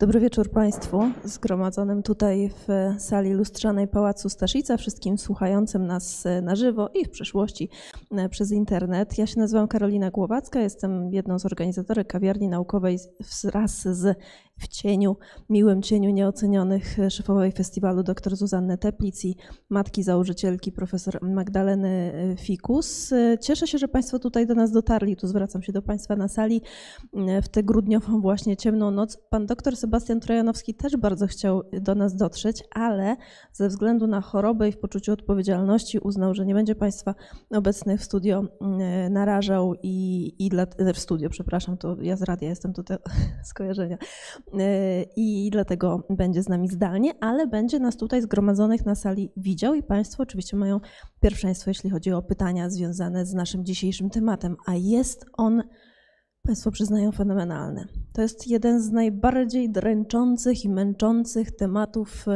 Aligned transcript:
Dobry 0.00 0.20
wieczór 0.20 0.50
Państwu 0.50 1.02
zgromadzonym 1.24 2.02
tutaj 2.02 2.50
w 2.50 2.94
sali 3.02 3.32
lustrzanej 3.32 3.88
Pałacu 3.88 4.28
Staszica, 4.28 4.76
wszystkim 4.76 5.18
słuchającym 5.18 5.86
nas 5.86 6.24
na 6.42 6.56
żywo 6.56 6.90
i 6.94 7.04
w 7.04 7.10
przyszłości 7.10 7.68
e, 8.10 8.28
przez 8.28 8.52
internet. 8.52 9.18
Ja 9.18 9.26
się 9.26 9.40
nazywam 9.40 9.68
Karolina 9.68 10.10
Głowacka, 10.10 10.60
jestem 10.60 11.12
jedną 11.12 11.38
z 11.38 11.46
organizatorek 11.46 12.06
kawiarni 12.06 12.48
naukowej 12.48 12.98
wraz 13.44 13.82
z 13.82 14.18
w 14.58 14.68
cieniu, 14.68 15.16
miłym 15.50 15.82
cieniu 15.82 16.10
nieocenionych 16.10 16.96
szefowej 17.10 17.52
festiwalu 17.52 18.02
dr 18.02 18.36
Zuzanny 18.36 18.78
Teplic 18.78 19.24
i 19.24 19.36
matki 19.70 20.02
założycielki 20.02 20.72
profesor 20.72 21.22
Magdaleny 21.22 22.12
e, 22.14 22.36
Fikus. 22.36 23.12
E, 23.12 23.38
cieszę 23.40 23.66
się, 23.66 23.78
że 23.78 23.88
Państwo 23.88 24.18
tutaj 24.18 24.46
do 24.46 24.54
nas 24.54 24.72
dotarli. 24.72 25.16
Tu 25.16 25.26
zwracam 25.26 25.62
się 25.62 25.72
do 25.72 25.82
Państwa 25.82 26.16
na 26.16 26.28
sali 26.28 26.62
w 27.42 27.48
tę 27.48 27.62
grudniową 27.62 28.20
właśnie 28.20 28.56
ciemną 28.56 28.90
noc. 28.90 29.18
Pan 29.30 29.46
doktor 29.46 29.76
Sebastian 29.88 30.20
Trojanowski 30.20 30.74
też 30.74 30.96
bardzo 30.96 31.26
chciał 31.26 31.62
do 31.72 31.94
nas 31.94 32.16
dotrzeć, 32.16 32.64
ale 32.70 33.16
ze 33.52 33.68
względu 33.68 34.06
na 34.06 34.20
chorobę 34.20 34.68
i 34.68 34.72
w 34.72 34.78
poczuciu 34.78 35.12
odpowiedzialności 35.12 35.98
uznał, 35.98 36.34
że 36.34 36.46
nie 36.46 36.54
będzie 36.54 36.74
Państwa 36.74 37.14
obecnych 37.50 38.00
w 38.00 38.04
studio 38.04 38.44
mm, 38.60 39.12
narażał 39.12 39.74
i, 39.82 40.34
i 40.38 40.48
dla, 40.48 40.66
w 40.94 40.98
studio, 40.98 41.30
przepraszam, 41.30 41.78
to 41.78 41.96
ja 42.00 42.16
z 42.16 42.22
radia 42.22 42.48
jestem 42.48 42.72
tutaj 42.72 42.98
skojarzenia. 43.50 43.98
I 45.16 45.48
dlatego 45.52 46.06
będzie 46.10 46.42
z 46.42 46.48
nami 46.48 46.68
zdalnie, 46.68 47.12
ale 47.20 47.46
będzie 47.46 47.78
nas 47.78 47.96
tutaj 47.96 48.22
zgromadzonych 48.22 48.86
na 48.86 48.94
sali 48.94 49.32
widział 49.36 49.74
i 49.74 49.82
Państwo 49.82 50.22
oczywiście 50.22 50.56
mają 50.56 50.80
pierwszeństwo, 51.20 51.70
jeśli 51.70 51.90
chodzi 51.90 52.12
o 52.12 52.22
pytania 52.22 52.70
związane 52.70 53.26
z 53.26 53.34
naszym 53.34 53.64
dzisiejszym 53.64 54.10
tematem, 54.10 54.56
a 54.66 54.74
jest 54.74 55.26
on 55.36 55.62
Państwo 56.48 56.70
przyznają 56.70 57.12
fenomenalny. 57.12 57.86
To 58.12 58.22
jest 58.22 58.46
jeden 58.46 58.80
z 58.80 58.90
najbardziej 58.90 59.70
dręczących 59.70 60.64
i 60.64 60.68
męczących 60.68 61.56
tematów, 61.56 62.26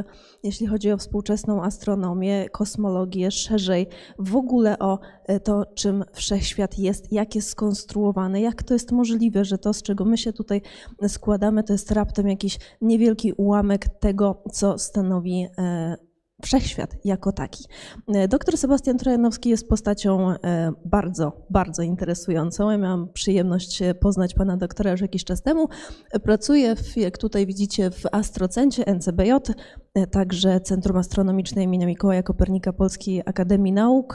jeśli 0.42 0.66
chodzi 0.66 0.92
o 0.92 0.96
współczesną 0.96 1.62
astronomię, 1.62 2.48
kosmologię, 2.48 3.30
szerzej 3.30 3.86
w 4.18 4.36
ogóle 4.36 4.78
o 4.78 4.98
e, 5.24 5.40
to, 5.40 5.66
czym 5.74 6.04
wszechświat 6.12 6.78
jest, 6.78 7.12
jak 7.12 7.34
jest 7.34 7.48
skonstruowany, 7.48 8.40
jak 8.40 8.62
to 8.62 8.74
jest 8.74 8.92
możliwe, 8.92 9.44
że 9.44 9.58
to, 9.58 9.72
z 9.72 9.82
czego 9.82 10.04
my 10.04 10.18
się 10.18 10.32
tutaj 10.32 10.62
składamy, 11.08 11.64
to 11.64 11.72
jest 11.72 11.90
raptem 11.90 12.28
jakiś 12.28 12.58
niewielki 12.80 13.32
ułamek 13.32 13.88
tego, 13.88 14.42
co 14.52 14.78
stanowi 14.78 15.46
e, 15.58 15.96
wszechświat 16.42 16.96
jako 17.04 17.32
taki. 17.32 17.64
E, 18.08 18.28
doktor 18.28 18.56
Sebastian 18.56 18.98
Trojanowski 18.98 19.50
jest 19.50 19.68
postacią 19.68 20.30
e, 20.30 20.72
bardzo, 20.84 21.32
bardzo 21.50 21.82
interesującą. 21.82 22.70
Ja 22.70 22.78
miałam 22.78 23.08
przyjemność 23.12 23.82
e, 23.82 23.94
poznać 23.94 24.34
pana 24.34 24.56
doktora 24.56 24.90
już 24.90 25.00
jakiś 25.00 25.24
czas 25.24 25.42
temu. 25.42 25.68
Pracuje, 26.22 26.76
w, 26.76 26.96
jak 26.96 27.18
tutaj 27.18 27.46
widzicie, 27.46 27.90
w 27.90 28.02
Astrocencie 28.12 28.84
NCBJ, 28.94 29.32
także 30.10 30.60
Centrum 30.60 30.96
Astronomiczne 30.96 31.62
im. 31.62 31.70
Mikołaja 31.70 32.22
Kopernika 32.22 32.72
Polskiej 32.72 33.22
Akademii 33.26 33.72
Nauk. 33.72 34.14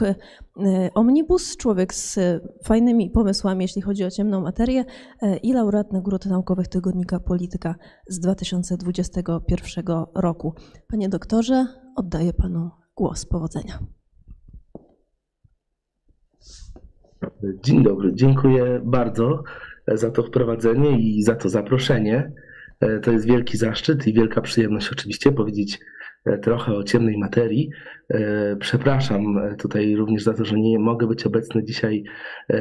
Omnibus, 0.94 1.56
człowiek 1.56 1.94
z 1.94 2.18
fajnymi 2.64 3.10
pomysłami, 3.10 3.64
jeśli 3.64 3.82
chodzi 3.82 4.04
o 4.04 4.10
ciemną 4.10 4.40
materię 4.40 4.84
i 5.42 5.52
laureat 5.52 5.92
nagród 5.92 6.26
naukowych 6.26 6.68
tygodnika 6.68 7.20
Polityka 7.20 7.74
z 8.08 8.20
2021 8.20 9.84
roku. 10.14 10.54
Panie 10.88 11.08
doktorze, 11.08 11.66
oddaję 11.98 12.32
panu 12.32 12.70
głos. 12.96 13.26
Powodzenia. 13.26 13.78
Dzień 17.64 17.82
dobry, 17.82 18.14
dziękuję 18.14 18.80
bardzo 18.84 19.42
za 19.86 20.10
to 20.10 20.22
wprowadzenie 20.22 20.98
i 21.00 21.22
za 21.22 21.34
to 21.34 21.48
zaproszenie. 21.48 22.32
To 23.02 23.10
jest 23.10 23.26
wielki 23.26 23.58
zaszczyt 23.58 24.06
i 24.06 24.12
wielka 24.12 24.40
przyjemność 24.40 24.92
oczywiście 24.92 25.32
powiedzieć 25.32 25.80
trochę 26.42 26.74
o 26.74 26.84
ciemnej 26.84 27.18
materii. 27.18 27.70
E, 28.10 28.56
przepraszam 28.56 29.38
e, 29.38 29.56
tutaj 29.56 29.96
również 29.96 30.22
za 30.22 30.34
to, 30.34 30.44
że 30.44 30.56
nie 30.56 30.78
mogę 30.78 31.06
być 31.06 31.26
obecny 31.26 31.64
dzisiaj 31.64 32.04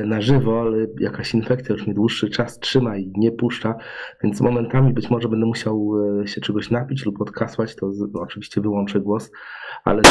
na 0.06 0.22
żywo, 0.22 0.62
ale 0.62 0.88
jakaś 1.00 1.34
infekcja 1.34 1.73
już 1.73 1.85
mnie 1.85 1.95
dłuższy 1.95 2.29
czas 2.29 2.59
trzyma 2.59 2.97
i 2.97 3.12
nie 3.16 3.31
puszcza, 3.31 3.75
więc 4.23 4.41
momentami 4.41 4.94
być 4.94 5.09
może 5.09 5.29
będę 5.29 5.45
musiał 5.45 5.91
się 6.25 6.41
czegoś 6.41 6.72
napić 6.72 7.06
lub 7.06 7.22
odkasłać, 7.22 7.75
to 7.75 7.91
oczywiście 8.13 8.62
wyłączę 8.62 9.00
głos, 9.00 9.31
ale 9.84 10.01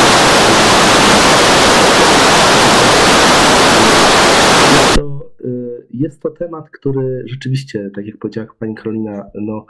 jest 5.99 6.23
to 6.23 6.31
temat, 6.31 6.71
który 6.71 7.23
rzeczywiście, 7.27 7.91
tak 7.95 8.07
jak 8.07 8.19
powiedziała 8.19 8.49
pani 8.59 8.75
Karolina, 8.75 9.25
no, 9.34 9.67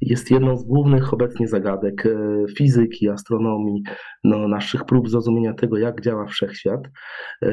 jest 0.00 0.30
jedną 0.30 0.56
z 0.56 0.64
głównych 0.64 1.14
obecnie 1.14 1.48
zagadek 1.48 2.06
e, 2.06 2.44
fizyki, 2.56 3.08
astronomii, 3.08 3.82
no, 4.24 4.48
naszych 4.48 4.84
prób 4.84 5.10
zrozumienia 5.10 5.54
tego, 5.54 5.78
jak 5.78 6.00
działa 6.00 6.26
wszechświat. 6.26 6.80
E, 7.42 7.50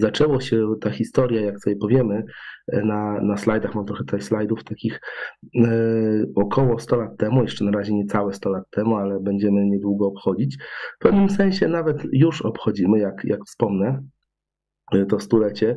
zaczęło 0.00 0.40
się 0.40 0.74
ta 0.80 0.90
historia, 0.90 1.40
jak 1.40 1.60
sobie 1.60 1.76
powiemy, 1.76 2.24
e, 2.72 2.82
na, 2.82 3.20
na 3.22 3.36
slajdach, 3.36 3.74
mam 3.74 3.86
trochę 3.86 4.04
tutaj 4.04 4.20
slajdów 4.20 4.64
takich 4.64 5.00
około 6.34 6.78
100 6.78 6.96
lat 6.96 7.16
temu, 7.16 7.42
jeszcze 7.42 7.64
na 7.64 7.70
razie 7.70 7.94
nie 7.94 8.06
całe 8.06 8.32
100 8.32 8.50
lat 8.50 8.64
temu, 8.70 8.96
ale 8.96 9.20
będziemy 9.20 9.66
niedługo 9.66 10.06
obchodzić. 10.06 10.56
W 10.96 11.02
pewnym 11.02 11.30
sensie 11.30 11.68
nawet 11.68 12.02
już 12.12 12.42
obchodzimy, 12.42 12.98
jak, 12.98 13.24
jak 13.24 13.40
wspomnę 13.46 14.02
to 15.08 15.20
stulecie, 15.20 15.76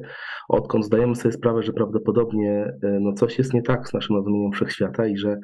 odkąd 0.49 0.85
zdajemy 0.85 1.15
sobie 1.15 1.31
sprawę, 1.31 1.63
że 1.63 1.73
prawdopodobnie 1.73 2.73
e, 2.83 2.99
no, 3.01 3.13
coś 3.13 3.37
jest 3.37 3.53
nie 3.53 3.61
tak 3.61 3.89
z 3.89 3.93
naszym 3.93 4.15
rozumieniem 4.15 4.51
wszechświata 4.51 5.07
i 5.07 5.17
że, 5.17 5.37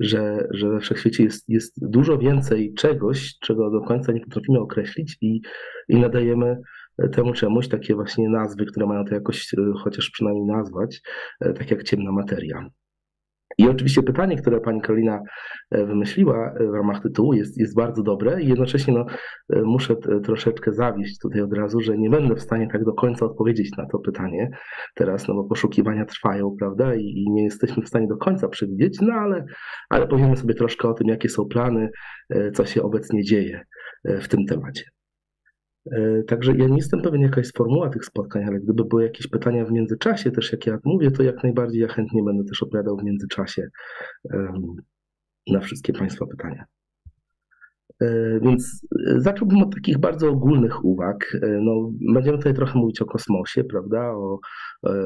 że, 0.00 0.48
że 0.50 0.70
we 0.70 0.80
wszechświecie 0.80 1.24
jest, 1.24 1.48
jest 1.48 1.90
dużo 1.90 2.18
więcej 2.18 2.74
czegoś, 2.74 3.38
czego 3.38 3.70
do 3.70 3.80
końca 3.80 4.12
nie 4.12 4.20
potrafimy 4.20 4.60
określić 4.60 5.16
i, 5.20 5.40
i 5.88 5.96
nadajemy 6.00 6.56
temu 7.12 7.32
czemuś 7.32 7.68
takie 7.68 7.94
właśnie 7.94 8.28
nazwy, 8.28 8.66
które 8.66 8.86
mają 8.86 9.04
to 9.04 9.14
jakoś 9.14 9.54
e, 9.54 9.72
chociaż 9.82 10.10
przynajmniej 10.10 10.46
nazwać, 10.46 11.00
e, 11.40 11.52
tak 11.52 11.70
jak 11.70 11.82
ciemna 11.82 12.12
materia. 12.12 12.70
I 13.58 13.68
oczywiście 13.68 14.02
pytanie, 14.02 14.36
które 14.36 14.60
pani 14.60 14.80
Karolina 14.80 15.22
e, 15.70 15.86
wymyśliła 15.86 16.52
e, 16.52 16.66
w 16.66 16.74
ramach 16.74 17.02
tytułu 17.02 17.34
jest, 17.34 17.58
jest 17.58 17.76
bardzo 17.76 18.02
dobre 18.02 18.42
i 18.42 18.48
jednocześnie 18.48 18.94
no, 18.94 19.06
e, 19.52 19.62
muszę 19.62 19.96
troszeczkę 20.24 20.72
zawieść 20.72 21.18
tutaj 21.18 21.40
od 21.40 21.52
razu, 21.52 21.80
że 21.80 21.98
nie 21.98 22.10
będę 22.10 22.34
w 22.34 22.42
stanie 22.42 22.68
tak 22.72 22.84
do 22.84 22.92
końca 22.92 23.26
odpowiedzieć 23.26 23.76
na 23.76 23.86
to 23.86 23.98
pytanie 23.98 24.50
teraz, 24.94 25.28
no 25.28 25.34
bo 25.34 25.44
poszukiwania 25.44 26.04
trwają, 26.04 26.56
prawda, 26.58 26.94
i, 26.94 27.00
i 27.00 27.30
nie 27.30 27.44
jesteśmy 27.44 27.82
w 27.82 27.88
stanie 27.88 28.06
do 28.06 28.16
końca 28.16 28.48
przewidzieć, 28.48 29.00
no 29.00 29.14
ale, 29.14 29.44
ale 29.90 30.08
powiemy 30.08 30.36
sobie 30.36 30.54
troszkę 30.54 30.88
o 30.88 30.94
tym, 30.94 31.08
jakie 31.08 31.28
są 31.28 31.44
plany, 31.44 31.90
co 32.54 32.64
się 32.64 32.82
obecnie 32.82 33.22
dzieje 33.22 33.64
w 34.04 34.28
tym 34.28 34.46
temacie. 34.46 34.84
E, 35.90 36.22
także 36.22 36.52
ja 36.56 36.68
nie 36.68 36.76
jestem 36.76 37.02
pewien, 37.02 37.20
jaka 37.22 37.40
jest 37.40 37.56
formuła 37.56 37.90
tych 37.90 38.04
spotkań, 38.04 38.44
ale 38.44 38.60
gdyby 38.60 38.84
były 38.84 39.02
jakieś 39.02 39.26
pytania 39.26 39.64
w 39.64 39.72
międzyczasie, 39.72 40.30
też 40.30 40.52
jak 40.52 40.66
ja 40.66 40.78
mówię, 40.84 41.10
to 41.10 41.22
jak 41.22 41.42
najbardziej 41.42 41.80
ja 41.80 41.88
chętnie 41.88 42.22
będę 42.22 42.44
też 42.44 42.62
opowiadał 42.62 42.96
w 42.96 43.04
międzyczasie 43.04 43.68
na 45.46 45.60
wszystkie 45.60 45.92
Państwa 45.92 46.26
pytania. 46.26 46.64
E, 48.00 48.40
więc 48.40 48.86
e, 49.08 49.20
zacząłbym 49.20 49.62
od 49.62 49.74
takich 49.74 49.98
bardzo 49.98 50.28
ogólnych 50.28 50.84
uwag. 50.84 51.38
E, 51.42 51.46
no, 51.46 51.90
będziemy 52.14 52.38
tutaj 52.38 52.54
trochę 52.54 52.78
mówić 52.78 53.02
o 53.02 53.04
kosmosie, 53.04 53.64
prawda, 53.64 54.12
o, 54.12 54.38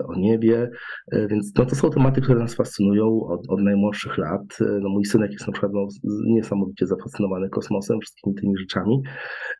o 0.08 0.14
niebie, 0.16 0.70
więc 1.12 1.52
no, 1.58 1.66
to 1.66 1.74
są 1.74 1.90
tematy, 1.90 2.20
które 2.20 2.38
nas 2.38 2.54
fascynują 2.54 3.20
od, 3.26 3.40
od 3.48 3.60
najmłodszych 3.60 4.18
lat. 4.18 4.58
No, 4.80 4.88
mój 4.88 5.04
synek 5.04 5.32
jest 5.32 5.46
na 5.46 5.52
przykład 5.52 5.72
no, 5.72 5.86
niesamowicie 6.26 6.86
zafascynowany 6.86 7.48
kosmosem, 7.48 8.00
wszystkimi 8.00 8.34
tymi 8.34 8.56
rzeczami. 8.58 9.02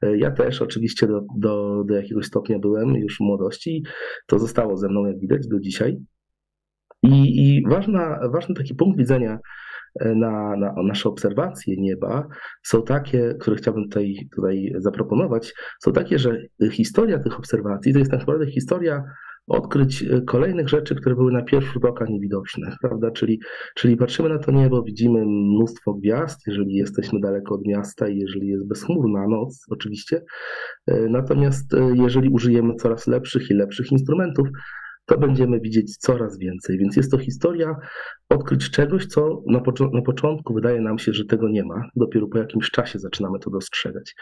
Ja 0.03 0.31
też 0.31 0.62
oczywiście 0.62 1.06
do, 1.06 1.21
do, 1.39 1.85
do 1.85 1.95
jakiegoś 1.95 2.27
stopnia 2.27 2.59
byłem 2.59 2.97
już 2.97 3.17
w 3.17 3.21
młodości. 3.21 3.83
To 4.27 4.39
zostało 4.39 4.77
ze 4.77 4.89
mną, 4.89 5.06
jak 5.06 5.19
widać, 5.19 5.47
do 5.49 5.61
dzisiaj. 5.61 5.97
I, 7.03 7.47
i 7.47 7.62
ważna, 7.69 8.21
ważny 8.33 8.55
taki 8.55 8.75
punkt 8.75 8.99
widzenia 8.99 9.39
na, 10.05 10.57
na 10.57 10.75
nasze 10.83 11.09
obserwacje 11.09 11.77
nieba 11.79 12.29
są 12.63 12.83
takie, 12.83 13.35
które 13.41 13.57
chciałbym 13.57 13.85
tutaj, 13.85 14.29
tutaj 14.37 14.75
zaproponować, 14.79 15.55
są 15.81 15.93
takie, 15.93 16.19
że 16.19 16.43
historia 16.71 17.19
tych 17.19 17.39
obserwacji 17.39 17.93
to 17.93 17.99
jest 17.99 18.11
tak 18.11 18.21
naprawdę 18.21 18.47
historia 18.47 19.05
odkryć 19.47 20.05
kolejnych 20.27 20.69
rzeczy, 20.69 20.95
które 20.95 21.15
były 21.15 21.33
na 21.33 21.43
pierwszy 21.43 21.73
rzut 21.73 21.85
oka 21.85 22.05
niewidoczne, 22.09 22.77
prawda? 22.81 23.11
Czyli, 23.11 23.41
czyli 23.75 23.97
patrzymy 23.97 24.29
na 24.29 24.39
to 24.39 24.53
niebo, 24.53 24.83
widzimy 24.83 25.25
mnóstwo 25.27 25.95
gwiazd, 25.95 26.47
jeżeli 26.47 26.75
jesteśmy 26.75 27.21
daleko 27.21 27.55
od 27.55 27.67
miasta 27.67 28.09
i 28.09 28.19
jeżeli 28.19 28.49
jest 28.49 28.69
bezchmurna 28.69 29.29
noc, 29.29 29.67
oczywiście. 29.71 30.23
Natomiast 31.11 31.73
jeżeli 31.95 32.29
użyjemy 32.29 32.75
coraz 32.75 33.07
lepszych 33.07 33.51
i 33.51 33.55
lepszych 33.55 33.93
instrumentów, 33.93 34.49
to 35.06 35.19
będziemy 35.19 35.61
widzieć 35.61 35.97
coraz 35.97 36.38
więcej. 36.38 36.79
Więc 36.79 36.97
jest 36.97 37.11
to 37.11 37.19
historia 37.19 37.76
odkryć 38.29 38.70
czegoś, 38.70 39.06
co 39.06 39.43
na, 39.47 39.62
na, 39.93 40.03
początku 40.03 40.55
wydaje 40.55 40.81
nam 40.81 40.99
się, 40.99 41.12
że 41.12 41.25
tego 41.25 41.49
nie 41.49 41.64
ma. 41.64 41.82
Dopiero 41.97 42.26
po 42.29 42.38
jakimś 42.38 42.70
czasie 42.70 42.99
zaczynamy 42.99 43.38
to 43.38 43.50
dostrzegać. 43.50 44.14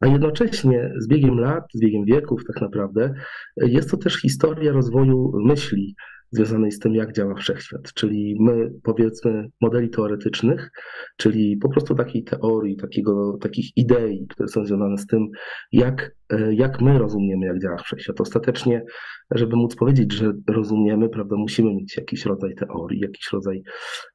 A 0.00 0.06
jednocześnie 0.06 0.94
z 0.98 1.08
biegiem 1.08 1.38
lat, 1.38 1.64
z 1.74 1.80
biegiem 1.80 2.04
wieków 2.04 2.40
tak 2.46 2.62
naprawdę, 2.62 3.14
jest 3.56 3.90
to 3.90 3.96
też 3.96 4.20
historia 4.20 4.72
rozwoju 4.72 5.32
myśli 5.44 5.94
związanej 6.32 6.72
z 6.72 6.78
tym, 6.78 6.94
jak 6.94 7.12
działa 7.12 7.34
wszechświat. 7.34 7.92
Czyli 7.94 8.36
my, 8.40 8.72
powiedzmy, 8.82 9.48
modeli 9.60 9.90
teoretycznych, 9.90 10.70
czyli 11.16 11.56
po 11.56 11.68
prostu 11.68 11.94
takiej 11.94 12.24
teorii, 12.24 12.76
takiego, 12.76 13.38
takich 13.40 13.76
idei, 13.76 14.26
które 14.30 14.48
są 14.48 14.66
związane 14.66 14.98
z 14.98 15.06
tym, 15.06 15.28
jak, 15.72 16.14
jak 16.50 16.80
my 16.80 16.98
rozumiemy, 16.98 17.46
jak 17.46 17.62
działa 17.62 17.76
wszechświat. 17.76 18.20
Ostatecznie, 18.20 18.84
żeby 19.30 19.56
móc 19.56 19.76
powiedzieć, 19.76 20.12
że 20.12 20.32
rozumiemy, 20.48 21.08
prawda, 21.08 21.36
musimy 21.36 21.74
mieć 21.74 21.96
jakiś 21.96 22.26
rodzaj 22.26 22.54
teorii, 22.54 23.00
jakiś 23.00 23.32
rodzaj 23.32 23.62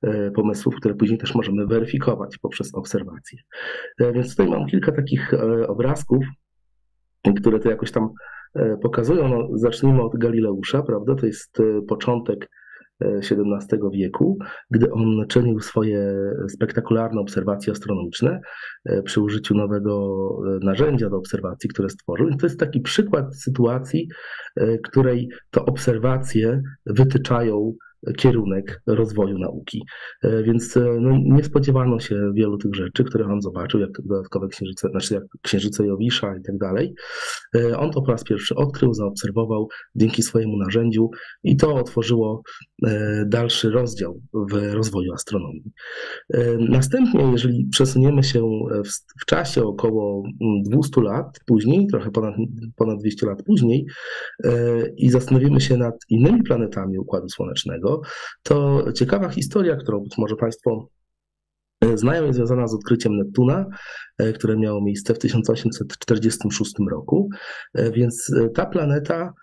e, 0.01 0.31
pomysłów, 0.31 0.75
które 0.75 0.95
później 0.95 1.19
też 1.19 1.35
możemy 1.35 1.67
weryfikować 1.67 2.37
poprzez 2.37 2.75
obserwacje. 2.75 3.39
E, 3.99 4.13
więc 4.13 4.29
tutaj 4.29 4.47
mam 4.47 4.67
kilka 4.67 4.91
takich 4.91 5.33
obrazków, 5.67 6.25
które 7.35 7.59
to 7.59 7.69
jakoś 7.69 7.91
tam 7.91 8.09
pokazują. 8.81 9.27
No, 9.27 9.47
zacznijmy 9.53 10.01
od 10.01 10.17
Galileusza, 10.17 10.83
prawda? 10.83 11.15
To 11.15 11.25
jest 11.25 11.57
początek 11.87 12.49
XVII 13.01 13.79
wieku, 13.94 14.38
gdy 14.71 14.91
on 14.91 15.25
czynił 15.27 15.59
swoje 15.59 16.13
spektakularne 16.49 17.21
obserwacje 17.21 17.71
astronomiczne 17.71 18.41
e, 18.85 19.03
przy 19.03 19.21
użyciu 19.21 19.55
nowego 19.55 20.17
e, 20.47 20.65
narzędzia 20.65 21.09
do 21.09 21.17
obserwacji, 21.17 21.69
które 21.69 21.89
stworzył. 21.89 22.29
I 22.29 22.38
to 22.38 22.45
jest 22.45 22.59
taki 22.59 22.81
przykład 22.81 23.35
sytuacji, 23.35 24.07
e, 24.55 24.77
której 24.77 25.29
to 25.51 25.65
obserwacje 25.65 26.61
wytyczają 26.85 27.73
kierunek 28.18 28.81
rozwoju 28.88 29.39
nauki. 29.39 29.86
E, 30.24 30.44
więc 30.44 30.77
e, 30.77 30.98
no, 31.01 31.18
nie 31.24 31.44
spodziewano 31.44 32.00
się 32.00 32.31
wielu 32.33 32.57
tych 32.57 32.75
rzeczy, 32.75 33.04
które 33.04 33.25
on 33.25 33.42
zobaczył, 33.42 33.80
jak 33.80 33.89
dodatkowe 34.06 34.48
księżyce, 34.48 34.89
znaczy 34.89 35.13
jak 35.13 35.24
księżyce 35.42 35.86
Jowisza 35.86 36.36
i 36.36 36.44
tak 36.44 36.57
dalej. 36.57 36.94
E, 37.56 37.77
on 37.77 37.92
to 37.92 38.01
po 38.01 38.12
raz 38.12 38.24
pierwszy 38.24 38.56
odkrył, 38.56 38.94
zaobserwował 38.94 39.68
dzięki 39.95 40.24
swojemu 40.24 40.57
narzędziu 40.57 41.09
i 41.44 41.57
to 41.57 41.75
otworzyło 41.75 42.42
dalszy 43.25 43.69
rozdział 43.69 44.21
w 44.51 44.74
rozwoju 44.74 45.13
astronomii. 45.13 45.71
Następnie, 46.59 47.31
jeżeli 47.31 47.68
przesuniemy 47.71 48.24
się 48.24 48.42
w, 48.86 49.21
w 49.21 49.25
czasie 49.25 49.63
około 49.63 50.24
200 50.65 51.01
lat 51.01 51.39
później, 51.45 51.88
trochę 51.88 52.12
ponad, 52.12 52.36
ponad 52.75 53.00
200 53.00 53.25
lat 53.25 53.44
później 53.44 53.86
i 54.98 55.09
zastanowimy 55.09 55.62
się 55.62 55.77
nad 55.77 55.95
innymi 56.09 56.44
planetami 56.44 57.00
Układu 57.00 57.30
Słonecznego, 57.30 57.96
to 58.44 58.85
ciekawa 58.94 59.29
historia, 59.29 59.75
którą 59.75 59.99
być 59.99 60.17
może 60.17 60.35
Państwo 60.35 60.89
e, 61.81 61.97
znają, 61.97 62.25
jest 62.25 62.38
związana 62.38 62.67
z 62.67 62.73
odkryciem 62.73 63.17
Neptuna, 63.17 63.65
e, 64.17 64.33
które 64.33 64.57
miało 64.57 64.81
miejsce 64.81 65.13
w 65.13 65.19
1846 65.19 66.73
roku. 66.91 67.29
E, 67.73 67.91
więc 67.91 68.31
ta 68.55 68.65
planeta 68.65 69.33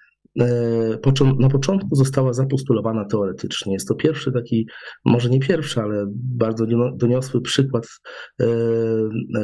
na 1.38 1.48
początku 1.50 1.96
została 1.96 2.32
zapostulowana 2.32 3.04
teoretycznie. 3.04 3.72
Jest 3.72 3.88
to 3.88 3.94
pierwszy 3.94 4.32
taki, 4.32 4.66
może 5.04 5.30
nie 5.30 5.40
pierwszy, 5.40 5.80
ale 5.80 6.06
bardzo 6.14 6.66
doniosły 6.96 7.40
przykład 7.40 7.86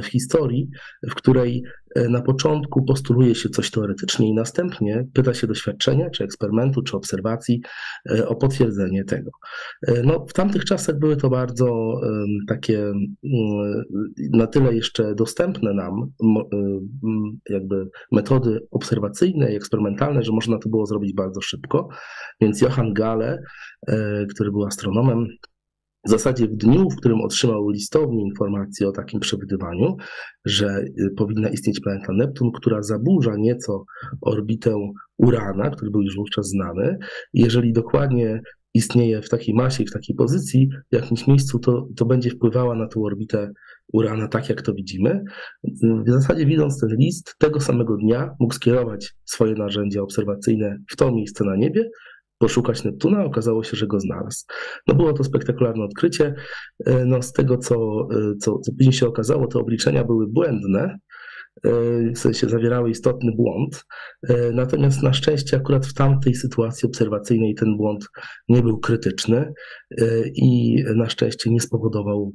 w 0.02 0.06
historii, 0.06 0.70
w 1.10 1.14
której 1.14 1.62
na 1.96 2.22
początku 2.22 2.84
postuluje 2.84 3.34
się 3.34 3.48
coś 3.48 3.70
teoretycznie 3.70 4.28
i 4.28 4.34
następnie 4.34 5.06
pyta 5.14 5.34
się 5.34 5.46
doświadczenia, 5.46 6.10
czy 6.10 6.24
eksperymentu, 6.24 6.82
czy 6.82 6.96
obserwacji 6.96 7.60
e, 8.10 8.28
o 8.28 8.36
potwierdzenie 8.36 9.04
tego. 9.04 9.30
E, 9.86 10.02
no, 10.02 10.26
w 10.28 10.32
tamtych 10.32 10.64
czasach 10.64 10.98
były 10.98 11.16
to 11.16 11.30
bardzo 11.30 12.00
takie 12.48 12.92
na 14.32 14.46
tyle 14.46 14.74
jeszcze 14.74 15.14
dostępne 15.14 15.74
nam 15.74 16.12
jakby 17.50 17.88
metody 18.12 18.60
obserwacyjne 18.70 19.52
i 19.52 19.56
eksperymentalne, 19.56 20.22
że 20.22 20.32
można 20.32 20.58
to 20.58 20.68
było 20.68 20.86
zrobić 20.86 21.14
bardzo 21.14 21.40
szybko. 21.40 21.88
Więc 22.40 22.60
Johann 22.60 22.92
Gale, 22.92 23.42
który 24.34 24.50
był 24.50 24.64
astronomem, 24.64 25.26
w 26.06 26.10
zasadzie 26.10 26.48
w 26.48 26.56
dniu, 26.56 26.90
w 26.90 26.96
którym 26.96 27.20
otrzymał 27.20 27.68
listownie 27.68 28.22
informację 28.22 28.88
o 28.88 28.92
takim 28.92 29.20
przewidywaniu, 29.20 29.96
że 30.44 30.84
y, 30.98 31.10
powinna 31.16 31.48
istnieć 31.48 31.80
planeta 31.80 32.12
Neptun, 32.12 32.50
która 32.52 32.82
zaburza 32.82 33.36
nieco 33.36 33.84
orbitę 34.20 34.74
Urana, 35.18 35.70
który 35.70 35.90
był 35.90 36.02
już 36.02 36.16
wówczas 36.16 36.48
znany. 36.48 36.98
Jeżeli 37.32 37.72
dokładnie 37.72 38.42
istnieje 38.74 39.22
w 39.22 39.28
takiej 39.28 39.54
masie, 39.54 39.84
w 39.84 39.92
takiej 39.92 40.16
pozycji, 40.16 40.68
w 40.92 40.94
jakimś 40.94 41.26
miejscu, 41.26 41.58
to, 41.58 41.88
to 41.96 42.04
będzie 42.04 42.30
wpływała 42.30 42.74
na 42.74 42.86
tę 42.86 43.00
orbitę 43.00 43.50
Urana, 43.92 44.28
tak 44.28 44.48
jak 44.48 44.62
to 44.62 44.74
widzimy. 44.74 45.24
W 46.06 46.10
zasadzie 46.10 46.46
widząc 46.46 46.80
ten 46.80 46.96
list, 46.98 47.34
tego 47.38 47.60
samego 47.60 47.96
dnia 47.96 48.34
mógł 48.40 48.54
skierować 48.54 49.14
swoje 49.24 49.54
narzędzia 49.54 50.02
obserwacyjne 50.02 50.76
w 50.90 50.96
to 50.96 51.12
miejsce 51.12 51.44
na 51.44 51.56
niebie, 51.56 51.90
poszukać 52.40 52.84
Neptuna, 52.84 53.24
okazało 53.24 53.64
się, 53.64 53.76
że 53.76 53.86
go 53.86 54.00
znalazł. 54.00 54.44
No 54.86 54.94
było 54.94 55.12
to 55.12 55.24
spektakularne 55.24 55.84
odkrycie. 55.84 56.34
E, 56.86 57.04
no 57.04 57.22
z 57.22 57.32
tego, 57.32 57.58
co, 57.58 58.08
e, 58.12 58.36
co, 58.36 58.58
co 58.58 58.72
później 58.72 58.92
się 58.92 59.06
okazało, 59.06 59.46
te 59.46 59.58
obliczenia 59.58 60.04
były 60.04 60.26
błędne, 60.28 60.98
e, 61.64 61.70
w 62.14 62.18
sensie 62.18 62.48
zawierały 62.48 62.90
istotny 62.90 63.32
błąd. 63.36 63.84
Natomiast 64.52 65.02
na 65.02 65.12
szczęście 65.12 65.56
akurat 65.56 65.86
w 65.86 65.94
tamtej 65.94 66.34
sytuacji 66.34 66.86
obserwacyjnej 66.86 67.54
ten 67.54 67.76
błąd 67.76 68.08
nie 68.48 68.62
był 68.62 68.78
krytyczny 68.78 69.52
i 70.34 70.76
na 70.96 71.08
szczęście 71.08 71.50
nie 71.50 71.60
spowodował 71.60 72.32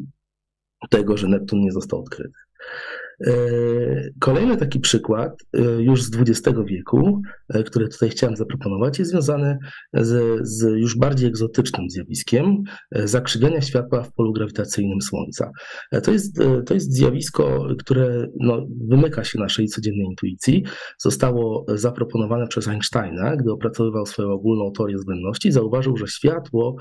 tego, 0.90 1.18
że 1.18 1.28
Neptun 1.28 1.60
nie 1.60 1.72
został 1.72 2.00
odkryty. 2.00 2.40
E, 3.22 3.34
kolejny 4.20 4.58
taki 4.58 4.80
przykład 4.80 5.32
e, 5.54 5.62
już 5.62 6.04
z 6.04 6.16
XX 6.16 6.58
wieku, 6.66 7.22
e, 7.50 7.64
który 7.64 7.88
tutaj 7.88 8.10
chciałem 8.10 8.36
zaproponować, 8.36 9.00
jest 9.00 9.12
związany 9.12 9.58
z, 9.94 10.40
z 10.48 10.78
już 10.78 10.98
bardziej 10.98 11.30
egzotycznym 11.30 11.90
zjawiskiem 11.90 12.64
zakrzywiania 12.92 13.62
światła 13.62 14.04
w 14.04 14.14
polu 14.14 14.34
grawitacyjnym 14.34 15.02
Słońca. 15.02 15.52
To 16.04 16.12
jest, 16.12 16.40
to 16.66 16.74
jest 16.74 16.94
zjawisko, 16.94 17.68
które 17.80 18.28
no, 18.40 18.68
wymyka 18.90 19.24
się 19.24 19.40
naszej 19.40 19.68
codziennej 19.68 20.06
intuicji. 20.06 20.64
Zostało 20.98 21.66
zaproponowane 21.68 22.48
przez 22.48 22.68
Einsteina, 22.68 23.36
gdy 23.36 23.52
opracowywał 23.52 24.06
swoją 24.06 24.30
ogólną 24.30 24.72
teorię 24.72 24.98
względności. 24.98 25.52
Zauważył, 25.52 25.98
że 25.98 26.08
światło 26.08 26.76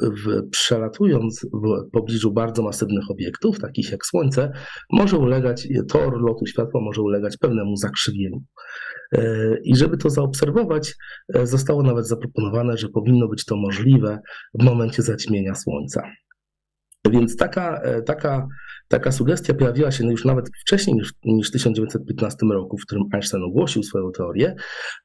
w, 0.00 0.50
przelatując 0.50 1.46
w 1.52 1.90
pobliżu 1.90 2.32
bardzo 2.32 2.62
masywnych 2.62 3.10
obiektów, 3.10 3.58
takich 3.58 3.92
jak 3.92 4.06
Słońce, 4.06 4.52
może 4.92 5.11
ulegać, 5.18 5.68
tor 5.88 6.20
lotu 6.20 6.46
światła 6.46 6.80
może 6.80 7.02
ulegać 7.02 7.36
pewnemu 7.36 7.76
zakrzywieniu. 7.76 8.42
E, 9.12 9.56
I 9.64 9.76
żeby 9.76 9.96
to 9.96 10.10
zaobserwować, 10.10 10.94
e, 11.34 11.46
zostało 11.46 11.82
nawet 11.82 12.08
zaproponowane, 12.08 12.76
że 12.76 12.88
powinno 12.88 13.28
być 13.28 13.44
to 13.44 13.56
możliwe 13.56 14.18
w 14.60 14.64
momencie 14.64 15.02
zaćmienia 15.02 15.54
Słońca. 15.54 16.02
Więc 17.10 17.36
taka, 17.36 17.80
e, 17.82 18.02
taka 18.02 18.46
Taka 18.92 19.12
sugestia 19.12 19.54
pojawiła 19.54 19.90
się 19.90 20.06
już 20.06 20.24
nawet 20.24 20.50
wcześniej 20.60 20.96
niż, 20.96 21.12
niż 21.24 21.48
w 21.48 21.52
1915 21.52 22.46
roku, 22.52 22.78
w 22.78 22.82
którym 22.82 23.04
Einstein 23.12 23.42
ogłosił 23.42 23.82
swoją 23.82 24.12
teorię. 24.12 24.54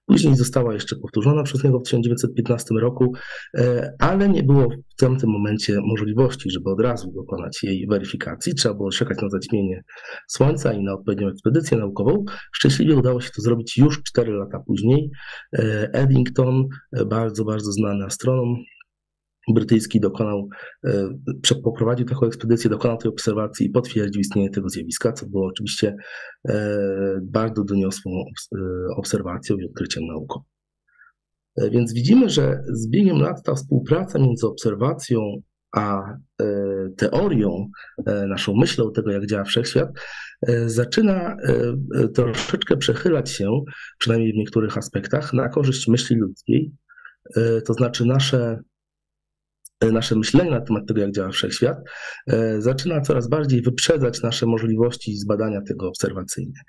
Później 0.05 0.35
została 0.35 0.73
jeszcze 0.73 0.95
powtórzona 0.95 1.43
przez 1.43 1.63
niego 1.63 1.79
w 1.79 1.83
1915 1.83 2.75
roku, 2.75 3.13
e, 3.57 3.93
ale 3.99 4.29
nie 4.29 4.43
było 4.43 4.69
w 4.69 4.99
tamtym 4.99 5.29
momencie 5.29 5.77
możliwości, 5.81 6.51
żeby 6.51 6.69
od 6.69 6.81
razu 6.81 7.11
dokonać 7.11 7.63
jej 7.63 7.87
weryfikacji. 7.87 8.55
Trzeba 8.55 8.75
było 8.75 8.91
czekać 8.91 9.21
na 9.21 9.29
zaćmienie 9.29 9.83
Słońca 10.27 10.73
i 10.73 10.83
na 10.83 10.93
odpowiednią 10.93 11.27
ekspedycję 11.27 11.77
naukową. 11.77 12.25
Szczęśliwie 12.53 12.95
udało 12.95 13.21
się 13.21 13.29
to 13.35 13.41
zrobić 13.41 13.77
już 13.77 14.03
4 14.03 14.33
lata 14.33 14.59
później. 14.67 15.09
E, 15.53 15.89
Eddington, 15.93 16.67
e, 16.93 17.05
bardzo, 17.05 17.45
bardzo 17.45 17.71
znany 17.71 18.05
astronom, 18.05 18.55
brytyjski 19.53 19.99
dokonał, 19.99 20.49
e, 20.85 21.09
poprowadził 21.63 22.05
taką 22.05 22.25
ekspedycję, 22.25 22.69
dokonał 22.69 22.97
tej 22.97 23.11
obserwacji 23.11 23.67
i 23.67 23.69
potwierdził 23.69 24.21
istnienie 24.21 24.49
tego 24.49 24.69
zjawiska, 24.69 25.13
co 25.13 25.25
było 25.25 25.47
oczywiście 25.47 25.95
e, 26.49 26.79
bardzo 27.23 27.63
doniosłą 27.63 28.11
e, 28.11 28.57
obserwacją 28.97 29.57
i 29.57 29.65
odkryciem 29.65 30.03
naukowym. 30.07 30.47
Więc 31.71 31.93
widzimy, 31.93 32.29
że 32.29 32.63
z 32.73 32.89
biegiem 32.89 33.21
lat 33.21 33.43
ta 33.43 33.55
współpraca 33.55 34.19
między 34.19 34.47
obserwacją 34.47 35.19
a 35.75 36.03
teorią, 36.97 37.67
naszą 38.05 38.53
myślą 38.55 38.91
tego, 38.91 39.11
jak 39.11 39.25
działa 39.25 39.43
wszechświat, 39.43 39.89
zaczyna 40.65 41.37
troszeczkę 42.13 42.77
przechylać 42.77 43.31
się, 43.31 43.61
przynajmniej 43.99 44.33
w 44.33 44.35
niektórych 44.35 44.77
aspektach, 44.77 45.33
na 45.33 45.49
korzyść 45.49 45.87
myśli 45.87 46.15
ludzkiej. 46.15 46.71
To 47.65 47.73
znaczy 47.73 48.05
nasze 48.05 48.59
nasze 49.81 50.15
myślenie 50.15 50.51
na 50.51 50.61
temat 50.61 50.87
tego, 50.87 51.01
jak 51.01 51.11
działa 51.11 51.29
wszechświat, 51.29 51.77
e, 52.27 52.61
zaczyna 52.61 53.01
coraz 53.01 53.29
bardziej 53.29 53.61
wyprzedzać 53.61 54.21
nasze 54.21 54.45
możliwości 54.45 55.17
zbadania 55.17 55.61
tego 55.61 55.87
obserwacyjnie. 55.87 56.61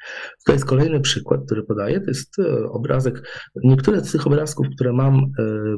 To 0.47 0.53
jest 0.53 0.65
kolejny 0.65 1.01
przykład, 1.01 1.41
który 1.47 1.63
podaję. 1.63 2.01
To 2.01 2.07
jest 2.07 2.39
e, 2.39 2.69
obrazek. 2.69 3.23
Niektóre 3.65 4.05
z 4.05 4.13
tych 4.13 4.27
obrazków, 4.27 4.67
które 4.75 4.93
mam, 4.93 5.27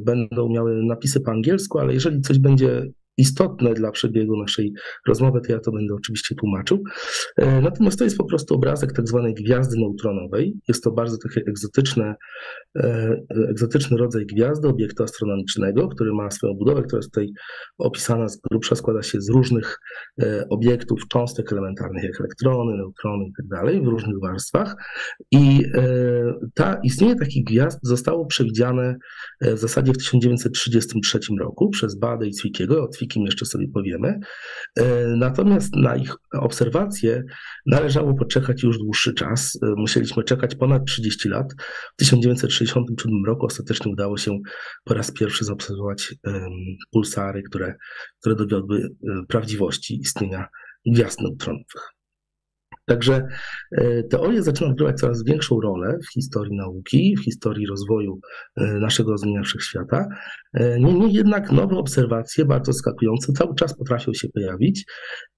będą 0.03 0.49
miały 0.49 0.83
napisy 0.83 1.21
po 1.21 1.31
angielsku, 1.31 1.79
ale 1.79 1.95
jeżeli 1.95 2.21
coś 2.21 2.39
będzie 2.39 2.87
istotne 3.17 3.75
dla 3.75 3.91
przebiegu 3.91 4.37
naszej 4.37 4.73
rozmowy, 5.09 5.41
to 5.47 5.53
ja 5.53 5.59
to 5.59 5.73
będę 5.73 5.95
oczywiście 5.95 6.35
tłumaczył. 6.35 6.83
Natomiast 7.63 7.99
to 7.99 8.05
jest 8.05 8.17
po 8.17 8.25
prostu 8.25 8.55
obrazek 8.55 8.93
tak 8.93 9.09
zwanej 9.09 9.35
gwiazdy 9.35 9.77
neutronowej. 9.79 10.55
Jest 10.69 10.85
to 10.85 10.91
bardzo 10.91 11.17
takie 11.29 11.41
egzotyczne, 11.49 12.15
egzotyczny 13.49 13.97
rodzaj 13.97 14.27
gwiazdy, 14.27 14.69
obiektu 14.69 15.03
astronomicznego, 15.03 15.89
który 15.89 16.13
ma 16.13 16.31
swoją 16.31 16.55
budowę, 16.55 16.83
która 16.83 16.99
jest 16.99 17.11
tutaj 17.11 17.29
opisana 17.79 18.29
z 18.29 18.41
grubsza, 18.51 18.75
składa 18.75 19.03
się 19.03 19.21
z 19.21 19.31
różnych 19.31 19.79
obiektów, 20.51 21.01
cząstek 21.09 21.53
elementarnych, 21.53 22.05
jak 22.05 22.21
elektrony, 22.21 22.77
neutrony 22.77 23.25
i 23.25 23.33
tak 23.51 23.85
w 23.85 23.87
różnych 23.87 24.21
warstwach. 24.21 24.75
I 25.31 25.63
ta, 26.55 26.81
istnienie 26.85 27.17
takich 27.17 27.45
gwiazd 27.45 27.79
zostało 27.83 28.27
przewidziane 28.27 28.97
w 29.41 29.59
zasadzie 29.59 29.93
w 29.93 29.99
1933 29.99 31.19
roku 31.41 31.71
przez 31.71 31.99
Bada 31.99 32.27
i 32.27 32.33
Zwickiego. 32.33 32.89
O 33.01 33.03
Zwickim 33.03 33.25
jeszcze 33.25 33.47
sobie 33.47 33.69
powiemy. 33.69 34.21
Natomiast 35.17 35.77
na 35.77 35.97
ich 35.97 36.15
obserwacje 36.33 37.25
należało 37.67 38.15
poczekać 38.15 38.63
już 38.63 38.79
dłuższy 38.79 39.15
czas. 39.15 39.59
Musieliśmy 39.77 40.25
czekać 40.25 40.55
ponad 40.55 40.85
30 40.87 41.29
lat. 41.29 41.47
W 41.93 41.97
1967 41.97 43.25
roku 43.27 43.47
ostatecznie 43.47 43.93
udało 43.93 44.17
się 44.17 44.39
po 44.85 44.95
raz 44.95 45.13
pierwszy 45.13 45.45
zaobserwować 45.45 46.15
pulsary, 46.91 47.43
które, 47.43 47.75
które 48.21 48.35
dowiodły 48.37 48.89
prawdziwości 49.29 50.01
istnienia 50.01 50.49
gwiazd 50.87 51.21
neutronowych. 51.21 52.00
Także 52.91 53.27
e, 53.73 54.03
teoria 54.03 54.43
zaczyna 54.43 54.71
odgrywać 54.71 55.01
coraz 55.01 55.25
większą 55.25 55.61
rolę 55.61 55.99
w 56.09 56.13
historii 56.13 56.57
nauki, 56.57 57.17
w 57.17 57.25
historii 57.25 57.67
rozwoju 57.67 58.21
e, 58.57 58.73
naszego 58.73 59.11
rozumienia 59.11 59.43
wszechświata. 59.43 60.07
E, 60.55 60.81
niemniej 60.81 61.13
jednak 61.13 61.53
nowe 61.53 61.77
obserwacje, 61.77 62.45
bardzo 62.45 62.73
skakujące, 62.73 63.33
cały 63.33 63.55
czas 63.55 63.77
potrafią 63.77 64.15
się 64.15 64.29
pojawić 64.29 64.85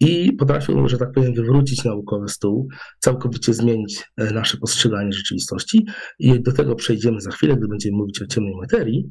i 0.00 0.32
potrafią, 0.32 0.88
że 0.88 0.99
tak 0.99 1.12
powiem, 1.12 1.35
wywrócić 1.35 1.85
naukowy 1.85 2.28
stół, 2.28 2.68
całkowicie 2.99 3.54
zmienić 3.54 4.04
nasze 4.35 4.56
postrzeganie 4.56 5.12
rzeczywistości. 5.12 5.87
I 6.18 6.42
do 6.42 6.52
tego 6.52 6.75
przejdziemy 6.75 7.21
za 7.21 7.30
chwilę, 7.30 7.56
gdy 7.56 7.68
będziemy 7.68 7.97
mówić 7.97 8.23
o 8.23 8.26
ciemnej 8.26 8.54
materii. 8.61 9.09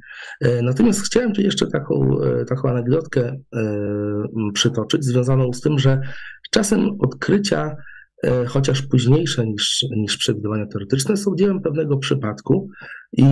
Natomiast 0.64 1.06
chciałem 1.06 1.34
tu 1.34 1.42
jeszcze 1.42 1.68
taką, 1.68 2.18
taką 2.48 2.70
anegdotkę 2.70 3.38
przytoczyć, 4.54 5.06
związaną 5.06 5.54
z 5.54 5.62
tym, 5.62 5.80
że 5.80 6.02
czasem 6.52 6.90
odkrycia 7.00 7.76
chociaż 8.48 8.82
późniejsze 8.82 9.48
niż, 9.48 9.86
niż 9.98 10.18
przewidywania 10.18 10.66
teoretyczne, 10.66 11.18
są 11.18 11.36
dziełem 11.36 11.62
pewnego 11.62 11.98
przypadku 11.98 12.70
i 13.18 13.24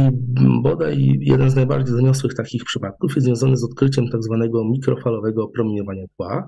bodaj 0.64 1.18
jeden 1.22 1.50
z 1.50 1.56
najbardziej 1.56 1.96
doniosłych 1.96 2.34
takich 2.34 2.64
przypadków 2.64 3.16
jest 3.16 3.26
związany 3.26 3.58
z 3.58 3.64
odkryciem 3.64 4.06
tak 4.12 4.24
zwanego 4.24 4.66
mikrofalowego 4.66 5.48
promieniowania 5.48 6.04
tła. 6.18 6.48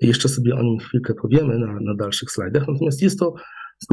Jeszcze 0.00 0.28
sobie 0.28 0.54
o 0.54 0.62
nim 0.62 0.78
chwilkę 0.78 1.14
powiemy 1.14 1.58
na, 1.58 1.72
na 1.80 1.94
dalszych 1.98 2.30
slajdach, 2.30 2.68
natomiast 2.68 3.02
jest 3.02 3.18
to 3.18 3.34
z 3.80 3.86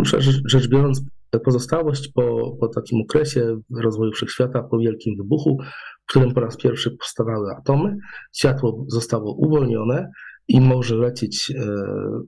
rzecz 0.46 0.68
biorąc 0.68 1.02
pozostałość 1.40 2.12
po, 2.14 2.58
po 2.60 2.68
takim 2.68 3.02
okresie 3.02 3.58
rozwoju 3.82 4.12
wszechświata, 4.12 4.64
po 4.64 4.78
wielkim 4.78 5.18
wybuchu, 5.18 5.58
w 6.04 6.10
którym 6.10 6.34
po 6.34 6.40
raz 6.40 6.58
pierwszy 6.58 6.92
powstawały 6.92 7.52
atomy, 7.58 7.98
światło 8.34 8.86
zostało 8.88 9.36
uwolnione 9.36 10.10
i 10.48 10.62
może 10.62 10.96
lecieć 10.96 11.52
e, 11.52 11.76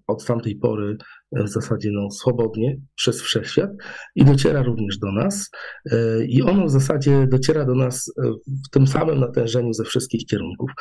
od 0.07 0.25
tamtej 0.25 0.55
pory 0.55 0.97
w 1.31 1.48
zasadzie 1.48 1.89
no, 1.93 2.12
swobodnie 2.12 2.77
przez 2.96 3.22
wszechświat 3.22 3.69
i 4.15 4.25
dociera 4.25 4.63
również 4.63 4.98
do 4.98 5.12
nas. 5.12 5.50
E, 5.91 6.25
I 6.25 6.41
ono 6.41 6.65
w 6.65 6.69
zasadzie 6.69 7.27
dociera 7.27 7.65
do 7.65 7.75
nas 7.75 8.12
e, 8.24 8.31
w 8.67 8.69
tym 8.72 8.88
samym 8.88 9.19
natężeniu 9.19 9.74
ze 9.74 9.84
wszystkich 9.84 10.25
kierunków. 10.25 10.72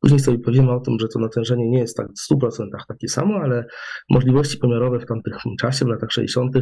Później 0.00 0.20
sobie 0.20 0.38
powiemy 0.38 0.72
o 0.72 0.80
tym, 0.80 0.96
że 1.00 1.08
to 1.08 1.18
natężenie 1.18 1.70
nie 1.70 1.78
jest 1.78 1.96
tak 1.96 2.06
w 2.06 2.34
100% 2.34 2.48
takie 2.88 3.08
samo, 3.08 3.34
ale 3.34 3.64
możliwości 4.10 4.58
pomiarowe 4.58 5.00
w 5.00 5.06
tamtym 5.06 5.32
czasie, 5.60 5.84
w 5.84 5.88
latach 5.88 6.10
60., 6.12 6.54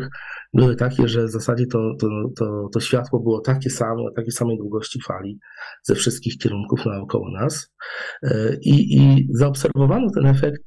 były 0.54 0.76
takie, 0.76 1.08
że 1.08 1.24
w 1.24 1.30
zasadzie 1.30 1.66
to, 1.66 1.78
to, 2.00 2.08
to, 2.36 2.68
to 2.72 2.80
światło 2.80 3.20
było 3.20 3.40
takie 3.40 3.70
samo, 3.70 4.10
takiej 4.16 4.32
samej 4.32 4.58
długości 4.58 5.00
fali 5.06 5.38
ze 5.82 5.94
wszystkich 5.94 6.38
kierunków 6.38 6.86
naokoło 6.86 7.30
nas. 7.30 7.72
E, 8.22 8.56
I, 8.62 8.96
I 8.96 9.28
zaobserwowano 9.30 10.06
ten 10.14 10.26
efekt 10.26 10.62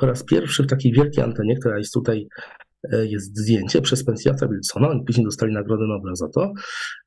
po 0.00 0.06
raz 0.06 0.24
pierwszy 0.24 0.62
w 0.62 0.66
takiej 0.66 0.92
wielkiej 0.92 1.24
antenie, 1.24 1.56
która 1.56 1.78
jest 1.78 1.92
tutaj 1.92 2.08
tutaj 2.08 2.28
e, 2.92 3.06
jest 3.06 3.38
zdjęcie 3.38 3.82
przez 3.82 4.04
Pensjata 4.04 4.48
Wilsona, 4.48 4.88
oni 4.88 5.04
później 5.04 5.24
dostali 5.24 5.54
Nagrodę 5.54 5.86
Nobla 5.86 6.14
za 6.14 6.28
to. 6.28 6.52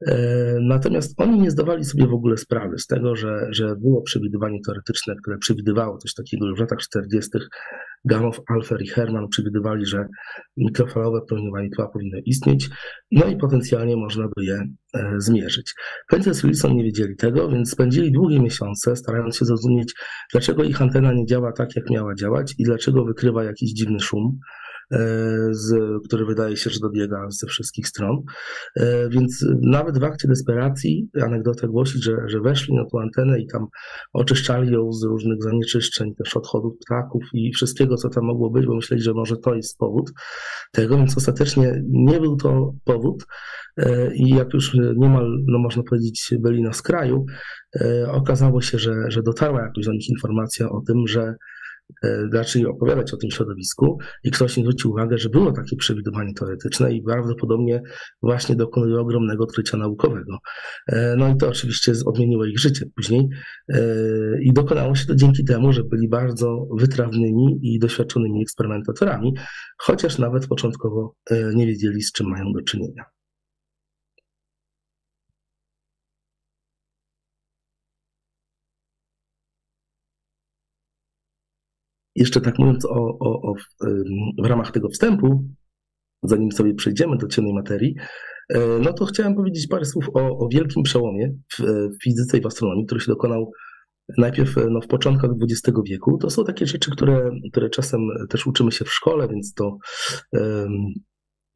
E, 0.08 0.58
natomiast 0.62 1.22
oni 1.22 1.40
nie 1.40 1.52
zdawali 1.52 1.86
sobie 1.86 2.08
w 2.08 2.14
ogóle 2.14 2.38
sprawy 2.38 2.78
z 2.78 2.88
tego, 2.88 3.16
że, 3.16 3.48
że 3.52 3.76
było 3.76 4.02
przewidywanie 4.02 4.60
teoretyczne, 4.66 5.16
które 5.22 5.38
przewidywało 5.38 5.98
coś 5.98 6.14
takiego 6.14 6.48
już 6.48 6.58
w 6.58 6.62
latach 6.62 6.80
40. 6.80 7.30
Gamow, 8.06 8.40
Alfer 8.50 8.82
i 8.82 8.88
Herman 8.88 9.28
przewidywali, 9.28 9.86
że 9.86 10.08
mikrofalowe 10.58 11.22
promieniowanie 11.28 11.70
tła 11.70 11.88
powinno 11.88 12.18
istnieć, 12.26 12.70
no 13.12 13.26
i 13.26 13.38
potencjalnie 13.38 13.98
można 13.98 14.28
by 14.36 14.46
je 14.46 14.68
e, 14.94 15.14
zmierzyć. 15.18 15.74
Pensjat 16.10 16.42
Wilson 16.42 16.76
nie 16.76 16.84
wiedzieli 16.84 17.16
tego, 17.16 17.50
więc 17.50 17.72
spędzili 17.72 18.12
długie 18.12 18.40
miesiące 18.40 18.96
starając 18.96 19.38
się 19.38 19.46
zrozumieć, 19.46 19.94
dlaczego 20.32 20.64
ich 20.64 20.82
antena 20.82 21.14
nie 21.14 21.26
działa 21.26 21.52
tak, 21.52 21.76
jak 21.76 21.90
miała 21.90 22.16
działać 22.16 22.56
i 22.58 22.64
dlaczego 22.64 23.06
wykrywa 23.06 23.44
jakiś 23.44 23.74
dziwny 23.74 24.00
szum. 24.00 24.40
E, 24.92 24.98
z, 25.52 25.76
który 26.06 26.26
wydaje 26.26 26.58
się, 26.58 26.70
że 26.70 26.80
dobiega 26.80 27.28
ze 27.30 27.48
wszystkich 27.48 27.88
stron. 27.88 28.18
E, 28.76 29.10
więc 29.10 29.46
nawet 29.62 30.00
w 30.00 30.04
akcie 30.04 30.28
desperacji 30.28 31.10
anegdota 31.22 31.68
głosi, 31.68 32.02
że, 32.02 32.18
że 32.28 32.40
weszli 32.40 32.76
na 32.76 32.86
tą 32.86 33.00
antenę 33.00 33.40
i 33.40 33.48
tam 33.48 33.68
oczyszczali 34.14 34.72
ją 34.72 34.92
z 34.92 35.04
różnych 35.04 35.44
zanieczyszczeń, 35.44 36.16
też 36.16 36.38
odchodów 36.38 36.74
ptaków 36.86 37.24
i 37.34 37.54
wszystkiego, 37.54 37.96
co 37.96 38.10
tam 38.10 38.26
mogło 38.26 38.50
być, 38.50 38.66
bo 38.66 38.76
myśleli, 38.76 39.04
że 39.04 39.14
może 39.14 39.38
to 39.38 39.56
jest 39.56 39.78
powód 39.78 40.12
tego, 40.72 40.98
więc 40.98 41.18
ostatecznie 41.18 41.84
nie 41.90 42.20
był 42.20 42.36
to 42.36 42.74
powód. 42.84 43.26
E, 43.78 44.16
I 44.16 44.30
jak 44.30 44.54
już 44.54 44.74
niemal, 44.96 45.44
no 45.48 45.60
można 45.60 45.84
powiedzieć, 45.84 46.34
byli 46.40 46.64
na 46.64 46.74
skraju, 46.74 47.26
okazało 48.08 48.62
się, 48.62 48.80
że, 48.80 48.94
że 49.08 49.24
dotarła 49.24 49.62
jakoś 49.62 49.86
do 49.86 49.92
nich 49.92 50.10
informacja 50.10 50.70
o 50.70 50.82
tym, 50.88 51.08
że 51.08 51.36
zaczęli 52.34 52.66
e, 52.66 52.70
opowiadać 52.70 53.14
o 53.14 53.18
tym 53.18 53.32
środowisku 53.32 53.98
i 54.24 54.32
ktoś 54.32 54.58
im 54.58 54.64
zwrócił 54.64 54.92
uwagę, 54.92 55.18
że 55.18 55.30
było 55.30 55.52
takie 55.52 55.76
przewidywanie 55.76 56.34
teoretyczne 56.34 56.94
i 56.94 57.04
prawdopodobnie 57.04 57.82
właśnie 58.22 58.56
dokonuje 58.56 59.00
ogromnego 59.00 59.44
odkrycia 59.44 59.78
naukowego. 59.78 60.38
E, 60.88 61.16
no 61.18 61.30
i 61.30 61.38
to 61.38 61.50
oczywiście 61.50 61.94
odmieniło 62.06 62.46
ich 62.46 62.60
życie 62.60 62.86
później 62.96 63.30
e, 63.70 63.80
i 64.42 64.54
dokonało 64.54 64.96
się 64.96 65.06
to 65.06 65.16
dzięki 65.16 65.44
temu, 65.44 65.74
że 65.74 65.84
byli 65.84 66.10
bardzo 66.10 66.68
wytrawnymi 66.78 67.60
i 67.62 67.80
doświadczonymi 67.80 68.42
eksperymentatorami, 68.42 69.34
chociaż 69.78 70.18
nawet 70.18 70.48
początkowo 70.48 71.16
nie 71.56 71.68
wiedzieli, 71.68 72.02
z 72.02 72.12
czym 72.12 72.28
mają 72.30 72.46
do 72.54 72.62
czynienia. 72.62 73.04
Jeszcze 82.16 82.42
tak 82.42 82.60
mówiąc 82.60 82.86
o, 82.86 83.18
o, 83.20 83.42
o 83.42 83.54
w 84.44 84.46
ramach 84.46 84.72
tego 84.72 84.90
wstępu, 84.90 85.44
zanim 86.24 86.52
sobie 86.52 86.74
przejdziemy 86.74 87.18
do 87.18 87.28
ciemnej 87.28 87.54
materii, 87.54 87.96
e, 88.50 88.80
no 88.82 88.94
to 88.94 89.06
chciałem 89.06 89.36
powiedzieć 89.36 89.68
parę 89.68 89.86
słów 89.86 90.10
o, 90.14 90.38
o 90.38 90.48
wielkim 90.52 90.84
przełomie 90.84 91.34
w, 91.54 91.62
w 91.62 92.04
fizyce 92.04 92.38
i 92.38 92.42
w 92.42 92.46
astronomii, 92.46 92.86
który 92.86 93.02
się 93.02 93.12
dokonał 93.12 93.52
najpierw 94.18 94.56
no, 94.70 94.82
w 94.82 94.88
początkach 94.88 95.32
XX 95.42 95.80
wieku. 95.86 96.18
To 96.18 96.30
są 96.30 96.44
takie 96.44 96.66
rzeczy, 96.66 96.92
które, 96.92 97.32
które 97.52 97.70
czasem 97.70 98.02
też 98.30 98.48
uczymy 98.48 98.72
się 98.72 98.86
w 98.86 98.94
szkole, 98.94 99.28
więc 99.28 99.54
to 99.54 99.78
um, 100.32 100.72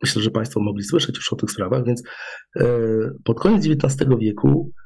myślę, 0.04 0.22
że 0.22 0.32
Państwo 0.32 0.60
mogli 0.60 0.84
słyszeć 0.84 1.16
już 1.16 1.34
o 1.34 1.36
tych 1.36 1.52
sprawach. 1.52 1.86
Więc 1.86 2.04
um, 2.56 3.18
pod 3.24 3.40
koniec 3.40 3.68
XIX 3.68 4.10
wieku 4.20 4.72
E, 4.76 4.85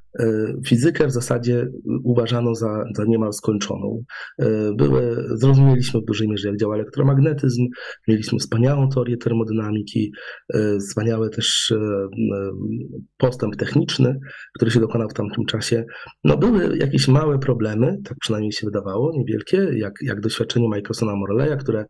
fizykę 0.68 1.08
w 1.08 1.12
zasadzie 1.12 1.68
uważano 2.04 2.56
za, 2.56 2.84
za 2.96 3.06
niemal 3.06 3.34
skończoną. 3.34 4.04
E, 4.40 4.74
były, 4.74 5.28
zrozumieliśmy 5.34 6.02
w 6.02 6.06
dużej 6.06 6.28
mierze, 6.28 6.48
jak 6.48 6.58
działa 6.58 6.76
elektromagnetyzm, 6.76 7.68
mieliśmy 8.08 8.40
wspaniałą 8.40 8.90
teorię 8.90 9.18
termodynamiki, 9.18 10.12
e, 10.54 10.78
wspaniały 10.80 11.30
też 11.30 11.74
postęp 13.18 13.56
techniczny, 13.56 14.20
który 14.56 14.72
się 14.72 14.80
dokonał 14.80 15.10
w 15.10 15.14
tamtym 15.14 15.46
czasie. 15.46 15.86
No, 16.24 16.38
były 16.38 16.78
jakieś 16.78 17.08
małe 17.08 17.40
problemy, 17.40 17.98
tak 18.06 18.18
przynajmniej 18.22 18.52
się 18.52 18.68
wydawało, 18.68 19.12
niewielkie, 19.18 19.58
jak, 19.78 19.94
jak 20.02 20.22
doświadczenie 20.22 20.68
Michaelsona 20.68 21.16
Morleya, 21.16 21.58
które 21.58 21.86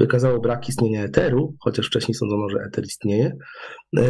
wykazało 0.00 0.40
brak 0.40 0.68
istnienia 0.68 1.04
eteru, 1.04 1.54
chociaż 1.60 1.86
wcześniej 1.86 2.14
sądzono, 2.14 2.48
że 2.48 2.58
eter 2.58 2.84
istnieje, 2.84 3.36
e, 3.96 4.02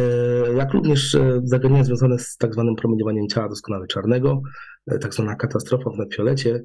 jak 0.57 0.73
również 0.73 1.15
e, 1.15 1.41
zagadnienia 1.43 1.83
związane 1.83 2.19
z 2.19 2.37
tak 2.37 2.53
zwanym 2.53 2.75
promieniowaniem 2.75 3.27
ciała 3.27 3.49
doskonale 3.49 3.87
czarnego, 3.87 4.41
e, 4.87 4.99
tak 4.99 5.13
zwana 5.13 5.35
katastrofa 5.35 5.89
w 5.89 5.97
nadfiolecie, 5.97 6.63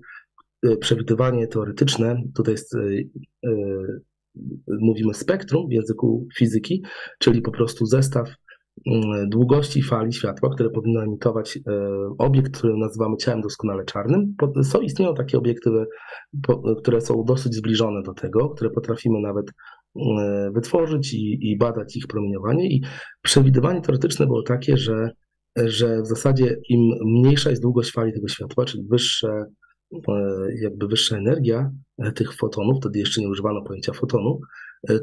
przewidywanie 0.81 1.47
teoretyczne, 1.47 2.23
tutaj 2.35 2.55
jest 2.55 2.77
mówimy 4.81 5.15
spektrum 5.15 5.69
w 5.69 5.73
języku 5.73 6.27
fizyki, 6.37 6.83
czyli 7.19 7.43
po 7.43 7.51
prostu 7.51 7.87
zestaw 7.87 8.29
długości 9.27 9.83
fali 9.83 10.13
światła, 10.13 10.51
które 10.55 10.71
powinno 10.71 11.03
emitować 11.03 11.57
e, 11.57 11.61
obiekt, 12.19 12.59
który 12.59 12.77
nazywamy 12.77 13.17
ciałem 13.17 13.41
doskonale 13.41 13.85
czarnym. 13.85 14.35
Są, 14.63 14.81
istnieją 14.81 15.15
takie 15.15 15.39
obiektywy, 15.39 15.87
które 16.79 17.01
są 17.01 17.25
dosyć 17.25 17.55
zbliżone 17.55 18.03
do 18.03 18.15
tego, 18.15 18.51
które 18.51 18.71
potrafimy 18.71 19.21
nawet 19.21 19.47
mm, 19.97 20.53
wytworzyć 20.53 21.15
i, 21.15 21.51
i 21.51 21.59
badać 21.59 21.97
ich 21.97 22.07
promieniowanie. 22.07 22.69
I 22.69 22.85
przewidywanie 23.23 23.81
teoretyczne 23.81 24.27
było 24.27 24.43
takie, 24.43 24.77
że, 24.77 25.11
że 25.57 26.03
w 26.03 26.07
zasadzie 26.07 26.57
im 26.69 26.81
mniejsza 27.05 27.51
jest 27.51 27.63
długość 27.63 27.93
fali 27.93 28.13
tego 28.13 28.29
światła, 28.29 28.65
czyli 28.65 28.85
wyższe 28.91 29.45
jakby 30.63 30.89
wyższa 30.89 31.17
energia 31.17 31.71
tych 32.15 32.35
fotonów, 32.35 32.77
wtedy 32.81 32.99
jeszcze 32.99 33.21
nie 33.21 33.29
używano 33.29 33.63
pojęcia 33.63 33.93
fotonu, 33.93 34.41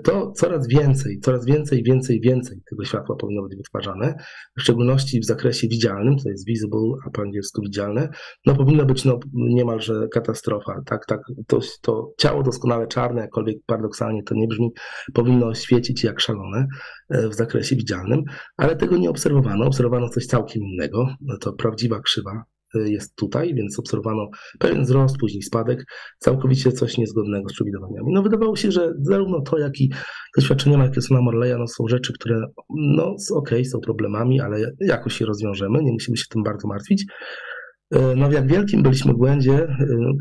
to 0.03 0.32
coraz 0.32 0.68
więcej, 0.68 1.20
coraz 1.20 1.46
więcej, 1.46 1.84
więcej, 1.84 2.22
więcej 2.22 2.62
tego 2.70 2.86
światła 2.86 3.15
powinno 3.15 3.44
być 3.44 3.58
wytwarzane, 3.58 4.15
w 4.58 4.62
szczególności 4.62 5.20
w 5.20 5.25
zakresie 5.25 5.68
widzialnym, 5.68 6.18
to 6.18 6.30
jest 6.30 6.48
visible, 6.48 6.94
a 7.08 7.10
po 7.10 7.22
angielsku 7.22 7.62
widzialne, 7.62 8.10
no 8.46 8.56
powinna 8.56 8.86
być 8.86 9.06
no, 9.06 9.20
niemalże 9.34 10.08
katastrofa, 10.13 10.82
tak, 10.86 11.06
tak, 11.06 11.20
to, 11.48 11.60
to 11.82 12.13
ciało 12.18 12.44
doskonale 12.44 12.88
czarne, 12.88 13.22
jakkolwiek 13.22 13.58
paradoksalnie 13.65 14.24
to 14.24 14.36
nie 14.36 14.48
brzmi, 14.48 14.70
powinno 15.13 15.53
świecić 15.53 16.03
jak 16.03 16.20
szalone 16.20 16.68
e, 17.10 17.30
w 17.30 17.34
zakresie 17.34 17.75
widzialnym, 17.75 18.24
ale 18.58 18.75
tego 18.75 18.98
nie 18.98 19.10
obserwowano, 19.10 19.65
obserwowano 19.65 20.10
coś 20.10 20.25
całkiem 20.25 20.63
innego, 20.63 21.08
to 21.39 21.53
prawdziwa 21.53 22.00
krzywa 22.00 22.44
jest 22.75 23.15
tutaj, 23.15 23.56
więc 23.56 23.80
obserwowano 23.80 24.30
pewien 24.60 24.84
wzrost, 24.84 25.18
później 25.18 25.42
spadek, 25.42 25.86
całkowicie 26.20 26.72
coś 26.72 26.98
niezgodnego 26.98 27.50
z 27.50 27.53
przewidywaniami. 27.53 28.13
No 28.13 28.24
wydawało 28.24 28.56
się, 28.56 28.72
że 28.72 28.94
zarówno 29.01 29.42
to, 29.42 29.60
jak 29.60 29.82
i 29.82 29.92
doświadczenia 30.38 30.77
Michaelsona 30.77 31.22
Morleya 31.22 31.56
no, 31.60 31.68
są 31.68 31.88
rzeczy, 31.88 32.13
które 32.13 32.42
no 32.70 33.03
okej, 33.03 33.60
okay, 33.60 33.65
są 33.65 33.80
problemami, 33.80 34.42
ale 34.42 34.72
jakoś 34.80 35.13
się 35.13 35.25
rozwiążemy, 35.25 35.84
nie 35.84 35.92
musimy 35.92 36.18
się 36.18 36.25
tym 36.30 36.44
bardzo 36.44 36.68
martwić. 36.68 37.06
E, 37.94 38.15
no 38.15 38.30
w 38.30 38.34
jak 38.34 38.48
wielkim 38.48 38.84
byliśmy 38.84 39.13
błędzie, 39.13 39.53
e, 39.53 39.77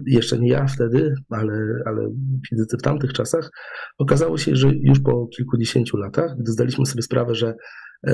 jeszcze 0.06 0.38
nie 0.38 0.48
ja 0.48 0.66
wtedy, 0.66 1.14
ale, 1.30 1.82
ale 1.86 2.08
fizycy 2.48 2.76
w 2.76 2.82
tamtych 2.82 3.12
czasach, 3.12 3.50
okazało 3.98 4.38
się, 4.38 4.56
że 4.56 4.70
już 4.74 5.00
po 5.00 5.26
kilkudziesięciu 5.26 5.96
latach, 5.96 6.36
gdy 6.38 6.52
zdaliśmy 6.52 6.86
sobie 6.86 7.02
sprawę, 7.02 7.34
że 7.34 7.54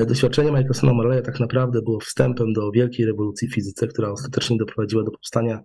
doświadczenie 0.07 0.51
Michaelsona 0.51 0.93
Morleya 0.93 1.21
tak 1.21 1.39
naprawdę 1.39 1.81
było 1.81 1.99
wstępem 1.99 2.53
do 2.53 2.71
wielkiej 2.71 3.05
rewolucji 3.05 3.47
w 3.47 3.53
fizyce, 3.53 3.87
która 3.87 4.11
ostatecznie 4.11 4.57
doprowadziła 4.57 5.03
do 5.03 5.11
powstania 5.11 5.59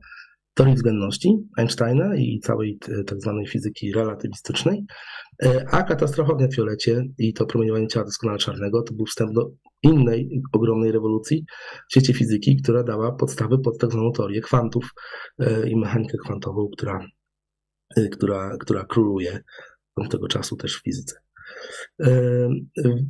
teorii 0.54 0.74
względności 0.74 1.36
Einsteina 1.56 2.16
i 2.16 2.40
całej 2.40 2.78
tak 3.06 3.20
zwanej 3.20 3.46
fizyki 3.46 3.92
relatywistycznej, 3.92 4.84
e, 5.44 5.66
a 5.70 5.82
katastrofa 5.82 6.34
w 6.34 6.40
Netfiolecie 6.40 7.04
i 7.18 7.32
to 7.32 7.46
promieniowanie 7.46 7.88
ciała 7.88 8.04
doskonale 8.06 8.38
czarnego 8.38 8.82
to 8.82 8.94
był 8.94 9.06
wstęp 9.06 9.32
do 9.32 9.50
innej 9.82 10.42
ogromnej 10.52 10.92
rewolucji 10.92 11.44
w 11.88 11.92
świecie 11.92 12.14
fizyki, 12.14 12.56
która 12.62 12.82
dała 12.82 13.12
podstawy 13.12 13.58
pod 13.58 13.78
tak 13.78 13.92
zwaną 13.92 14.12
teorię 14.12 14.40
kwantów 14.40 14.90
e, 15.38 15.68
i 15.68 15.76
mechanikę 15.76 16.18
kwantową, 16.18 16.68
która, 16.76 17.06
która, 18.12 18.56
która 18.60 18.84
króluje 18.84 19.40
od 19.96 20.10
tego 20.10 20.28
czasu 20.28 20.56
też 20.56 20.76
w 20.76 20.82
fizyce. 20.82 21.23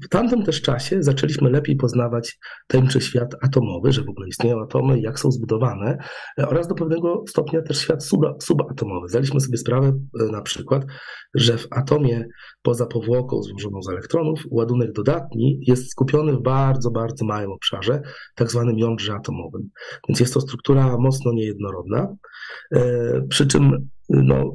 W 0.04 0.08
tamtym 0.10 0.42
też 0.42 0.62
czasie 0.62 1.02
zaczęliśmy 1.02 1.50
lepiej 1.50 1.76
poznawać 1.76 2.38
tajemniczy 2.66 3.00
świat 3.00 3.34
atomowy, 3.42 3.92
że 3.92 4.02
w 4.02 4.08
ogóle 4.08 4.28
istnieją 4.28 4.62
atomy, 4.62 5.00
jak 5.00 5.20
są 5.20 5.30
zbudowane, 5.30 5.98
oraz 6.38 6.68
do 6.68 6.74
pewnego 6.74 7.24
stopnia 7.28 7.62
też 7.62 7.78
świat 7.78 8.04
subatomowy. 8.40 9.08
Zdaliśmy 9.08 9.40
sobie 9.40 9.58
sprawę 9.58 9.92
e, 10.20 10.24
na 10.24 10.42
przykład, 10.42 10.86
że 11.34 11.58
w 11.58 11.66
atomie 11.70 12.26
poza 12.62 12.86
powłoką 12.86 13.42
złożoną 13.42 13.82
z 13.82 13.88
elektronów 13.88 14.40
ładunek 14.50 14.92
dodatni 14.92 15.60
jest 15.66 15.90
skupiony 15.90 16.32
w 16.32 16.42
bardzo, 16.42 16.90
bardzo 16.90 17.24
małym 17.24 17.52
obszarze, 17.52 18.02
tak 18.34 18.50
zwanym 18.50 18.78
jądrze 18.78 19.14
atomowym. 19.14 19.68
Więc 20.08 20.20
jest 20.20 20.34
to 20.34 20.40
struktura 20.40 20.96
mocno 20.98 21.32
niejednorodna, 21.32 22.16
e, 22.72 23.22
przy 23.28 23.46
czym 23.46 23.88
no, 24.08 24.54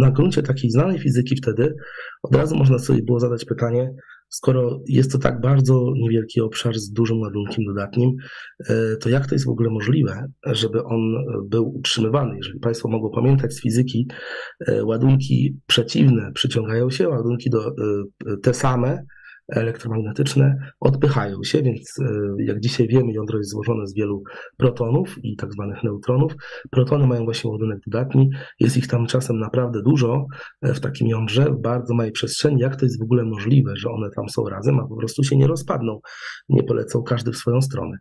na 0.00 0.10
gruncie 0.10 0.42
takiej 0.42 0.70
znanej 0.70 0.98
fizyki 0.98 1.36
wtedy 1.36 1.74
od 2.22 2.34
razu 2.34 2.56
można 2.56 2.78
sobie 2.78 3.02
było 3.02 3.20
zadać 3.20 3.44
pytanie, 3.44 3.90
skoro 4.28 4.80
jest 4.88 5.12
to 5.12 5.18
tak 5.18 5.40
bardzo 5.40 5.92
niewielki 5.96 6.40
obszar 6.40 6.78
z 6.78 6.92
dużym 6.92 7.20
ładunkiem 7.20 7.64
dodatnim, 7.64 8.10
e, 8.68 8.96
to 8.96 9.08
jak 9.08 9.26
to 9.26 9.34
jest 9.34 9.46
w 9.46 9.50
ogóle 9.50 9.70
możliwe, 9.70 10.26
żeby 10.46 10.84
on 10.84 11.00
był 11.48 11.76
utrzymywany? 11.76 12.36
Jeżeli 12.36 12.60
Państwo 12.60 12.88
mogą 12.88 13.10
pamiętać 13.10 13.54
z 13.54 13.62
fizyki, 13.62 14.08
e, 14.66 14.84
ładunki 14.84 15.56
przeciwne 15.66 16.32
przyciągają 16.34 16.90
się, 16.90 17.08
ładunki 17.08 17.50
do, 17.50 17.66
e, 17.68 17.72
te 18.42 18.54
same 18.54 19.02
elektromagnetyczne 19.52 20.56
odpychają 20.80 21.36
się, 21.44 21.62
więc 21.62 21.98
e, 22.00 22.04
jak 22.38 22.60
dzisiaj 22.60 22.88
wiemy, 22.88 23.12
jądro 23.12 23.38
jest 23.38 23.50
złożone 23.50 23.86
z 23.86 23.94
wielu 23.94 24.22
protonów 24.56 25.16
i 25.22 25.36
tak 25.36 25.52
zwanych 25.52 25.82
neutronów. 25.82 26.32
Protony 26.70 27.06
mają 27.06 27.24
właśnie 27.24 27.50
ładunek 27.50 27.78
dodatni, 27.86 28.30
jest 28.60 28.76
ich 28.76 28.86
tam 28.86 29.06
czasem 29.06 29.38
naprawdę 29.38 29.82
dużo 29.82 30.26
e, 30.62 30.74
w 30.74 30.80
takim 30.80 31.08
jądrze, 31.08 31.44
w 31.44 31.60
bardzo 31.60 31.94
małej 31.94 32.12
przestrzeni. 32.12 32.60
Jak 32.60 32.76
to 32.76 32.84
jest 32.84 33.00
w 33.00 33.02
ogóle 33.02 33.24
możliwe, 33.24 33.72
że 33.76 33.90
one 33.90 34.08
tam 34.16 34.28
są 34.28 34.48
razem, 34.48 34.80
a 34.80 34.88
po 34.88 34.96
prostu 34.96 35.24
się 35.24 35.36
nie 35.36 35.46
rozpadną, 35.46 36.00
nie 36.48 36.62
polecą 36.62 37.02
każdy 37.02 37.32
w 37.32 37.36
swoją 37.36 37.60
stronę. 37.60 37.96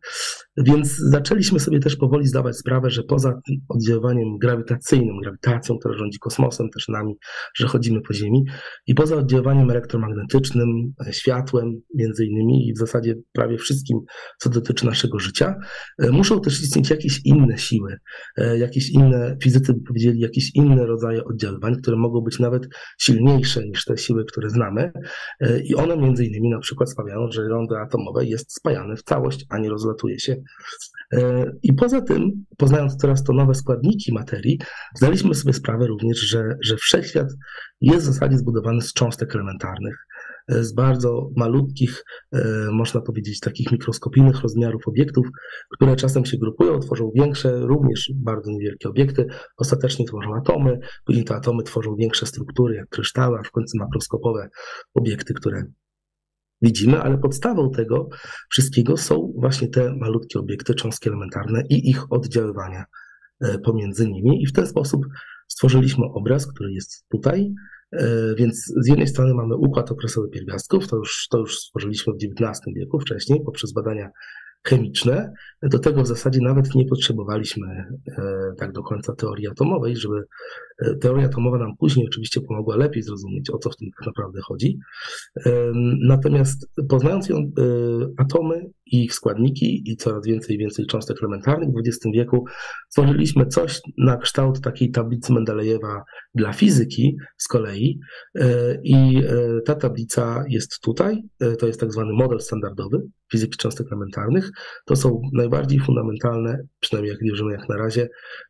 Więc 0.57 0.97
zaczęliśmy 0.97 1.59
sobie 1.59 1.79
też 1.79 1.95
powoli 1.95 2.27
zdawać 2.27 2.57
sprawę, 2.57 2.89
że 2.89 3.03
poza 3.03 3.33
oddziaływaniem 3.69 4.37
grawitacyjnym, 4.37 5.19
grawitacją, 5.21 5.77
która 5.77 5.97
rządzi 5.97 6.19
kosmosem, 6.19 6.69
też 6.69 6.87
nami, 6.87 7.15
że 7.55 7.67
chodzimy 7.67 8.01
po 8.01 8.13
Ziemi, 8.13 8.43
i 8.87 8.95
poza 8.95 9.15
oddziaływaniem 9.15 9.69
elektromagnetycznym, 9.69 10.93
e, 11.07 11.13
światłem, 11.13 11.34
światłem, 11.35 11.81
między 11.95 12.25
innymi, 12.25 12.67
i 12.67 12.73
w 12.73 12.77
zasadzie 12.77 13.15
prawie 13.33 13.57
wszystkim, 13.57 13.99
co 14.37 14.49
dotyczy 14.49 14.85
naszego 14.85 15.19
życia, 15.19 15.55
e, 15.99 16.11
muszą 16.11 16.41
też 16.41 16.61
istnieć 16.61 16.89
jakieś 16.89 17.21
inne 17.25 17.57
siły, 17.57 17.97
e, 18.37 18.57
jakieś 18.57 18.89
inne, 18.89 19.37
fizycy 19.43 19.73
by 19.73 19.79
powiedzieli, 19.87 20.19
jakieś 20.19 20.55
inne 20.55 20.85
rodzaje 20.85 21.25
oddziaływań, 21.25 21.75
które 21.75 21.97
mogą 21.97 22.21
być 22.21 22.39
nawet 22.39 22.67
silniejsze 22.99 23.67
niż 23.67 23.85
te 23.85 23.97
siły, 23.97 24.25
które 24.25 24.49
znamy. 24.49 24.91
E, 25.39 25.59
I 25.59 25.75
one 25.75 25.97
między 25.97 26.25
innymi 26.25 26.49
na 26.49 26.59
przykład 26.59 26.91
sprawiają, 26.91 27.31
że 27.31 27.41
jądro 27.41 27.81
atomowe 27.81 28.25
jest 28.25 28.55
spajane 28.55 28.95
w 28.95 29.03
całość, 29.03 29.45
a 29.49 29.57
nie 29.57 29.69
rozlatuje 29.69 30.19
się. 30.19 30.35
I 31.63 31.73
poza 31.73 32.01
tym, 32.01 32.45
poznając 32.57 32.97
teraz 32.97 33.23
to 33.23 33.33
nowe 33.33 33.53
składniki 33.53 34.13
materii, 34.13 34.59
zdaliśmy 34.95 35.35
sobie 35.35 35.53
sprawę 35.53 35.87
również, 35.87 36.17
że, 36.19 36.57
że 36.61 36.77
wszechświat 36.77 37.27
jest 37.81 38.09
w 38.09 38.13
zasadzie 38.13 38.37
zbudowany 38.37 38.81
z 38.81 38.93
cząstek 38.93 39.35
elementarnych 39.35 40.05
z 40.47 40.73
bardzo 40.73 41.29
malutkich, 41.35 42.03
e, 42.31 42.67
można 42.71 43.01
powiedzieć, 43.01 43.39
takich 43.39 43.71
mikroskopijnych 43.71 44.41
rozmiarów 44.41 44.87
obiektów, 44.87 45.27
które 45.73 45.95
czasem 45.95 46.25
się 46.25 46.37
grupują, 46.37 46.79
tworzą 46.79 47.11
większe, 47.15 47.59
również 47.59 48.11
bardzo 48.15 48.51
niewielkie 48.51 48.89
obiekty, 48.89 49.25
ostatecznie 49.57 50.05
tworzą 50.05 50.35
atomy, 50.35 50.79
później 51.05 51.25
te 51.25 51.35
atomy 51.35 51.63
tworzą 51.63 51.95
większe 51.95 52.25
struktury, 52.25 52.75
jak 52.75 52.89
kryształy, 52.89 53.39
a 53.39 53.43
w 53.43 53.51
końcu 53.51 53.77
makroskopowe 53.77 54.49
obiekty, 54.93 55.33
które 55.33 55.63
widzimy, 56.61 57.01
ale 57.01 57.17
podstawą 57.17 57.71
tego 57.71 58.09
wszystkiego 58.49 58.97
są 58.97 59.33
właśnie 59.37 59.67
te 59.67 59.95
malutkie 59.95 60.39
obiekty, 60.39 60.75
cząstki 60.75 61.09
elementarne 61.09 61.63
i 61.69 61.89
ich 61.89 62.11
oddziaływania 62.11 62.85
e, 63.41 63.59
pomiędzy 63.59 64.09
nimi. 64.09 64.43
I 64.43 64.47
w 64.47 64.53
ten 64.53 64.67
sposób 64.67 65.05
stworzyliśmy 65.47 66.05
obraz, 66.13 66.47
który 66.47 66.73
jest 66.73 67.05
tutaj, 67.09 67.53
więc 68.37 68.73
z 68.83 68.87
jednej 68.87 69.07
strony 69.07 69.33
mamy 69.33 69.55
układ 69.55 69.91
okresowy 69.91 70.29
pierwiastków, 70.29 70.87
to 70.87 70.95
już, 70.95 71.27
to 71.31 71.37
już 71.37 71.59
stworzyliśmy 71.59 72.13
w 72.13 72.15
XIX 72.15 72.75
wieku 72.75 72.99
wcześniej 72.99 73.41
poprzez 73.45 73.73
badania 73.73 74.09
chemiczne. 74.65 75.33
Do 75.63 75.79
tego 75.79 76.01
w 76.01 76.07
zasadzie 76.07 76.39
nawet 76.41 76.75
nie 76.75 76.85
potrzebowaliśmy 76.85 77.67
e, 77.67 78.53
tak 78.57 78.71
do 78.71 78.83
końca 78.83 79.15
teorii 79.15 79.47
atomowej, 79.47 79.95
żeby 79.95 80.23
e, 80.79 80.95
teoria 80.95 81.25
atomowa 81.25 81.57
nam 81.57 81.77
później 81.77 82.07
oczywiście 82.07 82.41
pomogła 82.41 82.75
lepiej 82.75 83.03
zrozumieć, 83.03 83.49
o 83.49 83.57
co 83.57 83.69
w 83.69 83.75
tym 83.75 83.89
tak 83.99 84.07
naprawdę 84.07 84.39
chodzi. 84.41 84.79
Natomiast 86.07 86.69
poznając 86.89 87.29
ją, 87.29 87.51
atomy 88.17 88.69
i 88.85 89.03
ich 89.03 89.13
składniki 89.13 89.91
i 89.91 89.97
coraz 89.97 90.25
więcej 90.25 90.55
i 90.55 90.59
więcej 90.59 90.85
cząstek 90.85 91.17
elementarnych 91.21 91.69
w 91.69 91.79
XX 91.79 92.05
wieku, 92.13 92.45
stworzyliśmy 92.89 93.45
coś 93.45 93.81
na 93.97 94.17
kształt 94.17 94.61
takiej 94.61 94.91
tablicy 94.91 95.33
Mendelejewa 95.33 96.03
dla 96.35 96.53
fizyki 96.53 97.17
z 97.37 97.47
kolei. 97.47 97.99
I 98.83 99.21
ta 99.65 99.75
tablica 99.75 100.43
jest 100.49 100.79
tutaj. 100.81 101.21
To 101.59 101.67
jest 101.67 101.79
tak 101.79 101.91
zwany 101.91 102.13
model 102.13 102.39
standardowy 102.39 103.01
fizyki 103.31 103.57
cząstek 103.57 103.87
elementarnych. 103.91 104.49
To 104.85 104.95
są 104.95 105.21
najbardziej 105.33 105.79
fundamentalne, 105.79 106.57
przynajmniej 106.79 107.11
jak 107.11 107.21
wierzymy 107.21 107.51
jak 107.51 107.69
na 107.69 107.77
razie, 107.77 108.07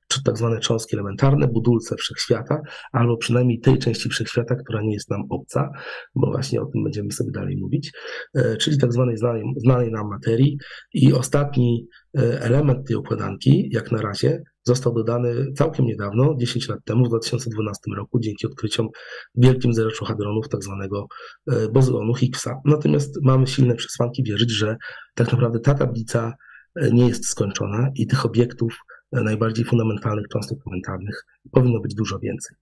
czy 0.08 0.24
tak 0.24 0.38
zwane 0.38 0.60
cząstki 0.60 0.96
elementarne, 0.96 1.48
budulce 1.48 1.96
wszechświata, 1.96 2.62
albo 2.92 3.18
przynajmniej 3.18 3.60
tej 3.60 3.78
części 3.78 4.10
wszechświata, 4.10 4.56
która 4.56 4.82
nie 4.82 4.94
jest 4.94 5.10
nam 5.10 5.22
obca, 5.30 5.70
bo 6.16 6.32
właśnie 6.32 6.62
o 6.62 6.66
tym 6.66 6.84
będziemy 6.84 7.12
sobie 7.12 7.32
dalej 7.32 7.58
mówić, 7.58 7.92
e, 8.36 8.58
czyli 8.58 8.78
tak 8.78 8.94
zwanej 8.94 9.18
znanej, 9.18 9.44
znanej 9.58 9.92
nam 9.92 10.10
materii. 10.10 10.58
I 10.94 11.14
ostatni 11.14 11.88
e, 12.18 12.42
element 12.42 12.88
tej 12.88 12.96
układanki, 12.96 13.70
jak 13.72 13.92
na 13.92 14.02
razie, 14.02 14.44
został 14.66 14.94
dodany 14.94 15.54
całkiem 15.54 15.86
niedawno, 15.86 16.36
10 16.38 16.70
lat 16.70 16.80
temu, 16.86 17.06
w 17.06 17.10
2012 17.10 17.82
roku, 17.98 18.20
dzięki 18.20 18.48
odkryciom 18.48 18.88
wielkim 19.36 19.74
zaroczu 19.74 20.06
hadronów, 20.06 20.50
tak 20.50 20.64
zwanego 20.64 21.08
e, 21.48 21.70
bozonu 21.70 22.16
Higgsa. 22.16 22.62
Natomiast 22.66 23.24
mamy 23.24 23.48
silne 23.48 23.76
przesłanki 23.76 24.24
wierzyć, 24.24 24.52
że 24.52 24.76
tak 25.16 25.32
naprawdę 25.32 25.60
ta 25.60 25.74
tablica 25.74 26.34
e, 26.76 26.92
nie 26.92 27.08
jest 27.08 27.26
skończona 27.26 27.90
i 27.96 28.08
tych 28.08 28.26
obiektów 28.26 28.78
e, 29.12 29.22
najbardziej 29.22 29.66
fundamentalnych 29.66 30.28
cząstek 30.28 30.58
elementarnych 30.68 31.24
powinno 31.52 31.80
być 31.80 31.96
dużo 31.96 32.20
więcej. 32.20 32.58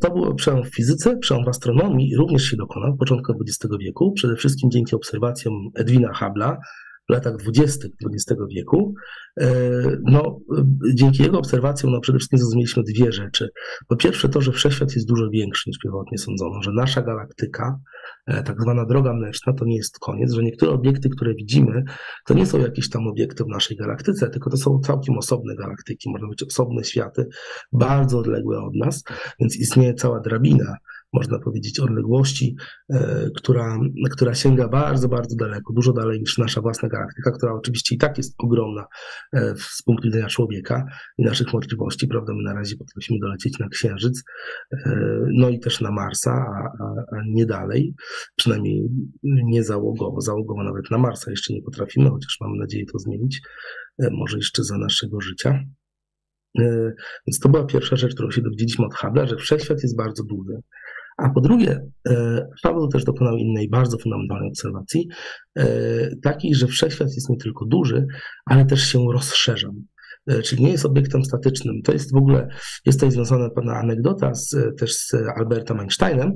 To 0.00 0.10
był 0.10 0.34
przełom 0.34 0.64
w 0.64 0.74
fizyce, 0.74 1.18
przełom 1.18 1.44
w 1.44 1.48
astronomii 1.48 2.16
również 2.16 2.42
się 2.42 2.56
dokonał 2.56 2.94
w 2.94 2.98
początku 2.98 3.32
XX 3.32 3.74
wieku, 3.80 4.12
przede 4.12 4.36
wszystkim 4.36 4.70
dzięki 4.70 4.96
obserwacjom 4.96 5.54
Edwina 5.74 6.12
Hubble'a, 6.12 6.56
latach 7.08 7.36
20. 7.36 7.88
XX 8.06 8.40
wieku. 8.50 8.94
E, 9.40 9.50
no, 10.04 10.40
dzięki 10.94 11.22
jego 11.22 11.38
obserwacjom 11.38 11.92
no, 11.92 12.00
przede 12.00 12.18
wszystkim 12.18 12.38
zrozumieliśmy 12.38 12.82
dwie 12.82 13.12
rzeczy. 13.12 13.48
Po 13.88 13.96
pierwsze 13.96 14.28
to, 14.28 14.40
że 14.40 14.52
wszechświat 14.52 14.94
jest 14.94 15.08
dużo 15.08 15.30
większy 15.30 15.70
niż 15.70 15.78
pierwotnie 15.78 16.18
sądzono, 16.18 16.62
że 16.62 16.72
nasza 16.72 17.02
galaktyka, 17.02 17.78
e, 18.26 18.42
tak 18.42 18.62
zwana 18.62 18.84
droga 18.86 19.14
mleczna, 19.14 19.52
to 19.52 19.64
nie 19.64 19.76
jest 19.76 19.98
koniec, 19.98 20.32
że 20.32 20.42
niektóre 20.42 20.72
obiekty, 20.72 21.08
które 21.08 21.34
widzimy, 21.34 21.82
to 22.26 22.34
nie 22.34 22.46
są 22.46 22.58
jakieś 22.58 22.90
tam 22.90 23.06
obiekty 23.06 23.44
w 23.44 23.48
naszej 23.48 23.76
galaktyce, 23.76 24.30
tylko 24.30 24.50
to 24.50 24.56
są 24.56 24.80
całkiem 24.80 25.18
osobne 25.18 25.56
galaktyki, 25.56 26.10
można 26.10 26.28
być 26.28 26.42
osobne 26.42 26.84
światy, 26.84 27.26
bardzo 27.72 28.18
odległe 28.18 28.60
od 28.60 28.74
nas, 28.74 29.04
więc 29.40 29.56
istnieje 29.56 29.94
cała 29.94 30.20
drabina 30.20 30.76
można 31.12 31.38
powiedzieć, 31.38 31.80
odległości, 31.80 32.56
e, 32.90 33.30
która, 33.36 33.78
która 34.10 34.34
sięga 34.34 34.68
bardzo, 34.68 35.08
bardzo 35.08 35.36
daleko, 35.36 35.72
dużo 35.72 35.92
dalej 35.92 36.20
niż 36.20 36.38
nasza 36.38 36.60
własna 36.60 36.88
galaktyka, 36.88 37.30
która 37.30 37.52
oczywiście 37.52 37.94
i 37.94 37.98
tak 37.98 38.18
jest 38.18 38.34
ogromna 38.38 38.86
e, 39.32 39.54
z 39.56 39.82
punktu 39.82 40.08
widzenia 40.08 40.26
człowieka 40.26 40.84
i 41.18 41.24
naszych 41.24 41.52
możliwości, 41.52 42.06
prawda? 42.06 42.32
My 42.34 42.42
na 42.42 42.54
razie 42.54 42.76
potrafimy 42.76 43.20
dolecieć 43.20 43.58
na 43.58 43.68
Księżyc, 43.68 44.22
e, 44.72 45.18
no 45.32 45.48
i 45.48 45.60
też 45.60 45.80
na 45.80 45.90
Marsa, 45.90 46.30
a, 46.30 46.84
a, 46.84 47.16
a 47.16 47.22
nie 47.26 47.46
dalej, 47.46 47.94
przynajmniej 48.36 48.88
nie 49.22 49.64
załogowo. 49.64 50.20
Załogowo 50.20 50.64
nawet 50.64 50.90
na 50.90 50.98
Marsa 50.98 51.30
jeszcze 51.30 51.54
nie 51.54 51.62
potrafimy, 51.62 52.10
chociaż 52.10 52.36
mamy 52.40 52.58
nadzieję 52.58 52.84
to 52.92 52.98
zmienić, 52.98 53.40
może 54.12 54.36
jeszcze 54.36 54.64
za 54.64 54.78
naszego 54.78 55.20
życia. 55.20 55.64
Więc 57.26 57.38
to 57.42 57.48
była 57.48 57.64
pierwsza 57.64 57.96
rzecz, 57.96 58.14
którą 58.14 58.30
się 58.30 58.42
dowiedzieliśmy 58.42 58.86
od 58.86 58.94
Hubble'a, 58.94 59.28
że 59.28 59.36
wszechświat 59.36 59.82
jest 59.82 59.96
bardzo 59.96 60.24
duży. 60.24 60.62
A 61.18 61.30
po 61.30 61.40
drugie, 61.40 61.80
Paweł 62.62 62.88
też 62.88 63.04
dokonał 63.04 63.36
innej 63.36 63.68
bardzo 63.68 63.98
fundamentalnej 63.98 64.48
obserwacji, 64.48 65.08
e, 65.56 65.66
takiej, 66.22 66.54
że 66.54 66.66
wszechświat 66.66 67.08
jest 67.14 67.30
nie 67.30 67.36
tylko 67.36 67.64
duży, 67.64 68.06
ale 68.46 68.64
też 68.64 68.82
się 68.82 69.06
rozszerza 69.12 69.68
e, 70.26 70.42
czyli 70.42 70.64
nie 70.64 70.70
jest 70.70 70.86
obiektem 70.86 71.24
statycznym. 71.24 71.82
To 71.82 71.92
jest 71.92 72.12
w 72.12 72.16
ogóle, 72.16 72.48
jest 72.86 72.98
tutaj 72.98 73.10
związana 73.10 73.50
pewna 73.50 73.74
anegdota 73.74 74.34
z, 74.34 74.56
też 74.78 74.96
z 74.96 75.14
Albertem 75.36 75.80
Einsteinem, 75.80 76.32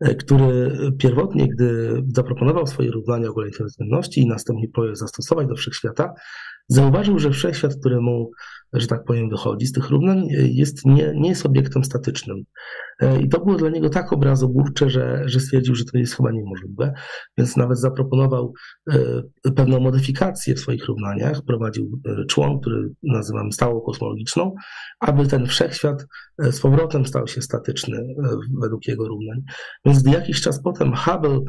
e, 0.00 0.14
który 0.14 0.76
pierwotnie, 0.98 1.48
gdy 1.48 2.02
zaproponował 2.14 2.66
swoje 2.66 2.90
równania 2.90 3.28
ogólnej 3.28 3.52
względności 3.66 4.20
i 4.20 4.26
następnie 4.26 4.68
próbował 4.68 4.94
zastosować 4.94 5.48
do 5.48 5.54
wszechświata, 5.54 6.12
zauważył, 6.68 7.18
że 7.18 7.30
wszechświat, 7.30 7.74
któremu 7.80 8.30
że 8.72 8.86
tak 8.86 9.04
powiem, 9.04 9.28
wychodzi 9.28 9.66
z 9.66 9.72
tych 9.72 9.90
równań, 9.90 10.26
jest, 10.30 10.84
nie, 10.84 11.12
nie 11.16 11.28
jest 11.28 11.46
obiektem 11.46 11.84
statycznym. 11.84 12.44
E, 13.00 13.20
I 13.20 13.28
to 13.28 13.40
było 13.40 13.56
dla 13.56 13.70
niego 13.70 13.90
tak 13.90 14.12
obrazobórcze, 14.12 14.90
że, 14.90 15.22
że 15.26 15.40
stwierdził, 15.40 15.74
że 15.74 15.84
to 15.84 15.98
jest 15.98 16.16
chyba 16.16 16.30
niemożliwe, 16.30 16.92
więc 17.38 17.56
nawet 17.56 17.78
zaproponował 17.78 18.52
e, 18.90 19.52
pewną 19.56 19.80
modyfikację 19.80 20.54
w 20.54 20.60
swoich 20.60 20.86
równaniach, 20.86 21.42
prowadził 21.46 22.00
e, 22.06 22.24
człon, 22.24 22.60
który 22.60 22.90
nazywam 23.02 23.52
stałą 23.52 23.80
kosmologiczną, 23.80 24.54
aby 25.00 25.26
ten 25.26 25.46
wszechświat 25.46 26.06
z 26.38 26.60
powrotem 26.60 27.06
stał 27.06 27.26
się 27.26 27.42
statyczny 27.42 28.14
według 28.60 28.88
jego 28.88 29.08
równań. 29.08 29.42
Więc 29.84 30.06
jakiś 30.06 30.40
czas 30.40 30.62
potem 30.62 30.94
Hubble 30.94 31.40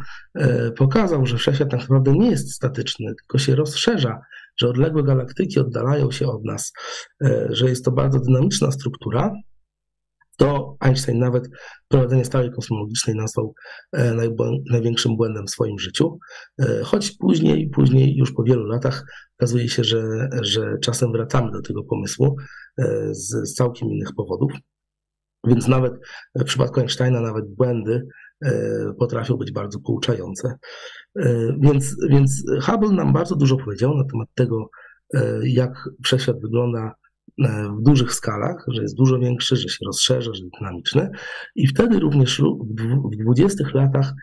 pokazał, 0.78 1.26
że 1.26 1.38
wszechświat 1.38 1.72
tak 1.72 1.80
naprawdę 1.80 2.14
nie 2.14 2.30
jest 2.30 2.52
statyczny, 2.52 3.06
tylko 3.16 3.38
się 3.38 3.56
rozszerza 3.56 4.22
że 4.62 4.70
odległe 4.70 5.04
galaktyki 5.04 5.60
oddalają 5.60 6.12
się 6.12 6.28
od 6.28 6.46
nas, 6.46 6.74
że 7.50 7.70
jest 7.70 7.86
to 7.86 7.92
bardzo 7.92 8.20
dynamiczna 8.20 8.72
struktura, 8.72 9.32
to 10.40 10.78
Einstein 10.80 11.20
nawet 11.20 11.50
prowadzenie 11.88 12.26
stałej 12.26 12.52
kosmologicznej 12.52 13.16
nazwał 13.16 13.54
e, 13.92 14.14
największym 14.72 15.18
błędem 15.18 15.46
w 15.48 15.50
swoim 15.50 15.80
życiu. 15.80 16.20
E, 16.62 16.82
choć 16.84 17.12
później, 17.12 17.70
później 17.70 18.18
już 18.18 18.34
po 18.34 18.44
wielu 18.44 18.66
latach 18.66 19.06
okazuje 19.40 19.70
się, 19.70 19.84
że, 19.84 20.30
że 20.42 20.78
czasem 20.82 21.12
wracamy 21.12 21.52
do 21.52 21.62
tego 21.62 21.84
pomysłu 21.84 22.36
z, 23.12 23.50
z 23.50 23.54
całkiem 23.54 23.90
innych 23.90 24.10
powodów. 24.18 24.52
Więc 25.48 25.68
nawet 25.68 25.94
w 26.36 26.44
przypadku 26.44 26.80
Einsteina 26.80 27.22
nawet 27.22 27.56
błędy 27.56 28.08
potrafią 29.00 29.38
być 29.38 29.52
bardzo 29.52 29.80
pouczające. 29.80 30.58
E, 31.16 31.58
więc, 31.60 31.96
więc 32.10 32.44
Hubble 32.62 32.92
nam 32.92 33.14
bardzo 33.14 33.36
dużo 33.36 33.58
powiedział 33.58 33.98
na 33.98 34.04
temat 34.04 34.28
tego, 34.36 34.70
e, 35.14 35.40
jak 35.44 35.90
wszechświat 36.04 36.42
wygląda 36.42 36.80
e, 36.80 36.92
w 37.80 37.82
dużych 37.82 38.14
skalach, 38.14 38.66
że 38.68 38.82
jest 38.82 38.96
dużo 38.96 39.20
większy, 39.20 39.56
że 39.56 39.70
się 39.70 39.86
rozszerza, 39.86 40.34
że 40.34 40.44
jest 40.44 40.54
dynamiczny. 40.60 41.10
I 41.56 41.68
wtedy 41.68 42.00
również 42.00 42.42
w 43.12 43.24
20 43.24 43.64
latach 43.74 44.14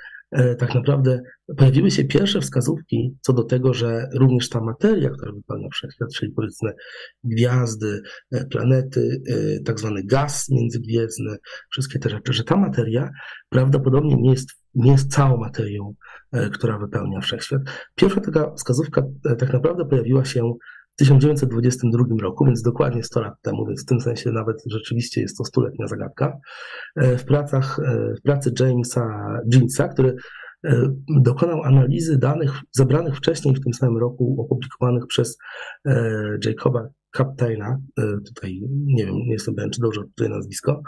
tak 0.59 0.75
naprawdę 0.75 1.21
pojawiły 1.57 1.91
się 1.91 2.05
pierwsze 2.05 2.41
wskazówki 2.41 3.17
co 3.21 3.33
do 3.33 3.45
tego, 3.45 3.75
że 3.75 4.09
również 4.15 4.49
ta 4.49 4.61
materia, 4.61 5.11
która 5.11 5.33
wypełnia 5.33 5.69
wszechświat, 5.73 6.09
czyli 6.15 6.33
powiedzmy 6.33 6.73
gwiazdy, 7.25 8.03
planety, 8.51 9.23
tak 9.65 9.79
zwany 9.79 10.05
gaz 10.05 10.49
międzygwiezdny, 10.51 11.37
wszystkie 11.71 11.99
te 11.99 12.11
rzeczy, 12.11 12.33
że 12.33 12.45
ta 12.45 12.57
materia 12.57 13.11
prawdopodobnie 13.49 14.17
nie 14.17 14.31
jest, 14.31 14.49
nie 14.75 14.93
jest 14.93 15.13
całą 15.13 15.37
materią 15.37 15.95
E, 16.33 16.51
która 16.51 16.79
wypełnia 16.79 17.21
wszechświat. 17.21 17.63
Pierwsza 17.95 18.21
taka 18.21 18.55
wskazówka 18.55 19.03
e, 19.31 19.37
tak 19.37 19.53
naprawdę 19.53 19.85
pojawiła 19.85 20.25
się 20.25 20.53
w 20.97 20.99
1922 20.99 22.05
roku, 22.23 22.45
więc 22.45 22.63
dokładnie 22.63 23.03
100 23.03 23.21
lat 23.21 23.35
temu, 23.43 23.67
więc 23.67 23.83
w 23.83 23.87
tym 23.87 24.01
sensie 24.01 24.33
nawet 24.33 24.57
rzeczywiście 24.67 25.21
jest 25.21 25.39
to 25.39 25.45
stuletnia 25.45 25.87
zagadka. 25.87 26.39
E, 26.97 27.19
w 27.19 27.25
pracach, 27.25 27.81
w 28.19 28.23
pracy 28.23 28.53
Jamesa 28.61 29.07
Jeansa, 29.53 29.89
który 29.89 30.17
dokonał 31.09 31.63
analizy 31.63 32.19
danych 32.19 32.53
zebranych 32.73 33.17
wcześniej 33.17 33.55
w 33.55 33.61
tym 33.61 33.73
samym 33.73 33.99
roku, 33.99 34.37
opublikowanych 34.47 35.07
przez 35.07 35.39
Jacoba 36.47 36.89
Kaptajna, 37.17 37.79
e, 37.99 38.03
tutaj 38.27 38.61
nie 38.71 39.07
wiem, 39.07 39.15
nie 39.15 39.33
jestem 39.33 39.55
pewien, 39.55 39.71
czy 39.71 39.81
dobrze 39.81 40.01
tutaj 40.01 40.31
nazwisko, 40.31 40.83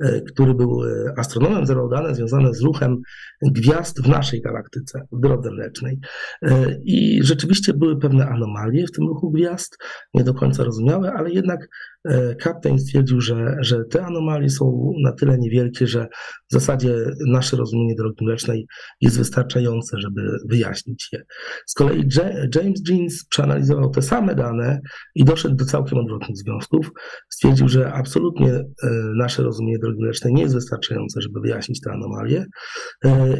e, 0.00 0.20
który 0.20 0.54
był 0.54 0.84
e, 0.84 1.18
astronomem, 1.18 1.66
zebrał 1.66 1.88
dane 1.88 2.14
związane 2.14 2.54
z 2.54 2.62
ruchem 2.62 2.96
gwiazd 3.42 4.02
w 4.02 4.08
naszej 4.08 4.42
galaktyce, 4.42 5.00
w 5.12 5.20
drodze 5.20 5.50
mlecznej. 5.50 5.98
I 6.84 7.20
rzeczywiście 7.22 7.74
były 7.74 7.98
pewne 7.98 8.28
anomalie 8.28 8.86
w 8.86 8.92
tym 8.92 9.06
ruchu 9.06 9.30
gwiazd, 9.30 9.76
nie 10.14 10.24
do 10.24 10.34
końca 10.34 10.64
rozumiałe, 10.64 11.12
ale 11.12 11.30
jednak 11.30 11.68
Kaptajn 12.40 12.78
stwierdził, 12.78 13.20
że, 13.20 13.56
że 13.60 13.84
te 13.90 14.04
anomalie 14.04 14.50
są 14.50 14.92
na 15.02 15.12
tyle 15.12 15.38
niewielkie, 15.38 15.86
że 15.86 16.06
w 16.50 16.52
zasadzie 16.52 16.96
nasze 17.26 17.56
rozumienie 17.56 17.94
drogi 17.94 18.24
mlecznej 18.24 18.66
jest 19.00 19.18
wystarczające, 19.18 19.98
żeby 19.98 20.38
wyjaśnić 20.48 21.08
je. 21.12 21.22
Z 21.66 21.74
kolei 21.74 22.04
James 22.54 22.80
Jeans 22.88 23.26
przeanalizował 23.26 23.90
te 23.90 24.02
same 24.02 24.34
dane 24.34 24.80
i 25.14 25.24
doszedł 25.24 25.54
do 25.54 25.64
całkiem 25.74 25.98
odwrotnych 25.98 26.36
związków. 26.36 26.90
Stwierdził, 27.28 27.68
że 27.68 27.92
absolutnie 27.92 28.52
e, 28.52 28.64
nasze 29.16 29.42
rozumienie 29.42 29.78
drogi 29.78 30.02
mlecznej 30.02 30.34
nie 30.34 30.42
jest 30.42 30.54
wystarczające, 30.54 31.20
żeby 31.20 31.40
wyjaśnić 31.40 31.80
te 31.80 31.92
anomalie. 31.92 32.46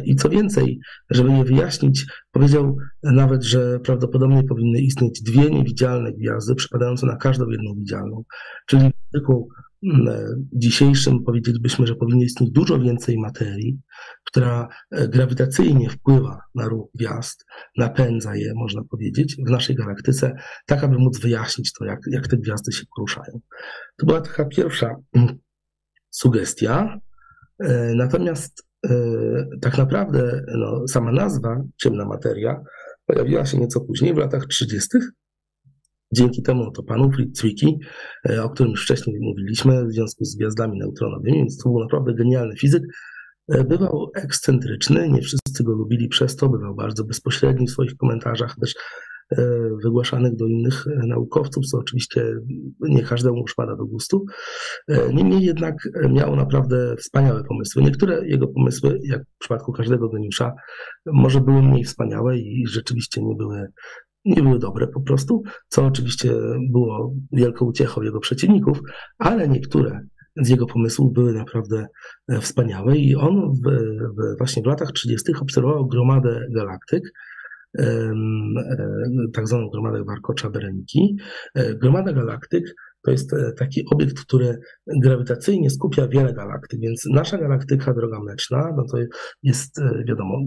I 0.05 0.15
co 0.15 0.29
więcej, 0.29 0.79
żeby 1.09 1.31
je 1.31 1.43
wyjaśnić, 1.43 2.05
powiedział 2.31 2.77
nawet, 3.03 3.43
że 3.43 3.79
prawdopodobnie 3.79 4.43
powinny 4.43 4.79
istnieć 4.79 5.21
dwie 5.21 5.49
niewidzialne 5.49 6.13
gwiazdy 6.13 6.55
przypadające 6.55 7.07
na 7.07 7.15
każdą 7.15 7.49
jedną 7.49 7.73
widzialną. 7.75 8.23
Czyli 8.67 8.91
języku 9.13 9.49
dzisiejszym 10.53 11.23
powiedzielibyśmy, 11.23 11.87
że 11.87 11.95
powinno 11.95 12.23
istnieć 12.23 12.51
dużo 12.51 12.79
więcej 12.79 13.17
materii, 13.17 13.81
która 14.25 14.67
e, 14.91 15.07
grawitacyjnie 15.07 15.89
wpływa 15.89 16.39
na 16.55 16.67
ruch 16.67 16.89
gwiazd, 16.95 17.45
napędza 17.77 18.35
je, 18.35 18.53
można 18.55 18.81
powiedzieć, 18.83 19.35
w 19.47 19.49
naszej 19.49 19.75
galaktyce, 19.75 20.33
tak 20.65 20.83
aby 20.83 20.97
móc 20.97 21.19
wyjaśnić 21.19 21.73
to, 21.73 21.85
jak, 21.85 21.99
jak 22.11 22.27
te 22.27 22.37
gwiazdy 22.37 22.71
się 22.71 22.83
poruszają. 22.95 23.39
To 23.97 24.05
była 24.05 24.21
taka 24.21 24.45
pierwsza 24.45 24.95
mm, 25.15 25.37
sugestia. 26.09 26.99
E, 27.59 27.93
natomiast 27.95 28.67
e, 28.87 28.89
tak 29.61 29.77
naprawdę 29.77 30.45
no, 30.57 30.87
sama 30.87 31.11
nazwa 31.11 31.61
ciemna 31.77 32.05
materia 32.05 32.61
pojawiła 33.05 33.45
się 33.45 33.57
nieco 33.57 33.81
później, 33.81 34.13
w 34.13 34.17
latach 34.17 34.45
30. 34.45 34.87
Dzięki 36.13 36.41
temu 36.41 36.71
to 36.71 36.83
panu 36.83 37.11
Zwicky, 37.33 37.67
o 38.43 38.49
którym 38.49 38.71
już 38.71 38.83
wcześniej 38.83 39.17
mówiliśmy, 39.19 39.85
w 39.85 39.91
związku 39.91 40.25
z 40.25 40.35
gwiazdami 40.35 40.79
neutronowymi, 40.79 41.37
więc 41.37 41.57
to 41.57 41.69
był 41.69 41.79
naprawdę 41.79 42.13
genialny 42.13 42.55
fizyk, 42.57 42.83
E, 43.49 43.63
bywał 43.63 44.11
ekscentryczny, 44.15 45.09
nie 45.09 45.21
wszyscy 45.21 45.63
go 45.63 45.71
lubili 45.71 46.07
przez 46.07 46.35
to, 46.35 46.49
bywał 46.49 46.75
bardzo 46.75 47.03
bezpośredni 47.03 47.67
w 47.67 47.71
swoich 47.71 47.97
komentarzach, 47.97 48.55
też 48.61 48.73
wygłaszanych 49.83 50.35
do 50.35 50.45
innych 50.45 50.85
naukowców, 51.07 51.65
co 51.65 51.77
oczywiście 51.77 52.33
nie 52.79 53.03
każdemu 53.03 53.43
przypada 53.43 53.75
do 53.75 53.85
gustu. 53.85 54.25
Niemniej 55.13 55.41
jednak 55.41 55.75
miał 56.09 56.35
naprawdę 56.35 56.95
wspaniałe 56.97 57.43
pomysły. 57.43 57.83
Niektóre 57.83 58.27
jego 58.27 58.47
pomysły, 58.47 58.99
jak 59.03 59.21
w 59.21 59.37
przypadku 59.39 59.71
każdego 59.71 60.09
geniusza, 60.09 60.51
może 61.05 61.41
były 61.41 61.61
mniej 61.61 61.83
wspaniałe 61.83 62.37
i 62.37 62.63
rzeczywiście 62.67 63.23
nie 63.23 63.35
były 63.35 63.67
nie 64.25 64.43
były 64.43 64.59
dobre 64.59 64.87
po 64.87 65.01
prostu, 65.01 65.43
co 65.67 65.85
oczywiście 65.85 66.31
było 66.71 67.13
wielką 67.31 67.65
uciechą 67.65 68.01
jego 68.01 68.19
przeciwników, 68.19 68.81
ale 69.17 69.47
niektóre 69.47 69.99
z 70.35 70.49
jego 70.49 70.65
pomysłów 70.65 71.13
były 71.13 71.33
naprawdę 71.33 71.87
e, 72.27 72.39
wspaniałe 72.39 72.97
i 72.97 73.15
on 73.15 73.51
w, 73.53 73.69
w, 74.17 74.37
właśnie 74.37 74.63
w 74.63 74.65
latach 74.65 74.91
30. 74.91 75.33
obserwował 75.41 75.87
gromadę 75.87 76.47
galaktyk, 76.51 77.03
e, 77.79 78.13
tak 79.33 79.47
zwaną 79.47 79.69
gromadę 79.69 80.03
Warkocza-Bereniki. 80.03 81.15
E, 81.55 81.75
gromada 81.75 82.13
galaktyk 82.13 82.75
to 83.05 83.11
jest 83.11 83.33
e, 83.33 83.51
taki 83.57 83.85
obiekt, 83.91 84.19
który 84.19 84.59
grawitacyjnie 84.87 85.69
skupia 85.69 86.07
wiele 86.07 86.33
galaktyk, 86.33 86.79
więc 86.79 87.05
nasza 87.13 87.37
galaktyka, 87.37 87.93
droga 87.93 88.19
mleczna, 88.19 88.73
no 88.77 88.83
to 88.91 88.97
jest, 89.43 89.79
e, 89.79 90.03
wiadomo, 90.07 90.37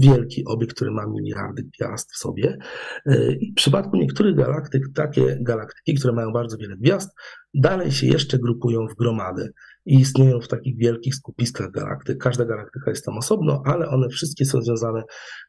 wielki 0.00 0.44
obiekt, 0.46 0.74
który 0.74 0.90
ma 0.90 1.06
miliardy 1.06 1.62
gwiazd 1.62 2.12
w 2.12 2.16
sobie. 2.16 2.58
E, 3.06 3.32
I 3.32 3.52
w 3.52 3.54
przypadku 3.54 3.96
niektórych 3.96 4.36
galaktyk, 4.36 4.82
takie 4.94 5.38
galaktyki, 5.40 5.94
które 5.94 6.12
mają 6.12 6.32
bardzo 6.32 6.56
wiele 6.56 6.76
gwiazd, 6.76 7.10
dalej 7.54 7.92
się 7.92 8.06
jeszcze 8.06 8.38
grupują 8.38 8.86
w 8.88 8.94
gromady 8.94 9.52
i 9.86 10.00
istnieją 10.00 10.40
w 10.40 10.48
takich 10.48 10.78
wielkich 10.78 11.14
skupiskach 11.14 11.70
galaktyk. 11.70 12.18
Każda 12.18 12.44
galaktyka 12.44 12.90
jest 12.90 13.04
tam 13.04 13.18
osobno, 13.18 13.62
ale 13.64 13.88
one 13.88 14.08
wszystkie 14.08 14.44
są 14.44 14.62
związane 14.62 15.02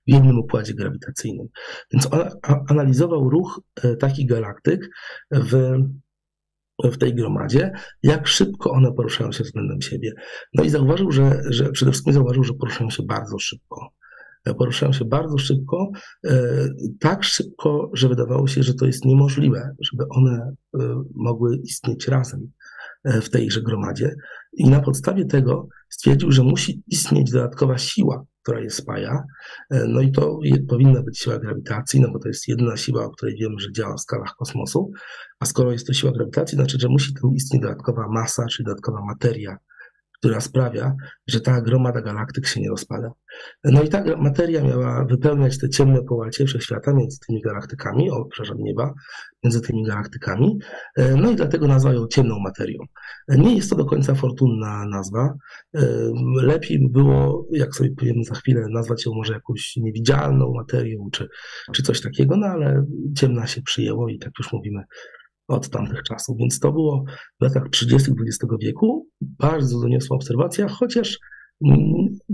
w 0.08 0.12
jednym 0.12 0.40
układzie 0.40 0.74
grawitacyjnym. 0.74 1.48
Więc 1.92 2.14
on 2.14 2.22
analizował 2.70 3.30
ruch 3.30 3.62
takich 4.00 4.30
galaktyk 4.30 4.90
w 5.32 5.78
w 6.84 6.98
tej 6.98 7.16
gromadzie, 7.16 7.72
jak 8.04 8.28
szybko 8.28 8.72
one 8.72 8.94
poruszają 8.94 9.32
się 9.32 9.44
względem 9.44 9.82
siebie. 9.82 10.14
No 10.54 10.64
i 10.64 10.70
zauważył, 10.70 11.12
że, 11.12 11.42
że 11.50 11.72
przede 11.72 11.92
wszystkim 11.92 12.14
zauważył, 12.14 12.44
że 12.44 12.54
poruszają 12.54 12.90
się 12.90 13.04
bardzo 13.04 13.40
szybko. 13.40 13.90
Poruszają 14.58 14.94
się 14.94 15.06
bardzo 15.06 15.38
szybko, 15.38 15.92
e, 16.26 16.68
tak 17.00 17.24
szybko, 17.24 17.92
że 17.94 18.10
wydawało 18.10 18.48
się, 18.48 18.64
że 18.64 18.74
to 18.74 18.86
jest 18.86 19.06
niemożliwe, 19.06 19.76
żeby 19.92 20.04
one 20.10 20.54
e, 20.80 21.04
mogły 21.16 21.58
istnieć 21.58 22.08
razem 22.08 22.52
e, 23.04 23.22
w 23.22 23.30
tejże 23.30 23.62
gromadzie. 23.62 24.16
I 24.54 24.70
na 24.70 24.80
podstawie 24.80 25.26
tego 25.26 25.68
stwierdził, 25.90 26.32
że 26.32 26.44
musi 26.44 26.84
istnieć 26.88 27.32
dodatkowa 27.32 27.78
siła, 27.78 28.26
która 28.42 28.60
je 28.60 28.70
spaja. 28.70 29.24
E, 29.70 29.86
no 29.88 30.02
i 30.02 30.12
to 30.12 30.40
powinna 30.70 31.04
być 31.04 31.20
siła 31.20 31.40
grawitacji, 31.40 32.02
no 32.02 32.12
bo 32.12 32.20
to 32.20 32.28
jest 32.28 32.48
jedyna 32.48 32.78
siła, 32.78 33.06
o 33.06 33.10
której 33.10 33.36
wiemy, 33.36 33.56
że 33.60 33.72
działa 33.72 33.96
w 33.96 34.02
skalach 34.02 34.36
kosmosu. 34.40 34.92
A 35.40 35.46
skoro 35.46 35.72
jest 35.72 35.88
to 35.88 35.94
siła 35.94 36.12
grawitacji, 36.12 36.56
znaczy, 36.56 36.78
że 36.80 36.88
musi 36.90 37.14
tam 37.14 37.34
istnieć 37.36 37.62
dodatkowa 37.62 38.08
masa, 38.10 38.46
czyli 38.46 38.66
dodatkowa 38.66 39.06
materia, 39.06 39.58
która 40.22 40.42
sprawia, 40.42 40.96
że 41.28 41.42
ta 41.42 41.62
gromada 41.62 42.02
galaktyk 42.02 42.48
się 42.48 42.62
nie 42.62 42.70
rozpada. 42.70 43.12
No 43.64 43.84
i 43.84 43.90
ta 43.90 44.04
materia 44.18 44.64
miała 44.64 45.06
wypełniać 45.06 45.58
te 45.58 45.70
ciemne 45.70 46.04
połacie 46.04 46.46
wszechświata 46.46 46.94
między 46.94 47.18
tymi 47.28 47.42
galaktykami, 47.42 48.12
o, 48.12 48.26
przepraszam, 48.26 48.58
nieba, 48.58 48.94
między 49.44 49.62
tymi 49.62 49.84
galaktykami. 49.86 50.60
E, 50.96 51.16
no 51.16 51.32
i 51.32 51.36
dlatego 51.36 51.68
nazwa 51.68 51.94
ją 51.94 52.08
ciemną 52.08 52.40
materią. 52.40 52.80
Nie 53.28 53.56
jest 53.56 53.70
to 53.70 53.76
do 53.76 53.86
końca 53.86 54.16
fortunna 54.16 54.86
nazwa. 54.86 55.34
E, 55.76 55.82
lepiej 56.42 56.80
by 56.80 56.90
było, 56.90 57.48
jak 57.52 57.76
sobie 57.76 57.96
powiemy 57.96 58.24
za 58.24 58.36
chwilę, 58.36 58.66
nazwać 58.70 59.06
ją 59.06 59.14
może 59.14 59.34
jakąś 59.34 59.76
niewidzialną 59.78 60.54
materią, 60.54 61.10
czy, 61.12 61.28
czy 61.74 61.84
coś 61.84 62.02
takiego, 62.02 62.38
no 62.38 62.48
ale 62.48 62.86
ciemna 63.18 63.48
się 63.48 63.62
przyjęło 63.62 64.10
i 64.10 64.20
tak 64.20 64.32
już 64.40 64.54
mówimy 64.54 64.84
od 65.48 65.70
tamtych 65.70 66.04
czasów. 66.04 66.38
Więc 66.38 66.60
to 66.60 66.72
było 66.72 67.04
w 67.40 67.44
latach 67.44 67.70
30. 67.70 68.12
XX 68.12 68.54
wieku 68.62 69.08
bardzo 69.22 69.80
doniosła 69.80 70.16
obserwacja, 70.16 70.68
chociaż 70.68 71.20
mm, 71.66 71.80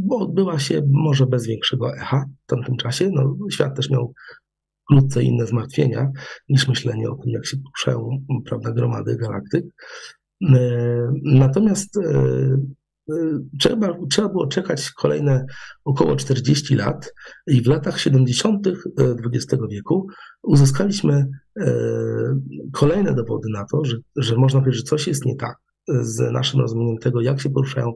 odbyła 0.10 0.60
się 0.60 0.82
może 0.88 1.26
bez 1.26 1.48
większego 1.48 1.96
echa 1.96 2.26
w 2.46 2.50
tamtym 2.50 2.78
czasie. 2.78 3.10
No, 3.14 3.38
świat 3.52 3.76
też 3.76 3.90
miał 3.90 4.14
wkrótce 4.84 5.24
inne 5.24 5.46
zmartwienia 5.46 6.12
niż 6.50 6.68
myślenie 6.68 7.10
o 7.10 7.16
tym, 7.16 7.32
jak 7.32 7.46
się 7.46 7.58
poruszają 7.58 8.10
prawda, 8.46 8.72
gromady 8.72 9.18
galaktyk. 9.18 9.66
E, 10.42 10.60
natomiast 11.24 11.98
e, 11.98 12.58
trzeba, 13.60 13.98
trzeba 14.10 14.30
było 14.30 14.48
czekać 14.48 14.92
kolejne 14.92 15.46
około 15.86 16.16
40 16.16 16.76
lat 16.76 17.14
i 17.48 17.62
w 17.62 17.68
latach 17.68 18.00
70. 18.00 18.68
XX 19.34 19.54
e, 19.54 19.68
wieku 19.70 20.08
uzyskaliśmy 20.44 21.28
e, 21.60 21.66
kolejne 22.74 23.16
dowody 23.16 23.50
na 23.54 23.66
to, 23.72 23.86
że, 23.86 23.98
że 24.16 24.36
można 24.36 24.60
powiedzieć, 24.60 24.80
że 24.80 24.90
coś 24.90 25.08
jest 25.08 25.26
nie 25.26 25.36
tak 25.36 25.58
z 25.88 26.32
naszym 26.32 26.60
rozumieniem 26.60 26.98
tego, 26.98 27.22
jak 27.22 27.42
się 27.42 27.50
poruszają 27.50 27.94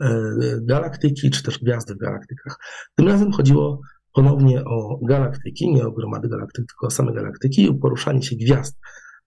e, 0.00 0.20
galaktyki, 0.62 1.30
czy 1.30 1.42
też 1.42 1.58
gwiazdy 1.58 1.94
w 1.94 1.98
galaktykach. 1.98 2.56
Tym 2.94 3.08
razem 3.08 3.32
chodziło 3.32 3.80
ponownie 4.12 4.64
o 4.64 4.98
galaktyki, 5.02 5.74
nie 5.74 5.86
o 5.86 5.92
gromady 5.92 6.28
galaktyk, 6.28 6.66
tylko 6.66 6.86
o 6.86 6.90
same 6.90 7.12
galaktyki 7.12 7.62
i 7.62 7.68
o 7.68 7.74
poruszanie 7.74 8.22
się 8.22 8.36
gwiazd 8.36 8.78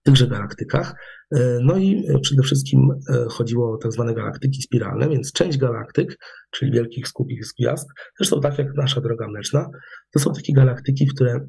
tychże 0.02 0.26
galaktykach. 0.26 0.94
E, 1.34 1.58
no 1.62 1.76
i 1.76 2.04
e, 2.08 2.18
przede 2.18 2.42
wszystkim 2.42 2.90
e, 2.90 3.24
chodziło 3.28 3.72
o 3.72 3.76
tak 3.76 3.92
zwane 3.92 4.14
galaktyki 4.14 4.62
spiralne, 4.62 5.08
więc 5.08 5.32
część 5.32 5.58
galaktyk, 5.58 6.18
czyli 6.50 6.72
wielkich 6.72 7.08
skupisk 7.08 7.56
gwiazd, 7.60 7.88
zresztą 8.18 8.40
tak 8.40 8.58
jak 8.58 8.74
nasza 8.74 9.00
droga 9.00 9.28
mleczna, 9.28 9.70
to 10.12 10.20
są 10.20 10.32
takie 10.32 10.52
galaktyki, 10.52 11.06
które 11.06 11.46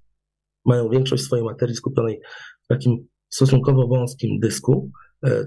mają 0.64 0.88
większość 0.88 1.22
swojej 1.22 1.44
materii 1.44 1.76
skupionej 1.76 2.20
w 2.64 2.66
takim 2.66 3.06
stosunkowo 3.28 3.88
wąskim 3.88 4.38
dysku. 4.40 4.90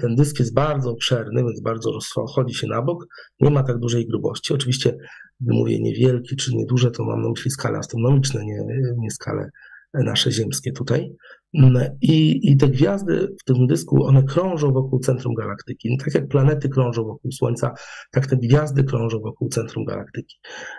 Ten 0.02 0.16
dysk 0.16 0.40
jest 0.40 0.54
bardzo 0.54 0.92
obszerny, 0.92 1.44
więc 1.44 1.62
bardzo 1.62 1.92
rozchodzi 2.18 2.54
się 2.54 2.68
na 2.68 2.82
bok, 2.82 3.06
nie 3.40 3.50
ma 3.50 3.64
tak 3.64 3.80
dużej 3.80 4.08
grubości. 4.08 4.54
Oczywiście, 4.54 4.98
gdy 5.40 5.54
mówię 5.54 5.80
niewielki 5.80 6.36
czy 6.36 6.56
nieduże, 6.56 6.92
to 6.92 7.06
mam 7.06 7.22
na 7.22 7.30
myśli 7.30 7.52
skale 7.52 7.78
astronomiczne, 7.78 8.46
nie, 8.46 8.64
nie 8.98 9.12
skale 9.12 9.50
nasze 9.94 10.32
ziemskie 10.32 10.72
tutaj. 10.72 11.16
I, 11.54 12.52
I 12.52 12.58
te 12.58 12.68
gwiazdy 12.68 13.36
w 13.42 13.44
tym 13.44 13.68
dysku, 13.68 14.06
one 14.06 14.24
krążą 14.24 14.72
wokół 14.72 15.00
centrum 15.00 15.34
galaktyki. 15.34 15.90
No, 15.90 16.06
tak 16.06 16.14
jak 16.16 16.28
planety 16.28 16.70
krążą 16.70 17.04
wokół 17.04 17.32
Słońca, 17.32 17.74
tak 18.12 18.28
te 18.28 18.38
gwiazdy 18.38 18.84
krążą 18.84 19.20
wokół 19.20 19.50
centrum 19.50 19.86
galaktyki. 19.86 20.36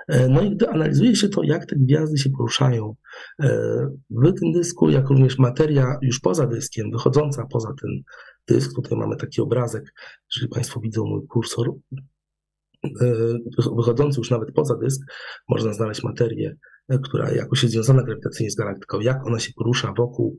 E, 0.08 0.28
no 0.28 0.42
i 0.42 0.50
gdy 0.50 0.68
analizuje 0.68 1.16
się 1.16 1.28
to, 1.28 1.42
jak 1.42 1.66
te 1.66 1.76
gwiazdy 1.76 2.18
się 2.18 2.30
poruszają 2.30 2.94
e, 3.42 3.48
w 4.10 4.32
tym 4.40 4.52
dysku, 4.52 4.90
jak 4.90 5.08
również 5.08 5.38
materia 5.38 5.98
już 6.02 6.20
poza 6.20 6.46
dyskiem, 6.46 6.90
wychodząca 6.90 7.46
poza 7.50 7.68
ten 7.82 7.90
dysk, 8.48 8.74
tutaj 8.76 8.98
mamy 8.98 9.16
taki 9.16 9.40
obrazek, 9.40 9.84
jeżeli 10.34 10.50
Państwo 10.50 10.80
widzą 10.80 11.04
mój 11.04 11.26
kursor, 11.26 11.72
e, 12.84 13.14
wychodzący 13.76 14.20
już 14.20 14.30
nawet 14.30 14.52
poza 14.54 14.76
dysk, 14.76 15.00
można 15.48 15.72
znaleźć 15.72 16.02
materię 16.02 16.56
która 16.98 17.30
jakoś 17.30 17.62
jest 17.62 17.74
związana 17.74 18.02
grawitacyjnie 18.02 18.50
z 18.50 18.56
galaktyką, 18.56 19.00
jak 19.00 19.26
ona 19.26 19.38
się 19.38 19.52
porusza 19.56 19.92
wokół, 19.96 20.38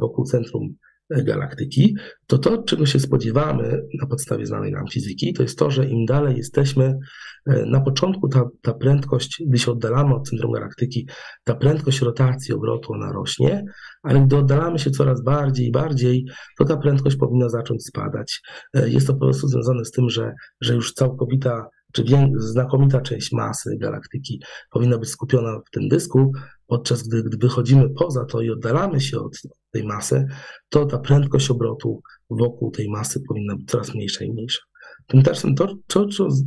wokół 0.00 0.24
centrum 0.24 0.74
galaktyki, 1.10 1.96
to 2.26 2.38
to, 2.38 2.62
czego 2.62 2.86
się 2.86 3.00
spodziewamy 3.00 3.82
na 4.00 4.06
podstawie 4.06 4.46
znanej 4.46 4.72
nam 4.72 4.88
fizyki, 4.88 5.32
to 5.32 5.42
jest 5.42 5.58
to, 5.58 5.70
że 5.70 5.86
im 5.86 6.04
dalej 6.06 6.36
jesteśmy, 6.36 6.98
e, 7.46 7.66
na 7.66 7.80
początku 7.80 8.28
ta, 8.28 8.44
ta 8.62 8.74
prędkość, 8.74 9.42
gdy 9.48 9.58
się 9.58 9.72
oddalamy 9.72 10.14
od 10.14 10.28
centrum 10.28 10.52
galaktyki, 10.52 11.08
ta 11.44 11.54
prędkość 11.54 12.00
rotacji 12.00 12.54
obrotu 12.54 12.92
ona 12.92 13.12
rośnie, 13.12 13.64
ale 14.02 14.20
gdy 14.20 14.36
oddalamy 14.36 14.78
się 14.78 14.90
coraz 14.90 15.22
bardziej 15.22 15.66
i 15.66 15.72
bardziej, 15.72 16.24
to 16.58 16.64
ta 16.64 16.76
prędkość 16.76 17.16
powinna 17.16 17.48
zacząć 17.48 17.86
spadać. 17.86 18.40
E, 18.74 18.90
jest 18.90 19.06
to 19.06 19.12
po 19.12 19.20
prostu 19.20 19.48
związane 19.48 19.84
z 19.84 19.90
tym, 19.90 20.10
że, 20.10 20.32
że 20.60 20.74
już 20.74 20.92
całkowita 20.92 21.68
czy 21.94 22.04
znakomita 22.36 23.00
część 23.00 23.32
masy 23.32 23.76
galaktyki 23.80 24.42
powinna 24.70 24.98
być 24.98 25.08
skupiona 25.08 25.60
w 25.66 25.70
tym 25.70 25.88
dysku, 25.88 26.32
podczas 26.66 27.08
gdy, 27.08 27.22
gdy 27.22 27.36
wychodzimy 27.36 27.90
poza 27.90 28.24
to 28.24 28.40
i 28.40 28.50
oddalamy 28.50 29.00
się 29.00 29.18
od 29.20 29.42
tej 29.70 29.84
masy, 29.84 30.26
to 30.68 30.86
ta 30.86 30.98
prędkość 30.98 31.50
obrotu 31.50 32.02
wokół 32.30 32.70
tej 32.70 32.90
masy 32.90 33.20
powinna 33.28 33.56
być 33.56 33.70
coraz 33.70 33.94
mniejsza 33.94 34.24
i 34.24 34.32
mniejsza. 34.32 34.60
Tymczasem 35.06 35.54
to, 35.54 35.76
to, 35.86 36.06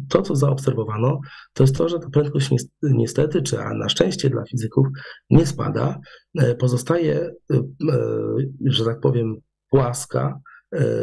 to, 0.09 0.21
co 0.21 0.35
zaobserwowano, 0.35 1.19
to 1.53 1.63
jest 1.63 1.75
to, 1.75 1.89
że 1.89 1.99
ta 1.99 2.09
prędkość 2.09 2.49
niestety, 2.81 3.41
czy 3.41 3.59
a 3.59 3.73
na 3.73 3.89
szczęście 3.89 4.29
dla 4.29 4.43
fizyków, 4.45 4.87
nie 5.29 5.45
spada, 5.45 5.99
e, 6.39 6.55
pozostaje, 6.55 7.15
e, 7.19 7.55
e, 7.55 7.61
że 8.65 8.85
tak 8.85 8.99
powiem, 8.99 9.35
płaska, 9.69 10.39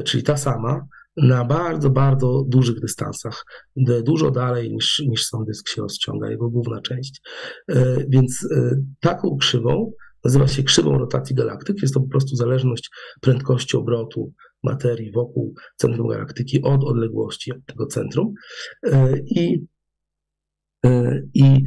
czyli 0.04 0.22
ta 0.22 0.36
sama, 0.36 0.86
na 1.16 1.44
bardzo, 1.44 1.90
bardzo 1.90 2.44
dużych 2.48 2.80
dystansach, 2.80 3.44
dużo 4.04 4.30
dalej 4.30 4.72
niż, 4.72 5.02
niż 5.08 5.26
sam 5.26 5.44
dysk 5.44 5.68
się 5.68 5.82
rozciąga, 5.82 6.30
jego 6.30 6.50
główna 6.50 6.80
część. 6.80 7.20
E, 7.68 7.96
więc 8.08 8.48
e, 8.56 8.70
taką 9.00 9.36
krzywą 9.36 9.92
nazywa 10.24 10.46
się 10.48 10.62
krzywą 10.62 10.98
rotacji 10.98 11.36
galaktyk. 11.36 11.82
Jest 11.82 11.94
to 11.94 12.00
po 12.00 12.08
prostu 12.08 12.36
zależność 12.36 12.90
prędkości 13.20 13.76
obrotu 13.76 14.32
materii 14.62 15.12
wokół 15.12 15.54
centrum 15.76 16.08
galaktyki 16.08 16.62
od 16.62 16.84
odległości 16.84 17.52
od 17.52 17.66
tego 17.66 17.86
centrum. 17.86 18.32
E, 18.86 19.18
I, 19.18 19.66
i 21.34 21.64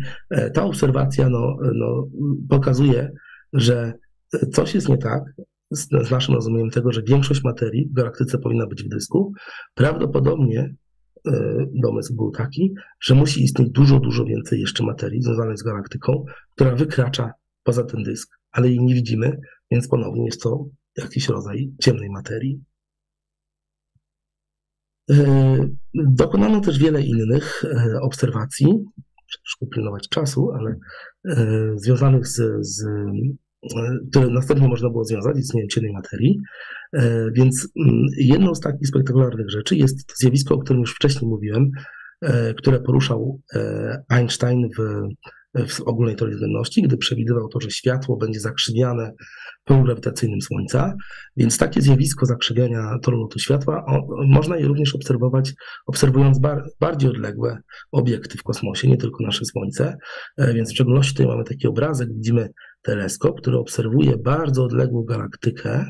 ta 0.54 0.64
obserwacja 0.66 1.30
no, 1.30 1.58
no, 1.74 2.08
pokazuje, 2.50 3.12
że 3.54 3.94
coś 4.54 4.76
jest 4.76 4.90
nie 4.90 4.98
tak 4.98 5.24
z, 5.72 6.08
z 6.08 6.12
naszym 6.12 6.36
rozumieniem 6.36 6.70
tego, 6.70 6.92
że 6.92 7.04
większość 7.04 7.44
materii 7.44 7.90
w 7.90 7.94
galaktyce 7.94 8.38
powinna 8.38 8.68
być 8.68 8.84
w 8.84 8.90
dysku. 8.90 9.34
Prawdopodobnie 9.74 10.76
e, 11.28 11.66
domysł 11.76 12.16
był 12.16 12.32
taki, 12.32 12.74
że 13.00 13.16
musi 13.16 13.44
istnieć 13.44 13.70
dużo, 13.70 14.00
dużo 14.00 14.26
więcej 14.26 14.60
jeszcze 14.60 14.84
materii 14.84 15.22
związanej 15.22 15.58
z 15.58 15.64
galaktyką, 15.64 16.26
która 16.56 16.76
wykracza 16.76 17.32
poza 17.64 17.84
ten 17.84 18.04
dysk, 18.04 18.30
ale 18.52 18.70
jej 18.70 18.80
nie 18.80 18.94
widzimy, 18.94 19.38
więc 19.72 19.88
ponownie 19.88 20.26
jest 20.26 20.42
to 20.42 20.66
jakiś 20.98 21.30
rodzaj 21.30 21.72
ciemnej 21.82 22.10
materii. 22.10 22.64
E, 25.12 25.70
dokonano 25.94 26.62
też 26.62 26.80
wiele 26.80 27.02
innych 27.02 27.66
e, 27.66 28.00
obserwacji, 28.02 28.68
muszę 28.68 29.72
pilnować 29.74 30.10
czasu, 30.10 30.52
ale 30.52 30.76
związanych 31.76 32.28
z, 32.28 32.68
z 32.68 32.86
które 34.10 34.28
następnie 34.28 34.68
można 34.68 34.90
było 34.90 35.06
związać 35.06 35.36
z 35.36 35.40
istnieniem 35.40 35.70
ciemnej 35.70 35.94
materii. 35.94 36.40
E, 36.94 37.32
więc 37.32 37.68
mm, 37.80 38.06
jedną 38.18 38.56
z 38.56 38.60
takich 38.60 38.88
spektakularnych 38.88 39.50
rzeczy 39.50 39.76
jest 39.76 40.08
to 40.08 40.14
zjawisko, 40.18 40.56
o 40.56 40.60
którym 40.60 40.80
już 40.80 40.96
wcześniej 40.96 41.30
mówiłem, 41.30 41.72
e, 42.22 42.54
które 42.54 42.80
poruszał 42.80 43.42
e, 43.56 44.04
Einstein 44.10 44.70
w, 44.78 45.08
w 45.68 45.82
ogólnej 45.82 46.16
teorii 46.16 46.36
względności, 46.36 46.82
gdy 46.82 46.98
przewidywał 46.98 47.48
to, 47.48 47.60
że 47.60 47.72
światło 47.72 48.18
będzie 48.18 48.40
zakrzywiane 48.40 49.12
polu 49.64 49.84
grawitacyjnym 49.84 50.42
Słońca. 50.42 50.94
Więc 51.38 51.58
takie 51.58 51.82
zjawisko 51.82 52.26
zakrzywiania 52.26 52.98
toru 53.04 53.18
lotu 53.18 53.40
światła 53.40 53.86
o, 53.86 54.08
można 54.28 54.58
je 54.58 54.68
również 54.68 54.96
obserwować, 54.96 55.54
obserwując 55.88 56.40
bar, 56.40 56.64
bardziej 56.80 57.10
odległe 57.10 57.58
obiekty 57.92 58.38
w 58.38 58.44
kosmosie, 58.44 58.88
nie 58.88 58.98
tylko 58.98 59.24
nasze 59.24 59.46
Słońce. 59.46 59.98
Więc 60.38 60.70
w 60.70 60.74
szczególności 60.74 61.14
tutaj 61.14 61.28
mamy 61.28 61.44
taki 61.44 61.68
obrazek, 61.68 62.08
widzimy 62.14 62.50
teleskop, 62.88 63.42
który 63.42 63.58
obserwuje 63.58 64.18
bardzo 64.18 64.64
odległą 64.64 65.04
galaktykę, 65.04 65.86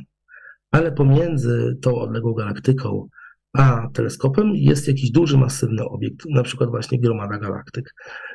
ale 0.71 0.91
pomiędzy 0.91 1.77
tą 1.81 1.95
odległą 1.95 2.33
galaktyką 2.33 3.07
a 3.53 3.87
teleskopem 3.93 4.51
jest 4.55 4.87
jakiś 4.87 5.11
duży, 5.11 5.37
masywny 5.37 5.85
obiekt, 5.85 6.25
na 6.29 6.43
przykład 6.43 6.69
właśnie 6.69 6.99
gromada 6.99 7.37
galaktyk. 7.37 7.93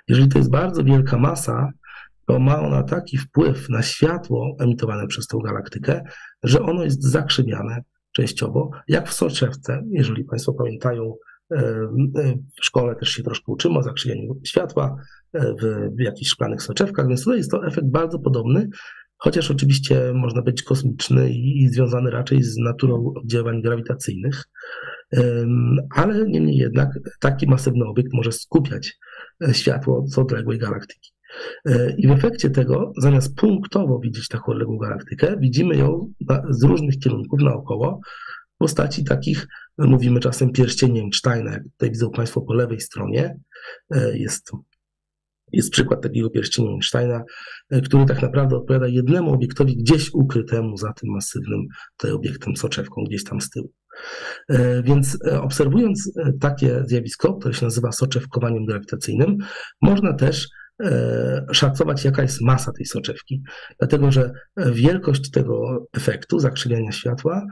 Jeżeli 0.09 0.29
to 0.29 0.38
jest 0.38 0.51
bardzo 0.51 0.85
wielka 0.85 1.18
masa, 1.18 1.70
to 2.27 2.38
ma 2.38 2.61
ona 2.61 2.83
taki 2.83 3.18
wpływ 3.18 3.68
na 3.68 3.83
światło 3.83 4.57
emitowane 4.61 5.07
przez 5.07 5.27
tą 5.27 5.38
galaktykę, 5.38 6.03
że 6.42 6.62
ono 6.62 6.85
jest 6.85 7.03
zakrzywiane 7.03 7.83
częściowo, 8.12 8.70
jak 8.88 9.09
w 9.09 9.12
soczewce. 9.12 9.83
Jeżeli 9.90 10.25
Państwo 10.25 10.53
pamiętają, 10.53 11.14
w 12.61 12.65
szkole 12.65 12.97
też 12.97 13.09
się 13.09 13.23
troszkę 13.23 13.53
uczymy 13.53 13.79
o 13.79 13.83
zakrzywieniu 13.83 14.41
światła 14.45 14.97
w 15.62 16.01
jakichś 16.01 16.31
szklanych 16.31 16.62
soczewkach, 16.62 17.09
więc 17.09 17.25
tutaj 17.25 17.38
jest 17.38 17.51
to 17.51 17.67
efekt 17.67 17.87
bardzo 17.87 18.19
podobny, 18.19 18.69
chociaż 19.17 19.51
oczywiście 19.51 20.12
można 20.15 20.43
być 20.43 20.62
kosmiczny 20.62 21.31
i, 21.31 21.69
związany 21.69 22.11
raczej 22.11 22.43
z 22.43 22.57
naturą 22.57 23.12
oddziaływań 23.17 23.62
grawitacyjnych, 23.62 24.45
ale 25.97 26.25
niemniej 26.29 26.57
jednak 26.57 26.88
taki 27.21 27.47
masywny 27.47 27.85
obiekt 27.85 28.12
może 28.12 28.33
skupiać 28.33 28.99
e, 29.49 29.55
światło 29.55 30.05
z 30.07 30.19
odległej 30.19 30.59
galaktyki. 30.59 31.11
E, 31.67 31.95
I 31.97 32.09
w 32.09 32.11
efekcie 32.11 32.51
tego, 32.51 32.93
zamiast 32.99 33.37
punktowo 33.37 33.99
widzieć 33.99 34.29
taką 34.29 34.53
odległą 34.53 34.79
galaktykę, 34.79 35.37
widzimy 35.41 35.77
ją 35.77 36.12
z 36.51 36.65
różnych 36.65 36.99
kierunków 36.99 37.41
naokoło, 37.41 38.01
w 38.55 38.59
postaci 38.59 39.05
takich, 39.05 39.47
mówimy 39.79 40.21
czasem 40.21 40.53
pierścieni 40.53 41.01
Einsteina, 41.01 41.53
jak 41.53 41.63
tutaj 41.63 41.91
widzą 41.91 42.11
Państwo 42.11 42.41
po 42.41 42.55
lewej 42.55 42.81
stronie, 42.81 43.37
e, 43.95 44.19
jest 44.19 44.51
jest 45.53 45.71
przykład 45.71 46.03
takiego 46.03 46.31
pierścienia 46.31 46.71
Einsteina, 46.71 47.23
e, 47.71 47.81
który 47.81 48.05
tak 48.07 48.23
naprawdę 48.23 48.57
odpowiada 48.57 48.89
jednemu 48.89 49.33
obiektowi 49.33 49.77
gdzieś 49.77 50.15
ukrytemu 50.15 50.77
za 50.77 50.93
tym 50.93 51.11
masywnym 51.11 51.67
tutaj 51.97 52.13
obiektem 52.13 52.57
soczewką, 52.57 53.05
gdzieś 53.05 53.25
tam 53.25 53.41
z 53.41 53.51
tyłu. 53.51 53.73
E, 54.49 54.83
więc 54.83 55.19
obserwując 55.41 56.13
takie 56.41 56.83
zjawisko, 56.87 57.35
które 57.35 57.55
się 57.55 57.65
nazywa 57.67 57.93
soczewkowaniem 57.93 58.65
grawitacyjnym, 58.65 59.37
można 59.83 60.13
też 60.13 60.49
szacować, 61.53 62.05
jaka 62.05 62.23
jest 62.23 62.40
masa 62.40 62.73
tej 62.73 62.87
soczewki. 62.87 63.42
Dlatego, 63.79 64.12
że 64.12 64.33
wielkość 64.57 65.31
tego 65.31 65.87
efektu 65.97 66.38
zakrzywiania 66.38 66.92
światła 66.92 67.47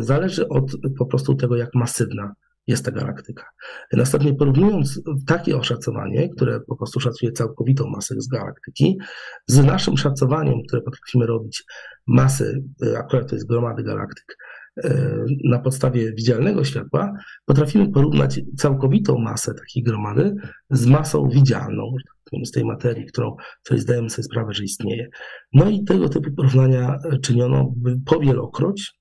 zależy 0.00 0.48
od 0.48 0.72
po 0.98 1.06
prostu 1.06 1.34
tego, 1.34 1.56
jak 1.56 1.74
masywna 1.74 2.34
jest 2.68 2.84
ta 2.84 2.90
galaktyka. 2.90 3.44
Następnie 3.92 4.34
porównując 4.34 5.02
takie 5.26 5.56
oszacowanie, 5.56 6.28
które 6.28 6.60
po 6.60 6.76
prostu 6.76 7.00
szacuje 7.00 7.32
całkowitą 7.32 7.86
masę 7.86 8.14
z 8.18 8.28
galaktyki, 8.28 8.98
z 9.46 9.64
naszym 9.64 9.96
szacowaniem, 9.96 10.54
które 10.68 10.82
potrafimy 10.82 11.26
robić 11.26 11.64
masy, 12.06 12.62
e, 12.86 12.98
akurat 12.98 13.28
to 13.28 13.34
jest 13.34 13.48
gromady 13.48 13.82
galaktyk, 13.82 14.36
e, 14.84 15.24
na 15.44 15.58
podstawie 15.58 16.12
widzialnego 16.12 16.64
światła, 16.64 17.12
potrafimy 17.44 17.92
porównać 17.92 18.40
całkowitą 18.56 19.18
masę 19.18 19.54
takiej 19.54 19.82
gromady 19.82 20.34
z 20.70 20.86
masą 20.86 21.28
widzialną, 21.28 21.92
tak 22.06 22.16
z 22.44 22.50
tej 22.50 22.64
materii, 22.64 23.06
którą, 23.06 23.36
której 23.64 23.80
zdajemy 23.80 24.10
sobie 24.10 24.24
sprawę, 24.24 24.52
że 24.52 24.64
istnieje. 24.64 25.08
No 25.52 25.70
i 25.70 25.84
tego 25.84 26.08
typu 26.08 26.30
porównania 26.36 26.98
czyniono 27.22 27.74
powielokroć 28.06 28.92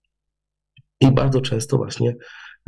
i 1.01 1.11
bardzo 1.11 1.41
często 1.41 1.77
właśnie 1.77 2.15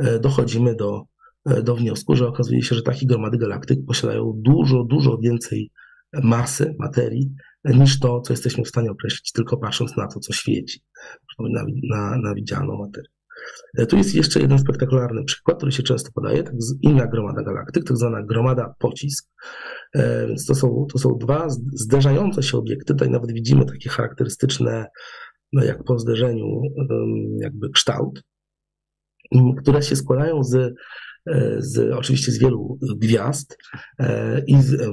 E, 0.00 0.18
dochodzimy 0.18 0.74
do, 0.74 1.02
e, 1.46 1.62
do 1.62 1.76
wniosku, 1.76 2.16
że 2.16 2.28
okazuje 2.28 2.62
się, 2.62 2.74
że 2.74 2.82
takie 2.82 3.06
gromady 3.06 3.38
galaktyk 3.38 3.78
posiadają 3.86 4.32
dużo, 4.36 4.84
dużo 4.84 5.18
więcej 5.18 5.70
masy, 6.22 6.74
materii, 6.78 7.34
niż 7.64 8.00
to, 8.00 8.20
co 8.20 8.32
jesteśmy 8.32 8.64
w 8.64 8.68
stanie 8.68 8.90
określić, 8.90 9.32
tylko 9.32 9.56
patrząc 9.56 9.96
na 9.96 10.06
to, 10.06 10.20
co 10.20 10.32
świeci, 10.32 10.80
na, 11.38 11.64
na, 11.90 12.16
na 12.18 12.34
widzialną 12.34 12.78
materię. 12.78 13.10
E, 13.78 13.86
tu 13.86 13.96
jest 13.96 14.14
jeszcze 14.14 14.40
jeden 14.40 14.58
spektakularny 14.58 15.24
przykład, 15.24 15.56
który 15.56 15.72
się 15.72 15.82
często 15.82 16.10
podaje, 16.14 16.42
tak 16.42 16.54
inna 16.82 17.06
gromada 17.06 17.42
galaktyk, 17.42 17.84
tak 17.84 17.96
zwana 17.96 18.22
gromada 18.22 18.74
pocisk. 18.78 19.28
Więc 20.28 20.46
to 20.46 20.54
są, 20.54 20.86
to 20.92 20.98
są 20.98 21.18
dwa 21.20 21.46
zderzające 21.72 22.42
się 22.42 22.58
obiekty. 22.58 22.94
Tutaj 22.94 23.10
nawet 23.10 23.32
widzimy 23.32 23.66
takie 23.66 23.90
charakterystyczne, 23.90 24.86
no 25.52 25.64
jak 25.64 25.84
po 25.84 25.98
zderzeniu, 25.98 26.60
jakby 27.40 27.70
kształt 27.70 28.22
które 29.62 29.82
się 29.82 29.96
składają 29.96 30.44
z, 30.44 30.54
e, 31.26 31.56
z, 31.58 31.92
oczywiście 31.92 32.32
z 32.32 32.38
wielu 32.38 32.78
gwiazd 32.96 33.58
e, 33.98 34.42
i 34.46 34.62
z 34.62 34.90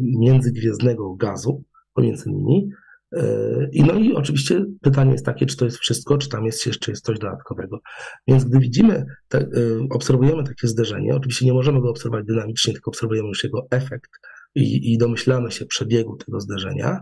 międzygwiezdnego 0.00 1.14
gazu 1.14 1.64
pomiędzy 1.94 2.30
nimi. 2.30 2.70
E, 3.12 3.68
I 3.72 3.82
no 3.82 3.94
i 3.94 4.14
oczywiście 4.14 4.64
pytanie 4.80 5.12
jest 5.12 5.26
takie, 5.26 5.46
czy 5.46 5.56
to 5.56 5.64
jest 5.64 5.78
wszystko, 5.78 6.18
czy 6.18 6.28
tam 6.28 6.44
jest 6.44 6.66
jeszcze 6.66 6.92
jest 6.92 7.04
coś 7.04 7.18
dodatkowego. 7.18 7.80
Więc 8.28 8.44
gdy 8.44 8.58
widzimy, 8.58 9.04
te, 9.28 9.46
obserwujemy 9.90 10.44
takie 10.44 10.68
zderzenie, 10.68 11.14
oczywiście 11.14 11.46
nie 11.46 11.52
możemy 11.52 11.80
go 11.80 11.90
obserwować 11.90 12.26
dynamicznie, 12.26 12.72
tylko 12.72 12.90
obserwujemy 12.90 13.28
już 13.28 13.44
jego 13.44 13.66
efekt 13.70 14.10
i, 14.54 14.92
i 14.92 14.98
domyślamy 14.98 15.50
się 15.50 15.66
przebiegu 15.66 16.16
tego 16.16 16.40
zderzenia, 16.40 17.00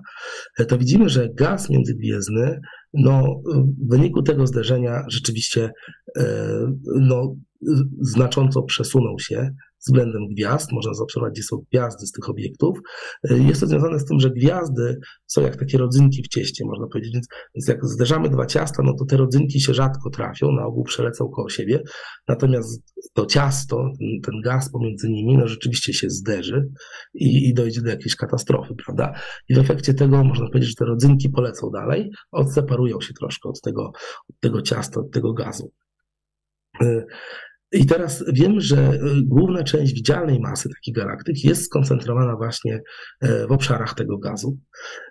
to 0.69 0.79
widzimy, 0.79 1.09
że 1.09 1.29
gaz 1.35 1.71
międzygwiezdny 1.71 2.61
no, 2.95 3.41
w 3.55 3.91
wyniku 3.91 4.23
tego 4.23 4.47
zderzenia 4.47 5.05
rzeczywiście 5.09 5.71
e, 6.19 6.23
no, 6.87 7.37
znacząco 8.01 8.63
przesunął 8.63 9.19
się 9.19 9.51
względem 9.87 10.23
gwiazd. 10.31 10.73
Można 10.73 10.95
zaobserwować, 10.95 11.33
gdzie 11.33 11.43
są 11.43 11.57
gwiazdy 11.73 12.07
z 12.07 12.13
tych 12.13 12.29
obiektów. 12.29 12.79
E, 13.31 13.39
jest 13.39 13.61
to 13.61 13.67
związane 13.67 13.99
z 14.01 14.05
tym, 14.05 14.21
że 14.21 14.31
gwiazdy 14.31 14.99
są 15.27 15.43
jak 15.43 15.57
takie 15.57 15.79
rodzynki 15.79 16.23
w 16.23 16.29
cieście, 16.29 16.65
można 16.65 16.87
powiedzieć. 16.87 17.13
Więc, 17.15 17.27
więc 17.55 17.69
jak 17.69 17.85
zderzamy 17.85 18.29
dwa 18.29 18.47
ciasta, 18.47 18.83
no 18.83 18.95
to 18.99 19.05
te 19.05 19.17
rodzynki 19.17 19.61
się 19.61 19.75
rzadko 19.75 20.11
trafią, 20.11 20.53
na 20.53 20.67
ogół 20.67 20.85
przelecą 20.85 21.29
koło 21.29 21.49
siebie. 21.49 21.83
Natomiast 22.29 22.83
to 23.13 23.27
ciasto, 23.27 23.77
ten, 23.77 24.09
ten 24.25 24.41
gaz 24.45 24.73
pomiędzy 24.73 25.09
nimi, 25.09 25.37
no 25.39 25.49
rzeczywiście 25.49 25.93
się 25.93 26.11
zderzy 26.11 26.69
i, 27.15 27.49
i 27.49 27.55
dojdzie 27.55 27.83
do 27.83 27.91
jakiejś 27.91 28.17
katastrofy, 28.17 28.75
prawda? 28.85 29.13
I 29.49 29.55
w 29.55 29.59
efekcie 29.59 29.95
tego 29.95 30.25
można 30.25 30.47
powiedzieć, 30.47 30.69
że 30.69 30.75
te 30.75 30.85
rodzynki 30.85 31.29
polecą 31.29 31.71
dalej, 31.71 32.11
odseparują 32.31 33.01
się 33.01 33.15
troszkę 33.15 33.49
od 33.49 33.61
tego, 33.61 33.93
od 34.31 34.41
tego 34.41 34.63
ciasta, 34.63 35.01
od 35.01 35.11
tego 35.11 35.33
gazu. 35.33 35.73
E, 37.77 37.79
i 37.79 37.87
teraz 37.87 38.25
wiem, 38.33 38.61
że 38.61 38.93
y, 38.95 38.99
główna 39.25 39.65
część 39.65 39.95
widzialnej 39.95 40.41
masy 40.41 40.69
takich 40.69 40.95
galaktyk 40.95 41.45
jest 41.45 41.65
skoncentrowana 41.65 42.37
właśnie 42.37 42.81
e, 43.21 43.47
w 43.47 43.53
obszarach 43.53 43.95
tego 43.95 44.19
gazu. 44.19 44.59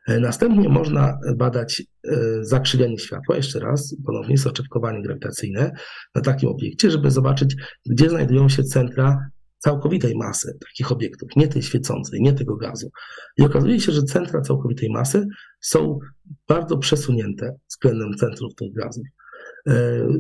E, 0.08 0.20
następnie 0.20 0.70
można 0.70 1.18
badać 1.38 1.84
e, 2.04 2.18
zakrzywienie 2.42 3.00
światła, 3.00 3.36
jeszcze 3.36 3.60
raz, 3.60 3.96
ponownie 4.06 4.38
soczewkowanie 4.38 5.02
grawitacyjne 5.02 5.72
na 6.16 6.22
takim 6.22 6.50
obiekcie, 6.50 6.92
żeby 6.92 7.12
zobaczyć, 7.12 7.56
gdzie 7.90 8.10
znajdują 8.10 8.50
się 8.50 8.64
centra 8.64 9.18
całkowitej 9.58 10.16
masy 10.16 10.58
takich 10.68 10.92
obiektów, 10.92 11.30
nie 11.36 11.48
tej 11.48 11.62
świecącej, 11.62 12.22
nie 12.22 12.34
tego 12.34 12.56
gazu. 12.56 12.90
I 13.38 13.44
okazuje 13.44 13.80
się, 13.80 13.92
że 13.92 14.04
centra 14.04 14.42
całkowitej 14.42 14.90
masy 14.90 15.26
są 15.62 16.00
bardzo 16.48 16.78
przesunięte 16.78 17.52
względem 17.70 18.14
centrów 18.20 18.56
tych 18.56 18.74
gazów. 18.74 19.04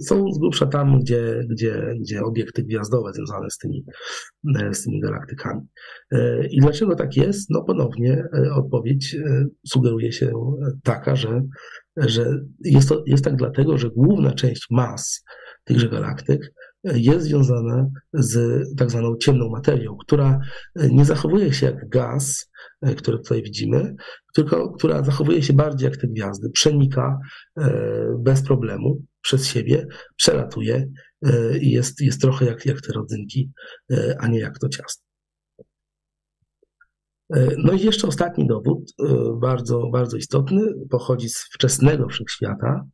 Są 0.07 0.31
z 0.31 0.39
grubsza 0.39 0.65
tam, 0.65 0.99
gdzie, 0.99 1.45
gdzie, 1.49 1.93
gdzie 2.01 2.21
obiekty 2.21 2.63
gwiazdowe 2.63 3.13
związane 3.13 3.49
z 3.49 3.57
tymi, 3.57 3.85
z 4.71 4.83
tymi 4.83 5.01
galaktykami. 5.01 5.61
I 6.49 6.61
dlaczego 6.61 6.95
tak 6.95 7.17
jest? 7.17 7.49
No 7.49 7.63
ponownie 7.63 8.23
odpowiedź 8.55 9.17
sugeruje 9.67 10.11
się 10.11 10.31
taka, 10.83 11.15
że, 11.15 11.41
że 11.97 12.39
jest, 12.59 12.89
to, 12.89 13.03
jest 13.07 13.23
tak 13.23 13.35
dlatego, 13.35 13.77
że 13.77 13.89
główna 13.89 14.31
część 14.31 14.67
mas 14.71 15.23
tychże 15.63 15.89
galaktyk 15.89 16.53
jest 16.83 17.25
związana 17.25 17.87
z 18.13 18.63
tak 18.77 18.91
zwaną 18.91 19.15
ciemną 19.17 19.49
materią, 19.49 19.97
która 19.97 20.39
nie 20.75 21.05
zachowuje 21.05 21.53
się 21.53 21.65
jak 21.65 21.89
gaz, 21.89 22.51
który 22.97 23.17
tutaj 23.17 23.43
widzimy, 23.43 23.95
tylko 24.35 24.73
która 24.73 25.03
zachowuje 25.03 25.43
się 25.43 25.53
bardziej 25.53 25.89
jak 25.89 25.97
te 25.97 26.07
gwiazdy, 26.07 26.49
przenika 26.49 27.19
bez 28.19 28.43
problemu 28.43 29.01
przez 29.25 29.47
siebie, 29.47 29.87
przelatuje 30.15 30.87
i 31.61 31.71
jest, 31.71 32.01
jest 32.01 32.21
trochę 32.21 32.45
jak, 32.45 32.65
jak 32.65 32.81
te 32.81 32.93
rodzynki, 32.93 33.51
a 34.19 34.27
nie 34.27 34.39
jak 34.39 34.59
to 34.59 34.69
ciasto. 34.69 35.03
No 37.57 37.73
i 37.73 37.79
jeszcze 37.79 38.07
ostatni 38.07 38.47
dowód, 38.47 38.91
bardzo, 39.41 39.89
bardzo 39.93 40.17
istotny, 40.17 40.61
pochodzi 40.89 41.29
z 41.29 41.37
wczesnego 41.53 42.07
wszechświata, 42.07 42.85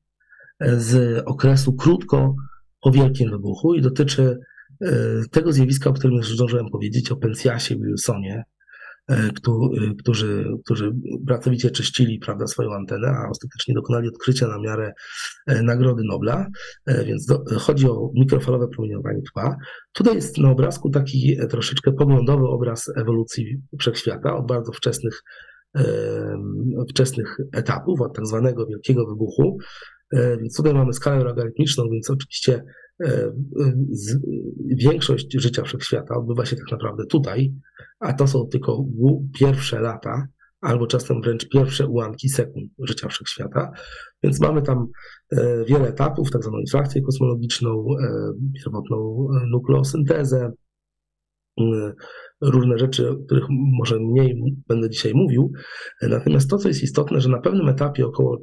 z 0.78 1.24
okresu 1.26 1.74
krótko 1.74 2.36
po 2.82 2.92
Wielkim 2.92 3.30
Wybuchu 3.32 3.74
i 3.74 3.82
dotyczy 3.82 4.38
e, 4.82 4.88
tego 5.32 5.54
zjawiska, 5.54 5.90
o 5.90 5.94
którym 5.94 6.18
już 6.18 6.34
zdążyłem 6.34 6.70
powiedzieć, 6.72 7.12
o 7.12 7.16
Pensjasie 7.16 7.76
Wilsonie, 7.76 8.34
e, 8.34 8.44
e, 8.44 8.44
którzy, 10.00 10.46
którzy 10.66 10.92
pracowicie 11.28 11.72
czyścili 11.72 12.20
prawda, 12.20 12.48
swoją 12.48 12.74
antenę, 12.74 13.08
a 13.08 13.30
ostatecznie 13.30 13.74
dokonali 13.74 14.08
odkrycia 14.08 14.48
na 14.48 14.60
miarę 14.60 14.92
Nagrody 15.48 16.04
Nobla, 16.06 16.48
więc 17.06 17.26
do, 17.26 17.44
chodzi 17.60 17.90
o 17.90 18.12
mikrofalowe 18.14 18.68
promieniowanie 18.68 19.22
tła. 19.34 19.56
Tutaj 19.94 20.16
jest 20.16 20.38
na 20.38 20.52
obrazku 20.52 20.90
taki 20.90 21.38
troszeczkę 21.50 21.92
poglądowy 21.92 22.48
obraz 22.48 22.92
ewolucji 22.98 23.62
wszechświata 23.80 24.38
od 24.38 24.48
bardzo 24.48 24.72
wczesnych, 24.72 25.22
wczesnych 26.90 27.38
etapów, 27.54 28.02
od 28.02 28.16
tak 28.16 28.28
zwanego 28.28 28.66
Wielkiego 28.66 29.06
Wybuchu, 29.06 29.58
E, 30.12 30.38
więc 30.38 30.58
tutaj 30.58 30.74
mamy 30.74 30.94
skalę 30.94 31.24
logarytmiczną, 31.24 31.90
więc 31.90 32.10
oczywiście 32.10 32.64
e, 33.04 33.32
większość 34.66 35.42
życia 35.42 35.64
wszechświata 35.64 36.16
odbywa 36.16 36.46
się 36.46 36.56
tak 36.56 36.72
naprawdę 36.72 37.06
tutaj, 37.06 37.54
a 38.02 38.14
to 38.14 38.28
są 38.28 38.48
tylko 38.48 38.86
pierwsze 39.40 39.82
lata, 39.82 40.28
albo 40.62 40.88
czasem 40.88 41.22
wręcz 41.22 41.50
pierwsze 41.50 41.88
ułamki 41.88 42.30
sekund 42.30 42.72
życia 42.80 43.08
wszechświata. 43.08 43.72
Więc 44.24 44.42
mamy 44.42 44.62
tam 44.62 44.88
e, 45.32 45.66
wiele 45.66 45.88
etapów, 45.88 46.32
tak 46.32 46.44
zwaną 46.44 46.60
infrakcję 46.60 47.02
kosmologiczną, 47.02 47.86
pierwotną 48.56 49.28
nukleosyntezę, 49.52 50.52
różne 52.42 52.78
rzeczy, 52.78 53.10
o 53.10 53.16
których 53.16 53.46
może 53.50 54.00
mniej 54.00 54.42
będę 54.68 54.90
dzisiaj 54.90 55.14
mówił. 55.14 55.52
Natomiast 56.02 56.50
to, 56.50 56.58
co 56.58 56.68
jest 56.68 56.84
istotne, 56.84 57.22
że 57.22 57.30
na 57.30 57.42
pewnym 57.42 57.70
etapie 57.70 58.06
około 58.06 58.38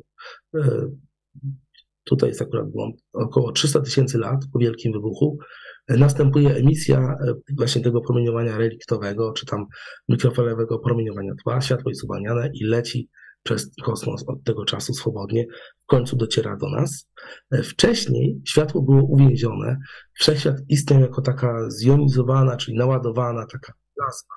tutaj 2.05 2.29
jest 2.29 2.43
akurat 2.43 2.71
błąd, 2.71 2.97
około 3.13 3.53
300 3.53 3.81
tysięcy 3.81 4.19
lat 4.19 4.41
po 4.53 4.59
Wielkim 4.59 4.93
Wybuchu, 4.93 5.39
e, 5.41 5.45
następuje 5.89 6.55
emisja 6.55 6.99
e, 6.99 7.35
właśnie 7.57 7.83
tego 7.83 8.01
promieniowania 8.01 8.59
reliktowego, 8.59 9.33
czy 9.33 9.47
tam 9.47 9.67
mikrofalowego 10.09 10.79
promieniowania 10.79 11.33
tła, 11.45 11.61
światło 11.61 11.91
jest 11.91 12.05
uwalniane 12.05 12.51
i 12.55 12.65
leci 12.65 13.09
przez 13.43 13.71
kosmos 13.85 14.25
od 14.27 14.45
tego 14.45 14.65
czasu 14.65 14.95
swobodnie, 14.95 15.47
w 15.83 15.87
końcu 15.87 16.17
dociera 16.17 16.57
do 16.57 16.71
nas. 16.71 17.09
E, 17.51 17.63
wcześniej 17.63 18.41
światło 18.49 18.83
było 18.83 19.03
uwięzione, 19.03 19.77
wszechświat 20.13 20.57
istniał 20.69 21.01
jako 21.01 21.23
taka 21.23 21.71
zjonizowana, 21.71 22.57
czyli 22.57 22.77
naładowana 22.77 23.47
taka 23.53 23.73
plasma, 23.97 24.35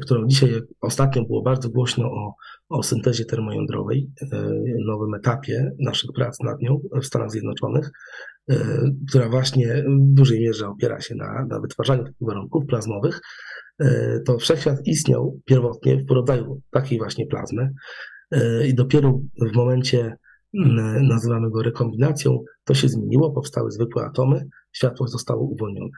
którą 0.00 0.26
dzisiaj 0.26 0.60
ostatnio 0.80 1.24
było 1.24 1.42
bardzo 1.42 1.68
głośno 1.70 2.04
o 2.04 2.34
o 2.68 2.82
syntezie 2.82 3.24
termojądrowej, 3.24 4.10
e, 4.32 4.50
nowym 4.86 5.14
etapie 5.14 5.72
naszych 5.78 6.10
prac 6.14 6.40
nad 6.40 6.60
nią 6.60 6.80
w 7.02 7.06
Stanach 7.06 7.30
Zjednoczonych, 7.30 7.86
e, 7.86 7.92
która 9.08 9.28
właśnie 9.28 9.84
w 9.88 10.14
dużej 10.14 10.40
mierze 10.40 10.68
opiera 10.68 11.00
się 11.00 11.14
na, 11.14 11.46
na 11.50 11.60
wytwarzaniu 11.60 12.04
takich 12.04 12.26
warunków 12.26 12.66
plazmowych, 12.66 13.20
e, 13.78 14.20
to 14.20 14.38
wszechświat 14.38 14.86
istniał 14.86 15.40
pierwotnie 15.44 16.04
w 16.08 16.10
rodzaju 16.10 16.60
takiej 16.70 16.98
właśnie 16.98 17.26
plazmy 17.26 17.72
i 18.66 18.74
dopiero 18.74 19.20
w 19.52 19.56
momencie, 19.56 20.16
nazywamy 21.00 21.50
go 21.50 21.62
rekombinacją, 21.62 22.44
to 22.64 22.74
się 22.74 22.88
zmieniło, 22.88 23.30
powstały 23.30 23.70
zwykłe 23.70 24.04
atomy, 24.04 24.44
światło 24.72 25.08
zostało 25.08 25.42
uwolnione. 25.42 25.90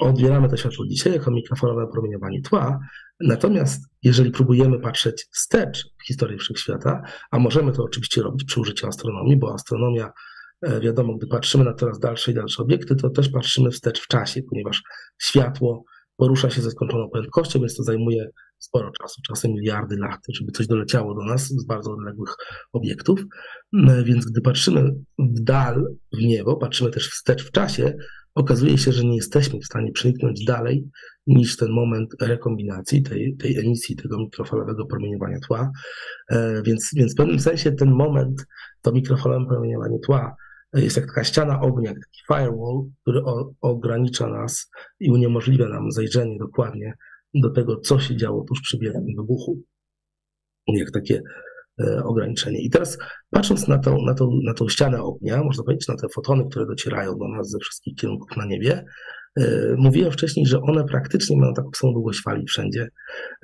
Odbieramy 0.00 0.48
to 0.48 0.56
światło 0.56 0.86
dzisiaj 0.86 1.12
jako 1.12 1.30
mikrofalowe 1.30 1.86
promieniowanie 1.92 2.42
tła, 2.42 2.78
Natomiast 3.20 3.88
jeżeli 4.02 4.30
próbujemy 4.30 4.80
patrzeć 4.80 5.26
wstecz 5.32 5.88
w 5.98 6.06
historię 6.06 6.38
wszechświata, 6.38 7.02
a 7.30 7.38
możemy 7.38 7.72
to 7.72 7.82
oczywiście 7.82 8.22
robić 8.22 8.44
przy 8.44 8.60
użyciu 8.60 8.86
astronomii, 8.86 9.36
bo 9.36 9.54
astronomia, 9.54 10.06
e, 10.06 10.12
wiadomo, 10.62 11.16
gdy 11.16 11.26
patrzymy 11.26 11.64
na 11.64 11.74
coraz 11.74 11.98
dalsze 11.98 12.32
i 12.32 12.34
dalsze 12.34 12.62
obiekty, 12.62 12.96
to 12.96 13.10
też 13.10 13.28
patrzymy 13.28 13.70
wstecz 13.70 14.00
w 14.00 14.06
czasie, 14.06 14.40
ponieważ 14.50 14.82
światło 15.22 15.84
porusza 16.16 16.50
się 16.50 16.62
ze 16.62 16.70
skończoną 16.70 17.10
prędkością, 17.10 17.58
więc 17.58 17.76
to 17.76 17.82
zajmuje 17.82 18.30
sporo 18.58 18.90
czasu, 18.90 19.22
czasem 19.28 19.50
miliardy 19.52 19.96
lat, 19.96 20.20
żeby 20.34 20.52
coś 20.52 20.66
doleciało 20.66 21.14
do 21.14 21.24
nas 21.24 21.48
z 21.48 21.66
bardzo 21.66 21.92
odległych 21.92 22.34
obiektów. 22.72 23.24
E, 23.88 24.04
więc 24.04 24.26
gdy 24.26 24.40
patrzymy 24.40 24.82
w 25.18 25.40
dal, 25.40 25.86
w 26.12 26.22
niebo, 26.22 26.56
patrzymy 26.56 26.90
też 26.90 27.08
wstecz 27.08 27.44
w 27.44 27.50
czasie, 27.50 27.94
okazuje 28.34 28.78
się, 28.78 28.92
że 28.92 29.04
nie 29.04 29.16
jesteśmy 29.16 29.58
w 29.60 29.64
stanie 29.64 29.92
przeniknąć 29.92 30.44
dalej 30.44 30.88
niż 31.26 31.56
ten 31.56 31.70
moment 31.70 32.10
rekombinacji, 32.20 33.02
tej, 33.02 33.36
tej 33.36 33.58
emisji 33.58 33.96
tego 33.96 34.18
mikrofalowego 34.18 34.86
promieniowania 34.86 35.38
tła. 35.48 35.70
E, 36.30 36.62
więc, 36.62 36.90
więc 36.96 37.12
w 37.12 37.16
pewnym 37.16 37.40
sensie 37.40 37.72
ten 37.72 37.90
moment, 37.90 38.46
to 38.82 38.92
mikrofalowe 38.92 39.46
promieniowanie 39.48 39.98
tła 39.98 40.36
jest 40.80 40.96
jak 40.96 41.06
taka 41.06 41.24
ściana 41.24 41.60
ognia, 41.60 41.90
taki 41.90 42.22
firewall, 42.28 42.82
który 43.02 43.24
o, 43.24 43.52
ogranicza 43.60 44.26
nas 44.26 44.70
i 45.00 45.10
uniemożliwia 45.10 45.68
nam 45.68 45.90
zajrzenie 45.90 46.38
dokładnie 46.38 46.94
do 47.34 47.50
tego, 47.50 47.80
co 47.80 47.98
się 47.98 48.16
działo 48.16 48.44
tuż 48.48 48.60
przy 48.60 48.78
wielkim 48.78 49.16
wybuchu. 49.16 49.62
Jak 50.68 50.90
takie 50.90 51.22
E, 51.80 52.04
ograniczenie. 52.04 52.60
I 52.60 52.70
teraz 52.70 52.98
patrząc 53.30 53.68
na 53.68 53.78
tą, 53.78 54.02
na, 54.02 54.14
tą, 54.14 54.40
na 54.44 54.54
tą 54.54 54.68
ścianę 54.68 55.02
ognia, 55.02 55.44
można 55.44 55.64
powiedzieć, 55.64 55.88
na 55.88 55.96
te 55.96 56.08
fotony, 56.14 56.44
które 56.50 56.66
docierają 56.66 57.18
do 57.18 57.28
nas 57.28 57.50
ze 57.50 57.58
wszystkich 57.58 57.94
kierunków 57.94 58.36
na 58.36 58.46
niebie, 58.46 58.84
e, 59.38 59.74
mówiłem 59.78 60.12
wcześniej, 60.12 60.46
że 60.46 60.60
one 60.60 60.84
praktycznie 60.84 61.36
mają 61.36 61.54
taką 61.54 61.70
samą 61.76 61.92
długość 61.92 62.22
fali 62.22 62.46
wszędzie. 62.46 62.88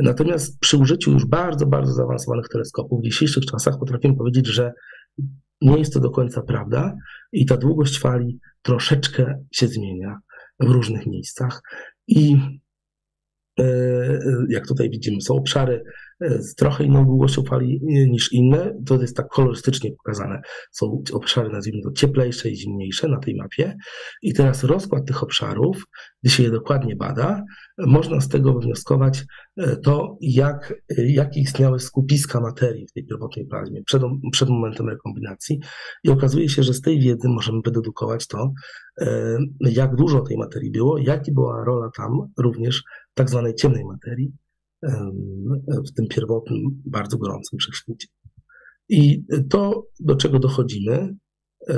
Natomiast 0.01 0.59
przy 0.61 0.77
użyciu 0.77 1.13
już 1.13 1.27
bardzo, 1.27 1.67
bardzo 1.67 1.93
zaawansowanych 1.93 2.49
teleskopów 2.49 3.01
w 3.01 3.05
dzisiejszych 3.05 3.45
czasach 3.47 3.79
potrafimy 3.79 4.17
powiedzieć, 4.17 4.47
że 4.47 4.73
nie 5.63 5.79
jest 5.79 5.93
to 5.93 6.01
do 6.01 6.11
końca 6.11 6.43
prawda 6.43 6.95
i 7.33 7.47
ta 7.47 7.57
długość 7.57 7.99
fali 7.99 8.39
troszeczkę 8.63 9.45
się 9.53 9.69
zmienia 9.69 10.19
w 10.61 10.71
różnych 10.71 11.07
miejscach. 11.07 11.63
I 12.07 12.37
jak 14.49 14.67
tutaj 14.67 14.91
widzimy, 14.91 15.21
są 15.21 15.35
obszary 15.35 15.83
z 16.39 16.55
trochę 16.55 16.85
inną 16.85 17.05
długością 17.05 17.43
fali 17.43 17.81
niż 17.85 18.33
inne. 18.33 18.75
To 18.87 19.01
jest 19.01 19.17
tak 19.17 19.29
kolorystycznie 19.29 19.91
pokazane. 19.93 20.41
Są 20.71 21.03
obszary, 21.13 21.49
nazwijmy 21.49 21.83
to 21.83 21.93
cieplejsze 21.93 22.51
i 22.51 22.57
zimniejsze 22.57 23.09
na 23.09 23.19
tej 23.19 23.35
mapie. 23.35 23.77
I 24.23 24.35
teraz 24.35 24.65
rozkład 24.65 25.07
tych 25.07 25.23
obszarów, 25.23 25.85
gdy 26.23 26.33
się 26.33 26.43
je 26.43 26.51
dokładnie 26.51 26.97
bada, 26.97 27.43
można 27.79 28.21
z 28.21 28.29
tego 28.29 28.53
wywnioskować 28.53 29.25
e, 29.57 29.77
to, 29.77 30.17
jak, 30.21 30.75
jakie 31.07 31.41
istniały 31.41 31.81
skupiska 31.81 32.41
materii 32.41 32.87
w 32.87 32.93
tej 32.93 33.07
pierwotnej 33.07 33.47
plazmie 33.47 33.83
przed, 33.85 34.03
przed 34.33 34.49
momentem 34.49 34.89
rekombinacji. 34.89 35.61
I 36.05 36.11
okazuje 36.11 36.49
się, 36.49 36.63
że 36.63 36.75
z 36.75 36.81
tej 36.81 37.01
wiedzy 37.01 37.29
możemy 37.29 37.59
wydedukować 37.65 38.27
to, 38.27 38.53
e, 39.01 39.39
jak 39.61 39.97
dużo 39.97 40.21
tej 40.21 40.37
materii 40.37 40.71
było, 40.71 40.99
jaka 40.99 41.33
była 41.33 41.65
rola 41.65 41.91
tam 41.97 42.11
również 42.39 42.83
tak 43.15 43.31
zwanej 43.31 43.55
ciemnej 43.55 43.85
materii 43.85 44.33
w 45.69 45.93
tym 45.97 46.07
pierwotnym, 46.09 46.83
bardzo 46.85 47.19
gorącym 47.19 47.59
wszechświecie. 47.59 48.07
I 48.89 49.25
to, 49.51 49.87
do 50.01 50.17
czego 50.17 50.39
dochodzimy 50.39 51.15
e, 51.69 51.77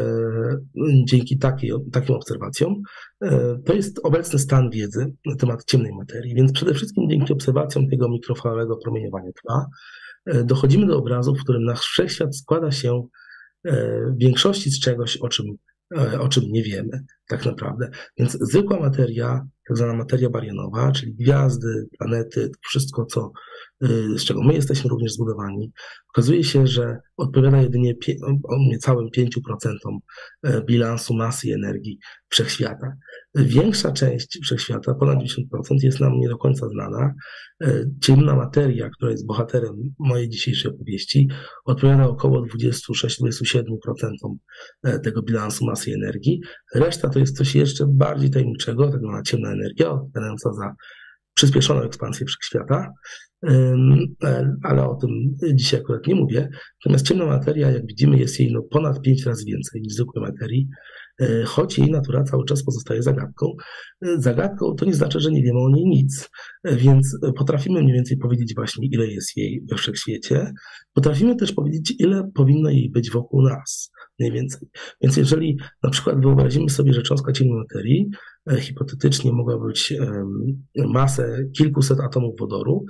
dzięki 1.09 1.39
takiej, 1.39 1.73
takim 1.93 2.15
obserwacjom, 2.15 2.83
e, 3.23 3.59
to 3.65 3.75
jest 3.75 4.01
obecny 4.03 4.39
stan 4.39 4.71
wiedzy 4.71 5.13
na 5.27 5.37
temat 5.37 5.65
ciemnej 5.65 5.93
materii. 5.93 6.35
Więc 6.35 6.53
przede 6.53 6.75
wszystkim 6.75 7.11
dzięki 7.11 7.33
obserwacjom 7.33 7.89
tego 7.89 8.09
mikrofalowego 8.09 8.77
promieniowania 8.77 9.31
tła 9.43 9.67
e, 10.27 10.45
dochodzimy 10.45 10.87
do 10.87 10.99
obrazu, 10.99 11.35
w 11.35 11.43
którym 11.43 11.65
nasz 11.65 11.81
wszechświat 11.81 12.37
składa 12.37 12.71
się 12.71 13.03
w 14.13 14.19
większości 14.19 14.71
z 14.71 14.81
czegoś, 14.81 15.17
o 15.17 15.29
czym 15.29 15.47
E, 15.47 15.74
o 16.21 16.29
czym 16.29 16.45
nie 16.47 16.63
wiemy 16.63 17.05
tak 17.29 17.45
naprawdę. 17.45 17.91
Więc 18.19 18.39
zwykła 18.41 18.81
materia, 18.81 19.47
tak 19.69 19.77
zwana 19.77 19.95
materia 19.95 20.31
barionowa, 20.31 20.93
czyli 20.93 21.15
gwiazdy, 21.15 21.89
planety, 21.99 22.51
wszystko, 22.69 23.07
co, 23.07 23.33
z 24.17 24.25
czego 24.25 24.43
my 24.43 24.55
jesteśmy 24.55 24.91
również 24.91 25.13
zbudowani, 25.13 25.73
okazuje 26.15 26.45
się, 26.45 26.67
że 26.67 26.99
odpowiada 27.17 27.63
jedynie 27.63 27.95
niecałym 28.59 29.09
5% 29.17 29.29
e, 30.43 30.63
bilansu 30.65 31.15
masy 31.15 31.49
i 31.49 31.53
energii 31.53 31.99
wszechświata. 32.29 32.97
Większa 33.35 33.93
część 33.93 34.39
wszechświata, 34.43 34.95
ponad 34.95 35.19
10%, 35.19 35.25
jest 35.83 36.01
nam 36.01 36.19
nie 36.19 36.29
do 36.29 36.39
końca 36.39 36.69
znana. 36.69 37.15
E, 37.63 37.85
ciemna 38.03 38.37
materia, 38.37 38.91
która 38.91 39.11
jest 39.11 39.27
bohaterem 39.27 39.95
mojej 39.99 40.29
dzisiejszej 40.29 40.71
opowieści, 40.71 41.29
odpowiada 41.65 42.09
około 42.09 42.47
26-27% 42.47 43.63
e, 44.83 44.99
tego 44.99 45.23
bilansu 45.23 45.67
masy 45.67 45.91
i 45.91 45.95
energii. 45.95 46.41
Reszta 46.75 47.09
to 47.09 47.19
jest 47.19 47.37
coś 47.37 47.55
jeszcze 47.55 47.87
bardziej 47.89 48.31
tajemniczego, 48.31 48.91
tak 48.91 49.01
zwana 49.01 49.23
ciemna 49.23 49.53
energia, 49.53 49.91
odpowiadająca 49.91 50.53
za 50.53 50.75
przyspieszoną 51.35 51.83
ekspansję 51.83 52.27
wszechświata, 52.27 52.93
ale 54.63 54.89
o 54.89 54.95
tym 54.95 55.11
dzisiaj 55.55 55.81
akurat 55.81 56.07
nie 56.07 56.15
mówię. 56.15 56.49
Natomiast 56.85 57.09
ciemna 57.09 57.27
materia, 57.27 57.71
jak 57.71 57.87
widzimy, 57.87 58.19
jest 58.19 58.41
jej 58.41 58.53
no 58.53 58.63
ponad 58.71 59.01
5 59.01 59.27
razy 59.27 59.45
więcej 59.45 59.83
niż 59.83 59.95
zwykłej 59.95 60.25
materii, 60.25 60.69
e, 61.21 61.45
choć 61.45 61.79
jej 61.79 61.91
natura 61.91 62.25
cały 62.25 62.45
czas 62.45 62.65
pozostaje 62.65 63.03
zagadką. 63.03 63.47
E, 64.03 64.21
zagadką 64.21 64.75
to 64.75 64.85
nie 64.85 64.95
znaczy, 64.95 65.21
że 65.21 65.31
nie 65.31 65.43
wiemy 65.43 65.61
o 65.61 65.71
niej 65.71 65.85
nic, 65.85 66.31
więc 66.65 67.19
potrafimy 67.37 67.83
mniej 67.83 67.95
więcej 67.95 68.17
powiedzieć 68.17 68.55
właśnie, 68.55 68.89
ile 68.93 69.07
jest 69.07 69.37
jej 69.37 69.65
we 69.71 69.77
wszechświecie. 69.77 70.53
Potrafimy 70.93 71.37
też 71.37 71.53
powiedzieć, 71.53 71.95
ile 71.99 72.31
powinno 72.35 72.71
jej 72.71 72.91
być 72.91 73.11
wokół 73.11 73.43
nas, 73.43 73.91
mniej 74.19 74.33
więcej. 74.33 74.69
Więc 75.03 75.17
jeżeli 75.17 75.57
na 75.83 75.91
przykład 75.91 76.21
wyobrazimy 76.21 76.71
sobie, 76.71 76.93
że 76.93 77.03
cząstka 77.03 77.33
ciemnej 77.33 77.59
materii 77.59 78.11
E, 78.51 78.61
hipotetycznie 78.61 79.33
mogła 79.33 79.59
być 79.59 79.95
masę 80.77 81.45
kilkuset 81.57 82.01
atomów 82.01 82.39
wodoru. 82.39 82.85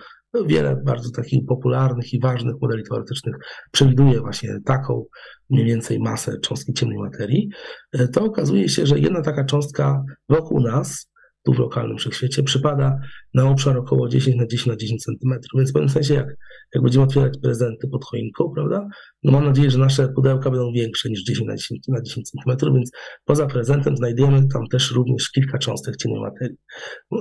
Wiele 0.46 0.76
bardzo 0.84 1.10
takich 1.10 1.46
popularnych 1.48 2.12
i 2.12 2.20
ważnych 2.20 2.54
modeli 2.62 2.82
teoretycznych 2.84 3.36
przewiduje 3.72 4.20
właśnie 4.20 4.58
taką 4.64 5.04
mniej 5.50 5.64
więcej 5.64 5.98
masę 6.00 6.40
cząstki 6.40 6.72
ciemnej 6.72 6.98
materii. 6.98 7.48
E, 7.92 8.08
to 8.08 8.24
okazuje 8.24 8.68
się, 8.68 8.86
że 8.86 8.98
jedna 8.98 9.22
taka 9.22 9.44
cząstka 9.44 10.02
wokół 10.28 10.60
nas 10.60 11.14
tu 11.44 11.52
w 11.52 11.58
lokalnym 11.58 11.98
wszechświecie 11.98 12.42
przypada 12.42 12.98
na 13.34 13.48
obszar 13.48 13.76
około 13.76 14.08
10 14.08 14.36
na 14.36 14.46
10 14.46 14.66
na 14.66 14.76
10 14.76 15.02
centymetrów. 15.02 15.58
Więc 15.58 15.70
w 15.70 15.72
pewnym 15.72 15.88
sensie, 15.88 16.14
jak, 16.14 16.26
jak 16.74 16.82
będziemy 16.82 17.04
otwierać 17.04 17.38
prezenty 17.42 17.88
pod 17.88 18.04
choinką, 18.04 18.52
prawda, 18.54 18.88
no 19.22 19.32
mam 19.32 19.44
nadzieję, 19.44 19.70
że 19.70 19.78
nasze 19.78 20.08
pudełka 20.08 20.50
będą 20.50 20.72
większe 20.72 21.08
niż 21.08 21.24
10 21.24 21.48
na 21.48 21.56
10 21.56 21.88
na 21.88 22.02
10 22.02 22.30
centymetrów, 22.30 22.74
więc 22.74 22.90
poza 23.24 23.46
prezentem 23.46 23.96
znajdujemy 23.96 24.48
tam 24.52 24.66
też 24.70 24.92
również 24.92 25.30
kilka 25.30 25.58
cząstek 25.58 25.96
ciemnej 25.96 26.20
materii. 26.20 26.56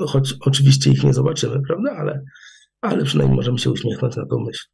Choć 0.08 0.36
oczywiście 0.42 0.92
ich 0.92 1.04
nie 1.04 1.14
zobaczymy, 1.14 1.62
prawda, 1.68 1.92
ale, 1.98 2.24
ale 2.84 3.04
przynajmniej 3.04 3.36
możemy 3.36 3.60
się 3.60 3.72
uśmiechnąć 3.72 4.16
na 4.16 4.26
tą 4.26 4.40
myśl. 4.40 4.66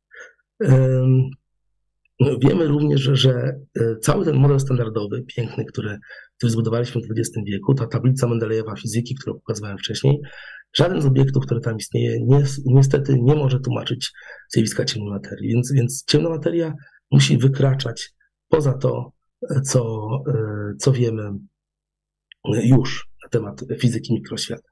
Wiemy 2.41 2.67
również, 2.67 3.01
że 3.01 3.31
e, 3.79 3.95
cały 4.01 4.25
ten 4.25 4.35
model 4.35 4.59
standardowy, 4.59 5.23
piękny, 5.35 5.65
który, 5.65 5.97
który 6.37 6.51
zbudowaliśmy 6.51 7.01
w 7.01 7.05
XX 7.11 7.45
wieku, 7.45 7.73
ta 7.73 7.87
tablica 7.87 8.27
Mendelejewa 8.27 8.75
fizyki, 8.75 9.15
którą 9.15 9.33
pokazywałem 9.33 9.77
wcześniej, 9.77 10.21
żaden 10.73 11.01
z 11.01 11.05
obiektów, 11.05 11.45
który 11.45 11.61
tam 11.61 11.77
istnieje, 11.77 12.25
nie, 12.25 12.43
niestety 12.65 13.15
nie 13.21 13.35
może 13.35 13.59
tłumaczyć 13.59 14.11
zjawiska 14.49 14.85
ciemnej 14.85 15.11
materii. 15.11 15.49
Więc, 15.49 15.71
więc 15.71 16.03
ciemna 16.07 16.29
materia 16.29 16.73
musi 17.11 17.37
wykraczać 17.37 18.11
poza 18.47 18.73
to, 18.73 19.11
e, 19.49 19.61
co, 19.61 20.09
e, 20.27 20.33
co 20.79 20.91
wiemy 20.91 21.31
już 22.63 23.07
na 23.23 23.29
temat 23.29 23.65
fizyki 23.79 24.13
mikroświata. 24.13 24.68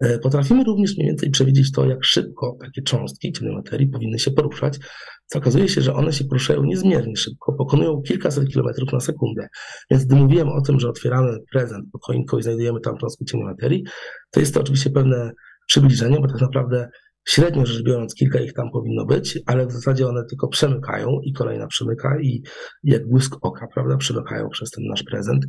E, 0.00 0.18
potrafimy 0.18 0.64
również 0.64 0.96
mniej 0.96 1.08
więcej 1.08 1.30
przewidzieć 1.30 1.72
to, 1.72 1.86
jak 1.86 2.04
szybko 2.04 2.56
takie 2.60 2.82
cząstki 2.82 3.32
ciemnej 3.32 3.56
materii 3.56 3.88
powinny 3.88 4.18
się 4.18 4.30
poruszać, 4.30 4.78
co 5.26 5.38
okazuje 5.38 5.68
się, 5.68 5.82
że 5.82 5.94
one 5.94 6.12
się 6.12 6.24
poruszają 6.24 6.62
niezmiernie 6.62 7.16
szybko, 7.16 7.52
pokonują 7.52 8.02
kilkaset 8.02 8.48
kilometrów 8.48 8.92
na 8.92 9.00
sekundę. 9.00 9.48
Więc 9.90 10.04
gdy 10.04 10.16
mówiłem 10.16 10.48
o 10.48 10.60
tym, 10.60 10.80
że 10.80 10.88
otwieramy 10.88 11.38
prezent 11.52 11.84
pod 11.92 12.02
choinką 12.04 12.38
i 12.38 12.42
znajdujemy 12.42 12.80
tam 12.80 12.96
cząstki 12.96 13.24
ciemnej 13.24 13.48
materii, 13.48 13.84
to 14.30 14.40
jest 14.40 14.54
to 14.54 14.60
oczywiście 14.60 14.90
pewne 14.90 15.32
przybliżenie, 15.66 16.20
bo 16.20 16.28
tak 16.28 16.40
naprawdę 16.40 16.88
średnio 17.28 17.66
rzecz 17.66 17.82
biorąc 17.82 18.14
kilka 18.14 18.40
ich 18.40 18.52
tam 18.52 18.70
powinno 18.70 19.06
być, 19.06 19.38
ale 19.46 19.66
w 19.66 19.72
zasadzie 19.72 20.08
one 20.08 20.24
tylko 20.24 20.48
przemykają 20.48 21.20
i 21.22 21.32
kolejna 21.32 21.66
przemyka 21.66 22.20
i 22.20 22.42
jak 22.82 23.08
błysk 23.08 23.36
oka, 23.42 23.66
prawda, 23.74 23.96
przemykają 23.96 24.48
przez 24.48 24.70
ten 24.70 24.84
nasz 24.84 25.02
prezent. 25.02 25.44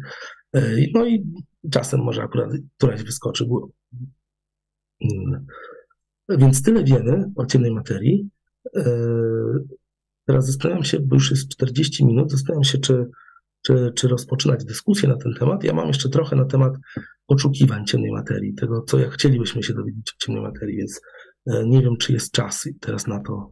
E, 0.55 0.75
no 0.93 1.07
i 1.07 1.23
czasem 1.71 1.99
może 1.99 2.21
akurat 2.21 2.49
któraś 2.77 3.03
wyskoczy 3.03 3.45
Więc 6.29 6.63
tyle 6.63 6.83
wiemy 6.83 7.25
o 7.35 7.45
ciemnej 7.45 7.71
materii. 7.71 8.29
E, 8.75 8.83
teraz 10.25 10.45
zastanawiam 10.45 10.83
się, 10.83 10.99
bo 10.99 11.15
już 11.15 11.31
jest 11.31 11.49
40 11.49 12.05
minut, 12.05 12.31
zastanawiam 12.31 12.63
się, 12.63 12.77
czy, 12.77 13.05
czy, 13.65 13.91
czy 13.95 14.07
rozpoczynać 14.07 14.65
dyskusję 14.65 15.09
na 15.09 15.17
ten 15.17 15.33
temat. 15.39 15.63
Ja 15.63 15.73
mam 15.73 15.87
jeszcze 15.87 16.09
trochę 16.09 16.35
na 16.35 16.45
temat 16.45 16.73
oczekiwań 17.27 17.85
ciemnej 17.85 18.11
materii, 18.11 18.53
tego, 18.53 18.81
co 18.81 18.99
jak 18.99 19.11
chcielibyśmy 19.11 19.63
się 19.63 19.73
dowiedzieć 19.73 20.13
o 20.13 20.25
ciemnej 20.25 20.43
materii, 20.43 20.77
więc 20.77 21.01
e, 21.45 21.65
nie 21.65 21.81
wiem, 21.81 21.97
czy 21.97 22.13
jest 22.13 22.31
czas 22.31 22.69
teraz 22.79 23.07
na 23.07 23.19
to. 23.19 23.51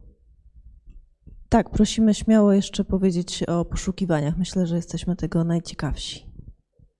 Tak, 1.48 1.70
prosimy 1.70 2.14
śmiało 2.14 2.52
jeszcze 2.52 2.84
powiedzieć 2.84 3.42
o 3.42 3.64
poszukiwaniach. 3.64 4.38
Myślę, 4.38 4.66
że 4.66 4.76
jesteśmy 4.76 5.16
tego 5.16 5.44
najciekawsi. 5.44 6.26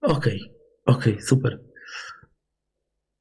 Okej, 0.00 0.40
okay, 0.86 0.96
okej, 0.96 1.12
okay, 1.12 1.26
super. 1.26 1.65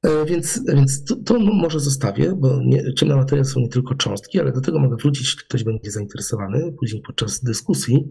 E, 0.06 0.24
więc, 0.24 0.64
więc 0.68 1.04
to, 1.04 1.16
to, 1.16 1.38
może 1.38 1.80
zostawię, 1.80 2.32
bo 2.36 2.60
nie, 2.64 2.94
ciemna 2.94 3.16
materia 3.16 3.44
są 3.44 3.60
nie 3.60 3.68
tylko 3.68 3.94
cząstki, 3.94 4.40
ale 4.40 4.52
do 4.52 4.60
tego 4.60 4.78
mogę 4.78 4.96
wrócić, 4.96 5.36
ktoś 5.36 5.64
będzie 5.64 5.90
zainteresowany 5.90 6.72
później 6.78 7.02
podczas 7.06 7.44
dyskusji. 7.44 8.08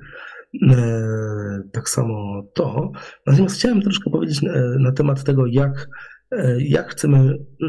E, 0.72 1.62
tak 1.72 1.89
samo 1.89 2.43
to. 2.54 2.91
Natomiast 3.28 3.56
chciałem 3.56 3.82
troszkę 3.82 4.10
powiedzieć 4.10 4.41
na, 4.41 4.52
na 4.80 4.91
temat 4.91 5.24
tego, 5.24 5.46
jak 5.46 5.88
E, 5.88 6.14
jak 6.59 6.91
chcemy 6.91 7.17
y, 7.30 7.65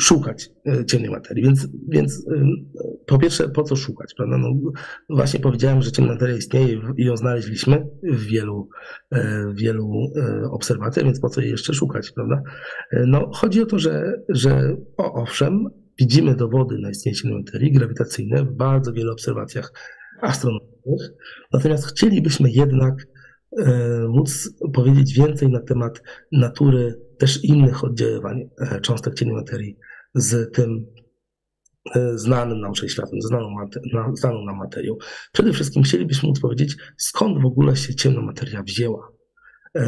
szukać 0.00 0.50
e, 0.66 0.84
ciemnej 0.84 1.10
materii. 1.10 1.44
Więc, 1.44 1.68
więc 1.88 2.26
po 3.06 3.18
pierwsze, 3.18 3.48
po 3.48 3.62
co 3.62 3.76
szukać? 3.76 4.14
Prawda? 4.16 4.38
No, 4.38 4.72
właśnie 5.08 5.40
powiedziałem, 5.40 5.82
że 5.82 5.92
ciemna 5.92 6.12
materia 6.12 6.36
istnieje 6.36 6.80
i 6.96 7.04
ją 7.04 7.16
znaleźliśmy 7.16 7.86
w 8.02 8.24
wielu, 8.24 8.68
e, 9.12 9.44
wielu 9.54 9.90
obserwacjach, 10.50 11.04
więc 11.04 11.20
po 11.20 11.28
co 11.28 11.40
jej 11.40 11.50
jeszcze 11.50 11.74
szukać? 11.74 12.12
Prawda? 12.12 12.42
No, 13.06 13.30
chodzi 13.34 13.62
o 13.62 13.66
to, 13.66 13.78
że, 13.78 14.22
że 14.28 14.76
o, 14.96 15.12
owszem, 15.12 15.66
widzimy 15.98 16.36
dowody 16.36 16.78
na 16.78 16.90
istnienie 16.90 17.16
ciemnej 17.16 17.38
materii 17.38 17.72
grawitacyjne 17.72 18.44
w 18.44 18.52
bardzo 18.52 18.92
wielu 18.92 19.12
obserwacjach 19.12 19.72
astronomicznych, 20.22 21.10
natomiast 21.52 21.86
chcielibyśmy 21.86 22.50
jednak 22.50 22.94
móc 24.08 24.50
powiedzieć 24.74 25.14
więcej 25.14 25.48
na 25.48 25.60
temat 25.60 26.02
natury 26.32 26.94
też 27.22 27.44
innych 27.44 27.84
oddziaływań 27.84 28.50
e, 28.58 28.80
cząstek 28.80 29.14
ciennej 29.14 29.36
materii 29.36 29.78
z 30.14 30.54
tym 30.54 30.86
e, 31.94 32.18
znanym 32.18 32.60
nam 32.60 32.74
wszechświatem, 32.74 33.20
znaną, 33.22 33.48
znaną 34.14 34.44
nam 34.44 34.56
materią. 34.56 34.96
Przede 35.32 35.52
wszystkim 35.52 35.82
chcielibyśmy 35.82 36.28
móc 36.28 36.40
powiedzieć, 36.40 36.76
skąd 36.96 37.42
w 37.42 37.46
ogóle 37.46 37.76
się 37.76 37.94
ciemna 37.94 38.22
materia 38.22 38.62
wzięła 38.62 39.12
e, 39.74 39.84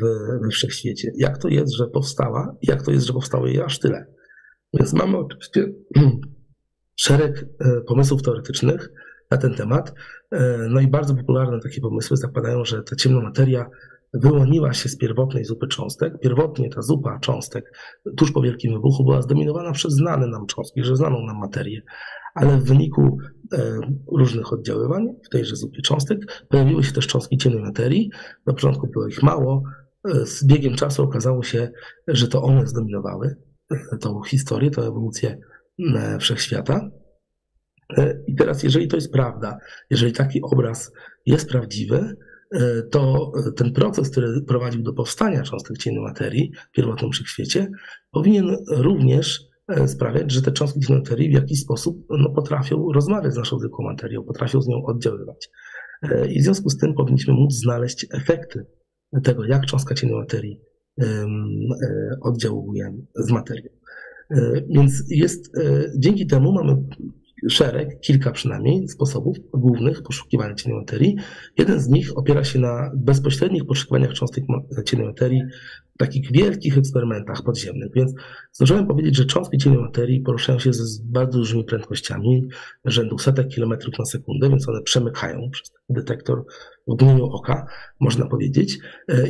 w, 0.00 0.04
we 0.42 0.48
wszechświecie. 0.50 1.12
Jak 1.16 1.38
to 1.38 1.48
jest, 1.48 1.72
że 1.72 1.86
powstała 1.86 2.56
jak 2.62 2.82
to 2.82 2.90
jest, 2.90 3.06
że 3.06 3.12
powstało 3.12 3.46
jej 3.46 3.60
aż 3.60 3.78
tyle. 3.78 4.06
Więc 4.74 4.92
mamy 4.92 5.18
oczywiście 5.18 5.72
szereg 7.06 7.46
pomysłów 7.86 8.22
teoretycznych 8.22 8.92
na 9.30 9.36
ten 9.38 9.54
temat. 9.54 9.94
No 10.68 10.80
i 10.80 10.88
bardzo 10.88 11.14
popularne 11.14 11.60
takie 11.60 11.80
pomysły 11.80 12.16
zakładają, 12.16 12.64
że 12.64 12.82
ta 12.82 12.96
ciemna 12.96 13.20
materia 13.20 13.70
wyłoniła 14.14 14.72
się 14.72 14.88
z 14.88 14.96
pierwotnej 14.96 15.44
zupy 15.44 15.66
cząstek. 15.66 16.20
Pierwotnie 16.20 16.70
ta 16.70 16.82
zupa 16.82 17.18
cząstek 17.18 17.64
tuż 18.16 18.32
po 18.32 18.42
Wielkim 18.42 18.72
Wybuchu 18.72 19.04
była 19.04 19.22
zdominowana 19.22 19.72
przez 19.72 19.94
znane 19.94 20.26
nam 20.26 20.46
cząstki, 20.46 20.84
że 20.84 20.96
znaną 20.96 21.26
nam 21.26 21.38
materię, 21.38 21.82
ale 22.34 22.58
w 22.58 22.64
wyniku 22.64 23.18
e, 23.52 23.78
różnych 24.18 24.52
oddziaływań 24.52 25.06
w 25.26 25.28
tejże 25.28 25.56
zupie 25.56 25.82
cząstek 25.82 26.44
pojawiły 26.48 26.84
się 26.84 26.92
też 26.92 27.06
cząstki 27.06 27.36
ciemnej 27.36 27.62
materii. 27.62 28.10
Na 28.46 28.52
początku 28.52 28.86
było 28.86 29.06
ich 29.06 29.22
mało, 29.22 29.62
e, 30.08 30.26
z 30.26 30.46
biegiem 30.46 30.74
czasu 30.74 31.02
okazało 31.02 31.42
się, 31.42 31.70
że 32.08 32.28
to 32.28 32.42
one 32.42 32.66
zdominowały 32.66 33.36
e, 33.70 33.98
tą 33.98 34.22
historię, 34.22 34.70
tę 34.70 34.82
ewolucję 34.82 35.38
wszechświata. 36.20 36.90
I 38.26 38.34
teraz, 38.34 38.62
jeżeli 38.62 38.88
to 38.88 38.96
jest 38.96 39.12
prawda, 39.12 39.58
jeżeli 39.90 40.12
taki 40.12 40.42
obraz 40.42 40.92
jest 41.26 41.48
prawdziwy, 41.48 42.16
E, 42.16 42.31
to 42.90 43.32
ten 43.56 43.72
proces, 43.72 44.10
który 44.10 44.42
prowadził 44.42 44.82
do 44.82 44.92
powstania 44.92 45.42
cząstek 45.42 45.78
ciemnej 45.78 46.04
materii 46.04 46.52
w 46.68 46.76
pierwotnym 46.76 47.12
wszechświecie, 47.12 47.70
powinien 48.10 48.56
również 48.68 49.40
e, 49.68 49.88
sprawiać, 49.88 50.32
że 50.32 50.42
te 50.42 50.52
cząstki 50.52 50.80
ciemnej 50.80 51.02
materii 51.02 51.28
w 51.28 51.32
jakiś 51.32 51.60
sposób 51.60 52.06
no, 52.10 52.30
potrafią 52.30 52.92
rozmawiać 52.92 53.32
z 53.32 53.36
naszą 53.36 53.58
zwykłą 53.58 53.84
materią, 53.84 54.24
potrafią 54.24 54.60
z 54.60 54.68
nią 54.68 54.82
oddziaływać. 54.84 55.50
E, 56.02 56.32
I 56.32 56.40
w 56.40 56.44
związku 56.44 56.70
z 56.70 56.78
tym 56.78 56.94
powinniśmy 56.94 57.34
móc 57.34 57.54
znaleźć 57.54 58.06
efekty 58.14 58.66
tego, 59.24 59.44
jak 59.44 59.66
cząstka 59.66 59.94
ciemnej 59.94 60.18
materii 60.18 60.60
oddziałuje 62.22 62.96
z 63.14 63.30
materią. 63.30 63.68
Więc 64.68 65.04
jest, 65.08 65.52
dzięki 65.98 66.26
temu 66.26 66.52
mamy 66.52 66.76
szereg, 67.48 68.00
kilka 68.00 68.30
przynajmniej 68.30 68.88
sposobów 68.88 69.36
głównych 69.54 70.02
poszukiwania 70.02 70.54
ciennej 70.54 70.80
materii. 70.80 71.16
Jeden 71.58 71.80
z 71.80 71.88
nich 71.88 72.18
opiera 72.18 72.44
się 72.44 72.58
na 72.58 72.90
bezpośrednich 72.94 73.66
poszukiwaniach 73.66 74.12
cząstek 74.12 74.44
ciennej 74.86 75.06
materii 75.08 75.42
w 75.94 75.98
takich 75.98 76.32
wielkich 76.32 76.78
eksperymentach 76.78 77.42
podziemnych. 77.42 77.92
Więc 77.94 78.14
zdążyłem 78.52 78.86
powiedzieć, 78.86 79.16
że 79.16 79.24
cząstki 79.24 79.58
ciennej 79.58 79.80
materii 79.80 80.20
poruszają 80.20 80.58
się 80.58 80.72
z 80.72 80.98
bardzo 80.98 81.38
dużymi 81.38 81.64
prędkościami, 81.64 82.48
rzędu 82.84 83.18
setek 83.18 83.48
kilometrów 83.48 83.98
na 83.98 84.04
sekundę, 84.04 84.48
więc 84.48 84.68
one 84.68 84.82
przemykają 84.82 85.50
przez 85.50 85.72
detektor 85.88 86.44
mgnieniu 86.92 87.24
oka, 87.24 87.66
można 88.00 88.26
powiedzieć. 88.26 88.78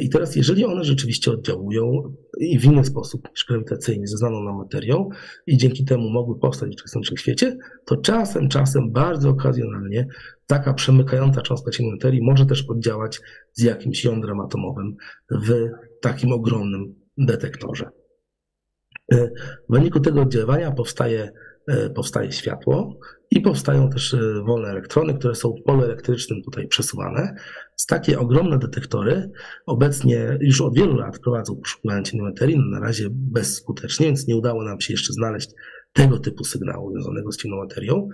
I 0.01 0.09
teraz, 0.09 0.37
jeżeli 0.37 0.65
one 0.65 0.85
rzeczywiście 0.85 1.31
oddziałują 1.31 2.15
i 2.39 2.59
w 2.59 2.65
inny 2.65 2.85
sposób 2.85 3.29
niż 3.31 3.45
grawitacyjnie 3.49 4.07
ze 4.07 4.17
znaną 4.17 4.59
materią 4.59 5.09
i 5.47 5.57
dzięki 5.57 5.85
temu 5.85 6.11
mogły 6.11 6.39
powstać 6.39 6.73
w 6.73 6.83
czystym 6.83 7.03
wszechświecie, 7.03 7.59
to 7.85 7.97
czasem, 7.97 8.49
czasem, 8.49 8.93
bardzo 8.93 9.31
okazjonalnie 9.31 10.07
taka 10.47 10.75
przemykająca 10.75 11.43
cząstka 11.43 11.71
ciennej 11.71 11.93
materii 11.93 12.23
może 12.23 12.47
też 12.47 12.65
oddziałać 12.69 13.21
z 13.53 13.63
jakimś 13.63 14.05
jądrem 14.05 14.41
atomowym 14.41 14.97
w 15.31 15.69
takim 16.01 16.33
ogromnym 16.33 16.95
detektorze. 17.19 17.91
W 19.69 19.73
wyniku 19.73 20.01
tego 20.01 20.21
oddziaływania 20.23 20.71
powstaje, 20.71 21.33
powstaje 21.95 22.33
światło 22.33 22.99
i 23.31 23.41
powstają 23.41 23.91
też 23.91 24.17
wolne 24.47 24.69
elektrony, 24.69 25.15
które 25.15 25.35
są 25.35 25.55
w 25.55 25.63
polu 25.63 25.83
elektrycznym 25.83 26.43
tutaj 26.43 26.69
przesuwane. 26.69 27.35
Z 27.77 27.87
takie 27.87 28.19
ogromne 28.19 28.59
detektory 28.59 29.31
obecnie 29.67 30.39
już 30.41 30.61
od 30.61 30.77
wielu 30.77 30.97
lat 30.97 31.19
prowadzą 31.19 31.57
poszukiwania 31.57 32.03
ciennej 32.03 32.27
materii, 32.27 32.57
no 32.59 32.67
na 32.67 32.87
razie 32.87 33.09
bezskutecznie, 33.11 34.07
więc 34.07 34.27
nie 34.27 34.37
udało 34.37 34.65
nam 34.65 34.81
się 34.81 34.93
jeszcze 34.93 35.13
znaleźć 35.13 35.51
tego 35.93 36.19
typu 36.19 36.45
sygnału 36.45 36.91
związanego 36.91 37.33
z 37.33 37.37
ciemną 37.37 37.57
materią. 37.57 38.09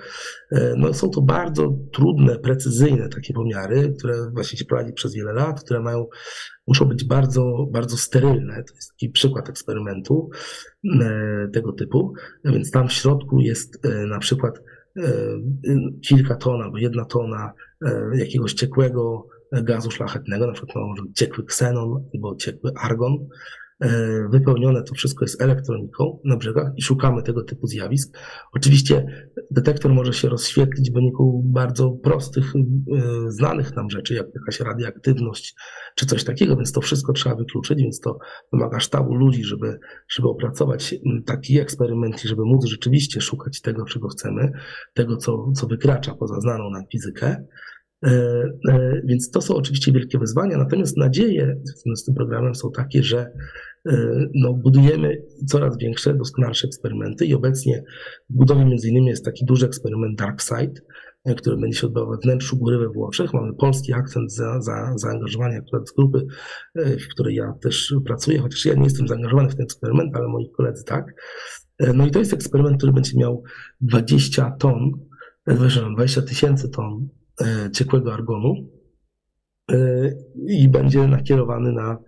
No, 0.76 0.94
są 0.94 1.10
to 1.10 1.22
bardzo 1.22 1.76
trudne, 1.92 2.38
precyzyjne 2.38 3.08
takie 3.08 3.34
pomiary, 3.34 3.94
które 3.98 4.30
właśnie 4.32 4.58
się 4.58 4.64
prowadzi 4.64 4.92
przez 4.92 5.14
wiele 5.14 5.32
lat, 5.32 5.64
które 5.64 5.80
mają, 5.80 6.06
muszą 6.66 6.84
być 6.84 7.04
bardzo, 7.04 7.66
bardzo 7.70 7.96
sterylne. 7.96 8.64
To 8.64 8.74
jest 8.74 8.90
taki 8.90 9.10
przykład 9.10 9.48
eksperymentu 9.48 10.30
tego 11.52 11.72
typu, 11.72 12.12
więc 12.44 12.70
tam 12.70 12.88
w 12.88 12.92
środku 12.92 13.40
jest 13.40 13.84
na 14.08 14.18
przykład 14.18 14.62
kilka 16.08 16.36
ton 16.36 16.62
albo 16.62 16.78
jedna 16.78 17.04
tona 17.04 17.52
jakiegoś 18.14 18.52
ciekłego 18.52 19.26
gazu 19.52 19.90
szlachetnego, 19.90 20.46
na 20.46 20.52
przykład 20.52 20.74
być 21.06 21.16
ciekły 21.16 21.44
ksenon 21.44 22.08
albo 22.14 22.36
ciekły 22.36 22.72
argon. 22.80 23.28
Wypełnione 24.30 24.82
to 24.82 24.94
wszystko 24.94 25.24
jest 25.24 25.42
elektroniką 25.42 26.20
na 26.24 26.36
brzegach 26.36 26.72
i 26.76 26.82
szukamy 26.82 27.22
tego 27.22 27.44
typu 27.44 27.66
zjawisk. 27.66 28.18
Oczywiście 28.52 29.06
detektor 29.50 29.92
może 29.92 30.12
się 30.12 30.28
rozświetlić 30.28 30.90
w 30.90 30.94
wyniku 30.94 31.42
bardzo 31.46 31.90
prostych, 31.90 32.52
znanych 33.28 33.76
nam 33.76 33.90
rzeczy, 33.90 34.14
jak 34.14 34.26
jakaś 34.34 34.60
radioaktywność 34.60 35.54
czy 35.96 36.06
coś 36.06 36.24
takiego, 36.24 36.56
więc 36.56 36.72
to 36.72 36.80
wszystko 36.80 37.12
trzeba 37.12 37.34
wykluczyć, 37.34 37.78
więc 37.78 38.00
to 38.00 38.18
wymaga 38.52 38.80
sztabu 38.80 39.14
ludzi, 39.14 39.44
żeby, 39.44 39.78
żeby 40.10 40.28
opracować 40.28 40.94
taki 41.26 41.58
eksperyment 41.58 42.24
i 42.24 42.28
żeby 42.28 42.42
móc 42.44 42.64
rzeczywiście 42.64 43.20
szukać 43.20 43.60
tego, 43.60 43.84
czego 43.84 44.08
chcemy, 44.08 44.50
tego, 44.94 45.16
co, 45.16 45.52
co 45.52 45.66
wykracza 45.66 46.14
poza 46.14 46.40
znaną 46.40 46.70
nam 46.70 46.82
fizykę. 46.92 47.36
Więc 49.04 49.30
to 49.30 49.40
są 49.40 49.54
oczywiście 49.54 49.92
wielkie 49.92 50.18
wyzwania, 50.18 50.58
natomiast 50.58 50.96
nadzieje 50.96 51.56
z 51.94 52.04
tym 52.04 52.14
programem 52.14 52.54
są 52.54 52.70
takie, 52.70 53.02
że 53.02 53.32
no, 54.34 54.54
budujemy 54.54 55.22
coraz 55.46 55.78
większe, 55.78 56.14
doskonalsze 56.14 56.66
eksperymenty 56.66 57.26
i 57.26 57.34
obecnie 57.34 57.82
w 58.30 58.36
budowie 58.36 58.64
między 58.64 58.88
innymi 58.88 59.06
jest 59.06 59.24
taki 59.24 59.44
duży 59.44 59.66
eksperyment 59.66 60.18
DarkSide, 60.18 60.80
który 61.36 61.56
będzie 61.56 61.78
się 61.78 61.86
odbywał 61.86 62.10
we 62.10 62.16
wnętrzu 62.16 62.56
góry 62.56 62.78
we 62.78 62.88
Włoszech. 62.88 63.34
Mamy 63.34 63.54
polski 63.54 63.92
akcent 63.92 64.32
za, 64.32 64.60
za, 64.60 64.92
zaangażowania 64.96 65.58
akurat 65.58 65.88
z 65.88 65.92
grupy, 65.92 66.26
w 66.74 67.08
której 67.12 67.34
ja 67.34 67.52
też 67.62 67.94
pracuję, 68.06 68.38
chociaż 68.38 68.64
ja 68.64 68.74
nie 68.74 68.84
jestem 68.84 69.08
zaangażowany 69.08 69.48
w 69.48 69.54
ten 69.54 69.64
eksperyment, 69.64 70.16
ale 70.16 70.28
moi 70.28 70.50
koledzy 70.56 70.84
tak. 70.84 71.14
No 71.94 72.06
i 72.06 72.10
to 72.10 72.18
jest 72.18 72.32
eksperyment, 72.32 72.76
który 72.76 72.92
będzie 72.92 73.12
miał 73.16 73.42
20 73.80 74.50
ton, 74.50 74.92
20 75.94 76.22
tysięcy 76.22 76.68
ton 76.68 77.08
ciekłego 77.72 78.14
argonu 78.14 78.54
i 80.46 80.68
będzie 80.68 81.08
nakierowany 81.08 81.72
na, 81.72 81.98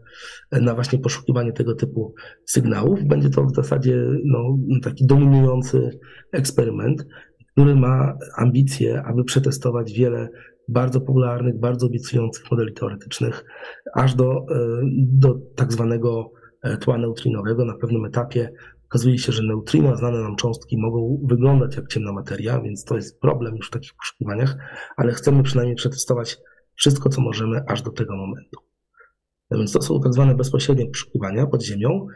na 0.53 0.75
właśnie 0.75 0.99
poszukiwanie 0.99 1.53
tego 1.53 1.75
typu 1.75 2.15
sygnałów. 2.45 3.05
Będzie 3.05 3.31
to 3.31 3.45
w 3.45 3.55
zasadzie 3.55 4.05
no, 4.25 4.59
taki 4.83 5.07
dominujący 5.07 5.99
eksperyment, 6.33 7.07
który 7.53 7.77
ma 7.77 8.19
ambicje, 8.37 9.03
aby 9.03 9.25
przetestować 9.25 9.93
wiele 9.93 10.29
bardzo 10.69 11.01
popularnych, 11.01 11.61
bardzo 11.61 11.87
obiecujących 11.87 12.51
modeli 12.51 12.75
teoretycznych, 12.75 13.45
aż 13.95 14.15
do, 14.15 14.47
do 14.97 15.35
tak 15.57 15.73
zwanego 15.73 16.33
tła 16.81 16.99
neutrinowego. 16.99 17.65
Na 17.65 17.75
pewnym 17.75 18.05
etapie 18.05 18.53
okazuje 18.85 19.19
się, 19.19 19.33
że 19.33 19.43
neutrino, 19.43 19.97
znane 19.97 20.23
nam 20.23 20.37
cząstki 20.37 20.79
mogą 20.79 21.21
wyglądać 21.25 21.77
jak 21.77 21.89
ciemna 21.89 22.13
materia, 22.13 22.61
więc 22.61 22.85
to 22.85 22.97
jest 22.97 23.21
problem 23.21 23.57
już 23.57 23.69
w 23.69 23.71
takich 23.71 23.95
poszukiwaniach, 23.95 24.57
ale 24.97 25.13
chcemy 25.13 25.43
przynajmniej 25.43 25.77
przetestować 25.77 26.39
wszystko, 26.75 27.09
co 27.09 27.21
możemy 27.21 27.63
aż 27.69 27.83
do 27.83 27.91
tego 27.91 28.17
momentu. 28.17 28.61
Więc 29.51 29.73
to 29.73 29.83
są 29.83 30.01
tak 30.01 30.13
zwane 30.13 30.35
bezpośrednie 30.35 30.87
poszukiwania 30.87 31.47
pod 31.47 31.63
ziemią. 31.63 32.07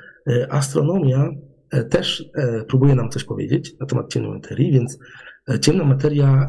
Astronomia 0.51 1.31
też 1.91 2.31
próbuje 2.69 2.95
nam 2.95 3.11
coś 3.11 3.25
powiedzieć 3.25 3.79
na 3.81 3.87
temat 3.87 4.13
ciemnej 4.13 4.33
materii, 4.33 4.73
więc 4.73 4.99
ciemna 5.61 5.85
materia 5.85 6.47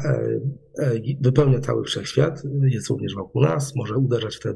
wypełnia 1.20 1.60
cały 1.60 1.84
wszechświat, 1.84 2.42
jest 2.62 2.90
również 2.90 3.14
wokół 3.14 3.42
nas, 3.42 3.76
może 3.76 3.96
uderzać 3.96 4.36
w 4.36 4.40
te 4.40 4.54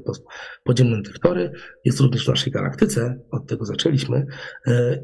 podziemne 0.65 0.97
detektory, 0.97 1.53
jest 1.85 2.01
również 2.01 2.25
w 2.25 2.29
naszej 2.29 2.53
galaktyce, 2.53 3.21
od 3.31 3.47
tego 3.47 3.65
zaczęliśmy. 3.65 4.27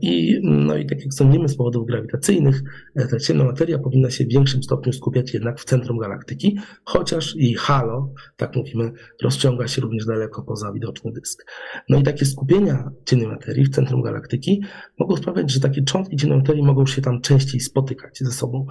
I, 0.02 0.40
no 0.42 0.76
i 0.76 0.86
tak 0.86 1.00
jak 1.00 1.14
sądzimy 1.14 1.48
z 1.48 1.56
powodów 1.56 1.86
grawitacyjnych, 1.86 2.62
ta 3.10 3.18
ciemna 3.18 3.44
materia 3.44 3.78
powinna 3.78 4.10
się 4.10 4.24
w 4.24 4.28
większym 4.28 4.62
stopniu 4.62 4.92
skupiać 4.92 5.34
jednak 5.34 5.60
w 5.60 5.64
centrum 5.64 5.98
galaktyki, 5.98 6.58
chociaż 6.84 7.36
jej 7.36 7.54
halo, 7.54 8.12
tak 8.36 8.56
mówimy, 8.56 8.92
rozciąga 9.22 9.68
się 9.68 9.82
również 9.82 10.06
daleko 10.06 10.42
poza 10.42 10.72
widoczny 10.72 11.12
dysk. 11.12 11.44
No 11.88 11.98
i 11.98 12.02
takie 12.02 12.24
skupienia 12.26 12.90
ciemnej 13.04 13.28
materii 13.28 13.64
w 13.64 13.70
centrum 13.70 14.02
galaktyki 14.02 14.62
mogą 14.98 15.16
sprawiać, 15.16 15.52
że 15.52 15.60
takie 15.60 15.82
cząstki 15.82 16.16
ciemnej 16.16 16.38
materii 16.38 16.62
mogą 16.62 16.86
się 16.86 17.02
tam 17.02 17.20
częściej 17.20 17.60
spotykać 17.60 18.18
ze 18.18 18.32
sobą, 18.32 18.66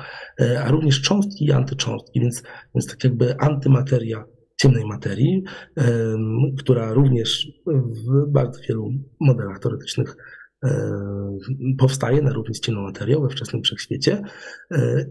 a 0.64 0.72
również 0.72 1.02
cząstki 1.02 1.46
i 1.46 1.52
antycząstki, 1.52 2.20
więc 2.20 2.35
więc, 2.36 2.44
więc 2.76 2.88
tak 2.88 3.04
jakby 3.04 3.38
antymateria 3.38 4.26
ciemnej 4.58 4.86
materii, 4.86 5.44
która 6.58 6.94
również 6.94 7.48
w 7.74 8.32
bardzo 8.32 8.62
wielu 8.70 8.90
modelach 9.20 9.60
teoretycznych 9.60 10.16
powstaje 11.78 12.22
na 12.22 12.34
równi 12.34 12.56
z 12.56 12.60
ciemną 12.60 12.82
materią 12.82 13.22
we 13.22 13.30
wczesnym 13.30 13.62
wszechświecie 13.64 14.22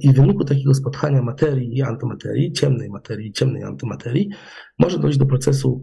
i 0.00 0.12
w 0.12 0.14
wyniku 0.14 0.44
takiego 0.44 0.74
spotkania 0.74 1.22
materii 1.22 1.76
i 1.76 1.82
antymaterii, 1.82 2.52
ciemnej 2.52 2.90
materii 2.90 3.28
i 3.28 3.32
ciemnej 3.32 3.62
antymaterii, 3.62 4.28
może 4.78 4.98
dojść 4.98 5.18
do 5.18 5.26
procesu, 5.26 5.82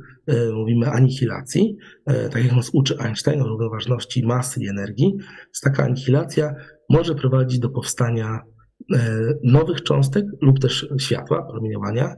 mówimy, 0.54 0.88
anihilacji, 0.88 1.78
tak 2.06 2.44
jak 2.44 2.56
nas 2.56 2.70
uczy 2.74 2.98
Einstein 3.00 3.42
o 3.42 3.48
równoważności 3.48 4.26
masy 4.26 4.64
i 4.64 4.68
energii. 4.68 5.18
Taka 5.64 5.84
anihilacja 5.84 6.54
może 6.90 7.16
prowadzić 7.16 7.60
do 7.60 7.70
powstania 7.70 8.40
nowych 9.44 9.84
cząstek 9.84 10.26
lub 10.42 10.60
też 10.60 10.90
światła, 10.98 11.48
promieniowania 11.52 12.16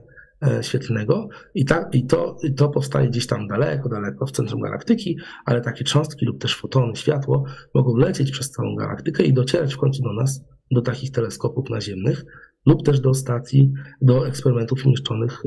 świetlnego. 0.61 1.28
I, 1.55 1.66
ta, 1.66 1.89
i, 1.93 2.05
to, 2.05 2.38
i 2.43 2.53
to 2.53 2.70
powstaje 2.70 3.09
gdzieś 3.09 3.28
tam 3.28 3.47
daleko, 3.47 3.89
daleko 3.89 4.26
w 4.26 4.32
centrum 4.32 4.61
galaktyki, 4.61 5.18
ale 5.45 5.61
takie 5.61 5.84
cząstki 5.84 6.26
lub 6.26 6.41
też 6.41 6.55
fotony, 6.55 6.95
światło 6.95 7.43
mogą 7.74 7.97
lecieć 7.97 8.32
przez 8.32 8.51
całą 8.51 8.76
galaktykę 8.76 9.24
i 9.24 9.34
docierać 9.34 9.74
w 9.74 9.78
końcu 9.78 10.03
do 10.03 10.14
nas, 10.14 10.45
do 10.72 10.82
takich 10.82 11.11
teleskopów 11.11 11.70
naziemnych 11.70 12.26
lub 12.66 12.86
też 12.86 12.99
do 12.99 13.14
stacji, 13.14 13.74
do 14.01 14.28
eksperymentów 14.28 14.86
umieszczonych 14.86 15.41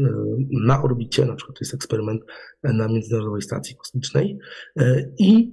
na 0.67 0.83
orbicie, 0.83 1.25
na 1.25 1.35
przykład 1.35 1.59
to 1.59 1.65
jest 1.65 1.75
eksperyment 1.75 2.23
na 2.63 2.89
Międzynarodowej 2.89 3.43
Stacji 3.43 3.77
Kosmicznej. 3.77 4.39
I 5.19 5.53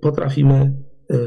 potrafimy 0.00 0.81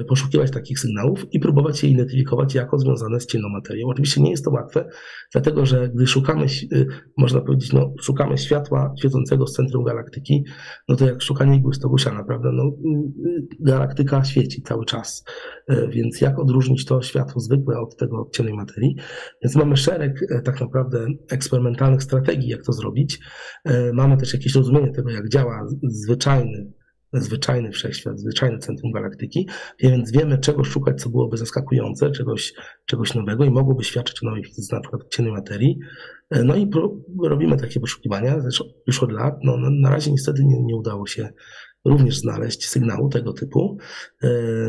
poszukiwać 0.08 0.52
takich 0.52 0.80
sygnałów 0.80 1.26
i 1.32 1.40
próbować 1.40 1.84
je 1.84 1.90
identyfikować 1.90 2.56
jako 2.56 2.80
związane 2.80 3.20
z 3.20 3.26
ciemną 3.26 3.50
materią. 3.50 3.88
Oczywiście 3.88 4.22
nie 4.22 4.32
jest 4.32 4.46
to 4.46 4.52
łatwe, 4.52 4.90
dlatego 5.32 5.66
że 5.66 5.90
gdy 5.90 6.08
szukamy, 6.08 6.46
można 7.18 7.42
powiedzieć, 7.42 7.74
no, 7.74 7.94
szukamy 8.02 8.38
światła 8.38 8.94
świecącego 9.00 9.48
z 9.48 9.54
centrum 9.54 9.84
galaktyki, 9.84 10.44
no 10.90 10.96
to 10.96 11.06
jak 11.06 11.22
szukanie 11.22 11.58
igły 11.58 11.74
stogusia, 11.74 12.14
naprawdę, 12.14 12.50
no, 12.54 12.72
galaktyka 13.60 14.24
świeci 14.24 14.62
cały 14.62 14.86
czas, 14.86 15.24
więc 15.90 16.22
jak 16.22 16.40
odróżnić 16.40 16.86
to 16.86 17.02
światło 17.02 17.42
zwykłe 17.42 17.80
od 17.80 17.98
tego 17.98 18.22
od 18.22 18.36
ciemnej 18.36 18.56
materii? 18.56 18.96
Więc 19.44 19.56
mamy 19.56 19.78
szereg 19.78 20.20
tak 20.44 20.62
naprawdę 20.62 21.08
eksperymentalnych 21.32 22.04
strategii, 22.04 22.50
jak 22.50 22.64
to 22.66 22.74
zrobić. 22.74 23.20
Mamy 23.94 24.18
też 24.18 24.34
jakieś 24.34 24.56
rozumienie 24.56 24.92
tego, 24.92 25.10
jak 25.10 25.30
działa 25.30 25.68
zwyczajny 25.84 26.74
zwyczajny 27.22 27.72
wszechświat, 27.72 28.20
zwyczajne 28.20 28.60
centrum 28.60 28.92
galaktyki, 28.92 29.48
więc 29.80 30.12
wiemy, 30.12 30.38
czego 30.38 30.64
szukać, 30.64 31.02
co 31.02 31.10
byłoby 31.10 31.38
zaskakujące, 31.38 32.12
czegoś, 32.12 32.54
czegoś 32.86 33.14
nowego 33.14 33.46
i 33.46 33.50
mogłoby 33.50 33.84
świadczyć 33.84 34.24
o 34.24 34.26
nowej 34.26 34.44
fizyce, 34.44 34.76
na 34.76 34.82
przykład 34.82 35.10
ciennej 35.10 35.34
materii. 35.34 35.80
No 36.32 36.56
i 36.56 36.70
robimy 37.24 37.58
takie 37.58 37.80
poszukiwania 37.80 38.38
już 38.88 39.04
od 39.04 39.12
lat. 39.12 39.36
No, 39.44 39.58
na 39.82 39.90
razie 39.90 40.12
niestety 40.12 40.46
nie, 40.46 40.62
nie 40.62 40.76
udało 40.76 41.08
się 41.08 41.30
również 41.86 42.20
znaleźć 42.20 42.70
sygnału 42.70 43.10
tego 43.10 43.34
typu. 43.34 43.78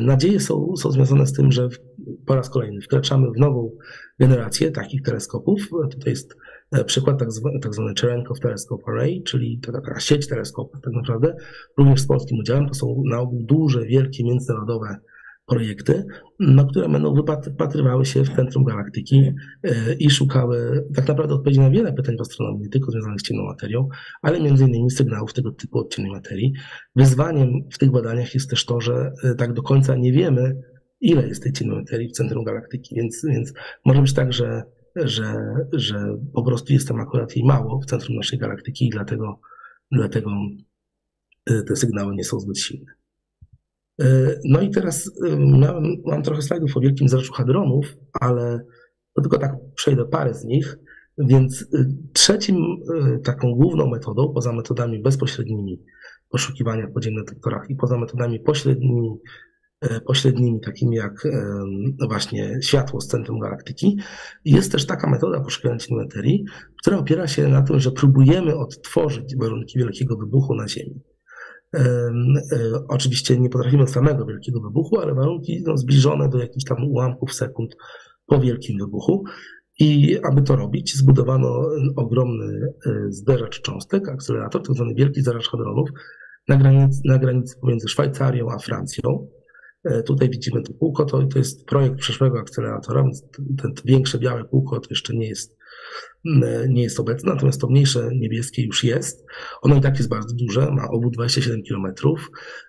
Nadzieje 0.01 0.41
są, 0.41 0.77
są 0.77 0.91
związane 0.91 1.27
z 1.27 1.33
tym, 1.33 1.53
że 1.53 1.69
po 2.27 2.35
raz 2.35 2.51
kolejny 2.51 2.81
wkraczamy 2.81 3.27
w 3.31 3.41
nową 3.41 3.71
generację 4.21 4.71
takich 4.71 5.03
teleskopów. 5.03 5.69
Tutaj 5.91 6.11
jest 6.11 6.35
E, 6.35 6.46
przykład 6.87 7.19
tak 7.19 7.29
tak 7.63 7.75
zwany 7.75 7.95
Cherenkov 8.01 8.41
Telescope 8.41 8.83
Array, 8.87 9.23
czyli 9.23 9.61
taka, 9.67 9.81
taka 9.81 10.01
sieć 10.01 10.29
teleskopów 10.29 10.81
tak 10.81 10.93
naprawdę, 10.93 11.37
również 11.79 12.01
z 12.01 12.07
polskim 12.07 12.39
udziałem. 12.39 12.69
To 12.69 12.75
są 12.75 13.03
na 13.07 13.21
ogół 13.21 13.43
duże, 13.43 13.85
wielkie, 13.85 14.25
międzynarodowe 14.25 14.97
projekty, 15.47 16.05
na 16.41 16.65
które 16.65 16.89
będą 16.89 17.15
wypatrywały 17.15 18.07
się 18.07 18.25
w 18.25 18.37
centrum 18.37 18.65
galaktyki 18.65 19.33
e, 19.63 19.95
i 19.95 20.11
szukały 20.11 20.87
tak 20.95 21.09
naprawdę 21.09 21.35
odpowiedzi 21.35 21.61
na 21.61 21.71
wiele 21.71 21.93
pytań 21.93 22.17
w 22.17 22.21
astronomii, 22.21 22.63
nie 22.63 22.69
tylko 22.69 22.91
związanych 22.91 23.21
z 23.21 23.23
ciemną 23.23 23.45
materią, 23.45 23.89
ale 24.23 24.41
między 24.41 24.65
innymi 24.65 24.91
sygnałów 24.91 25.33
tego 25.33 25.53
typu 25.53 25.79
od 25.79 25.95
ciemnej 25.95 26.13
materii. 26.13 26.53
Wyzwaniem 26.97 27.49
w 27.73 27.79
tych 27.79 27.91
badaniach 27.91 28.35
jest 28.35 28.51
też 28.51 28.65
to, 28.65 28.81
że 28.81 29.13
e, 29.25 29.35
tak 29.35 29.53
do 29.53 29.63
końca 29.63 29.97
nie 29.97 30.13
wiemy, 30.13 30.63
ile 31.01 31.29
jest 31.29 31.43
tej 31.43 31.53
ciemnej 31.53 31.79
materii 31.79 32.09
w 32.09 32.13
centrum 32.13 32.45
galaktyki, 32.45 32.95
więc, 32.95 33.27
więc 33.29 33.53
może 33.85 34.03
być 34.03 34.15
tak, 34.15 34.33
że 34.33 34.63
że, 35.05 35.57
że 35.73 36.19
po 36.35 36.43
prostu 36.43 36.73
jest 36.73 36.89
tam 36.89 37.01
akurat 37.01 37.37
jej 37.37 37.45
mało 37.45 37.81
w 37.81 37.87
centrum 37.87 38.17
naszej 38.17 38.39
galaktyki 38.39 38.87
i 38.87 38.91
dlatego, 38.91 39.41
dlatego 39.93 40.31
e, 41.47 41.63
te 41.63 41.77
sygnały 41.77 42.15
nie 42.15 42.25
są 42.25 42.41
zbyt 42.41 42.59
silne. 42.59 42.93
E, 44.01 44.07
no 44.45 44.61
i 44.61 44.71
teraz 44.71 45.11
e, 45.27 45.37
miałem, 45.37 45.85
mam 46.05 46.23
trochę 46.23 46.43
slajdów 46.43 46.77
o 46.77 46.81
wielkim 46.81 47.09
zarzucie 47.09 47.37
hadronów, 47.37 47.97
ale 48.13 48.61
tylko 49.23 49.39
tak 49.39 49.55
przejdę 49.75 50.05
parę 50.05 50.35
z 50.35 50.45
nich. 50.45 50.79
Więc 51.19 51.67
trzecim 52.13 52.57
taką 53.25 53.55
główną 53.55 53.87
metodą, 53.87 54.33
poza 54.35 54.53
metodami 54.53 55.03
bezpośrednimi 55.03 55.83
poszukiwania 56.29 56.89
podziemnych 56.89 57.25
detektorach 57.25 57.71
i 57.71 57.77
poza 57.77 57.99
metodami 57.99 58.41
pośrednimi 58.41 59.19
pośrednimi, 60.07 60.61
takimi 60.61 60.97
jak 60.97 61.29
no 61.99 62.09
właśnie 62.09 62.59
światło 62.63 63.01
z 63.01 63.07
centrum 63.07 63.39
galaktyki. 63.39 63.99
Jest 64.45 64.73
też 64.73 64.87
taka 64.87 65.11
metoda 65.11 65.41
poszukiwania 65.41 65.79
materii, 65.91 66.45
która 66.81 66.99
opiera 66.99 67.27
się 67.27 67.49
na 67.49 67.63
tym, 67.63 67.81
że 67.81 67.91
próbujemy 67.91 68.57
odtworzyć 68.57 69.37
warunki 69.37 69.79
wielkiego 69.79 70.17
wybuchu 70.17 70.55
na 70.55 70.69
Ziemi. 70.69 71.01
E, 71.75 72.11
oczywiście 72.89 73.41
nie 73.41 73.49
potrafimy 73.49 73.87
samego 73.87 74.27
wielkiego 74.27 74.61
wybuchu, 74.61 75.01
ale 75.01 75.15
warunki 75.15 75.63
no, 75.67 75.77
zbliżone 75.77 76.29
do 76.29 76.39
jakichś 76.39 76.65
tam 76.65 76.85
ułamków 76.85 77.35
sekund 77.35 77.77
po 78.27 78.41
wielkim 78.41 78.79
wybuchu. 78.79 79.25
I 79.79 80.19
aby 80.31 80.43
to 80.43 80.57
robić, 80.57 80.97
zbudowano 80.97 81.69
ogromny 81.97 82.75
e, 82.87 82.91
zderzacz 83.09 83.61
cząstek, 83.61 84.09
akcelerator, 84.09 84.63
zwany 84.75 84.95
wielki 84.95 85.21
zderzacz 85.21 85.49
hadronów, 85.49 85.89
na 86.49 86.57
granicy, 86.57 87.01
na 87.05 87.19
granicy 87.19 87.61
pomiędzy 87.61 87.89
Szwajcarią 87.89 88.51
a 88.51 88.59
Francją. 88.59 89.29
E, 89.87 90.03
tutaj 90.03 90.31
widzimy 90.31 90.63
to 90.63 90.73
kółko, 90.75 91.05
to, 91.05 91.27
to 91.27 91.39
jest 91.39 91.67
projekt 91.67 91.97
przyszłego 91.97 92.39
akceleratora, 92.39 93.03
więc 93.03 93.23
to 93.59 93.83
większe 93.85 94.19
białe 94.19 94.45
kółko 94.45 94.81
to 94.81 94.87
jeszcze 94.91 95.17
nie 95.17 95.29
jest, 95.29 95.57
mm, 96.27 96.73
nie 96.73 96.83
jest 96.83 97.01
obecne, 97.01 97.33
natomiast 97.33 97.61
to 97.61 97.69
mniejsze 97.69 98.09
niebieskie 98.15 98.63
już 98.63 98.85
jest. 98.85 99.27
Ono 99.63 99.77
i 99.77 99.81
tak 99.81 99.97
jest 99.97 100.09
bardzo 100.09 100.35
duże, 100.35 100.71
ma 100.71 100.89
obwód 100.89 101.15
27 101.15 101.63
km, 101.69 101.95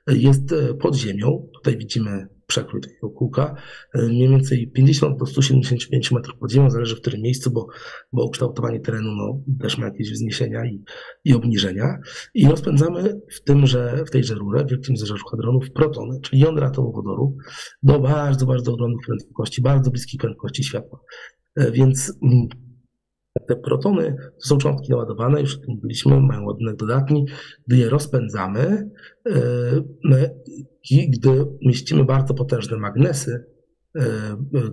jest 0.08 0.52
e, 0.52 0.74
pod 0.74 0.96
ziemią. 0.96 1.50
Tutaj 1.54 1.78
widzimy 1.78 2.28
przekrój 2.48 2.82
takiego 2.82 3.10
kółka, 3.10 3.56
e, 3.94 4.02
mniej 4.02 4.30
więcej 4.30 4.72
50 4.72 5.20
do 5.20 5.26
175 5.26 6.12
metrów 6.12 6.40
pod 6.40 6.52
ziemią, 6.52 6.70
zależy 6.70 6.96
w 6.96 7.02
którym 7.02 7.22
miejscu, 7.22 7.52
bo, 7.52 7.68
bo 8.14 8.26
ukształtowanie 8.26 8.80
terenu 8.80 9.12
no, 9.16 9.42
też 9.62 9.78
ma 9.78 9.86
jakieś 9.86 10.12
wzniesienia 10.12 10.66
i, 10.66 10.84
i 11.26 11.34
obniżenia. 11.34 11.98
I 12.34 12.48
rozpędzamy 12.48 13.22
w 13.36 13.44
tymże, 13.44 14.04
w 14.08 14.12
tejże 14.12 14.36
rurze, 14.36 14.66
w 14.66 14.70
wielkim 14.70 14.98
zderzaczu 14.98 15.26
hadronów, 15.32 15.72
protony, 15.72 16.20
czyli 16.22 16.42
jądra 16.42 16.68
atomowodoru, 16.68 17.38
do 17.84 18.00
bardzo, 18.00 18.46
bardzo 18.46 18.74
ogromnych 18.74 19.06
prędkości, 19.06 19.62
bardzo 19.62 19.92
bliskich 19.92 20.22
prędkości 20.22 20.64
światła. 20.64 21.00
E, 21.56 21.72
więc 21.72 22.14
mm, 22.24 22.48
te 23.48 23.56
protony 23.56 24.16
to 24.42 24.48
są 24.48 24.58
cząstki 24.58 24.92
naładowane, 24.92 25.42
już 25.42 25.56
o 25.56 25.60
tym 25.60 25.76
mówiliśmy, 25.76 26.22
mają 26.22 26.46
ładunek 26.46 26.76
dodatni. 26.76 27.26
Gdy 27.68 27.78
je 27.78 27.90
rozpędzamy, 27.90 28.90
e, 29.30 30.32
i 30.92 31.10
gdy 31.10 31.46
mieścimy 31.62 32.06
bardzo 32.06 32.34
potężne 32.34 32.78
magnesy 32.78 33.46
e, 33.96 34.02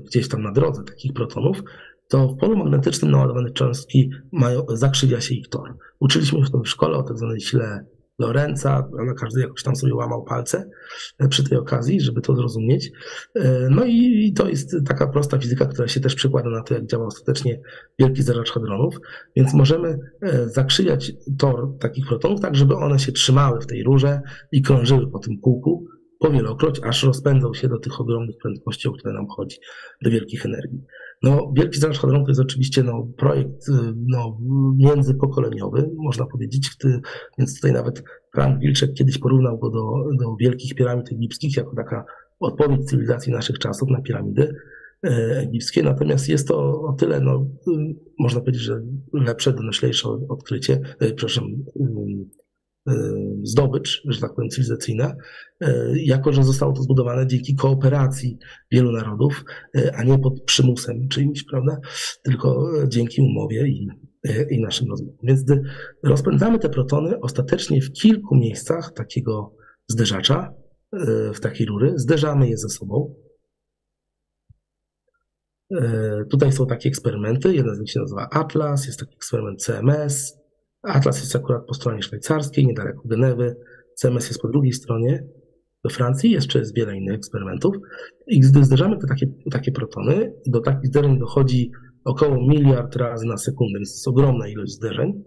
gdzieś 0.07 0.29
tam 0.29 0.43
na 0.43 0.53
drodze 0.53 0.83
takich 0.85 1.13
protonów, 1.13 1.63
to 2.09 2.29
w 2.29 2.37
polu 2.37 2.57
magnetycznym 2.57 3.11
naładowane 3.11 3.51
cząstki 3.51 4.11
mają, 4.33 4.67
zakrzywia 4.69 5.21
się 5.21 5.35
ich 5.35 5.49
tor. 5.49 5.77
Uczyliśmy 6.01 6.39
się 6.39 6.63
w 6.65 6.69
szkole 6.69 6.99
o 6.99 7.03
tak 7.03 7.19
zwanej 7.19 7.41
sile 7.41 7.87
Lorenza, 8.19 8.89
na 9.07 9.15
każdy 9.15 9.41
jakoś 9.41 9.63
tam 9.63 9.77
sobie 9.77 9.95
łamał 9.95 10.25
palce 10.25 10.71
e, 11.19 11.29
przy 11.29 11.45
tej 11.49 11.59
okazji, 11.59 12.01
żeby 12.01 12.21
to 12.21 12.37
zrozumieć. 12.37 12.91
E, 13.35 13.69
no 13.71 13.85
i 13.85 14.33
to 14.37 14.49
jest 14.49 14.77
taka 14.87 15.07
prosta 15.07 15.39
fizyka, 15.39 15.67
która 15.67 15.89
się 15.89 16.01
też 16.01 16.15
przykłada 16.15 16.51
na 16.51 16.63
to, 16.63 16.75
jak 16.75 16.87
działa 16.87 17.07
ostatecznie 17.07 17.61
wielki 17.99 18.23
zeracz 18.23 18.51
hadronów, 18.51 18.95
więc 19.37 19.55
możemy 19.55 19.99
zakrzywiać 20.47 21.13
tor 21.39 21.79
takich 21.81 22.07
protonów 22.07 22.41
tak, 22.41 22.57
żeby 22.57 22.75
one 22.77 22.99
się 22.99 23.13
trzymały 23.13 23.61
w 23.61 23.67
tej 23.67 23.83
rurze 23.83 24.21
i 24.53 24.63
krążyły 24.63 25.11
po 25.11 25.19
tym 25.19 25.39
kółku, 25.41 25.87
powielokroć, 26.19 26.81
aż 26.85 27.03
rozpędzał 27.03 27.55
się 27.55 27.69
do 27.69 27.79
tych 27.79 28.01
ogromnych 28.01 28.37
prędkości, 28.43 28.89
o 28.89 28.93
które 28.93 29.15
nam 29.15 29.27
chodzi, 29.29 29.57
do 30.03 30.11
wielkich 30.11 30.47
energii. 30.47 30.85
No, 31.23 31.53
Wielki 31.57 31.81
Zarząd 31.81 31.99
Hadron 31.99 32.25
to 32.25 32.31
jest 32.31 32.41
oczywiście 32.41 32.83
no, 32.83 33.09
projekt 33.17 33.69
y, 33.69 33.73
no, 33.97 34.39
międzypokoleniowy, 34.77 35.91
można 35.97 36.27
powiedzieć, 36.27 36.71
więc 37.39 37.55
tutaj 37.55 37.73
nawet 37.73 38.05
Frank 38.35 38.61
Wilczek 38.61 38.95
kiedyś 38.95 39.19
porównał 39.19 39.59
go 39.59 39.71
do, 39.71 40.05
do 40.21 40.37
wielkich 40.37 40.75
piramid 40.75 41.13
egipskich 41.13 41.57
jako 41.57 41.77
taka 41.77 42.05
odpowiedź 42.41 42.85
cywilizacji 42.85 43.33
naszych 43.33 43.59
czasów 43.59 43.89
na 43.91 44.01
piramidy 44.01 44.55
e, 45.05 45.09
egipskie, 45.39 45.83
natomiast 45.83 46.29
jest 46.29 46.49
to 46.49 46.83
o 46.83 46.93
tyle, 46.93 47.21
no, 47.21 47.47
y, 47.69 47.95
można 48.19 48.41
powiedzieć, 48.41 48.63
że 48.63 48.83
lepsze, 49.13 49.53
donoślejsze 49.53 50.09
odkrycie, 50.09 50.81
e, 51.01 51.07
przepraszam, 51.07 51.45
zdobycz, 53.43 54.03
że 54.09 54.21
tak 54.21 54.35
powiem, 54.35 54.51
cywilizacyjna, 54.51 55.17
y, 55.65 55.69
jako 55.97 56.33
że 56.33 56.45
zostało 56.45 56.73
to 56.73 56.83
zbudowane 56.83 57.27
dzięki 57.27 57.55
kooperacji 57.55 58.39
wielu 58.73 58.93
narodów, 58.93 59.45
y, 59.77 59.95
a 59.95 60.05
nie 60.05 60.19
pod 60.19 60.43
przymusem 60.43 61.09
czyimś, 61.09 61.45
prawda? 61.45 61.77
Tylko 62.23 62.71
dzięki 62.89 63.23
umowie 63.23 63.69
i, 63.69 63.89
i 64.51 64.61
naszym 64.61 64.91
rozmowom. 64.91 65.17
Więc 65.23 65.43
gdy 65.43 65.63
rozpędzamy 66.03 66.59
te 66.59 66.69
protony, 66.69 67.21
ostatecznie 67.21 67.81
w 67.81 67.93
kilku 67.93 68.37
miejscach 68.37 68.93
takiego 68.93 69.57
zderzacza, 69.89 70.55
w 71.35 71.41
takiej 71.41 71.67
rury, 71.67 71.93
zderzamy 71.97 72.49
je 72.49 72.57
ze 72.57 72.69
sobą. 72.69 73.15
Tutaj 76.31 76.53
są 76.53 76.67
takie 76.67 76.89
eksperymenty. 76.89 77.55
Jeden 77.55 77.75
z 77.75 77.81
nich 77.81 77.91
się 77.91 78.01
nazywa 78.01 78.29
Atlas, 78.31 78.87
jest 78.87 79.01
taki 79.01 79.15
eksperyment 79.15 79.63
CMS, 79.63 80.44
Atlas 80.87 81.21
jest 81.21 81.37
akurat 81.37 81.67
po 81.67 81.75
stronie 81.75 82.03
szwajcarskiej, 82.03 82.67
niedaleko 82.67 83.03
Genewy. 83.05 83.57
CMS 83.95 84.29
jest 84.29 84.41
po 84.41 84.49
drugiej 84.49 84.73
stronie, 84.73 85.25
do 85.85 85.91
Francji. 85.91 86.31
Jeszcze 86.31 86.59
jest 86.59 86.77
wiele 86.77 86.97
innych 86.97 87.15
eksperymentów. 87.15 87.77
I 88.27 88.41
gdy 88.41 88.65
zderzamy 88.65 88.99
te 88.99 89.07
takie, 89.07 89.27
takie 89.51 89.73
protony, 89.73 90.33
do 90.47 90.61
takich 90.61 90.87
zderzeń 90.87 91.19
dochodzi 91.19 91.71
około 92.05 92.47
miliard 92.49 92.97
razy 92.97 93.27
na 93.27 93.37
sekundę, 93.37 93.79
więc 93.79 93.91
to 93.91 93.97
jest 93.97 94.09
ogromna 94.09 94.49
ilość 94.49 94.73
zderzeń. 94.73 95.25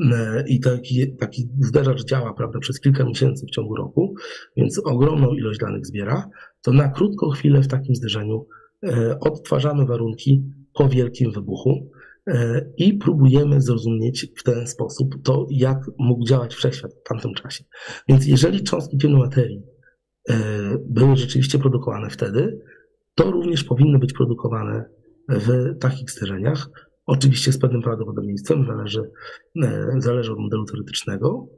E, 0.00 0.44
I 0.48 0.60
taki, 0.60 1.16
taki 1.16 1.48
zderzacz 1.58 2.04
działa 2.04 2.34
prawda, 2.34 2.58
przez 2.58 2.80
kilka 2.80 3.04
miesięcy 3.04 3.46
w 3.46 3.50
ciągu 3.50 3.76
roku, 3.76 4.14
więc 4.56 4.78
ogromną 4.84 5.34
ilość 5.34 5.60
danych 5.60 5.86
zbiera. 5.86 6.28
To 6.62 6.72
na 6.72 6.88
krótką 6.88 7.28
chwilę 7.30 7.62
w 7.62 7.68
takim 7.68 7.94
zderzeniu 7.94 8.46
e, 8.86 9.18
odtwarzamy 9.20 9.86
warunki 9.86 10.44
po 10.74 10.88
wielkim 10.88 11.32
wybuchu. 11.32 11.90
E, 12.26 12.66
i 12.76 12.94
próbujemy 12.94 13.60
zrozumieć 13.60 14.32
w 14.36 14.42
ten 14.42 14.66
sposób 14.66 15.14
to, 15.24 15.46
jak 15.50 15.78
mógł 15.98 16.24
działać 16.24 16.54
wszechświat 16.54 16.94
w 16.94 17.08
tamtym 17.08 17.34
czasie. 17.34 17.64
Więc 18.08 18.26
jeżeli 18.26 18.62
cząstki 18.62 18.98
ciemnej 18.98 19.20
materii 19.20 19.62
e, 20.28 20.34
były 20.86 21.16
rzeczywiście 21.16 21.58
produkowane 21.58 22.10
wtedy, 22.10 22.60
to 23.14 23.30
również 23.30 23.64
powinny 23.64 23.98
być 23.98 24.12
produkowane 24.12 24.84
w 25.28 25.78
takich 25.78 26.10
zderzeniach. 26.10 26.70
Oczywiście 27.06 27.52
z 27.52 27.58
pewnym 27.58 27.82
prawdopodobieństwem, 27.82 28.66
zależy, 28.66 29.10
e, 29.62 29.86
zależy 29.98 30.32
od 30.32 30.38
modelu 30.38 30.64
teoretycznego 30.64 31.48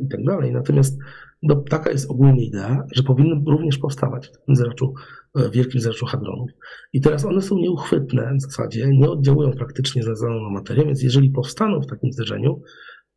i 0.00 0.08
tak 0.08 0.24
dalej. 0.24 0.52
Natomiast 0.52 0.98
no, 1.42 1.64
taka 1.70 1.90
jest 1.90 2.10
ogólnie 2.10 2.44
idea, 2.44 2.84
że 2.92 3.02
powinny 3.02 3.42
również 3.46 3.78
powstawać 3.78 4.28
w 4.28 4.30
takim 4.30 4.56
zeraczu, 4.56 4.94
w 5.21 5.21
wielkim 5.52 5.80
zeraczu 5.80 6.06
hadronów. 6.06 6.50
I 6.92 7.00
teraz 7.00 7.24
one 7.24 7.42
są 7.42 7.58
nieuchwytne 7.58 8.34
w 8.38 8.42
zasadzie, 8.42 8.88
nie 8.88 9.10
oddziałują 9.10 9.52
praktycznie 9.52 10.02
na 10.02 10.14
zalaną 10.14 10.50
materię, 10.50 10.84
więc 10.84 11.02
jeżeli 11.02 11.30
powstaną 11.30 11.80
w 11.80 11.86
takim 11.86 12.12
zderzeniu, 12.12 12.62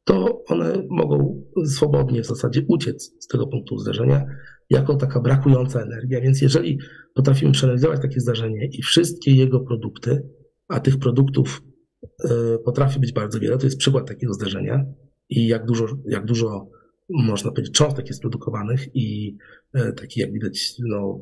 to 0.04 0.44
one 0.48 0.84
mogą 0.90 1.44
swobodnie 1.66 2.22
w 2.22 2.26
zasadzie 2.26 2.66
uciec 2.68 3.14
z 3.20 3.28
tego 3.28 3.48
punktu 3.48 3.78
zderzenia 3.78 4.26
jako 4.70 4.96
taka 4.96 5.20
brakująca 5.20 5.82
energia. 5.82 6.22
Więc 6.22 6.42
jeżeli 6.42 6.80
potrafimy 7.14 7.52
przeanalizować 7.52 8.02
takie 8.02 8.20
zdarzenie 8.20 8.70
i 8.72 8.82
wszystkie 8.82 9.32
jego 9.32 9.60
produkty, 9.60 10.30
a 10.68 10.80
tych 10.80 11.00
produktów 11.00 11.62
y, 12.04 12.30
potrafi 12.66 13.00
być 13.00 13.14
bardzo 13.14 13.40
wiele, 13.40 13.58
to 13.58 13.66
jest 13.66 13.78
przykład 13.78 14.08
takiego 14.08 14.34
zdarzenia 14.34 14.86
i 15.30 15.48
jak 15.48 15.66
dużo, 15.66 15.86
jak 16.06 16.26
dużo 16.26 16.70
można 17.10 17.52
powiedzieć, 17.52 17.76
cząstek 17.76 18.08
jest 18.08 18.22
produkowanych 18.22 18.96
i 18.96 19.38
e, 19.74 19.94
taki, 19.94 20.20
jak 20.20 20.32
widać, 20.32 20.74
no, 20.80 21.20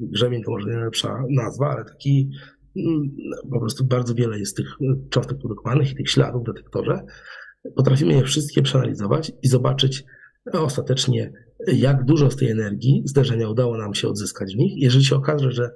grzebień 0.00 0.42
to 0.42 0.50
może 0.50 0.68
nie 0.68 0.74
najlepsza 0.74 1.22
nazwa, 1.30 1.70
ale 1.70 1.84
taki 1.84 2.30
mm, 2.76 3.16
po 3.50 3.60
prostu 3.60 3.84
bardzo 3.84 4.14
wiele 4.14 4.38
jest 4.38 4.56
tych 4.56 4.66
cząstek 5.10 5.38
produkowanych 5.38 5.92
i 5.92 5.94
tych 5.94 6.10
śladów 6.10 6.42
w 6.42 6.46
detektorze. 6.46 7.00
Potrafimy 7.76 8.14
je 8.14 8.22
wszystkie 8.22 8.62
przeanalizować 8.62 9.32
i 9.42 9.48
zobaczyć 9.48 10.04
ostatecznie, 10.52 11.32
jak 11.66 12.04
dużo 12.04 12.30
z 12.30 12.36
tej 12.36 12.50
energii 12.50 13.02
zderzenia 13.04 13.48
udało 13.48 13.78
nam 13.78 13.94
się 13.94 14.08
odzyskać 14.08 14.54
w 14.54 14.58
nich. 14.58 14.82
Jeżeli 14.82 15.04
się 15.04 15.16
okaże, 15.16 15.52
że 15.52 15.70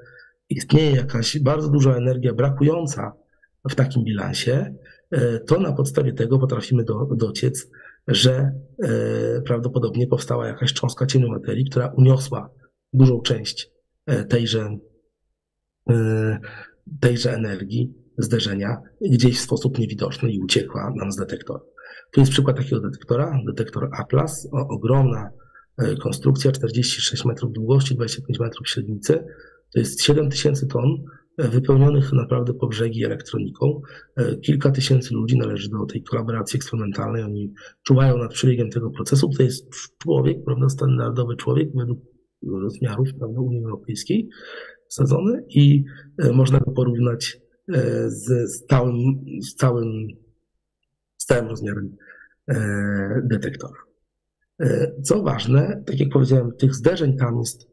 istnieje 0.49 0.97
jakaś 0.97 1.39
bardzo 1.39 1.69
duża 1.69 1.97
energia 1.97 2.35
brakująca 2.35 3.13
w 3.71 3.75
takim 3.75 4.05
bilansie, 4.05 4.75
e, 5.11 5.39
to 5.39 5.61
na 5.61 5.73
podstawie 5.73 6.13
tego 6.13 6.39
potrafimy 6.39 6.85
do, 6.85 7.09
dociec 7.17 7.71
że 8.09 8.53
e, 8.83 9.41
prawdopodobnie 9.43 10.07
powstała 10.07 10.47
jakaś 10.47 10.73
cząstka 10.73 11.07
ciemnej 11.07 11.31
materii, 11.31 11.65
która 11.65 11.93
uniosła 11.97 12.51
dużą 12.93 13.21
część 13.21 13.71
e, 14.07 14.25
tejże, 14.25 14.79
e, 15.91 16.39
tejże 17.01 17.33
energii 17.33 17.95
zderzenia 18.19 18.77
gdzieś 19.01 19.39
w 19.39 19.43
sposób 19.43 19.79
niewidoczny 19.79 20.33
i 20.33 20.41
uciekła 20.41 20.93
nam 20.97 21.13
z 21.13 21.17
detektora. 21.17 21.61
Tu 22.13 22.21
jest 22.21 22.33
przykład 22.33 22.57
takiego 22.57 22.81
detektora, 22.81 23.39
detektor 23.47 23.91
Aplas, 23.99 24.49
ogromna 24.53 25.31
konstrukcja, 26.03 26.53
46 26.53 27.25
metrów 27.25 27.53
długości, 27.53 27.95
25 27.95 28.41
metrów 28.41 28.69
średnicy, 28.69 29.25
to 29.75 29.81
jest 29.81 30.03
7000 30.03 30.67
ton 30.67 31.05
wypełnionych 31.39 32.13
naprawdę 32.13 32.55
po 32.55 32.67
brzegi 32.67 33.05
elektroniką. 33.05 33.81
E, 34.17 34.37
kilka 34.37 34.71
tysięcy 34.71 35.15
ludzi 35.15 35.39
należy 35.39 35.71
do 35.71 35.87
tej 35.87 36.03
kolaboracji 36.03 36.57
eksperymentalnej. 36.57 37.23
Oni 37.23 37.55
czuwają 37.83 38.19
nad 38.19 38.33
przebiegiem 38.33 38.71
tego 38.71 38.91
procesu. 38.91 39.31
To 39.37 39.43
jest 39.43 39.69
człowiek, 39.99 40.45
prawda, 40.45 40.69
standardowy 40.69 41.37
człowiek 41.37 41.69
według 41.75 41.99
rozmiarów 42.63 43.09
prawda, 43.19 43.41
Unii 43.41 43.65
Europejskiej 43.65 44.29
wsadzony 44.89 45.45
i 45.49 45.85
e, 46.19 46.33
można 46.33 46.61
go 46.61 46.71
porównać 46.71 47.41
e, 47.69 48.11
z, 48.11 48.51
z, 48.51 48.67
całym, 48.67 48.97
z 49.41 49.55
całym, 49.55 50.09
z 51.17 51.27
całym 51.27 51.49
rozmiarem 51.49 51.97
detektora. 53.25 53.75
Co 55.03 55.23
ważne, 55.23 55.83
tak 55.87 56.01
jak 56.01 56.09
powiedziałem, 56.09 56.53
tych 56.53 56.75
zderzeń 56.75 57.17
tam 57.17 57.39
jest 57.39 57.69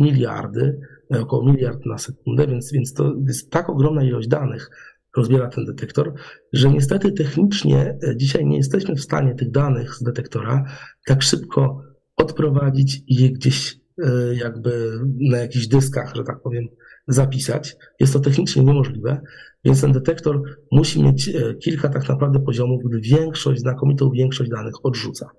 miliardy, 0.00 0.80
około 1.10 1.52
miliard 1.52 1.86
na 1.86 1.98
sekundę, 1.98 2.46
więc, 2.46 2.72
więc 2.72 2.92
to 2.92 3.14
jest 3.26 3.50
tak 3.50 3.70
ogromna 3.70 4.04
ilość 4.04 4.28
danych, 4.28 4.70
rozbiera 5.16 5.48
ten 5.48 5.64
detektor, 5.64 6.14
że 6.52 6.70
niestety 6.70 7.12
technicznie 7.12 7.98
e, 8.08 8.16
dzisiaj 8.16 8.46
nie 8.46 8.56
jesteśmy 8.56 8.94
w 8.94 9.02
stanie 9.02 9.34
tych 9.34 9.50
danych 9.50 9.94
z 9.94 10.02
detektora 10.02 10.64
tak 11.06 11.22
szybko 11.22 11.82
odprowadzić 12.16 13.02
i 13.06 13.14
je 13.14 13.30
gdzieś 13.30 13.80
e, 14.04 14.34
jakby 14.34 15.00
na 15.20 15.38
jakichś 15.38 15.66
dyskach, 15.66 16.16
że 16.16 16.24
tak 16.24 16.42
powiem, 16.42 16.64
zapisać. 17.08 17.76
Jest 18.00 18.12
to 18.12 18.20
technicznie 18.20 18.64
niemożliwe, 18.64 19.20
więc 19.64 19.80
ten 19.80 19.92
detektor 19.92 20.42
musi 20.72 21.02
mieć 21.02 21.28
e, 21.28 21.54
kilka 21.54 21.88
tak 21.88 22.08
naprawdę 22.08 22.40
poziomów, 22.40 22.82
gdy 22.84 23.00
większość, 23.00 23.60
znakomitą 23.60 24.10
większość 24.10 24.50
danych 24.50 24.74
odrzuca. 24.82 25.30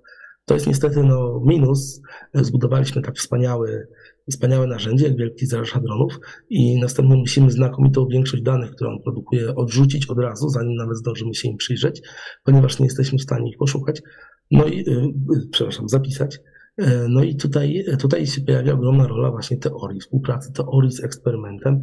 To 0.44 0.54
jest 0.54 0.66
niestety 0.66 1.02
no, 1.02 1.42
minus. 1.46 2.00
Zbudowaliśmy 2.34 3.02
tak 3.02 3.16
wspaniały 3.16 3.88
wspaniałe 4.30 4.66
narzędzie, 4.66 5.06
jak 5.06 5.16
wielki 5.16 5.46
zależ 5.46 5.70
hadronów 5.70 6.18
i 6.50 6.80
następnie 6.80 7.16
musimy 7.16 7.50
znakomitą 7.50 8.06
większość 8.06 8.42
danych, 8.42 8.70
które 8.70 8.90
on 8.90 9.02
produkuje, 9.02 9.54
odrzucić 9.54 10.06
od 10.06 10.18
razu, 10.18 10.48
zanim 10.48 10.74
nawet 10.74 10.96
zdążymy 10.96 11.34
się 11.34 11.48
im 11.48 11.56
przyjrzeć, 11.56 12.02
ponieważ 12.44 12.78
nie 12.78 12.86
jesteśmy 12.86 13.18
w 13.18 13.22
stanie 13.22 13.50
ich 13.50 13.58
poszukać, 13.58 14.02
no 14.50 14.66
i, 14.66 14.76
yy, 14.76 15.12
przepraszam, 15.50 15.88
zapisać. 15.88 16.38
Yy, 16.78 16.86
no 17.08 17.22
i 17.22 17.36
tutaj, 17.36 17.84
tutaj 17.98 18.26
się 18.26 18.40
pojawia 18.40 18.74
ogromna 18.74 19.06
rola 19.06 19.30
właśnie 19.30 19.56
teorii, 19.56 20.00
współpracy 20.00 20.52
teorii 20.52 20.92
z 20.92 21.04
eksperymentem. 21.04 21.82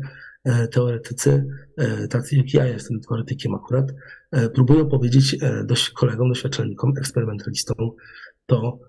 Teoretycy, 0.72 1.46
tacy 2.10 2.36
jak 2.36 2.54
ja 2.54 2.66
jestem 2.66 3.00
teoretykiem 3.02 3.56
akurat, 3.56 3.92
próbują 4.54 4.90
powiedzieć 4.90 5.38
kolegom, 5.94 6.30
doświadczalnikom, 6.30 6.94
eksperymentalistom 6.98 7.92
to, 8.46 8.80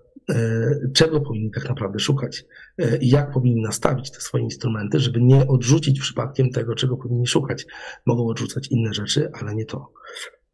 czego 0.93 1.21
powinni 1.21 1.51
tak 1.51 1.69
naprawdę 1.69 1.99
szukać 1.99 2.45
e, 2.77 2.97
i 2.97 3.09
jak 3.09 3.31
powinni 3.31 3.61
nastawić 3.61 4.11
te 4.11 4.21
swoje 4.21 4.43
instrumenty, 4.43 4.99
żeby 4.99 5.21
nie 5.21 5.47
odrzucić 5.47 5.99
przypadkiem 5.99 6.49
tego, 6.49 6.75
czego 6.75 6.97
powinni 6.97 7.27
szukać. 7.27 7.65
Mogą 8.05 8.27
odrzucać 8.27 8.67
inne 8.71 8.93
rzeczy, 8.93 9.31
ale 9.41 9.55
nie 9.55 9.65
to. 9.65 9.93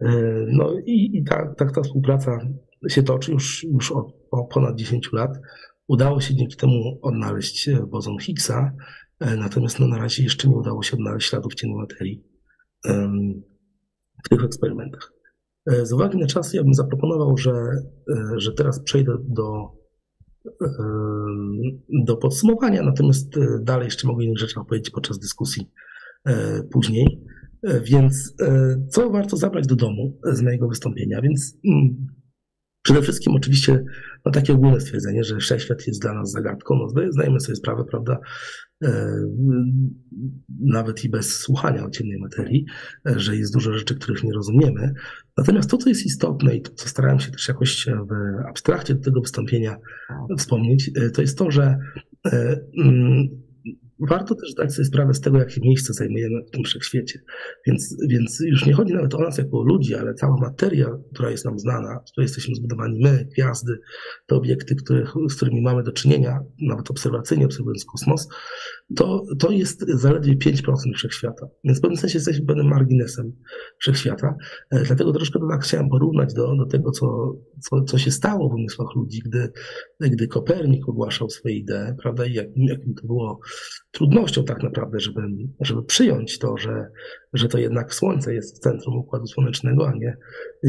E, 0.01 0.11
no 0.47 0.73
i, 0.85 1.17
i 1.17 1.23
ta, 1.23 1.53
ta, 1.57 1.65
ta 1.65 1.81
współpraca 1.81 2.39
się 2.87 3.03
toczy 3.03 3.31
już, 3.31 3.63
już 3.63 3.91
od, 3.91 4.07
od 4.31 4.49
ponad 4.53 4.75
10 4.75 5.09
lat. 5.13 5.31
Udało 5.87 6.21
się 6.21 6.35
dzięki 6.35 6.55
temu 6.57 6.99
odnaleźć 7.01 7.69
bozon 7.87 8.19
Higgsa, 8.19 8.71
natomiast 9.19 9.79
no, 9.79 9.87
na 9.87 9.97
razie 9.97 10.23
jeszcze 10.23 10.47
nie 10.47 10.55
udało 10.55 10.83
się 10.83 10.97
odnaleźć 10.97 11.29
śladów 11.29 11.55
ciennej 11.55 11.77
materii 11.77 12.23
w 14.25 14.29
tych 14.29 14.43
eksperymentach. 14.43 15.12
E, 15.65 15.85
z 15.85 15.93
uwagi 15.93 16.17
na 16.17 16.27
czas 16.27 16.53
ja 16.53 16.63
bym 16.63 16.73
zaproponował, 16.73 17.37
że, 17.37 17.51
e, 17.51 18.33
że 18.37 18.53
teraz 18.53 18.83
przejdę 18.83 19.17
do, 19.27 19.71
e, 20.61 20.67
do 22.05 22.17
podsumowania, 22.17 22.83
natomiast 22.83 23.35
dalej 23.61 23.85
jeszcze 23.85 24.07
mogę 24.07 24.25
innych 24.25 24.39
rzeczy 24.39 24.59
opowiedzieć 24.59 24.89
podczas 24.89 25.19
dyskusji 25.19 25.71
później. 26.71 27.23
Więc 27.83 28.35
co 28.89 29.09
warto 29.09 29.37
zabrać 29.37 29.67
do 29.67 29.75
domu 29.75 30.19
z 30.23 30.41
mojego 30.41 30.67
wystąpienia? 30.67 31.21
Więc 31.21 31.57
mm, 31.65 32.07
Przede 32.83 33.01
wszystkim 33.01 33.35
oczywiście 33.35 33.85
no, 34.25 34.31
takie 34.31 34.53
ogólne 34.53 34.81
stwierdzenie, 34.81 35.23
że 35.23 35.37
wszechświat 35.37 35.87
jest 35.87 36.01
dla 36.01 36.13
nas 36.13 36.31
zagadką. 36.31 36.75
No, 36.75 37.11
zdajemy 37.11 37.39
sobie 37.39 37.55
sprawę, 37.55 37.83
prawda, 37.85 38.19
nawet 40.59 41.03
i 41.03 41.09
bez 41.09 41.39
słuchania 41.39 41.85
o 41.85 41.89
ciemnej 41.89 42.19
materii, 42.19 42.65
e, 43.07 43.19
że 43.19 43.35
jest 43.35 43.53
dużo 43.53 43.73
rzeczy, 43.73 43.95
których 43.95 44.23
nie 44.23 44.33
rozumiemy. 44.33 44.93
Natomiast 45.37 45.69
to, 45.69 45.77
co 45.77 45.89
jest 45.89 46.05
istotne 46.05 46.55
i 46.55 46.61
to, 46.61 46.71
co 46.71 46.89
starałem 46.89 47.19
się 47.19 47.31
też 47.31 47.47
jakoś 47.47 47.85
w 47.85 48.45
abstrakcie 48.49 48.95
do 48.95 49.01
tego 49.01 49.21
wystąpienia 49.21 49.77
wspomnieć, 50.37 50.91
e, 50.95 51.09
to 51.09 51.21
jest 51.21 51.37
to, 51.37 51.51
że 51.51 51.77
warto 54.09 54.35
też 54.35 54.51
zdać 54.51 54.73
sobie 54.73 54.85
sprawę 54.85 55.13
z 55.13 55.21
tego, 55.21 55.37
jakie 55.37 55.61
miejsce 55.61 55.93
zajmujemy 55.93 56.43
w 56.47 56.51
tym 56.51 56.63
wszechświecie. 56.63 57.19
Więc, 57.67 57.97
więc 58.09 58.39
już 58.39 58.65
nie 58.65 58.73
chodzi 58.73 58.93
nawet 58.93 59.13
o 59.13 59.19
nas 59.19 59.37
jako 59.37 59.63
ludzi, 59.63 59.95
ale 59.95 60.13
cała 60.13 60.37
materia, 60.37 60.87
która 61.13 61.31
jest 61.31 61.45
nam 61.45 61.59
znana, 61.59 61.99
z 62.05 62.11
której 62.11 62.25
jesteśmy 62.25 62.55
zbudowani 62.55 62.99
my, 63.03 63.27
gwiazdy, 63.31 63.79
te 64.25 64.35
obiekty, 64.35 64.75
z 65.29 65.35
którymi 65.35 65.61
mamy 65.61 65.83
do 65.83 65.91
czynienia, 65.91 66.39
nawet 66.61 66.91
obserwacyjnie 66.91 67.45
obserwując 67.45 67.85
kosmos, 67.85 68.27
to, 68.95 69.23
to 69.39 69.51
jest 69.51 69.85
zaledwie 69.87 70.35
5% 70.35 70.73
wszechświata. 70.95 71.47
Więc 71.63 71.77
w 71.77 71.81
pewnym 71.81 71.97
sensie 71.97 72.17
jesteśmy 72.17 72.45
pewnym 72.45 72.67
marginesem 72.67 73.33
wszechświata. 73.79 74.35
E, 74.71 74.83
dlatego 74.83 75.13
troszkę 75.13 75.39
to 75.39 75.47
tak 75.47 75.63
chciałem 75.63 75.89
porównać 75.89 76.33
do, 76.33 76.55
do 76.55 76.65
tego, 76.65 76.91
co, 76.91 77.35
co, 77.59 77.83
co 77.83 77.97
się 77.97 78.11
stało 78.11 78.49
w 78.49 78.53
umysłach 78.53 78.95
ludzi, 78.95 79.21
gdy, 79.25 79.51
gdy 79.99 80.27
Kopernik 80.27 80.89
ogłaszał 80.89 81.29
swoje 81.29 81.55
idee, 81.55 81.95
prawda, 82.01 82.25
i 82.25 82.33
jakim, 82.33 82.63
jakim 82.63 82.93
to 82.93 83.07
było 83.07 83.39
trudnością 83.93 84.43
tak 84.43 84.63
naprawdę, 84.63 84.99
żeby, 84.99 85.21
żeby 85.59 85.83
przyjąć 85.83 86.39
to, 86.39 86.57
że, 86.57 86.87
że 87.33 87.47
to 87.47 87.57
jednak 87.57 87.93
Słońce 87.93 88.33
jest 88.33 88.57
w 88.57 88.59
centrum 88.59 88.97
Układu 88.97 89.27
Słonecznego, 89.27 89.87
a 89.87 89.93
nie 89.93 90.17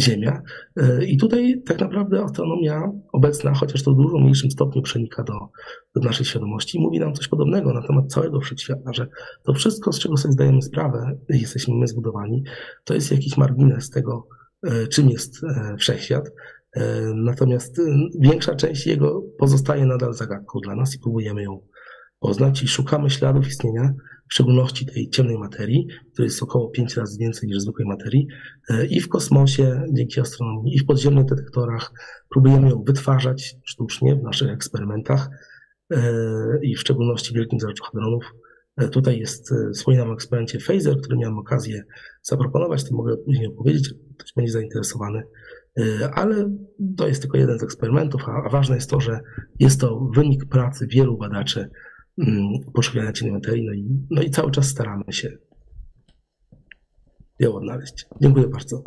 Ziemia. 0.00 0.42
E, 0.76 1.04
I 1.04 1.16
tutaj 1.16 1.62
tak 1.66 1.80
naprawdę 1.80 2.22
astronomia 2.22 2.92
obecna, 3.12 3.54
chociaż 3.54 3.82
to 3.82 3.92
w 3.92 3.96
dużo 3.96 4.18
mniejszym 4.18 4.50
stopniu 4.50 4.82
przenika 4.82 5.22
do, 5.22 5.32
do 5.94 6.00
naszej 6.00 6.26
świadomości, 6.26 6.80
mówi 6.80 7.00
nam 7.00 7.14
coś 7.14 7.28
podobnego 7.28 7.74
na 7.74 7.86
temat 7.86 8.12
całego 8.12 8.40
wszechświata, 8.40 8.92
że 8.92 9.06
to 9.42 9.54
wszystko, 9.54 9.92
z 9.92 9.98
czego 9.98 10.16
sobie 10.16 10.32
zdajemy 10.32 10.62
sprawę, 10.62 11.18
jesteśmy 11.28 11.74
my 11.74 11.86
zbudowani, 11.86 12.44
to 12.84 12.94
jest 12.94 13.10
jakiś 13.10 13.36
margines 13.36 13.90
tego, 13.90 14.28
e, 14.62 14.86
czym 14.86 15.10
jest 15.10 15.44
e, 15.44 15.76
wszechświat. 15.78 16.30
Natomiast 17.14 17.80
większa 18.18 18.54
część 18.54 18.86
jego 18.86 19.22
pozostaje 19.38 19.86
nadal 19.86 20.14
zagadką 20.14 20.60
dla 20.60 20.74
nas 20.74 20.94
i 20.94 20.98
próbujemy 20.98 21.42
ją 21.42 21.60
poznać 22.24 22.62
i 22.62 22.68
szukamy 22.68 23.10
śladów 23.10 23.48
istnienia, 23.48 23.94
w 24.28 24.34
szczególności 24.34 24.86
tej 24.86 25.10
ciemnej 25.10 25.38
materii, 25.38 25.86
której 26.12 26.26
jest 26.26 26.42
około 26.42 26.68
5 26.68 26.96
razy 26.96 27.18
więcej 27.18 27.48
niż 27.48 27.58
zwykłej 27.58 27.88
materii. 27.88 28.26
E, 28.70 28.86
I 28.86 29.00
w 29.00 29.08
kosmosie, 29.08 29.82
dzięki 29.92 30.20
astronomii, 30.20 30.76
i 30.76 30.78
w 30.78 30.86
podziemnych 30.86 31.24
detektorach 31.24 31.92
próbujemy 32.30 32.70
ją 32.70 32.82
wytwarzać 32.82 33.56
sztucznie 33.64 34.16
w 34.16 34.22
naszych 34.22 34.50
eksperymentach 34.50 35.28
e, 35.90 36.00
i 36.62 36.74
w 36.74 36.80
szczególności 36.80 37.32
w 37.32 37.36
Wielkim 37.36 37.60
Zarzucie 37.60 37.84
Hadronów 37.84 38.24
E, 38.76 38.88
Tutaj 38.88 39.18
jest, 39.18 39.54
wspominam 39.74 40.10
o 40.10 40.14
eksperymencie 40.14 40.58
Phaser, 40.58 41.00
który 41.00 41.16
miałem 41.16 41.38
okazję 41.38 41.84
zaproponować, 42.22 42.84
to 42.84 42.94
mogę 42.94 43.16
później 43.16 43.46
opowiedzieć, 43.46 43.94
ktoś 44.18 44.32
będzie 44.36 44.52
zainteresowany. 44.52 45.22
Ale 46.12 46.50
to 46.96 47.08
jest 47.08 47.22
tylko 47.22 47.38
jeden 47.38 47.58
z 47.58 47.62
eksperymentów, 47.62 48.22
a, 48.28 48.48
ważne 48.48 48.74
jest 48.74 48.90
to, 48.90 49.00
że 49.00 49.20
jest 49.58 49.80
to 49.80 50.08
wynik 50.14 50.44
pracy 50.44 50.86
wielu 50.86 51.18
badaczy 51.18 51.70
poszukiwania 52.74 53.12
ciennej 53.12 53.34
materii, 53.34 53.66
no 53.66 53.72
i, 53.72 54.06
no 54.10 54.22
i 54.22 54.30
cały 54.30 54.50
czas 54.50 54.66
staramy 54.66 55.04
się 55.12 55.30
ją 57.38 57.54
odnaleźć. 57.54 58.06
Dziękuję 58.20 58.46
bardzo. 58.46 58.82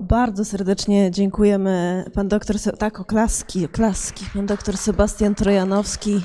Bardzo 0.00 0.44
serdecznie 0.44 1.10
dziękujemy 1.10 2.04
pan 2.14 2.28
doktor, 2.28 2.56
tak 2.78 3.00
oklaski, 3.00 3.64
oklaski, 3.64 4.24
pan 4.34 4.46
doktor 4.46 4.76
Sebastian 4.76 5.34
Trojanowski. 5.34 6.20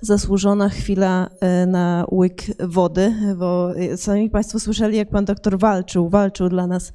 Zasłużona 0.00 0.68
chwila 0.68 1.30
e, 1.40 1.66
na 1.66 2.06
łyk 2.10 2.42
wody, 2.60 3.14
bo 3.38 3.76
e, 3.76 3.96
sami 3.96 4.30
Państwo 4.30 4.60
słyszeli, 4.60 4.96
jak 4.96 5.10
pan 5.10 5.24
doktor 5.24 5.58
walczył, 5.58 6.08
walczył 6.08 6.48
dla 6.48 6.66
nas 6.66 6.92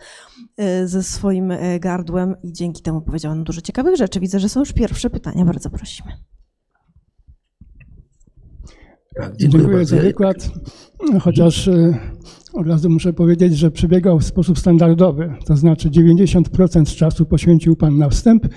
e, 0.58 0.88
ze 0.88 1.04
swoim 1.04 1.54
gardłem 1.80 2.36
i 2.44 2.54
dzięki 2.54 2.82
temu 2.82 3.02
powiedział 3.02 3.36
nam 3.36 3.44
dużo 3.44 3.62
ciekawych 3.62 3.96
rzeczy. 3.96 4.20
Widzę, 4.20 4.40
że 4.40 4.50
są 4.50 4.60
już 4.60 4.74
pierwsze 4.74 5.10
pytania, 5.10 5.46
bardzo 5.46 5.70
prosimy. 5.70 6.12
Tak, 9.18 9.36
Dziękuję 9.38 9.86
za 9.86 9.98
wykład, 9.98 10.50
chociaż 11.22 11.68
y, 11.68 11.96
od 12.54 12.68
razu 12.68 12.90
muszę 12.90 13.14
powiedzieć, 13.14 13.58
że 13.58 13.72
przebiegał 13.72 14.20
w 14.20 14.24
sposób 14.24 14.60
standardowy, 14.60 15.34
to 15.46 15.56
znaczy 15.56 15.90
90% 15.90 16.96
czasu 16.96 17.26
poświęcił 17.26 17.76
Pan 17.76 17.98
na 17.98 18.10
wstęp, 18.10 18.48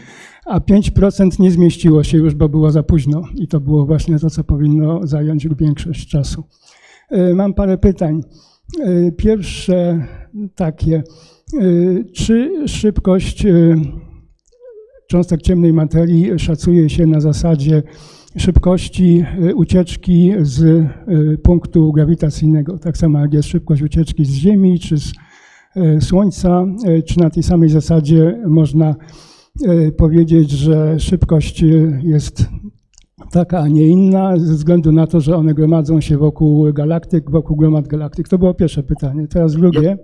a 0.46 0.60
5% 0.60 1.40
nie 1.40 1.50
zmieściło 1.50 2.04
się 2.04 2.18
już, 2.18 2.34
bo 2.34 2.48
było 2.48 2.70
za 2.70 2.82
późno. 2.82 3.22
I 3.34 3.48
to 3.48 3.60
było 3.60 3.86
właśnie 3.86 4.18
to, 4.18 4.30
co 4.30 4.44
powinno 4.44 5.06
zająć 5.06 5.48
większość 5.48 6.08
czasu. 6.08 6.44
Y, 7.12 7.34
Mam 7.34 7.54
parę 7.54 7.78
pytań. 7.78 8.20
Y, 8.80 9.12
Pierwsze 9.16 10.06
takie, 10.54 11.02
czy 12.14 12.68
szybkość 12.68 13.46
cząstek 15.06 15.42
ciemnej 15.42 15.72
materii 15.72 16.38
szacuje 16.38 16.90
się 16.90 17.06
na 17.06 17.20
zasadzie 17.20 17.82
szybkości 18.36 19.24
y, 19.48 19.54
ucieczki 19.54 20.32
z 20.40 20.62
y, 20.62 21.38
punktu 21.42 21.92
grawitacyjnego, 21.92 22.78
tak 22.78 22.96
samo 22.96 23.18
jak 23.18 23.32
jest 23.34 23.48
szybkość 23.48 23.82
ucieczki 23.82 24.24
z 24.24 24.34
Ziemi 24.34 24.80
czy 24.80 24.98
z 24.98 25.12
y, 25.76 26.00
Słońca, 26.00 26.66
czy 27.06 27.18
na 27.18 27.30
tej 27.30 27.42
samej 27.42 27.68
zasadzie 27.68 28.42
można 28.46 28.94
powiedzieć, 29.96 30.50
że 30.50 31.00
szybkość 31.00 31.64
jest 32.02 32.48
taka, 33.32 33.58
a 33.58 33.68
nie 33.68 33.86
inna, 33.86 34.36
ze 34.36 34.54
względu 34.54 34.92
na 34.92 35.06
to, 35.06 35.20
że 35.20 35.36
one 35.36 35.54
gromadzą 35.54 36.00
się 36.00 36.18
wokół 36.18 36.72
galaktyk, 36.72 37.30
wokół 37.30 37.56
gromad 37.56 37.88
galaktyk. 37.88 38.28
To 38.28 38.38
było 38.38 38.54
pierwsze 38.54 38.82
pytanie. 38.82 39.28
Teraz 39.28 39.52
drugie. 39.52 39.98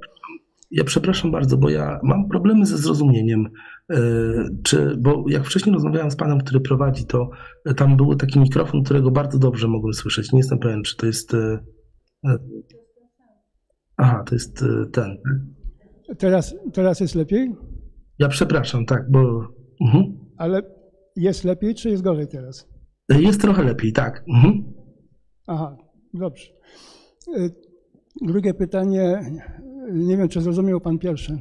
Ja 0.70 0.84
przepraszam 0.84 1.30
bardzo, 1.30 1.56
bo 1.56 1.70
ja 1.70 2.00
mam 2.02 2.28
problemy 2.28 2.66
ze 2.66 2.78
zrozumieniem. 2.78 3.46
e, 3.92 3.96
Czy, 4.64 4.96
bo 5.00 5.24
jak 5.28 5.44
wcześniej 5.44 5.74
rozmawiałem 5.74 6.10
z 6.10 6.16
panem, 6.16 6.38
który 6.38 6.60
prowadzi, 6.60 7.06
to 7.06 7.30
tam 7.76 7.96
był 7.96 8.14
taki 8.14 8.40
mikrofon, 8.40 8.82
którego 8.84 9.10
bardzo 9.10 9.38
dobrze 9.38 9.68
mogłem 9.68 9.92
słyszeć. 9.94 10.32
Nie 10.32 10.38
jestem 10.38 10.58
pewien, 10.58 10.82
czy 10.82 10.96
to 10.96 11.06
jest. 11.06 11.34
e, 11.34 11.58
e, 12.26 12.38
Aha, 13.96 14.24
to 14.26 14.34
jest 14.34 14.64
ten. 14.92 15.16
Teraz, 16.18 16.54
teraz 16.72 17.00
jest 17.00 17.14
lepiej, 17.14 17.54
Ja 18.18 18.28
przepraszam, 18.28 18.86
tak, 18.86 19.10
bo. 19.10 19.48
Mhm. 19.80 20.04
ale 20.36 20.62
jest 21.16 21.44
lepiej, 21.44 21.74
czy 21.74 21.90
jest 21.90 22.02
gorzej 22.02 22.28
teraz? 22.28 22.68
Jest 23.08 23.40
trochę 23.40 23.62
lepiej, 23.64 23.92
tak. 23.92 24.24
Mhm. 24.34 24.64
Aha, 25.46 25.76
dobrze. 26.14 26.46
Drugie 28.22 28.54
pytanie, 28.54 29.20
nie 29.92 30.16
wiem, 30.16 30.28
czy 30.28 30.40
zrozumiał 30.40 30.80
Pan 30.80 30.98
pierwsze. 30.98 31.38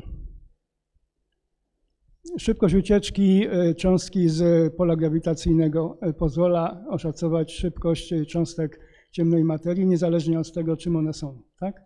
Szybkość 2.37 2.75
ucieczki 2.75 3.47
y, 3.47 3.75
cząstki 3.75 4.29
z 4.29 4.73
pola 4.75 4.95
grawitacyjnego 4.95 5.97
y, 6.09 6.13
pozwala 6.13 6.85
oszacować 6.89 7.53
szybkość 7.53 8.13
y, 8.13 8.25
cząstek 8.25 8.79
ciemnej 9.11 9.43
materii, 9.43 9.85
niezależnie 9.85 10.39
od 10.39 10.53
tego, 10.53 10.77
czym 10.77 10.95
one 10.95 11.13
są, 11.13 11.41
tak? 11.59 11.81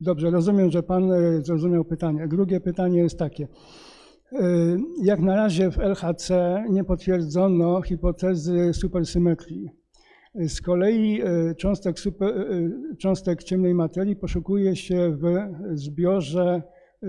Dobrze, 0.00 0.30
rozumiem, 0.30 0.70
że 0.70 0.82
Pan 0.82 1.10
zrozumiał 1.42 1.84
pytanie. 1.84 2.28
Drugie 2.28 2.60
pytanie 2.60 2.98
jest 2.98 3.18
takie. 3.18 3.48
Jak 5.02 5.20
na 5.20 5.36
razie 5.36 5.70
w 5.70 5.78
LHC 5.78 6.30
nie 6.70 6.84
potwierdzono 6.84 7.82
hipotezy 7.82 8.74
supersymetrii. 8.74 9.70
Z 10.44 10.60
kolei 10.60 11.22
y, 11.22 11.54
cząstek, 11.54 11.98
super, 11.98 12.28
y, 12.38 12.96
cząstek 12.98 13.42
ciemnej 13.42 13.74
materii 13.74 14.16
poszukuje 14.16 14.76
się 14.76 15.16
w 15.20 15.24
zbiorze 15.78 16.62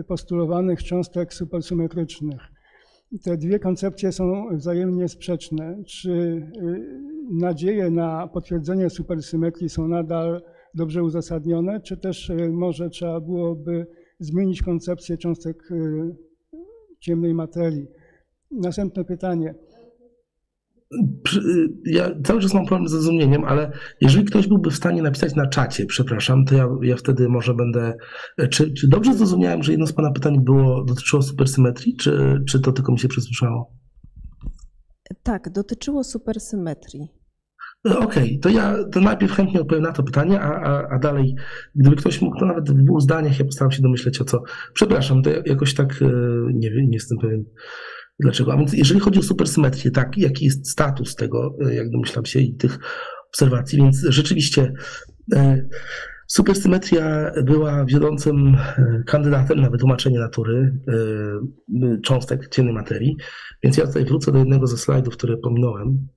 postulowanych 0.08 0.84
cząstek 0.84 1.34
supersymetrycznych. 1.34 2.42
Te 3.24 3.38
dwie 3.38 3.60
koncepcje 3.60 4.12
są 4.12 4.58
wzajemnie 4.58 5.08
sprzeczne. 5.08 5.84
Czy 5.86 6.42
nadzieje 7.32 7.90
na 7.90 8.28
potwierdzenie 8.28 8.90
supersymetrii 8.90 9.70
są 9.70 9.88
nadal 9.88 10.42
dobrze 10.74 11.04
uzasadnione, 11.04 11.82
czy 11.82 11.98
też 11.98 12.32
może 12.52 12.90
trzeba 12.90 13.20
byłoby 13.20 13.88
zmienić 14.20 14.62
koncepcję 14.62 15.18
cząstek 15.18 15.70
ciemnej 17.00 17.34
materii? 17.34 17.88
Następne 18.52 19.06
pytanie. 19.06 19.56
Przy- 21.24 21.70
Ja 21.86 22.10
cały 22.24 22.42
czas 22.42 22.54
mam 22.54 22.66
problem 22.66 22.88
z 22.88 22.92
zrozumieniem, 22.92 23.44
ale 23.44 23.72
jeżeli 24.02 24.26
ktoś 24.26 24.48
byłby 24.48 24.72
w 24.72 24.76
stanie 24.76 25.02
napisać 25.02 25.36
na 25.36 25.48
czacie, 25.48 25.86
przepraszam, 25.86 26.46
to 26.46 26.56
ja, 26.56 26.68
ja 26.82 26.96
wtedy 26.96 27.30
może 27.30 27.54
będę. 27.54 27.94
Czy, 28.50 28.74
czy 28.74 28.88
dobrze 28.88 29.14
zrozumiałem, 29.14 29.64
że 29.64 29.72
jedno 29.72 29.88
z 29.88 29.94
Pana 29.94 30.12
pytań 30.12 30.44
było, 30.44 30.84
dotyczyło 30.84 31.22
supersymetrii, 31.22 31.96
czy, 31.96 32.44
czy 32.50 32.60
to 32.60 32.72
tylko 32.72 32.92
mi 32.92 33.00
się 33.00 33.08
przesłyszało? 33.08 33.74
Tak, 35.24 35.50
dotyczyło 35.50 36.04
supersymetrii. 36.04 37.08
E, 37.90 37.98
Okej, 38.00 38.40
to 38.40 38.50
ja 38.50 38.76
to 38.92 39.02
najpierw 39.02 39.32
chętnie 39.32 39.62
odpowiem 39.62 39.84
na 39.84 39.92
to 39.92 40.04
pytanie, 40.04 40.42
a, 40.42 40.52
a, 40.62 40.88
a 40.96 41.00
dalej, 41.00 41.36
gdyby 41.76 41.96
ktoś 41.96 42.22
mógł, 42.22 42.40
to 42.40 42.46
nawet 42.46 42.70
w 42.72 42.84
dwóch 42.84 43.02
zdaniach, 43.02 43.40
ja 43.40 43.46
postaram 43.46 43.72
się 43.72 43.82
domyśleć 43.82 44.22
o 44.22 44.26
co. 44.26 44.42
Przepraszam, 44.74 45.22
to 45.24 45.30
ja- 45.30 45.42
jakoś 45.46 45.74
tak 45.74 46.02
e, 46.02 46.06
nie 46.54 46.72
wiem, 46.72 46.86
nie 46.86 46.94
jestem 46.98 47.18
pewien 47.18 47.44
dlaczego. 48.20 48.54
A 48.54 48.58
więc 48.58 48.74
jeżeli 48.74 49.00
chodzi 49.00 49.20
o 49.20 49.24
supersymetrię, 49.24 49.92
tak, 49.92 50.18
jaki 50.18 50.46
jest 50.46 50.70
status 50.70 51.16
tego, 51.16 51.56
e, 51.66 51.76
jak 51.76 51.90
domyślam 51.90 52.26
się, 52.26 52.40
i 52.40 52.56
tych 52.56 52.80
obserwacji, 53.30 53.78
więc 53.78 54.06
rzeczywiście 54.10 54.74
e, 55.36 55.68
supersymetria 56.28 57.32
była 57.44 57.86
wiodącym 57.86 58.56
e, 58.56 59.04
kandydatem 59.06 59.62
na 59.62 59.70
wytłumaczenie 59.70 60.20
natury 60.20 60.80
cząstek 62.04 62.50
ciemnej 62.50 62.74
materii, 62.74 63.18
więc 63.64 63.78
ja 63.78 63.88
tutaj 63.88 64.06
wrócę 64.06 64.32
do 64.32 64.38
jednego 64.38 64.68
ze 64.68 64.78
slajdów, 64.78 65.18
które 65.18 65.38
pominąłem 65.38 66.08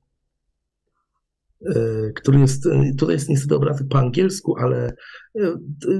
który 2.15 2.41
jest, 2.41 2.69
tutaj 2.99 3.15
jest 3.15 3.29
niestety 3.29 3.55
obrazek 3.55 3.89
po 3.89 3.99
angielsku, 3.99 4.57
ale 4.59 4.93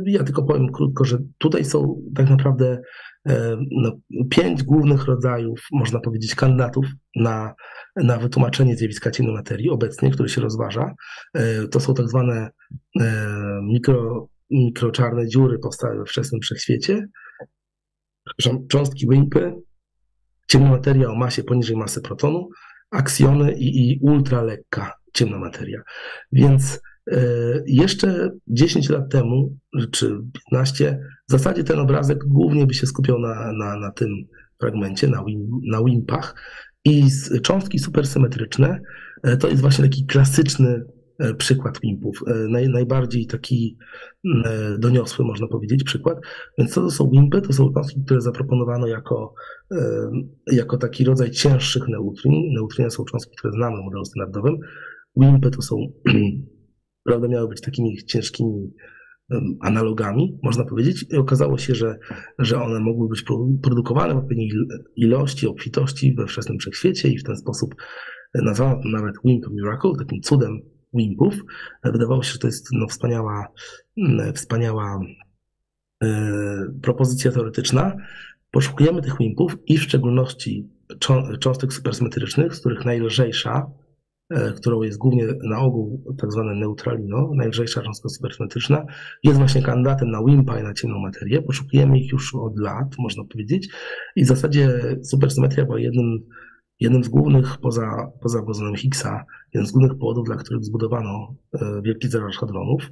ja 0.05 0.25
tylko 0.25 0.43
powiem 0.43 0.73
krótko, 0.73 1.05
że 1.05 1.19
tutaj 1.39 1.65
są 1.65 2.03
tak 2.15 2.31
naprawdę 2.31 2.83
no, 3.71 3.93
pięć 4.31 4.63
głównych 4.63 5.05
rodzajów, 5.05 5.61
można 5.73 6.01
powiedzieć, 6.01 6.35
kandydatów 6.35 6.87
na, 7.17 7.55
na 7.97 8.19
wytłumaczenie 8.19 8.77
zjawiska 8.77 9.11
ciemnej 9.11 9.35
materii 9.35 9.71
obecnie, 9.71 10.11
które 10.11 10.29
się 10.29 10.41
rozważa. 10.41 10.95
E, 11.35 11.69
To 11.69 11.81
są 11.81 11.95
tak 11.95 12.09
zwane 12.09 12.51
e, 13.01 13.27
mikro, 13.63 14.29
mikroczarne 14.51 15.29
dziury 15.29 15.59
powstałe 15.59 15.99
we 15.99 16.05
wczesnym 16.05 16.41
wszechświecie, 16.41 17.07
cząstki 18.69 19.07
wimpy, 19.09 19.55
ciemna 20.49 20.71
materia 20.71 21.11
o 21.11 21.15
masie 21.15 21.43
poniżej 21.43 21.77
masy 21.77 22.03
protonu, 22.03 22.49
aksjony 22.91 23.53
i, 23.53 23.91
i 23.91 23.99
ultralekka 24.03 24.93
ciemna 25.13 25.39
materia. 25.39 25.83
Więc 26.33 26.75
e, 26.75 26.81
jeszcze 27.67 28.31
10 28.49 28.89
lat 28.89 29.11
temu, 29.11 29.57
czy 29.91 30.19
15, 30.51 30.99
w 31.29 31.33
zasadzie 31.33 31.65
ten 31.65 31.79
obrazek 31.79 32.25
głównie 32.27 32.67
by 32.67 32.75
się 32.75 32.87
skupiał 32.87 33.19
na, 33.19 33.53
na, 33.53 33.77
na 33.77 33.91
tym 33.91 34.09
fragmencie, 34.61 35.09
na, 35.09 35.25
wim, 35.25 35.61
na 35.71 35.85
wimpach. 35.85 36.35
I 36.85 37.05
cząstki 37.43 37.79
supersymetryczne 37.79 38.81
e, 39.23 39.37
to 39.37 39.49
jest 39.49 39.61
właśnie 39.61 39.85
taki 39.85 40.07
klasyczny 40.07 40.85
e, 41.19 41.35
przykład 41.35 41.81
wimpów. 41.81 42.23
E, 42.27 42.35
Naj, 42.49 42.69
najbardziej 42.69 43.27
taki 43.27 43.77
e, 44.45 44.79
doniosły, 44.79 45.25
można 45.25 45.47
powiedzieć, 45.47 45.85
przykład. 45.85 46.19
Więc 46.59 46.75
co 46.75 46.81
to 46.81 46.91
są 46.91 47.11
wimpy? 47.11 47.41
To 47.41 47.53
są 47.53 47.73
cząstki, 47.73 48.05
które 48.05 48.21
zaproponowano 48.21 48.87
jako, 48.87 49.35
e, 49.73 50.11
jako 50.53 50.77
taki 50.77 51.05
rodzaj 51.05 51.31
cięższych 51.31 51.89
neutrin. 51.89 52.53
Neutriny 52.53 52.91
są 52.91 53.05
cząstki, 53.05 53.37
które 53.37 53.53
znamy 53.53 53.77
w 53.77 53.85
modelu 53.85 54.05
standardowym. 54.05 54.57
Wimpy 55.17 55.51
to 55.51 55.63
są, 55.63 55.77
prawda, 57.05 57.29
miały 57.29 57.49
być 57.49 57.61
takimi 57.61 57.97
ciężkimi 58.05 58.71
analogami, 59.61 60.39
można 60.43 60.65
powiedzieć. 60.65 61.07
I 61.11 61.17
okazało 61.17 61.59
się, 61.59 61.75
że, 61.75 61.99
że 62.39 62.63
one 62.63 62.81
mogły 62.81 63.09
być 63.09 63.23
pro- 63.23 63.49
produkowane 63.63 64.15
w 64.15 64.17
odpowiedniej 64.17 64.49
il- 64.49 64.85
ilości, 64.97 65.47
obfitości 65.47 66.15
we 66.15 66.27
wczesnym 66.27 66.59
wszechświecie 66.59 67.09
i 67.09 67.19
w 67.19 67.25
ten 67.25 67.37
sposób 67.37 67.75
nazwano 68.35 68.83
to 68.83 68.89
nawet 68.89 69.15
Wimp 69.25 69.45
Miracle, 69.51 69.91
takim 69.99 70.21
cudem 70.23 70.61
WIMP-ów. 70.95 71.35
Wydawało 71.85 72.23
się, 72.23 72.33
że 72.33 72.39
to 72.39 72.47
jest 72.47 72.69
no, 72.73 72.87
wspaniała, 72.87 73.47
mm, 73.97 74.35
wspaniała 74.35 75.01
e, 76.03 76.67
propozycja 76.83 77.33
teoretyczna. 77.33 77.97
Poszukujemy 78.51 79.03
tych 79.03 79.17
WIMP-ów 79.19 79.57
i 79.67 79.79
w 79.79 79.83
szczególności 79.83 80.69
czą- 80.99 81.37
cząstek 81.41 81.73
supersymetrycznych, 81.73 82.55
z 82.55 82.61
których 82.61 82.85
najlżejsza, 82.85 83.67
e, 83.67 83.90
którą 84.57 84.83
jest 84.83 84.99
głównie 84.99 85.27
na 85.43 85.61
ogół 85.61 86.15
tak 86.19 86.33
zwane 86.33 86.55
neutralino, 86.55 87.31
najlżejsza 87.35 87.83
cząstka 87.83 88.09
supersymetryczna, 88.09 88.85
jest 89.23 89.39
właśnie 89.39 89.63
kandydatem 89.63 90.11
na 90.11 90.25
WIMPa 90.25 90.61
i 90.61 90.63
na 90.63 90.75
ciemną 90.75 90.99
materię. 90.99 91.43
Poszukujemy 91.43 91.99
ich 91.99 92.13
już 92.13 92.35
od 92.35 92.59
lat, 92.59 92.99
można 92.99 93.25
powiedzieć. 93.25 93.69
I 94.17 94.25
w 94.25 94.27
zasadzie 94.27 94.81
supersymetria 95.03 95.65
była 95.65 95.81
jednym, 95.81 96.19
jednym 96.81 97.05
z 97.05 97.09
głównych, 97.09 97.59
poza, 97.59 98.13
poza 98.23 98.43
bozonem 98.43 98.77
Higgsa, 98.77 99.25
jeden 99.55 99.67
z 99.67 99.73
głównych 99.73 99.99
powodów, 99.99 100.27
dla 100.27 100.37
których 100.37 100.65
zbudowano 100.65 101.35
e, 101.53 101.83
Wielki 101.83 102.09
Zeracz 102.09 102.37
Hadronów. 102.37 102.91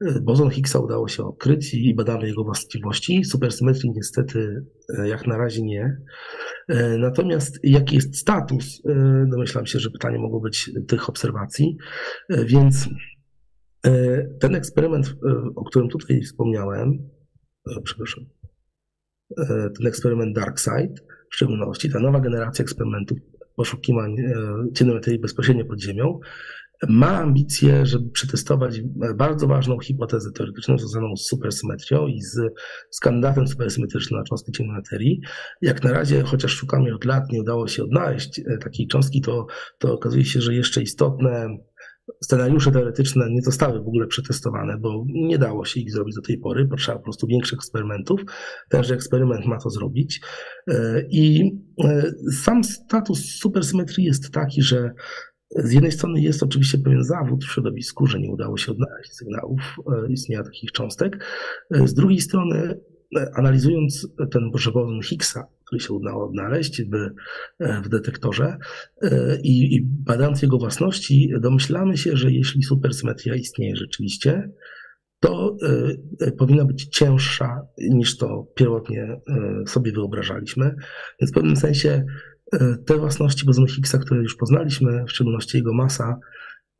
Bozon 0.00 0.50
Higgsa 0.50 0.78
udało 0.78 1.08
się 1.08 1.24
odkryć 1.24 1.74
i 1.74 1.94
badamy 1.94 2.28
jego 2.28 2.44
właściwości. 2.44 3.24
Supersymetrii 3.24 3.90
niestety 3.90 4.64
e, 4.98 5.08
jak 5.08 5.26
na 5.26 5.38
razie 5.38 5.62
nie. 5.62 5.96
E, 6.68 6.98
Natomiast 6.98 7.58
jaki 7.62 7.94
jest 7.94 8.16
status? 8.16 8.82
E, 8.88 9.26
Domyślam 9.30 9.66
się, 9.66 9.78
że 9.78 9.90
pytanie 9.90 10.18
mogło 10.18 10.40
być 10.40 10.70
tych 10.88 11.08
obserwacji. 11.08 11.76
Więc 12.30 12.88
ten 14.40 14.54
eksperyment, 14.54 15.14
o 15.56 15.64
którym 15.64 15.88
tutaj 15.88 16.20
wspomniałem, 16.20 17.10
przepraszam, 17.84 18.24
ten 19.78 19.86
eksperyment 19.86 20.36
DarkSide, 20.36 20.94
w 21.30 21.34
szczególności 21.34 21.90
ta 21.90 22.00
nowa 22.00 22.20
generacja 22.20 22.62
eksperymentów 22.62 23.18
poszukiwań 23.56 24.16
ciemnej 24.74 24.96
materii 24.96 25.20
bezpośrednio 25.20 25.64
pod 25.64 25.80
Ziemią, 25.80 26.20
ma 26.88 27.18
ambicje, 27.18 27.86
żeby 27.86 28.10
przetestować 28.10 28.80
bardzo 29.16 29.46
ważną 29.46 29.78
hipotezę 29.80 30.32
teoretyczną 30.32 30.78
związaną 30.78 31.16
z 31.16 31.26
supersymetrią 31.26 32.06
i 32.06 32.22
z, 32.22 32.40
z 32.90 33.00
kandydatem 33.00 33.46
supersymetrycznym 33.46 34.20
na 34.20 34.24
cząstki 34.24 34.52
ciemnej 34.52 34.76
materii. 34.76 35.20
Jak 35.62 35.84
na 35.84 35.92
razie, 35.92 36.22
chociaż 36.22 36.52
szukamy 36.52 36.94
od 36.94 37.04
lat, 37.04 37.32
nie 37.32 37.40
udało 37.40 37.68
się 37.68 37.82
odnaleźć 37.82 38.38
e, 38.38 38.58
takiej 38.58 38.86
cząstki, 38.86 39.20
to, 39.20 39.46
to 39.78 39.94
okazuje 39.94 40.24
się, 40.24 40.40
że 40.40 40.54
jeszcze 40.54 40.82
istotne 40.82 41.48
scenariusze 42.24 42.72
teoretyczne 42.72 43.30
nie 43.30 43.42
zostały 43.42 43.78
w 43.78 43.88
ogóle 43.88 44.06
przetestowane, 44.06 44.78
bo 44.78 45.04
nie 45.08 45.38
dało 45.38 45.64
się 45.64 45.80
ich 45.80 45.92
zrobić 45.92 46.14
do 46.14 46.22
tej 46.22 46.38
pory, 46.38 46.66
potrzeba 46.68 46.98
po 46.98 47.04
prostu 47.04 47.26
większych 47.26 47.58
eksperymentów. 47.58 48.20
Tenże 48.68 48.94
eksperyment 48.94 49.46
ma 49.46 49.58
to 49.58 49.70
zrobić. 49.70 50.20
E, 50.68 51.02
I 51.10 51.52
e, 51.84 52.02
sam 52.32 52.64
status 52.64 53.24
supersymetrii 53.24 54.06
jest 54.06 54.30
taki, 54.30 54.62
że 54.62 54.90
z 55.50 55.72
jednej 55.72 55.92
strony 55.92 56.20
jest 56.20 56.42
oczywiście 56.42 56.78
pewien 56.78 57.04
zawód 57.04 57.44
w 57.44 57.52
środowisku, 57.52 58.06
że 58.06 58.20
nie 58.20 58.30
udało 58.30 58.56
się 58.56 58.72
odnaleźć 58.72 59.12
sygnałów 59.12 59.60
e, 59.86 60.12
istnienia 60.12 60.42
takich 60.42 60.72
cząstek. 60.72 61.24
E, 61.70 61.88
Z 61.88 61.94
drugiej 61.94 62.20
strony, 62.20 62.80
e, 63.16 63.30
analizując 63.34 64.08
ten 64.30 64.50
boson 64.50 65.02
Higgsa, 65.02 65.46
który 65.66 65.80
się 65.80 65.92
udało 65.92 66.28
odnaleźć 66.28 66.82
w, 67.82 67.88
detektorze 67.88 68.56
i, 69.42 69.82
badając 69.84 70.42
jego 70.42 70.58
własności, 70.58 71.32
domyślamy 71.40 71.96
się, 71.96 72.16
że 72.16 72.32
jeśli 72.32 72.62
supersymetria 72.62 73.34
istnieje 73.34 73.76
rzeczywiście, 73.76 74.50
to 75.20 75.56
powinna 76.38 76.64
być 76.64 76.84
cięższa 76.84 77.66
niż 77.78 78.16
to 78.16 78.46
pierwotnie 78.54 79.20
sobie 79.66 79.92
wyobrażaliśmy. 79.92 80.74
Więc 81.20 81.30
w 81.30 81.34
pewnym 81.34 81.56
sensie 81.56 82.04
te 82.86 82.98
własności 82.98 83.46
bozonu 83.46 83.66
Higgsa, 83.66 83.98
które 83.98 84.22
już 84.22 84.36
poznaliśmy, 84.36 85.04
w 85.04 85.10
szczególności 85.10 85.56
jego 85.56 85.74
masa, 85.74 86.18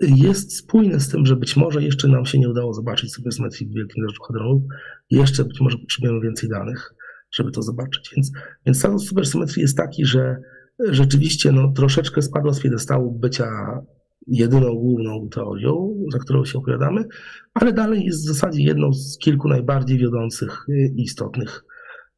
jest 0.00 0.56
spójne 0.56 1.00
z 1.00 1.08
tym, 1.08 1.26
że 1.26 1.36
być 1.36 1.56
może 1.56 1.82
jeszcze 1.82 2.08
nam 2.08 2.26
się 2.26 2.38
nie 2.38 2.48
udało 2.48 2.74
zobaczyć 2.74 3.14
supersymetrii 3.14 3.66
w 3.66 3.74
Wielkim 3.74 4.02
Zerzaczu 4.02 4.22
Hadronów. 4.22 4.62
Jeszcze 5.10 5.44
być 5.44 5.60
może 5.60 5.78
potrzebujemy 5.78 6.20
więcej 6.20 6.48
danych, 6.48 6.94
żeby 7.34 7.50
to 7.50 7.62
zobaczyć. 7.62 8.10
Więc, 8.16 8.32
więc 8.66 8.78
status 8.78 9.08
supersymetrii 9.08 9.62
jest 9.62 9.76
taki, 9.76 10.04
że 10.04 10.36
rzeczywiście 10.78 11.52
no, 11.52 11.72
troszeczkę 11.72 12.22
spadło 12.22 12.54
z 12.54 12.60
piedestału 12.60 13.18
bycia 13.18 13.46
jedyną 14.26 14.74
główną 14.74 15.28
teorią, 15.28 15.94
za 16.12 16.18
którą 16.18 16.44
się 16.44 16.58
opowiadamy, 16.58 17.04
ale 17.54 17.72
dalej 17.72 18.04
jest 18.04 18.24
w 18.24 18.28
zasadzie 18.28 18.62
jedną 18.62 18.92
z 18.92 19.18
kilku 19.18 19.48
najbardziej 19.48 19.98
wiodących 19.98 20.66
i 20.96 21.02
istotnych 21.02 21.64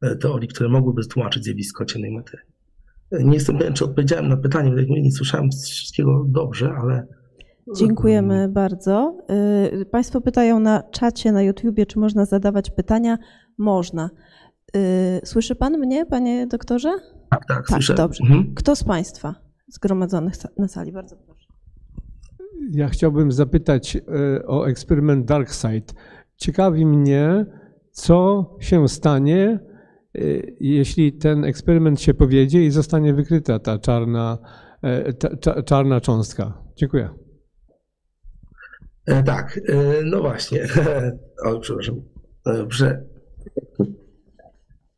e, 0.01 0.15
teorii, 0.15 0.49
które 0.49 0.69
mogłyby 0.69 1.01
tłumaczyć 1.07 1.43
zjawisko 1.43 1.85
ciemnej 1.85 2.11
materii. 2.11 2.58
Nie 3.11 3.33
jestem 3.33 3.57
pewien, 3.57 3.73
czy 3.73 3.85
odpowiedziałem 3.85 4.29
na 4.29 4.37
pytanie, 4.37 4.71
bo 4.71 4.77
jak 4.77 4.87
mówię, 4.89 5.01
nie 5.01 5.11
słyszałem 5.11 5.49
wszystkiego 5.51 6.25
dobrze, 6.27 6.73
ale 6.81 7.07
Dziękujemy 7.75 8.47
bardzo. 8.49 9.17
Y, 9.81 9.85
Państwo 9.85 10.21
pytają 10.21 10.59
na 10.59 10.83
czacie 10.91 11.31
na 11.31 11.41
YouTubie, 11.41 11.85
czy 11.85 11.99
można 11.99 12.25
zadawać 12.25 12.69
pytania. 12.69 13.17
Można. 13.57 14.09
Y, 14.75 14.79
Słyszy 15.23 15.55
Pan 15.55 15.77
mnie, 15.77 16.05
Panie 16.05 16.47
doktorze? 16.47 16.89
tak, 17.29 17.45
tak, 17.45 17.57
Tak, 17.57 17.67
słyszę. 17.67 17.93
dobrze. 17.93 18.23
Mhm. 18.23 18.53
Kto 18.55 18.75
z 18.75 18.83
Państwa 18.83 19.35
zgromadzonych 19.67 20.33
na 20.57 20.67
sali? 20.67 20.91
Bardzo 20.91 21.15
proszę. 21.15 21.47
Ja 22.71 22.87
chciałbym 22.87 23.31
zapytać 23.31 23.95
e, 23.95 24.01
o 24.47 24.67
eksperyment 24.67 25.25
DarkSide. 25.25 25.93
Ciekawi 26.37 26.85
mnie, 26.85 27.45
co 27.91 28.45
się 28.59 28.87
stanie, 28.87 29.59
jeśli 30.59 31.13
ten 31.13 31.43
eksperyment 31.43 32.01
się 32.01 32.13
powiedzie 32.13 32.63
i 32.63 32.71
zostanie 32.71 33.13
wykryta 33.13 33.59
ta 33.59 33.77
czarna, 33.77 34.37
e, 34.81 35.13
ta, 35.13 35.29
cza- 35.29 35.63
czarna 35.63 36.01
cząstka. 36.01 36.63
Dziękuję. 36.75 37.09
E, 39.05 39.23
Tak, 39.23 39.59
e, 39.67 40.03
no 40.03 40.21
właśnie. 40.21 40.67
O, 41.45 41.59
przepraszam. 41.59 42.01
Prze... 42.69 43.03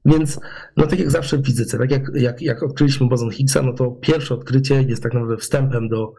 Więc, 0.05 0.39
no 0.77 0.87
tak 0.87 0.99
jak 0.99 1.11
zawsze 1.11 1.37
w 1.37 1.45
fizyce, 1.45 1.77
tak 1.77 1.91
jak, 1.91 2.03
jak, 2.15 2.41
jak 2.41 2.63
odkryliśmy 2.63 3.07
bozon 3.07 3.31
Higgsa, 3.31 3.61
no 3.61 3.73
to 3.73 3.91
pierwsze 3.91 4.33
odkrycie 4.35 4.81
jest 4.81 5.03
tak 5.03 5.13
naprawdę 5.13 5.37
wstępem 5.37 5.89
do, 5.89 6.13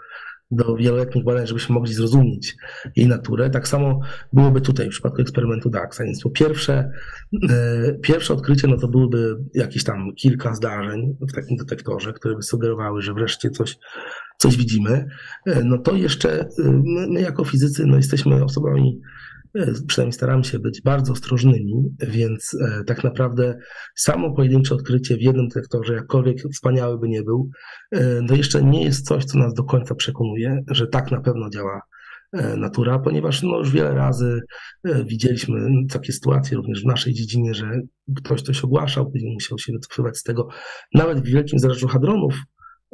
do 0.51 0.77
wieloletnich 0.77 1.25
badań, 1.25 1.47
żebyśmy 1.47 1.75
mogli 1.75 1.95
zrozumieć 1.95 2.57
jej 2.97 3.07
naturę. 3.07 3.51
Tak 3.51 3.69
samo 3.69 4.01
byłoby 4.33 4.61
tutaj 4.61 4.87
w 4.87 4.91
przypadku 4.91 5.23
eksperymentu 5.23 5.71
DAXA. 5.71 6.05
Więc 6.05 6.23
po 6.23 6.31
pierwsze, 6.31 6.91
e, 7.51 7.93
pierwsze 8.03 8.35
odkrycie, 8.35 8.69
no 8.69 8.77
to 8.77 8.89
byłyby 8.89 9.37
jakieś 9.55 9.85
tam 9.85 10.15
kilka 10.17 10.55
zdarzeń 10.55 11.17
w 11.21 11.33
takim 11.33 11.57
detektorze, 11.57 12.13
które 12.13 12.37
by 12.37 12.43
sugerowały, 12.43 13.03
że 13.03 13.15
wreszcie 13.15 13.51
coś, 13.51 13.79
coś 14.39 14.57
widzimy. 14.57 15.07
E, 15.47 15.65
No 15.65 15.79
to 15.79 15.97
jeszcze 15.97 16.41
e, 16.41 16.47
my, 16.85 17.07
my 17.09 17.21
jako 17.21 17.45
fizycy, 17.45 17.87
no 17.87 17.97
jesteśmy 17.97 18.45
osobami, 18.45 19.01
przynajmniej 19.87 20.13
staramy 20.13 20.45
się 20.45 20.59
być 20.59 20.83
bardzo 20.83 21.13
ostrożnymi, 21.13 21.75
więc 22.09 22.57
e, 22.61 22.85
tak 22.85 23.05
naprawdę 23.05 23.59
samo 23.95 24.35
pojedyncze 24.35 24.75
odkrycie 24.75 25.17
w 25.17 25.23
jednym 25.23 25.49
detektorze, 25.49 25.95
jakkolwiek 25.95 26.37
wspaniały 26.53 26.99
by 26.99 27.09
nie 27.09 27.23
był, 27.23 27.51
e, 27.91 28.21
no 28.23 28.35
jeszcze 28.35 28.63
nie 28.63 28.85
jest 28.85 29.07
coś, 29.07 29.25
co 29.25 29.39
nas 29.39 29.55
do 29.55 29.65
końca 29.65 29.95
przekonuje, 29.95 30.59
że 30.71 30.87
tak 30.87 31.11
na 31.11 31.21
pewno 31.21 31.51
działa 31.51 31.83
e, 32.33 32.57
natura, 32.57 32.99
ponieważ 32.99 33.43
no 33.43 33.59
już 33.59 33.71
wiele 33.71 33.95
razy 33.95 34.41
e, 34.85 35.05
widzieliśmy 35.05 35.69
takie 35.93 36.13
sytuacje 36.13 36.57
również 36.57 36.83
w 36.83 36.87
naszej 36.87 37.13
dziedzinie, 37.13 37.55
że 37.55 37.71
ktoś 38.17 38.43
coś 38.43 38.65
ogłaszał, 38.65 39.11
później 39.11 39.33
musiał 39.35 39.59
się 39.59 39.73
wycofywać 39.73 40.19
z 40.19 40.23
tego. 40.23 40.49
Nawet 40.95 41.21
w 41.21 41.27
Wielkim 41.27 41.59
Zerzaczu 41.59 41.89
Hadronów, 41.89 42.35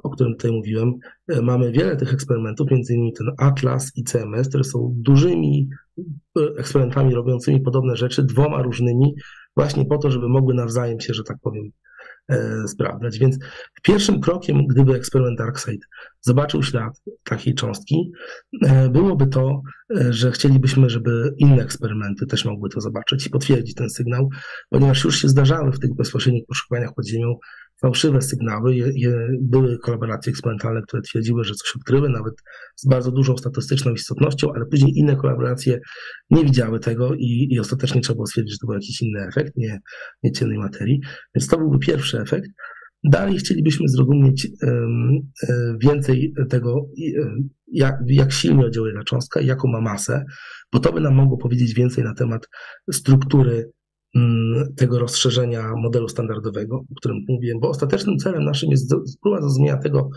o 0.03 0.11
którym 0.11 0.33
tutaj 0.33 0.53
mówiłem, 0.53 0.95
e, 1.29 1.43
mamy 1.43 1.73
wiele 1.73 1.97
tych 1.97 2.13
eksperymentów, 2.13 2.71
między 2.71 2.95
innymi 2.95 3.13
ten 3.13 3.27
Atlas 3.39 3.93
i 3.97 4.05
CMS, 4.05 4.49
które 4.49 4.65
są 4.65 4.95
dużymi 4.97 5.69
e, 5.99 6.43
eksperymentami 6.59 7.15
robiącymi 7.15 7.61
podobne 7.61 7.97
rzeczy, 7.97 8.23
dwoma 8.23 8.63
różnymi, 8.63 9.15
właśnie 9.57 9.85
po 9.85 9.99
to, 9.99 10.11
żeby 10.11 10.29
mogły 10.29 10.55
nawzajem 10.55 11.01
się, 11.01 11.15
że 11.15 11.23
tak 11.25 11.37
powiem, 11.43 11.65
e, 12.29 12.69
sprawdzać. 12.69 13.19
Więc 13.19 13.39
pierwszym 13.83 14.21
krokiem, 14.21 14.67
gdyby 14.67 14.95
eksperyment 14.95 15.39
DarkSide 15.39 15.87
zobaczył 16.21 16.63
ślad 16.63 17.03
takiej 17.25 17.55
cząstki, 17.55 18.13
byłoby 18.91 19.27
to, 19.27 19.63
że 20.11 20.31
chcielibyśmy, 20.31 20.91
żeby 20.91 21.35
inne 21.39 21.63
eksperymenty 21.63 22.27
też 22.27 22.45
mogły 22.45 22.69
to 22.71 22.81
zobaczyć 22.81 23.27
i 23.27 23.31
potwierdzić 23.31 23.75
ten 23.75 23.91
sygnał, 23.91 24.29
ponieważ 24.71 25.05
już 25.05 25.21
się 25.21 25.29
zdarzały 25.29 25.73
w 25.73 25.79
tych 25.79 25.95
bezpośrednich 25.95 26.47
poszukiwaniach 26.47 26.95
pod 26.95 27.07
ziemią 27.07 27.35
fałszywe 27.83 28.23
sygnały. 28.23 28.77
Je, 28.77 28.93
je, 28.97 29.29
były 29.41 29.79
kolaboracje 29.79 30.31
eksperymentalne, 30.31 30.83
które 30.83 31.03
twierdziły, 31.03 31.45
że 31.45 31.55
coś 31.55 31.77
odkryły, 31.77 32.09
nawet 32.09 32.35
z 32.77 32.89
bardzo 32.89 33.13
dużą 33.13 33.37
statystyczną 33.37 33.93
istotnością, 33.93 34.53
ale 34.55 34.67
później 34.67 34.93
inne 34.97 35.17
kolaboracje 35.17 35.79
nie 36.31 36.45
widziały 36.45 36.81
tego 36.81 37.15
i, 37.15 37.49
i 37.51 37.61
ostatecznie 37.61 38.01
trzeba 38.01 38.15
było 38.15 38.27
stwierdzić, 38.27 38.53
że 38.53 38.59
to 38.59 38.67
był 38.67 38.75
jakiś 38.75 39.03
inny 39.03 39.27
efekt, 39.29 39.53
nie, 39.57 39.79
nie 40.23 40.33
ciemnej 40.33 40.59
materii. 40.59 41.01
Więc 41.35 41.49
to 41.49 41.59
byłby 41.59 41.79
pierwszy 41.79 42.21
efekt. 42.21 42.51
Dalej 43.05 43.37
chcielibyśmy 43.37 43.89
zrozumieć 43.89 44.49
e, 44.63 44.71
więcej 45.83 46.33
tego, 46.49 46.87
e, 46.99 47.31
jak, 47.73 47.95
jak 48.07 48.33
silnie 48.33 48.67
oddziałuje 48.67 48.95
ta 48.95 49.05
cząstka, 49.05 49.41
jaką 49.41 49.69
ma 49.69 49.81
masę, 49.81 50.25
bo 50.73 50.81
to 50.81 50.93
by 50.93 51.01
nam 51.01 51.15
mogło 51.15 51.39
powiedzieć 51.39 51.75
więcej 51.75 52.05
na 52.05 52.15
temat 52.15 52.49
struktury 52.93 53.71
tego 54.77 54.99
rozszerzenia 54.99 55.73
modelu 55.77 56.09
standardowego, 56.09 56.77
o 56.77 56.95
którym 56.97 57.25
mówiłem, 57.29 57.61
bo 57.61 57.69
ostatecznym 57.69 58.19
celem 58.19 58.45
naszym 58.45 58.71
jest 58.71 58.95
próba 59.23 59.41
zrozumienia 59.41 59.77
tego, 59.77 60.09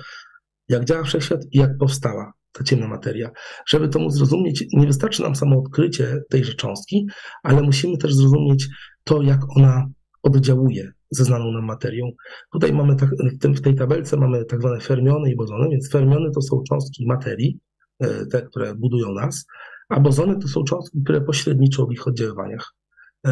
jak 0.69 0.85
działa 0.85 1.03
wszechświat 1.03 1.41
i 1.51 1.57
jak 1.57 1.77
powstała 1.77 2.33
ta 2.51 2.63
ciemna 2.63 2.87
materia. 2.87 3.29
Żeby 3.67 3.89
to 3.89 3.99
móc 3.99 4.13
zrozumieć, 4.13 4.65
nie 4.73 4.87
wystarczy 4.87 5.21
nam 5.21 5.35
samo 5.35 5.59
odkrycie 5.59 6.21
tejże 6.29 6.53
cząstki, 6.53 7.07
ale 7.43 7.61
musimy 7.61 7.97
też 7.97 8.15
zrozumieć 8.15 8.67
to, 9.03 9.21
jak 9.21 9.39
ona 9.57 9.87
oddziałuje 10.23 10.91
ze 11.11 11.23
znaną 11.23 11.51
nam 11.51 11.65
materią. 11.65 12.11
Tutaj 12.53 12.73
mamy 12.73 12.95
tak, 12.95 13.09
w, 13.09 13.37
tym, 13.39 13.53
w 13.53 13.61
tej 13.61 13.75
tabelce 13.75 14.17
mamy 14.17 14.45
tak 14.45 14.61
zwane 14.61 14.79
fermiony 14.79 15.31
i 15.31 15.35
bozony, 15.35 15.69
więc 15.69 15.91
fermiony 15.91 16.31
to 16.35 16.41
są 16.41 16.63
cząstki 16.69 17.05
materii, 17.07 17.59
e, 17.99 18.25
te, 18.25 18.41
które 18.41 18.75
budują 18.75 19.13
nas, 19.13 19.45
a 19.89 19.99
bozony 19.99 20.39
to 20.39 20.47
są 20.47 20.63
cząstki, 20.63 21.01
które 21.03 21.21
pośredniczą 21.21 21.85
w 21.85 21.91
ich 21.91 22.07
oddziaływaniach, 22.07 22.73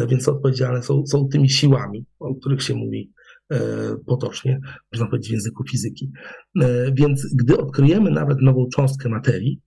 więc 0.08 0.28
odpowiedzialne 0.28 0.82
są, 0.82 1.06
są 1.06 1.28
tymi 1.28 1.50
siłami, 1.50 2.06
o 2.18 2.34
których 2.34 2.62
się 2.62 2.74
mówi 2.74 3.12
e, 3.52 3.58
potocznie, 4.06 4.60
można 4.92 5.06
powiedzieć 5.06 5.28
w 5.28 5.32
języku 5.32 5.64
fizyki. 5.70 6.10
Więc 6.92 7.34
gdy 7.34 7.58
odkryjemy 7.58 8.10
nawet 8.10 8.38
nową 8.42 8.68
cząstkę 8.74 9.08
materii, 9.08 9.60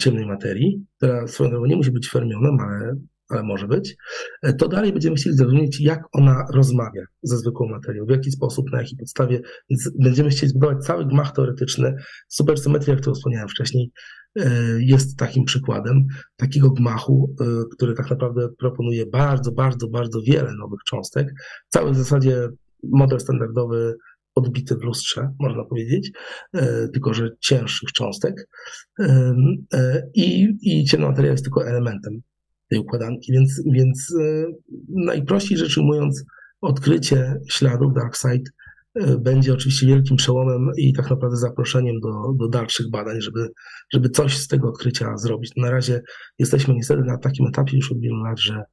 ciemnej 0.00 0.26
materii, 0.26 0.86
która 0.96 1.26
swoją 1.26 1.50
drogą 1.50 1.66
nie 1.66 1.76
musi 1.76 1.90
być 1.90 2.10
fermionem, 2.10 2.60
ale 2.60 2.96
ale 3.32 3.42
może 3.42 3.68
być, 3.68 3.96
e, 4.42 4.52
to 4.52 4.68
dalej 4.68 4.92
będziemy 4.92 5.16
chcieli 5.16 5.36
zrozumieć, 5.36 5.80
jak 5.80 6.02
ona 6.12 6.46
rozmawia 6.54 7.02
ze 7.22 7.38
zwykłą 7.38 7.68
materią, 7.68 8.06
w 8.06 8.10
jaki 8.10 8.30
sposób, 8.30 8.72
na 8.72 8.78
jakiej 8.78 8.98
podstawie, 8.98 9.40
więc 9.70 9.90
będziemy 10.00 10.30
chcieli 10.30 10.50
zbudować 10.50 10.84
cały 10.84 11.06
gmach 11.06 11.32
teoretyczny. 11.32 11.94
Supersymetria, 12.28 12.96
którą 12.96 13.14
wspomniałem 13.14 13.48
wcześniej, 13.48 13.92
e, 13.92 14.21
jest 14.78 15.16
takim 15.18 15.44
przykładem 15.44 16.06
takiego 16.36 16.70
gmachu, 16.70 17.34
e, 17.40 17.44
który 17.72 17.94
tak 17.94 18.10
naprawdę 18.10 18.48
proponuje 18.58 19.06
bardzo, 19.06 19.52
bardzo, 19.52 19.88
bardzo 19.88 20.20
wiele 20.22 20.52
nowych 20.60 20.80
cząstek. 20.86 21.28
Cały 21.68 21.92
w 21.92 21.96
zasadzie 21.96 22.48
model 22.82 23.20
standardowy 23.20 23.94
odbity 24.34 24.76
w 24.76 24.82
lustrze, 24.82 25.30
można 25.40 25.64
powiedzieć, 25.64 26.10
tylko 26.92 27.14
że 27.14 27.30
cięższych 27.40 27.92
cząstek. 27.92 28.48
I, 30.14 30.48
i 30.62 30.84
ciemna 30.84 31.08
materia 31.08 31.30
jest 31.30 31.44
tylko 31.44 31.66
elementem 31.66 32.22
tej 32.72 32.80
układanki. 32.80 33.32
Więc, 33.32 33.62
więc 33.72 34.14
e, 34.20 34.44
najprościej 34.88 35.58
rzecz 35.58 35.78
ujmując, 35.78 36.24
odkrycie 36.60 37.34
śladów 37.48 37.94
Darkseid 37.94 38.48
e, 38.48 38.52
będzie 39.18 39.52
oczywiście 39.52 39.86
wielkim 39.86 40.16
przełomem 40.16 40.70
i 40.76 40.92
tak 40.92 41.10
naprawdę 41.10 41.36
zaproszeniem 41.36 42.00
do, 42.00 42.32
do 42.36 42.48
dalszych 42.48 42.90
badań, 42.90 43.20
żeby, 43.20 43.48
żeby 43.92 44.10
coś 44.10 44.38
z 44.38 44.48
tego 44.48 44.68
odkrycia 44.68 45.16
zrobić. 45.16 45.52
Na 45.56 45.70
razie 45.70 46.00
jesteśmy 46.38 46.74
niestety 46.74 47.02
na 47.02 47.18
takim 47.18 47.46
etapie 47.46 47.76
już 47.76 47.92
od 47.92 48.00
wielu 48.00 48.16
lat, 48.16 48.40
że, 48.40 48.64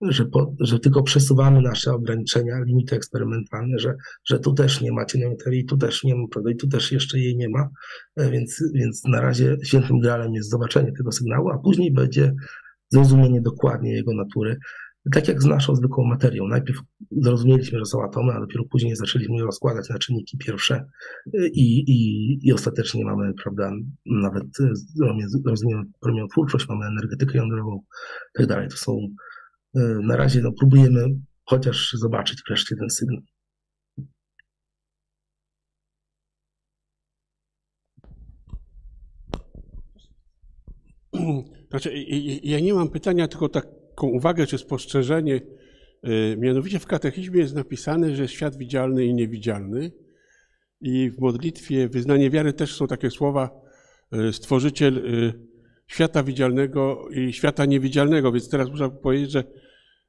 że, 0.00 0.24
po, 0.24 0.54
że 0.60 0.78
tylko 0.78 1.02
przesuwamy 1.02 1.62
nasze 1.62 1.92
ograniczenia, 1.92 2.60
limity 2.66 2.96
eksperymentalne, 2.96 3.78
że, 3.78 3.94
że 4.24 4.38
tu 4.38 4.54
też 4.54 4.80
nie 4.80 4.92
ma 4.92 5.04
materii, 5.30 5.64
tu 5.64 5.76
też 5.76 6.04
nie 6.04 6.14
ma, 6.14 6.26
prawda, 6.30 6.50
i 6.50 6.56
tu 6.56 6.68
też 6.68 6.92
jeszcze 6.92 7.18
jej 7.18 7.36
nie 7.36 7.48
ma, 7.48 7.68
e, 8.16 8.30
więc, 8.30 8.62
więc 8.74 9.04
na 9.04 9.20
razie 9.20 9.56
świętym 9.64 9.98
gralem 9.98 10.34
jest 10.34 10.50
zobaczenie 10.50 10.92
tego 10.92 11.12
sygnału, 11.12 11.50
a 11.50 11.58
później 11.58 11.92
będzie 11.92 12.32
zrozumienie 12.92 13.40
dokładnie 13.40 13.92
jego 13.92 14.14
natury. 14.14 14.56
Tak 15.12 15.28
jak 15.28 15.42
z 15.42 15.46
naszą 15.46 15.76
zwykłą 15.76 16.04
materią. 16.04 16.46
Najpierw 16.46 16.78
zrozumieliśmy, 17.10 17.78
że 17.78 17.84
są 17.84 18.04
atomy, 18.04 18.32
a 18.32 18.40
dopiero 18.40 18.64
później 18.64 18.96
zaczęliśmy 18.96 19.36
je 19.36 19.42
rozkładać 19.42 19.88
na 19.88 19.98
czynniki 19.98 20.38
pierwsze 20.38 20.84
i, 21.52 21.84
i, 21.86 22.38
i 22.48 22.52
ostatecznie 22.52 23.04
mamy, 23.04 23.34
prawda, 23.42 23.72
nawet 24.06 24.44
rozumiemy 25.46 25.82
promieniotwórczość, 26.00 26.68
mamy 26.68 26.86
energetykę 26.86 27.38
jądrową 27.38 27.76
i 28.34 28.38
tak 28.38 28.46
dalej. 28.46 28.68
To 28.68 28.76
są, 28.76 29.08
e, 29.74 29.80
na 30.02 30.16
razie 30.16 30.40
no, 30.40 30.52
próbujemy 30.52 31.04
chociaż 31.44 31.92
zobaczyć 31.92 32.42
wreszcie 32.48 32.76
ten 32.76 32.90
sygnał. 32.90 33.22
Znaczy, 41.70 41.92
ja 42.42 42.60
nie 42.60 42.74
mam 42.74 42.90
pytania, 42.90 43.28
tylko 43.28 43.48
taką 43.94 44.06
uwagę 44.06 44.46
czy 44.46 44.58
spostrzeżenie. 44.58 45.40
Y, 46.08 46.36
mianowicie 46.38 46.78
w 46.78 46.86
katechizmie 46.86 47.40
jest 47.40 47.54
napisane, 47.54 48.16
że 48.16 48.28
świat 48.28 48.56
widzialny 48.56 49.04
i 49.04 49.14
niewidzialny. 49.14 49.92
I 50.80 51.10
w 51.10 51.20
modlitwie 51.20 51.88
wyznanie 51.88 52.30
wiary 52.30 52.52
też 52.52 52.76
są 52.76 52.86
takie 52.86 53.10
słowa 53.10 53.50
y, 54.28 54.32
stworzyciel 54.32 54.98
y, 54.98 55.32
świata 55.86 56.22
widzialnego 56.22 57.08
i 57.08 57.32
świata 57.32 57.64
niewidzialnego. 57.64 58.32
Więc 58.32 58.48
teraz 58.48 58.68
muszę 58.70 58.90
powiedzieć, 58.90 59.30
że 59.30 59.44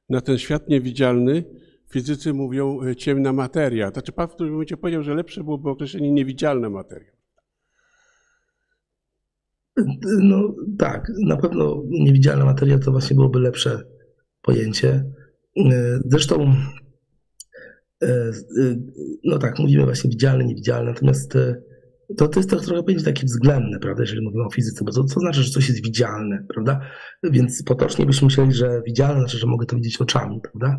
na 0.08 0.20
ten 0.20 0.38
świat 0.38 0.68
niewidzialny 0.68 1.44
fizycy 1.90 2.32
mówią 2.34 2.80
ciemna 2.96 3.32
materia. 3.32 3.90
Znaczy 3.90 4.12
pan 4.12 4.28
w 4.28 4.34
którym 4.34 4.52
momencie 4.52 4.76
powiedział, 4.76 5.02
że 5.02 5.14
lepsze 5.14 5.44
byłoby 5.44 5.70
określenie 5.70 6.12
niewidzialna 6.12 6.70
materia. 6.70 7.15
No 10.04 10.54
tak, 10.78 11.12
na 11.26 11.36
pewno 11.36 11.82
niewidzialna 11.88 12.44
materia 12.44 12.78
to 12.78 12.90
właśnie 12.90 13.16
byłoby 13.16 13.38
lepsze 13.40 13.82
pojęcie. 14.42 15.04
Zresztą, 16.04 16.54
e, 18.02 18.06
e, 18.08 18.32
no 19.24 19.38
tak, 19.38 19.58
mówimy 19.58 19.84
właśnie 19.84 20.10
widzialne, 20.10 20.44
niewidzialne, 20.44 20.90
natomiast 20.90 21.36
e, 21.36 21.62
to, 22.16 22.28
to 22.28 22.40
jest 22.40 22.50
to 22.50 22.60
trochę 22.60 22.82
pojęcie 22.82 23.04
takie 23.04 23.26
względne, 23.26 23.78
prawda, 23.78 24.02
jeżeli 24.02 24.22
mówimy 24.22 24.44
o 24.44 24.50
fizyce, 24.50 24.84
bo 24.84 24.92
to, 24.92 25.04
to 25.04 25.20
znaczy, 25.20 25.42
że 25.42 25.50
coś 25.50 25.68
jest 25.68 25.84
widzialne, 25.84 26.44
prawda? 26.48 26.80
Więc 27.22 27.62
potocznie 27.62 28.06
byśmy 28.06 28.24
myśleli, 28.24 28.52
że 28.52 28.82
widzialne 28.86 29.20
znaczy, 29.20 29.38
że 29.38 29.46
mogę 29.46 29.66
to 29.66 29.76
widzieć 29.76 30.00
oczami, 30.00 30.40
prawda? 30.40 30.78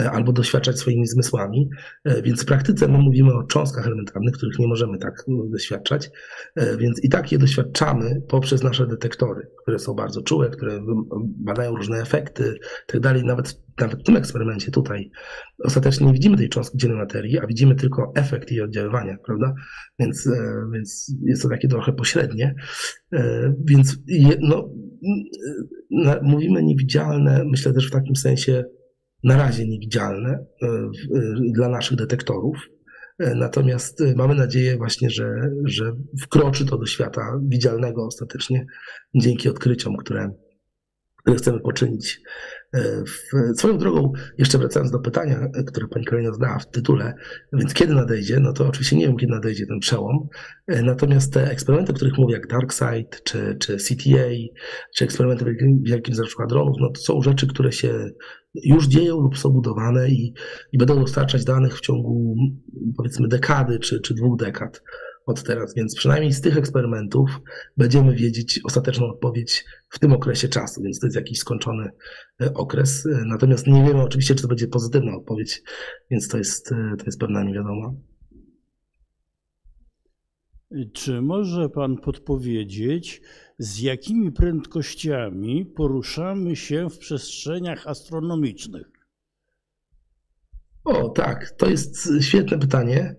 E, 0.00 0.10
albo 0.10 0.32
doświadczać 0.32 0.78
swoimi 0.78 1.06
zmysłami. 1.06 1.70
E, 2.04 2.22
więc 2.22 2.42
w 2.42 2.46
praktyce 2.46 2.88
my 2.88 2.98
mówimy 2.98 3.32
o 3.34 3.42
cząstkach 3.42 3.86
elementarnych, 3.86 4.34
których 4.34 4.58
nie 4.58 4.68
możemy 4.68 4.98
tak 4.98 5.24
doświadczać, 5.50 6.10
e, 6.54 6.76
więc 6.76 7.04
i 7.04 7.08
tak 7.08 7.32
je 7.32 7.38
doświadczamy 7.38 8.22
poprzez 8.28 8.62
nasze 8.62 8.86
detektory, 8.86 9.50
które 9.62 9.78
są 9.78 9.94
bardzo 9.94 10.22
czułe, 10.22 10.50
które 10.50 10.80
badają 11.20 11.76
różne 11.76 11.98
efekty 11.98 12.58
tak 12.86 13.00
dalej. 13.00 13.24
Nawet, 13.24 13.60
nawet 13.80 14.00
w 14.00 14.04
tym 14.04 14.16
eksperymencie 14.16 14.70
tutaj 14.70 15.10
ostatecznie 15.64 16.06
nie 16.06 16.12
widzimy 16.12 16.36
tej 16.36 16.48
cząstki 16.48 16.78
dziennej 16.78 16.98
materii, 16.98 17.38
a 17.38 17.46
widzimy 17.46 17.74
tylko 17.74 18.12
efekt 18.16 18.50
jej 18.50 18.60
oddziaływania, 18.60 19.16
prawda? 19.26 19.54
Więc, 19.98 20.28
więc 20.72 21.14
jest 21.26 21.42
to 21.42 21.48
takie 21.48 21.68
trochę 21.68 21.92
pośrednie. 21.92 22.54
Więc 23.64 23.98
no, 24.40 24.70
mówimy 26.22 26.62
niewidzialne, 26.62 27.44
myślę 27.50 27.72
też 27.72 27.88
w 27.88 27.92
takim 27.92 28.16
sensie 28.16 28.64
na 29.24 29.36
razie 29.36 29.68
niewidzialne 29.68 30.30
e, 30.62 30.66
e, 30.66 30.90
dla 31.52 31.68
naszych 31.68 31.96
detektorów. 31.96 32.56
E, 33.18 33.34
natomiast 33.34 34.02
mamy 34.16 34.34
nadzieję 34.34 34.76
właśnie, 34.76 35.10
że, 35.10 35.50
że 35.64 35.92
wkroczy 36.22 36.66
to 36.66 36.78
do 36.78 36.86
świata 36.86 37.40
widzialnego 37.42 38.06
ostatecznie 38.06 38.66
dzięki 39.14 39.48
odkryciom, 39.48 39.96
które, 39.96 40.30
które 41.22 41.36
chcemy 41.36 41.60
poczynić 41.60 42.20
E, 42.74 43.02
swoją 43.54 43.78
drogą, 43.78 44.12
jeszcze 44.38 44.58
wracając 44.58 44.92
do 44.92 44.98
pytania, 44.98 45.48
które 45.66 45.88
pani 45.88 46.04
Karolina 46.04 46.32
zadała 46.32 46.58
w 46.58 46.70
tytule, 46.70 47.14
więc 47.52 47.74
kiedy 47.74 47.94
nadejdzie, 47.94 48.40
no 48.40 48.52
to 48.52 48.68
oczywiście 48.68 48.96
nie 48.96 49.06
wiem, 49.06 49.16
kiedy 49.16 49.32
nadejdzie 49.32 49.66
ten 49.66 49.78
przełom, 49.78 50.28
e, 50.66 50.82
natomiast 50.82 51.32
te 51.32 51.50
eksperymenty, 51.50 51.92
o 51.92 51.94
których 51.94 52.18
mówię, 52.18 52.34
jak 52.34 52.46
DarkSide, 52.46 53.18
czy, 53.24 53.56
czy 53.60 53.76
CTA, 53.76 54.30
czy 54.96 55.04
eksperymenty 55.04 55.44
w 55.44 55.88
wielkim 55.88 56.14
zarzutu 56.14 56.46
dronów, 56.46 56.76
no 56.80 56.90
to 56.90 57.00
są 57.00 57.22
rzeczy, 57.22 57.46
które 57.46 57.72
się 57.72 58.10
już 58.64 58.86
dzieją 58.86 59.20
lub 59.20 59.38
są 59.38 59.50
budowane 59.50 60.08
i, 60.08 60.34
i 60.72 60.78
będą 60.78 61.00
dostarczać 61.00 61.44
danych 61.44 61.76
w 61.76 61.80
ciągu 61.80 62.34
powiedzmy 62.96 63.28
dekady, 63.28 63.78
czy, 63.78 64.00
czy 64.00 64.14
dwóch 64.14 64.38
dekad 64.38 64.82
od 65.26 65.42
teraz, 65.42 65.74
więc 65.74 65.96
przynajmniej 65.96 66.32
z 66.32 66.40
tych 66.40 66.56
eksperymentów 66.56 67.30
będziemy 67.76 68.14
wiedzieć 68.14 68.60
ostateczną 68.64 69.06
odpowiedź 69.06 69.64
w 69.88 69.98
tym 69.98 70.12
okresie 70.12 70.48
czasu, 70.48 70.82
więc 70.82 71.00
to 71.00 71.06
jest 71.06 71.16
jakiś 71.16 71.38
skończony 71.38 71.90
e, 72.40 72.54
okres. 72.54 73.06
E, 73.06 73.24
natomiast 73.26 73.66
nie 73.66 73.84
wiemy 73.84 74.02
oczywiście, 74.02 74.34
czy 74.34 74.42
to 74.42 74.48
będzie 74.48 74.68
pozytywna 74.68 75.16
odpowiedź, 75.16 75.62
więc 76.10 76.28
to 76.28 76.38
jest, 76.38 76.72
e, 76.72 76.96
to 76.98 77.04
jest 77.04 77.20
pewna 77.20 77.44
niewiadoma. 77.44 77.92
Czy 80.92 81.22
może 81.22 81.68
Pan 81.68 81.96
podpowiedzieć, 81.96 83.22
z 83.58 83.80
jakimi 83.80 84.32
prędkościami 84.32 85.66
poruszamy 85.66 86.56
się 86.56 86.90
w 86.90 86.98
przestrzeniach 86.98 87.86
astronomicznych? 87.86 88.86
O, 90.84 91.08
tak, 91.08 91.50
to 91.50 91.70
jest 91.70 92.08
świetne 92.20 92.58
pytanie. 92.58 93.16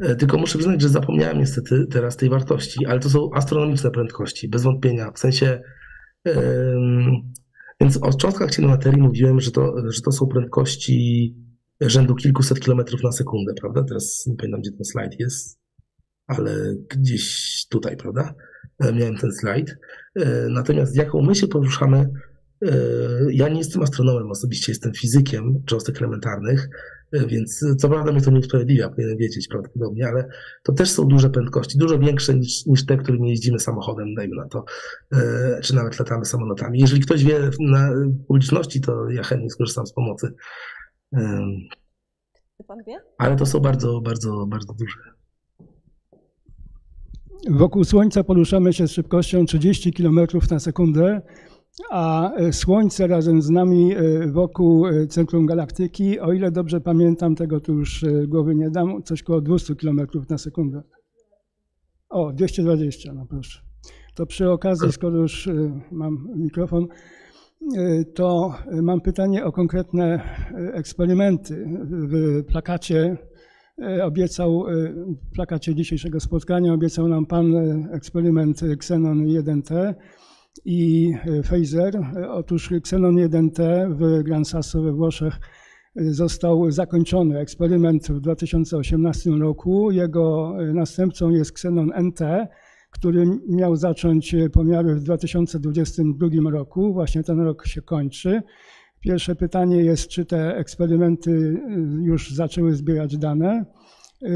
E, 0.00 0.16
tylko 0.16 0.38
muszę 0.38 0.58
przyznać, 0.58 0.82
że 0.82 0.88
zapomniałem 0.88 1.38
niestety 1.38 1.86
teraz 1.90 2.16
tej 2.16 2.30
wartości, 2.30 2.86
ale 2.86 3.00
to 3.00 3.10
są 3.10 3.30
astronomiczne 3.34 3.90
prędkości, 3.90 4.48
bez 4.48 4.62
wątpienia. 4.62 5.12
W 5.12 5.18
sensie, 5.18 5.60
więc 7.80 7.96
o 8.02 8.12
cząstkach 8.12 8.50
ciemnej 8.50 8.76
materii 8.76 9.02
mówiłem, 9.02 9.40
że 9.40 9.50
to, 9.50 9.74
że 9.88 10.00
to 10.00 10.12
są 10.12 10.26
prędkości 10.26 11.34
rzędu 11.80 12.14
kilkuset 12.14 12.60
kilometrów 12.60 13.02
na 13.02 13.12
sekundę, 13.12 13.52
prawda? 13.60 13.84
Teraz 13.84 14.26
nie 14.26 14.36
pamiętam, 14.36 14.60
gdzie 14.60 14.72
ten 14.72 14.84
slajd 14.84 15.20
jest, 15.20 15.58
ale 16.26 16.74
gdzieś 16.90 17.66
tutaj, 17.70 17.96
prawda? 17.96 18.34
E, 18.78 18.92
miałem 18.92 19.16
ten 19.16 19.32
slajd. 19.32 19.76
Yy, 20.16 20.24
natomiast 20.50 20.96
jaką 20.96 21.22
my 21.22 21.34
się 21.34 21.46
poruszamy, 21.46 22.10
ja 23.30 23.48
nie 23.48 23.58
jestem 23.58 23.82
astronomem, 23.82 24.30
osobiście 24.30 24.72
jestem 24.72 24.92
fizykiem 24.92 25.62
cząstek 25.66 25.98
elementarnych, 25.98 26.68
E, 26.68 26.95
Więc 27.12 27.62
e, 27.62 27.76
co 27.76 27.88
prawda 27.88 28.12
mnie 28.12 28.20
to 28.20 28.30
nie 28.30 28.38
usprawiedliwia, 28.38 28.88
powinienem 28.88 29.18
wiedzieć 29.18 29.48
prawdopodobnie, 29.48 30.08
ale 30.08 30.28
to 30.62 30.72
też 30.72 30.90
są 30.90 31.04
duże 31.04 31.30
prędkości, 31.30 31.78
dużo 31.78 31.98
większe 31.98 32.34
niż, 32.34 32.66
niż 32.66 32.86
te, 32.86 32.96
którymi 32.96 33.30
jeździmy 33.30 33.58
samochodem, 33.58 34.14
dajmy 34.14 34.36
na 34.36 34.48
to, 34.48 34.64
e, 35.12 35.60
czy 35.62 35.74
nawet 35.74 35.98
latamy 35.98 36.24
samolotami. 36.24 36.80
Jeżeli 36.80 37.02
ktoś 37.02 37.24
wie 37.24 37.50
na 37.60 37.90
publiczności, 38.28 38.80
to 38.80 39.10
ja 39.10 39.22
chętnie 39.22 39.50
skorzystam 39.50 39.86
z 39.86 39.92
pomocy. 39.92 40.34
Pan 42.66 42.78
wie? 42.86 43.00
Ale 43.18 43.36
to 43.36 43.46
są 43.46 43.60
bardzo, 43.60 44.00
bardzo, 44.00 44.46
bardzo 44.46 44.74
duże. 44.74 44.98
Wokół 47.50 47.84
Słońca 47.84 48.24
poruszamy 48.24 48.72
się 48.72 48.88
z 48.88 48.90
szybkością 48.90 49.46
30 49.46 49.92
km 49.92 50.20
na 50.50 50.58
sekundę, 50.58 51.22
a 51.90 52.32
e, 52.34 52.52
Słońce 52.52 53.06
razem 53.06 53.42
z 53.42 53.50
nami 53.50 53.94
e, 53.94 54.26
wokół 54.26 54.86
e, 54.86 55.06
centrum 55.06 55.46
galaktyki, 55.46 56.20
o 56.20 56.32
ile 56.32 56.50
dobrze 56.50 56.80
pamiętam, 56.80 57.34
tego 57.34 57.60
tu 57.60 57.72
już 57.72 58.04
głowy 58.28 58.54
nie 58.54 58.70
dam, 58.70 59.02
coś 59.02 59.22
koło 59.22 59.40
200 59.40 59.74
km 59.74 60.00
na 60.30 60.38
sekundę. 60.38 60.82
O, 62.08 62.32
220, 62.32 63.12
no 63.12 63.26
proszę. 63.26 63.60
To 64.14 64.26
przy 64.26 64.50
okazji, 64.50 64.92
skoro 64.92 65.16
już 65.16 65.48
mam 65.92 66.28
mikrofon, 66.36 66.86
to 68.14 68.54
mam 68.82 69.00
pytanie 69.00 69.44
o 69.44 69.52
konkretne 69.52 70.20
eksperymenty. 70.72 71.66
W 71.84 72.44
plakacie 72.44 73.16
obiecał, 74.02 74.64
w 75.30 75.34
plakacie 75.34 75.74
dzisiejszego 75.74 76.20
spotkania 76.20 76.72
obiecał 76.72 77.08
nam 77.08 77.26
Pan 77.26 77.54
eksperyment 77.92 78.62
Xenon 78.62 79.24
1T 79.24 79.94
i 80.64 81.12
e, 81.24 81.42
Phaser. 81.42 81.96
E, 81.96 82.30
Otóż 82.30 82.72
Xenon 82.72 83.16
1T 83.16 83.88
w 83.96 84.22
Gran 84.22 84.44
Sasso 84.44 84.82
we 84.82 84.92
Włoszech 84.92 85.40
e, 85.96 86.04
został 86.04 86.70
zakończony. 86.70 87.38
Eksperyment 87.38 88.08
w 88.08 88.20
2018 88.20 89.30
roku. 89.30 89.90
Jego 89.90 90.54
następcą 90.74 91.30
jest 91.30 91.50
Xenon 91.50 91.92
NT, 92.02 92.20
który 92.90 93.26
miał 93.48 93.76
zacząć 93.76 94.36
pomiary 94.52 94.94
w 94.94 95.00
2022 95.00 96.50
roku. 96.50 96.92
Właśnie 96.92 97.22
ten 97.22 97.40
rok 97.40 97.66
się 97.66 97.82
kończy. 97.82 98.42
Pierwsze 99.00 99.36
pytanie 99.36 99.76
jest, 99.76 100.08
czy 100.08 100.24
te 100.24 100.56
eksperymenty 100.56 101.60
już 102.02 102.30
zaczęły 102.30 102.74
zbierać 102.74 103.18
dane. 103.18 103.64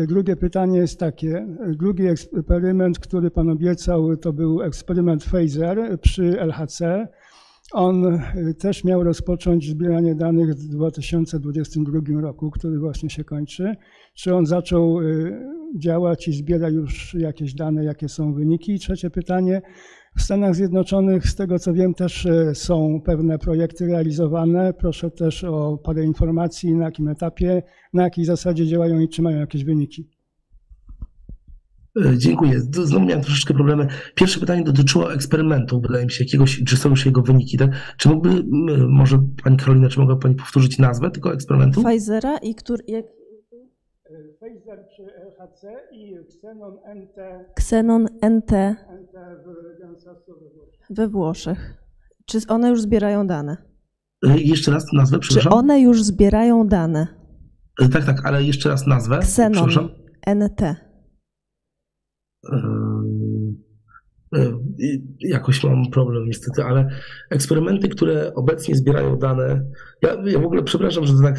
Drugie 0.09 0.37
pytanie 0.37 0.79
jest 0.79 0.99
takie. 0.99 1.47
Drugi 1.69 2.07
eksperyment, 2.07 2.99
który 2.99 3.31
Pan 3.31 3.51
obiecał, 3.51 4.17
to 4.17 4.33
był 4.33 4.63
eksperyment 4.63 5.25
Phaser 5.25 6.01
przy 6.01 6.41
LHC. 6.41 7.09
On 7.73 8.05
y, 8.05 8.55
też 8.55 8.85
miał 8.85 9.05
rozpocząć 9.05 9.69
zbieranie 9.69 10.15
danych 10.15 10.55
w 10.55 10.69
2022 10.69 12.21
roku, 12.21 12.51
który 12.51 12.79
właśnie 12.79 13.11
się 13.11 13.25
kończy. 13.25 13.75
Czy 14.15 14.35
on 14.35 14.47
zaczął 14.47 15.01
y, 15.01 15.39
działać 15.77 16.29
i 16.29 16.33
zbiera 16.33 16.69
już 16.69 17.15
jakieś 17.15 17.55
dane, 17.55 17.85
jakie 17.85 18.09
są 18.09 18.35
wyniki? 18.35 18.73
I 18.73 18.79
trzecie 18.79 19.11
pytanie. 19.11 19.63
W 20.17 20.23
Stanach 20.23 20.55
Zjednoczonych, 20.55 21.27
z 21.27 21.35
tego 21.35 21.59
co 21.59 21.73
wiem, 21.73 21.95
też 21.95 22.27
e, 22.27 22.55
są 22.55 23.01
pewne 23.05 23.39
projekty 23.39 23.87
realizowane. 23.87 24.73
Proszę 24.73 25.11
też 25.11 25.45
o 25.45 25.79
parę 25.85 26.05
informacji, 26.05 26.75
na 26.75 26.85
jakim 26.85 27.09
etapie, 27.09 27.63
na 27.93 28.03
jakiej 28.03 28.25
zasadzie 28.25 28.67
działają 28.67 29.01
i 29.01 29.09
czy 29.09 29.23
mają 29.23 29.39
jakieś 29.39 29.65
wyniki. 29.65 30.09
E, 32.05 32.19
Dziękuję. 32.19 32.61
Znowu 32.61 33.05
miałem 33.05 33.25
troszeczkę 33.25 33.55
problemy. 33.55 33.87
Pierwsze 34.15 34.41
pytanie 34.41 34.63
dotyczyło 34.65 35.13
eksperymentu, 35.13 35.81
wydaje 35.81 36.05
mi 36.05 36.11
się, 36.11 36.25
jakiegoś, 36.25 36.63
czy 36.67 36.77
są 36.77 36.89
już 36.91 37.07
jego 37.07 37.23
wyniki, 37.23 37.59
tak? 37.59 37.71
Czy 37.97 38.09
mógłby, 38.09 38.31
m, 38.31 38.89
może 38.91 39.19
Pani 39.45 39.57
Karolina, 39.57 39.89
czy 39.89 40.01
mogła 40.01 40.17
Pani 40.17 40.35
powtórzyć 40.35 40.79
nazwę 40.79 41.11
tego 41.11 41.35
eksperymentu? 41.35 41.85
Pfizera 41.85 42.39
i 42.39 42.55
który, 42.55 42.85
jak, 42.89 43.05
Phaser 44.41 44.87
przy 44.89 45.03
LHC 45.03 45.63
i 45.93 46.15
Xenon 46.15 46.79
NT, 46.95 47.17
Xenon 47.57 48.05
NT 48.23 48.53
NT 49.01 49.13
w 50.91 50.95
we 50.95 51.09
Włoszech. 51.09 51.75
Czy 52.27 52.39
one 52.49 52.69
już 52.71 52.81
zbierają 52.83 53.27
dane? 53.27 53.57
E, 54.27 54.39
Jeszcze 54.39 54.71
raz 54.71 54.93
nazwę, 54.93 55.19
Czy 55.19 55.21
przepraszam. 55.29 55.53
one 55.53 55.81
już 55.81 56.03
zbierają 56.03 56.67
dane? 56.69 57.07
E, 57.83 57.89
Tak, 57.89 58.05
tak, 58.05 58.27
ale 58.27 58.43
jeszcze 58.45 58.69
raz 58.69 58.87
nazwę. 58.87 59.17
Xenon. 59.19 59.69
NT. 60.27 60.77
Jakoś 65.21 65.65
mam 65.65 65.91
problem 65.91 66.27
niestety, 66.27 66.65
ale 66.65 66.89
eksperymenty, 67.31 67.89
które 67.89 68.35
obecnie 68.35 68.75
zbierają 68.75 69.19
dane. 69.19 69.71
Ja, 70.03 70.17
ja 70.27 70.39
w 70.39 70.45
ogóle 70.45 70.63
przepraszam, 70.63 71.05
że 71.05 71.13
tak 71.23 71.39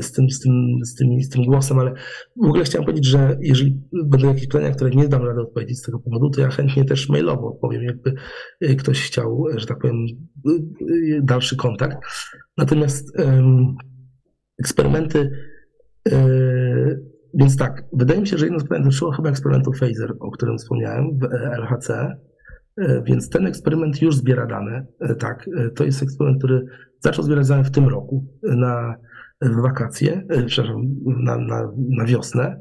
z 0.00 0.12
tym, 0.12 0.30
z, 0.30 0.40
tym, 0.40 0.52
z, 0.84 0.94
tym, 0.94 1.22
z 1.22 1.28
tym 1.28 1.44
głosem, 1.44 1.78
ale 1.78 1.94
w 2.42 2.46
ogóle 2.46 2.64
chciałem 2.64 2.84
powiedzieć, 2.84 3.06
że 3.06 3.38
jeżeli 3.40 3.80
będą 4.04 4.28
jakieś 4.28 4.46
pytania, 4.46 4.70
które 4.70 4.90
nie 4.90 5.08
dam 5.08 5.22
rady 5.22 5.40
odpowiedzieć 5.40 5.78
z 5.78 5.82
tego 5.82 5.98
powodu, 5.98 6.30
to 6.30 6.40
ja 6.40 6.48
chętnie 6.48 6.84
też 6.84 7.08
mailowo 7.08 7.48
odpowiem, 7.48 7.82
jakby 7.82 8.14
e, 8.60 8.74
ktoś 8.74 9.02
chciał, 9.02 9.44
że 9.56 9.66
tak 9.66 9.78
powiem, 9.78 9.96
e, 9.96 10.50
e, 10.50 11.22
dalszy 11.22 11.56
kontakt. 11.56 11.96
Natomiast 12.56 13.12
eksperymenty. 14.58 15.30
Więc 17.36 17.56
tak, 17.56 17.84
wydaje 17.92 18.20
mi 18.20 18.26
się, 18.26 18.38
że 18.38 18.44
jedno 18.44 18.60
z 18.60 18.62
pytań 18.62 18.82
dotyczyło 18.84 19.12
chyba 19.12 19.28
eksperymentu 19.30 19.72
Phaser, 19.72 20.14
o 20.20 20.30
którym 20.30 20.58
wspomniałem 20.58 21.18
w 21.18 21.24
e, 21.24 21.56
LHC. 21.56 22.16
E, 22.76 23.02
Więc 23.02 23.30
ten 23.30 23.46
eksperyment 23.46 24.02
już 24.02 24.16
zbiera 24.16 24.46
dane. 24.46 24.86
E, 25.00 25.14
Tak, 25.14 25.46
to 25.76 25.84
jest 25.84 26.02
eksperyment, 26.02 26.38
który 26.38 26.66
zaczął 27.00 27.24
zbierać 27.24 27.48
dane 27.48 27.64
w 27.64 27.70
tym 27.70 27.88
roku 27.88 28.26
na 28.42 28.96
wakacje, 29.42 30.26
przepraszam, 30.46 30.82
na, 31.04 31.36
na, 31.38 31.72
na 31.76 32.04
wiosnę. 32.04 32.60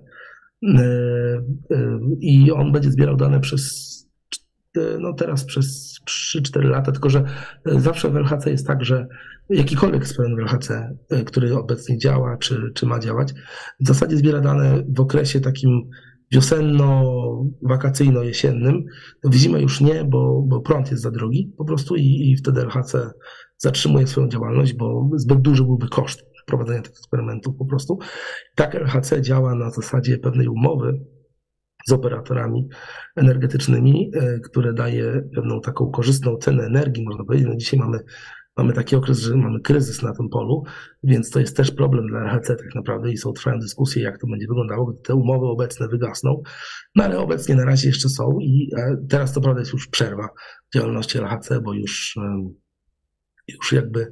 I 2.20 2.52
on 2.52 2.72
będzie 2.72 2.92
zbierał 2.92 3.16
dane 3.16 3.40
przez 3.40 3.96
no 5.00 5.14
teraz 5.14 5.46
przez 5.46 5.85
3-4 6.10 6.64
lata, 6.64 6.91
tylko 6.91 7.10
że 7.10 7.23
e, 7.65 7.80
zawsze 7.80 8.10
w 8.10 8.15
LHC 8.15 8.52
jest 8.52 8.68
tak, 8.68 8.86
że 8.86 9.07
jakikolwiek 9.49 10.02
eksperyment 10.02 10.40
w 10.40 10.44
LHC, 10.53 10.98
e, 11.10 11.23
który 11.23 11.57
obecnie 11.57 11.98
działa, 11.98 12.38
czy, 12.38 12.72
czy 12.76 12.86
ma 12.86 12.99
działać, 12.99 13.34
w 13.80 13.88
zasadzie 13.88 14.18
zbiera 14.18 14.41
dane 14.41 14.84
w 14.90 14.99
okresie 14.99 15.41
takim 15.41 15.90
wiosenno-wakacyjno-jesiennym. 16.34 18.84
W 19.23 19.34
zimę 19.34 19.61
już 19.61 19.82
nie, 19.82 20.03
bo, 20.03 20.44
bo 20.48 20.61
prąd 20.61 20.91
jest 20.91 21.03
za 21.03 21.11
drogi 21.11 21.53
po 21.57 21.65
prostu 21.65 21.95
i, 21.95 22.32
i 22.32 22.38
wtedy 22.38 22.61
LHC 22.61 23.11
zatrzymuje 23.57 24.07
swoją 24.07 24.30
działalność, 24.30 24.73
bo 24.73 25.10
zbyt 25.15 25.41
duży 25.41 25.64
byłby 25.64 25.88
koszt 25.88 26.26
prowadzenia 26.45 26.82
tych 26.82 26.91
eksperymentów 26.91 27.56
po 27.57 27.65
prostu. 27.65 27.99
Tak 28.56 28.76
LHC 28.76 29.22
działa 29.22 29.56
na 29.56 29.69
zasadzie 29.69 30.18
pewnej 30.18 30.48
umowy 30.48 31.06
z 31.86 31.91
operatorami 31.91 32.68
energetycznymi, 33.16 34.12
e, 34.14 34.40
które 34.40 34.74
daje 34.74 35.22
pewną 35.36 35.62
taką 35.62 35.91
korzystną 35.91 36.38
cenę 36.38 36.64
energii, 36.64 37.03
można 37.06 37.26
powiedzieć. 37.26 37.48
No 37.48 37.56
dzisiaj 37.56 37.80
mamy, 37.80 37.99
mamy 38.57 38.74
taki 38.74 38.95
okres, 38.95 39.20
że 39.20 39.36
mamy 39.36 39.62
kryzys 39.62 40.02
na 40.02 40.14
tym 40.14 40.30
polu, 40.30 40.64
więc 41.03 41.30
to 41.30 41.40
jest 41.40 41.57
też 41.57 41.72
problem 41.72 42.07
dla 42.07 42.20
LHC 42.20 42.56
tak 42.56 42.76
naprawdę 42.76 43.12
i 43.12 43.18
są 43.18 43.34
trwają 43.34 43.60
dyskusje, 43.60 44.03
jak 44.03 44.20
to 44.20 44.28
będzie 44.28 44.48
wyglądało, 44.48 44.86
gdy 44.86 45.02
te 45.02 45.16
umowy 45.16 45.45
obecne 45.45 45.88
wygasną. 45.88 46.41
No 46.95 47.03
ale 47.03 47.20
obecnie 47.20 47.56
na 47.56 47.66
razie 47.66 47.88
jeszcze 47.88 48.10
są 48.10 48.38
i 48.41 48.70
e, 48.78 48.98
teraz 49.10 49.34
to 49.34 49.41
prawda 49.41 49.60
jest 49.60 49.74
już 49.74 49.88
przerwa 49.88 50.30
działalności 50.76 51.18
LHC, 51.18 51.62
bo 51.62 51.74
już, 51.74 52.18
em, 52.18 52.53
już 53.48 53.72
jakby 53.72 54.12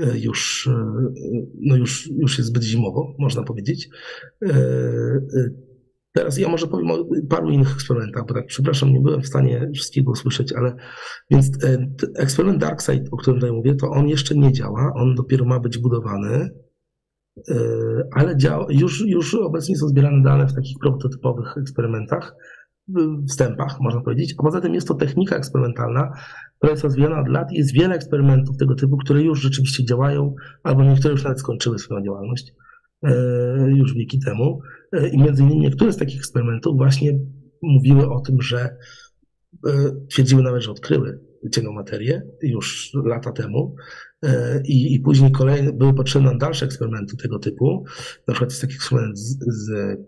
e, 0.00 0.18
już, 0.18 0.66
e, 0.66 0.94
no 1.60 1.76
już, 1.76 2.10
już 2.10 2.38
jest 2.38 2.48
zbyt 2.48 2.62
zimowo, 2.62 3.14
można 3.18 3.42
powiedzieć. 3.42 3.88
Teraz 6.14 6.38
ja 6.38 6.48
może 6.48 6.66
powiem 6.66 6.90
o 6.90 7.04
paru 7.28 7.50
innych 7.50 7.72
eksperymentach, 7.72 8.26
bo 8.28 8.34
tak, 8.34 8.46
przepraszam, 8.46 8.92
nie 8.92 9.00
byłem 9.00 9.22
w 9.22 9.26
stanie 9.26 9.70
wszystkiego 9.74 10.10
usłyszeć, 10.10 10.52
ale 10.52 10.76
więc 11.30 11.64
e, 11.64 11.86
eksperyment 12.16 12.60
DarkSide, 12.60 13.10
o 13.10 13.16
którym 13.16 13.40
tutaj 13.40 13.56
mówię, 13.56 13.74
to 13.74 13.90
on 13.90 14.08
jeszcze 14.08 14.34
nie 14.34 14.52
działa, 14.52 14.92
on 14.96 15.14
dopiero 15.14 15.44
ma 15.44 15.60
być 15.60 15.78
budowany, 15.78 16.50
e, 17.48 17.54
ale 18.12 18.36
działa, 18.36 18.66
już, 18.70 19.06
już 19.06 19.34
obecnie 19.34 19.76
są 19.76 19.88
zbierane 19.88 20.22
dane 20.22 20.46
w 20.46 20.54
takich 20.54 20.76
prototypowych 20.78 21.56
eksperymentach, 21.56 22.34
wstępach, 23.28 23.80
można 23.80 24.00
powiedzieć, 24.00 24.34
a 24.38 24.42
poza 24.42 24.60
tym 24.60 24.74
jest 24.74 24.88
to 24.88 24.94
technika 24.94 25.36
eksperymentalna, 25.36 26.12
która 26.56 26.70
jest 26.70 26.84
rozwijana 26.84 27.20
od 27.20 27.28
lat 27.28 27.52
jest 27.52 27.72
wiele 27.72 27.94
eksperymentów 27.94 28.56
tego 28.56 28.74
typu, 28.74 28.96
które 28.96 29.22
już 29.22 29.40
rzeczywiście 29.40 29.84
działają, 29.84 30.34
albo 30.62 30.84
niektóre 30.84 31.12
już 31.12 31.24
nawet 31.24 31.40
skończyły 31.40 31.78
swoją 31.78 32.04
działalność 32.04 32.54
e, 33.02 33.12
już 33.70 33.94
wieki 33.94 34.18
temu. 34.18 34.60
E, 34.94 35.08
I 35.08 35.18
między 35.18 35.42
innymi 35.42 35.60
niektóre 35.60 35.92
z 35.92 35.96
takich 35.96 36.16
eksperymentów 36.16 36.76
właśnie 36.76 37.18
mówiły 37.62 38.10
o 38.10 38.20
tym, 38.20 38.42
że 38.42 38.76
e, 39.66 39.70
twierdziły 40.10 40.42
nawet, 40.42 40.62
że 40.62 40.70
odkryły 40.70 41.20
ciemną 41.52 41.72
materię 41.72 42.22
już 42.42 42.90
lata 43.04 43.32
temu. 43.32 43.76
E, 44.24 44.62
I, 44.64 44.94
I 44.94 45.00
później 45.00 45.32
kolejne, 45.32 45.72
były 45.72 45.94
potrzebne 45.94 46.28
nam 46.28 46.38
dalsze 46.38 46.66
eksperymenty 46.66 47.16
tego 47.16 47.38
typu. 47.38 47.84
Na 48.28 48.34
przykład 48.34 48.50
jest 48.50 48.60
taki 48.60 48.74
eksperyment 48.74 49.18
z, 49.18 49.38
z 49.48 49.98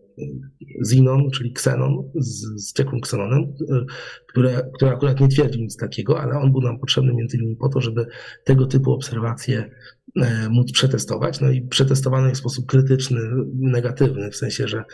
Zinon, 0.87 1.31
czyli 1.31 1.51
Xenon, 1.51 2.11
z, 2.15 2.45
z 2.57 2.73
ciekłym 2.73 2.99
Xenonem, 2.99 3.43
e, 3.43 3.85
które, 4.29 4.71
który 4.75 4.91
akurat 4.91 5.21
nie 5.21 5.29
twierdzi 5.29 5.63
nic 5.63 5.77
takiego, 5.77 6.21
ale 6.21 6.39
on 6.39 6.53
był 6.53 6.61
nam 6.61 6.79
potrzebny 6.79 7.15
między 7.15 7.37
innymi 7.37 7.57
po 7.57 7.69
to, 7.69 7.81
żeby 7.81 8.07
tego 8.45 8.67
typu 8.67 8.93
obserwacje 8.93 9.71
e, 10.17 10.49
móc 10.49 10.73
przetestować. 10.73 11.41
No 11.41 11.51
i 11.51 11.63
przetestowany 11.63 12.33
w 12.33 12.39
sposób 12.39 12.67
krytyczny, 12.67 13.21
negatywny, 13.55 14.31
w 14.31 14.37
sensie, 14.37 14.69
że, 14.69 14.85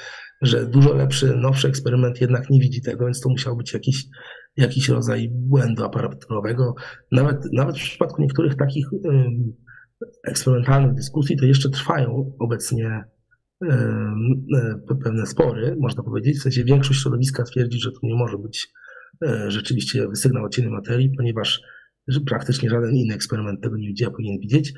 że 0.43 0.67
dużo 0.67 0.95
lepszy, 0.95 1.37
nowszy 1.37 1.69
eksperyment 1.69 2.21
jednak 2.21 2.51
nie 2.51 2.61
widzi 2.61 2.83
tego, 2.83 3.05
więc 3.05 3.21
to 3.21 3.29
musiał 3.29 3.57
być 3.57 3.73
jakiś 3.73 4.05
jakiś 4.57 4.89
rodzaj 4.89 5.29
błędu 5.33 5.85
aparaturowego. 5.85 6.75
Nawet, 7.13 7.53
nawet 7.53 7.79
w 7.79 7.83
przypadku 7.83 8.23
niektórych 8.23 8.57
takich 8.57 8.87
eksperymentalnych 10.25 10.95
dyskusji 10.95 11.37
to 11.37 11.45
jeszcze 11.45 11.71
trwają 11.71 12.37
obecnie 12.39 13.05
pewne 15.03 15.27
spory, 15.27 15.77
można 15.81 16.03
powiedzieć. 16.03 16.39
W 16.39 16.43
sensie 16.43 16.65
większość 16.65 17.01
środowiska 17.01 17.43
twierdzi, 17.43 17.81
że 17.81 17.93
to 17.93 17.99
nie 18.03 18.15
może 18.15 18.39
być 18.39 18.69
e, 19.27 19.51
rzeczywiście 19.51 20.07
sygnał 20.15 20.49
ciennej 20.49 20.73
materii, 20.73 21.13
ponieważ 21.17 21.63
praktycznie 22.27 22.71
żaden 22.71 22.95
inny 22.95 23.15
eksperyment 23.15 23.63
tego 23.63 23.77
nie 23.77 23.89
widzi, 23.89 24.05
a 24.05 24.11
powinien 24.11 24.41
widzieć, 24.41 24.73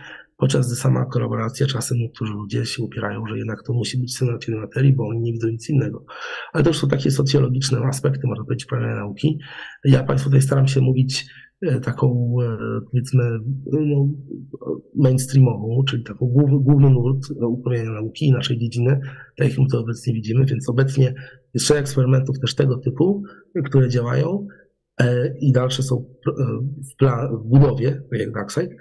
podczas 0.44 0.66
gdy 0.66 0.76
sama 0.76 1.04
kolaboracja 1.04 1.66
czasem 1.66 1.98
niektórzy 1.98 2.32
ludzie 2.32 2.66
się 2.66 2.82
upierają, 2.82 3.26
że 3.26 3.38
jednak 3.38 3.62
to 3.66 3.72
musi 3.72 3.98
być 3.98 4.18
ciennej 4.40 4.60
materii, 4.60 4.92
bo 4.92 5.08
oni 5.08 5.32
widzą 5.32 5.48
nic 5.48 5.70
innego. 5.70 6.04
Ale 6.52 6.64
to 6.64 6.70
już 6.70 6.78
są 6.78 6.88
takie 6.88 7.10
socjologiczne 7.10 7.78
aspekty, 7.78 8.26
można 8.26 8.44
powiedzieć, 8.44 8.66
prawie 8.66 8.86
nauki. 8.86 9.38
Ja 9.84 10.04
Państwu 10.04 10.30
tutaj 10.30 10.42
staram 10.42 10.68
się 10.68 10.80
mówić 10.80 11.26
e, 11.62 11.80
taką, 11.80 12.36
e, 12.42 12.80
powiedzmy, 12.90 13.22
no, 13.72 14.08
mainstreamową, 14.96 15.84
czyli 15.88 16.04
taką 16.04 16.26
główny, 16.26 16.58
główny 16.60 16.90
nurt 16.90 17.30
uprawiania 17.48 17.92
nauki 17.92 18.26
i 18.26 18.32
naszej 18.32 18.58
dziedziny, 18.58 19.00
tak 19.36 19.48
jak 19.48 19.58
my 19.58 19.66
to 19.72 19.80
obecnie 19.80 20.14
widzimy, 20.14 20.44
więc 20.44 20.68
obecnie 20.68 21.14
jest 21.54 21.66
szereg 21.66 21.82
eksperymentów 21.82 22.40
też 22.40 22.54
tego 22.54 22.78
typu, 22.78 23.22
które 23.64 23.88
działają, 23.88 24.46
E, 25.00 25.34
i 25.40 25.52
dalsze 25.52 25.82
są 25.82 26.04
w, 26.92 26.96
plan, 26.96 27.36
w 27.36 27.48
budowie, 27.48 28.02
tak 28.10 28.20
jak 28.20 28.32
Darkside, 28.32 28.76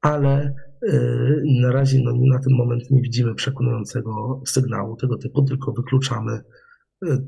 ale 0.00 0.54
na 1.60 1.72
razie 1.72 2.00
no, 2.04 2.12
na 2.12 2.38
ten 2.38 2.52
moment 2.52 2.90
nie 2.90 3.02
widzimy 3.02 3.34
przekonującego 3.34 4.42
sygnału 4.46 4.96
tego 4.96 5.18
typu, 5.18 5.42
tylko 5.42 5.72
wykluczamy 5.72 6.40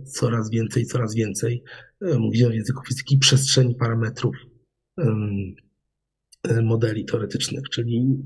coraz 0.05 0.51
więcej, 0.51 0.87
coraz 0.87 1.15
więcej, 1.15 1.63
mówimy 2.19 2.51
w 2.51 2.55
języku 2.55 2.85
fizyki, 2.89 3.19
przestrzeni 3.19 3.75
parametrów 3.75 4.37
modeli 6.63 7.05
teoretycznych, 7.05 7.63
czyli 7.71 8.23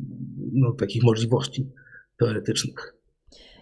no, 0.52 0.72
takich 0.72 1.02
możliwości 1.02 1.72
teoretycznych. 2.18 2.93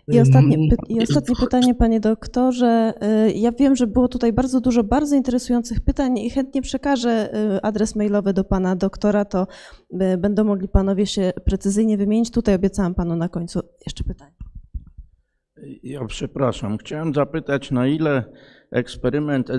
I 0.08 0.20
ostatnie, 0.20 0.56
py 0.56 0.76
I 0.88 1.02
ostatnie 1.02 1.36
pytanie, 1.36 1.74
panie 1.74 2.00
doktorze. 2.00 2.94
Y, 3.28 3.32
ja 3.32 3.52
wiem, 3.52 3.76
że 3.76 3.86
było 3.86 4.08
tutaj 4.08 4.32
bardzo 4.32 4.60
dużo 4.60 4.84
bardzo 4.84 5.16
interesujących 5.16 5.80
pytań 5.80 6.18
i 6.18 6.30
chętnie 6.30 6.62
przekażę 6.62 7.34
y, 7.56 7.62
adres 7.62 7.96
mailowy 7.96 8.32
do 8.32 8.44
pana 8.44 8.76
doktora, 8.76 9.24
to 9.24 9.46
y, 9.92 10.18
będą 10.18 10.44
mogli 10.44 10.68
panowie 10.68 11.06
się 11.06 11.32
precyzyjnie 11.44 11.96
wymienić. 11.96 12.30
Tutaj 12.30 12.54
obiecałam 12.54 12.94
panu 12.94 13.16
na 13.16 13.28
końcu 13.28 13.60
jeszcze 13.86 14.04
pytanie. 14.04 14.34
Ja 15.82 16.04
przepraszam. 16.04 16.78
Chciałem 16.78 17.14
zapytać, 17.14 17.70
na 17.70 17.86
ile 17.86 18.24
eksperyment 18.70 19.50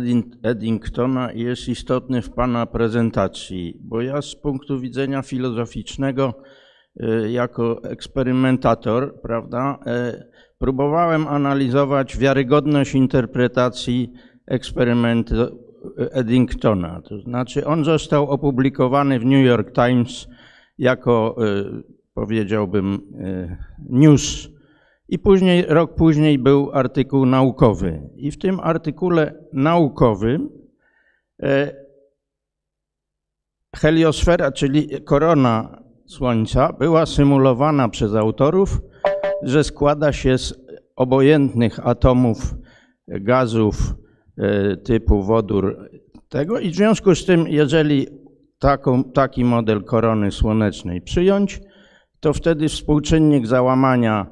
Eddingtona 0.44 1.32
jest 1.34 1.68
istotny 1.68 2.22
w 2.22 2.30
Pana 2.30 2.66
prezentacji, 2.66 3.80
bo 3.82 4.02
ja 4.02 4.22
z 4.22 4.36
punktu 4.36 4.80
widzenia 4.80 5.22
filozoficznego, 5.22 6.34
jako 7.30 7.84
eksperymentator, 7.84 9.22
prawda, 9.22 9.80
próbowałem 10.58 11.28
analizować 11.28 12.18
wiarygodność 12.18 12.96
interpretacji 12.96 14.14
eksperymentu 14.48 15.36
Eddingtona. 15.98 17.02
To 17.02 17.20
znaczy, 17.20 17.66
on 17.66 17.86
został 17.86 18.30
opublikowany 18.30 19.20
w 19.20 19.26
New 19.26 19.46
York 19.46 19.72
Times 19.76 20.28
jako, 20.78 21.36
y, 21.46 21.84
powiedziałbym, 22.14 22.94
y, 22.96 23.58
news. 23.90 24.50
I 25.10 25.20
później, 25.20 25.66
rok 25.68 25.96
później 25.96 26.40
był 26.40 26.72
artykuł 26.74 27.26
naukowy. 27.26 28.10
I 28.16 28.32
w 28.32 28.38
tym 28.38 28.60
artykule 28.60 29.34
naukowym 29.54 30.50
y, 31.44 31.48
heliosfera, 33.76 34.52
czyli 34.52 35.04
korona 35.04 35.83
Słońca, 36.06 36.74
była 36.74 37.06
symulowana 37.06 37.90
przez 37.90 38.16
autorów 38.16 38.82
że 39.44 39.64
składa 39.64 40.14
się 40.14 40.38
z 40.38 40.54
obojętnych 40.96 41.88
atomów 41.88 42.56
gazów 43.08 43.96
e, 44.38 44.78
typu 44.78 45.24
wodór 45.24 45.90
tego 46.30 46.60
i 46.60 46.70
w 46.70 46.76
związku 46.76 47.16
z 47.16 47.26
tym, 47.26 47.48
jeżeli 47.48 48.08
taką, 48.60 49.04
taki 49.04 49.46
model 49.46 49.84
korony 49.84 50.32
słonecznej 50.32 51.02
przyjąć, 51.02 51.62
to 52.20 52.34
wtedy 52.34 52.70
współczynnik 52.70 53.48
załamania 53.48 54.26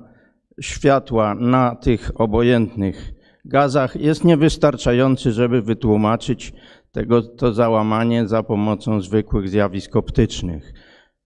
światła 0.62 1.36
na 1.36 1.76
tych 1.76 2.22
obojętnych 2.22 3.14
gazach 3.46 3.96
jest 3.96 4.24
niewystarczający, 4.24 5.32
żeby 5.32 5.62
wytłumaczyć 5.62 6.54
tego, 6.92 7.22
to 7.22 7.54
załamanie 7.54 8.28
za 8.28 8.44
pomocą 8.44 9.02
zwykłych 9.02 9.50
zjawisk 9.50 9.96
optycznych. 9.96 10.74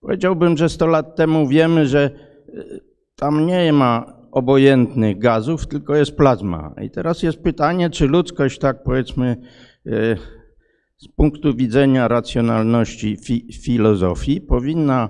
Powiedziałbym, 0.05 0.57
że 0.57 0.69
100 0.69 0.87
lat 0.87 1.15
temu 1.15 1.47
wiemy, 1.47 1.87
że 1.87 2.11
tam 3.15 3.45
nie 3.45 3.73
ma 3.73 4.13
obojętnych 4.31 5.17
gazów, 5.17 5.67
tylko 5.67 5.95
jest 5.95 6.15
plazma. 6.15 6.75
I 6.81 6.89
teraz 6.89 7.23
jest 7.23 7.43
pytanie, 7.43 7.89
czy 7.89 8.07
ludzkość, 8.07 8.59
tak 8.59 8.83
powiedzmy, 8.83 9.37
e, 9.85 10.15
z 10.97 11.07
punktu 11.15 11.55
widzenia 11.55 12.07
racjonalności 12.07 13.17
fi 13.25 13.53
filozofii, 13.53 14.41
powinna 14.41 15.09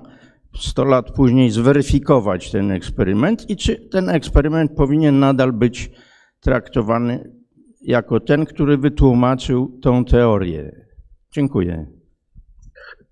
100 0.59 0.83
lat 0.83 1.11
później 1.11 1.51
zweryfikować 1.51 2.51
ten 2.51 2.71
eksperyment 2.71 3.49
i 3.49 3.55
czy 3.55 3.75
ten 3.75 4.09
eksperyment 4.09 4.71
powinien 4.71 5.19
nadal 5.19 5.53
być 5.53 5.91
traktowany 6.39 7.31
jako 7.81 8.19
ten, 8.19 8.45
który 8.45 8.77
wytłumaczył 8.77 9.79
tą 9.81 10.05
teorię. 10.05 10.85
Dziękuję. 11.31 11.85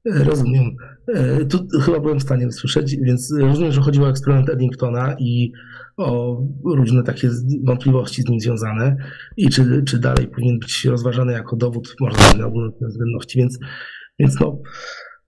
Rozumiem. 0.05 0.75
E, 1.07 1.45
tu 1.45 1.67
chyba 1.81 1.99
byłem 1.99 2.19
w 2.19 2.23
stanie 2.23 2.47
usłyszeć, 2.47 2.95
więc 3.01 3.33
rozumiem, 3.39 3.71
że 3.71 3.81
chodziło 3.81 4.05
o 4.05 4.09
eksperyment 4.09 4.49
Eddingtona 4.49 5.15
i 5.19 5.51
o 5.97 6.37
różne 6.65 7.03
takie 7.03 7.29
wątpliwości 7.63 8.21
z 8.21 8.29
nim 8.29 8.39
związane. 8.39 8.95
I 9.37 9.49
czy, 9.49 9.83
czy 9.87 9.99
dalej 9.99 10.27
powinien 10.27 10.59
być 10.59 10.85
rozważany 10.85 11.33
jako 11.33 11.55
dowód 11.55 11.95
może 11.99 12.37
na 12.37 12.45
ogólnej 12.45 12.71
względności, 12.81 13.39
więc, 13.39 13.59
więc 14.19 14.39
no, 14.39 14.61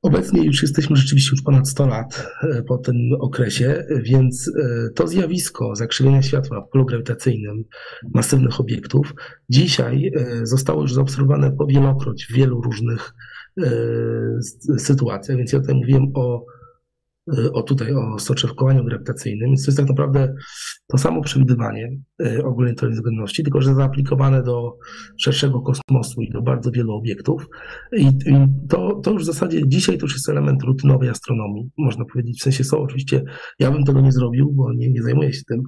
obecnie 0.02 0.44
już 0.44 0.62
jesteśmy 0.62 0.96
rzeczywiście 0.96 1.32
już 1.32 1.42
ponad 1.42 1.70
100 1.70 1.88
lat 1.88 2.32
e, 2.44 2.64
po 2.64 2.78
tym 2.78 2.96
okresie, 3.20 3.86
więc 4.04 4.52
e, 4.64 4.90
to 4.96 5.08
zjawisko 5.08 5.76
zakrzywienia 5.76 6.22
światła 6.22 6.62
w 6.62 6.70
polu 6.70 6.86
grawitacyjnym 6.86 7.64
masywnych 8.14 8.60
obiektów 8.60 9.14
dzisiaj 9.50 10.12
zostało 10.44 10.82
już 10.82 10.94
zaobserwowane 10.94 11.52
powielokroć 11.52 12.26
w 12.26 12.34
wielu 12.34 12.62
różnych 12.62 13.14
E, 13.64 13.70
sytuacjach, 14.78 15.38
więc 15.38 15.54
ja 15.54 15.60
tutaj 15.60 15.76
mówiłem 15.76 16.12
o 16.14 16.46
o 17.54 17.64
tutaj 17.64 17.94
o 17.94 18.20
soczewkowaniu 18.20 18.84
grawitacyjnym. 18.84 19.50
Więc 19.50 19.66
to 19.66 19.72
jest 19.72 19.78
tak 19.78 19.88
naprawdę 19.88 20.36
to 20.88 20.98
samo 20.98 21.22
przewidywanie 21.22 21.86
e, 21.86 22.15
ogólnej 22.44 22.76
teorii 22.76 22.96
względności, 22.96 23.44
tylko 23.44 23.62
że 23.62 23.76
zaaplikowane 23.76 24.44
do 24.44 24.78
szerszego 25.18 25.62
kosmosu 25.62 26.22
i 26.22 26.32
do 26.32 26.42
bardzo 26.42 26.72
wielu 26.72 26.94
obiektów. 26.94 27.48
I, 27.98 28.12
to, 28.70 29.00
to 29.04 29.12
już 29.12 29.24
w 29.24 29.26
zasadzie 29.26 29.68
dzisiaj 29.68 29.98
to 29.98 30.06
już 30.06 30.14
jest 30.14 30.30
element 30.30 30.64
rutynowej 30.64 31.10
astronomii, 31.10 31.70
można 31.78 32.06
powiedzieć. 32.06 32.40
W 32.40 32.44
sensie 32.44 32.64
są 32.64 32.78
oczywiście, 32.78 33.24
ja 33.60 33.72
bym 33.72 33.84
tego 33.84 34.02
nie 34.02 34.12
zrobił, 34.12 34.52
bo 34.54 34.74
nie, 34.74 34.92
nie 34.92 35.04
zajmuję 35.04 35.34
się 35.34 35.42
tym. 35.48 35.64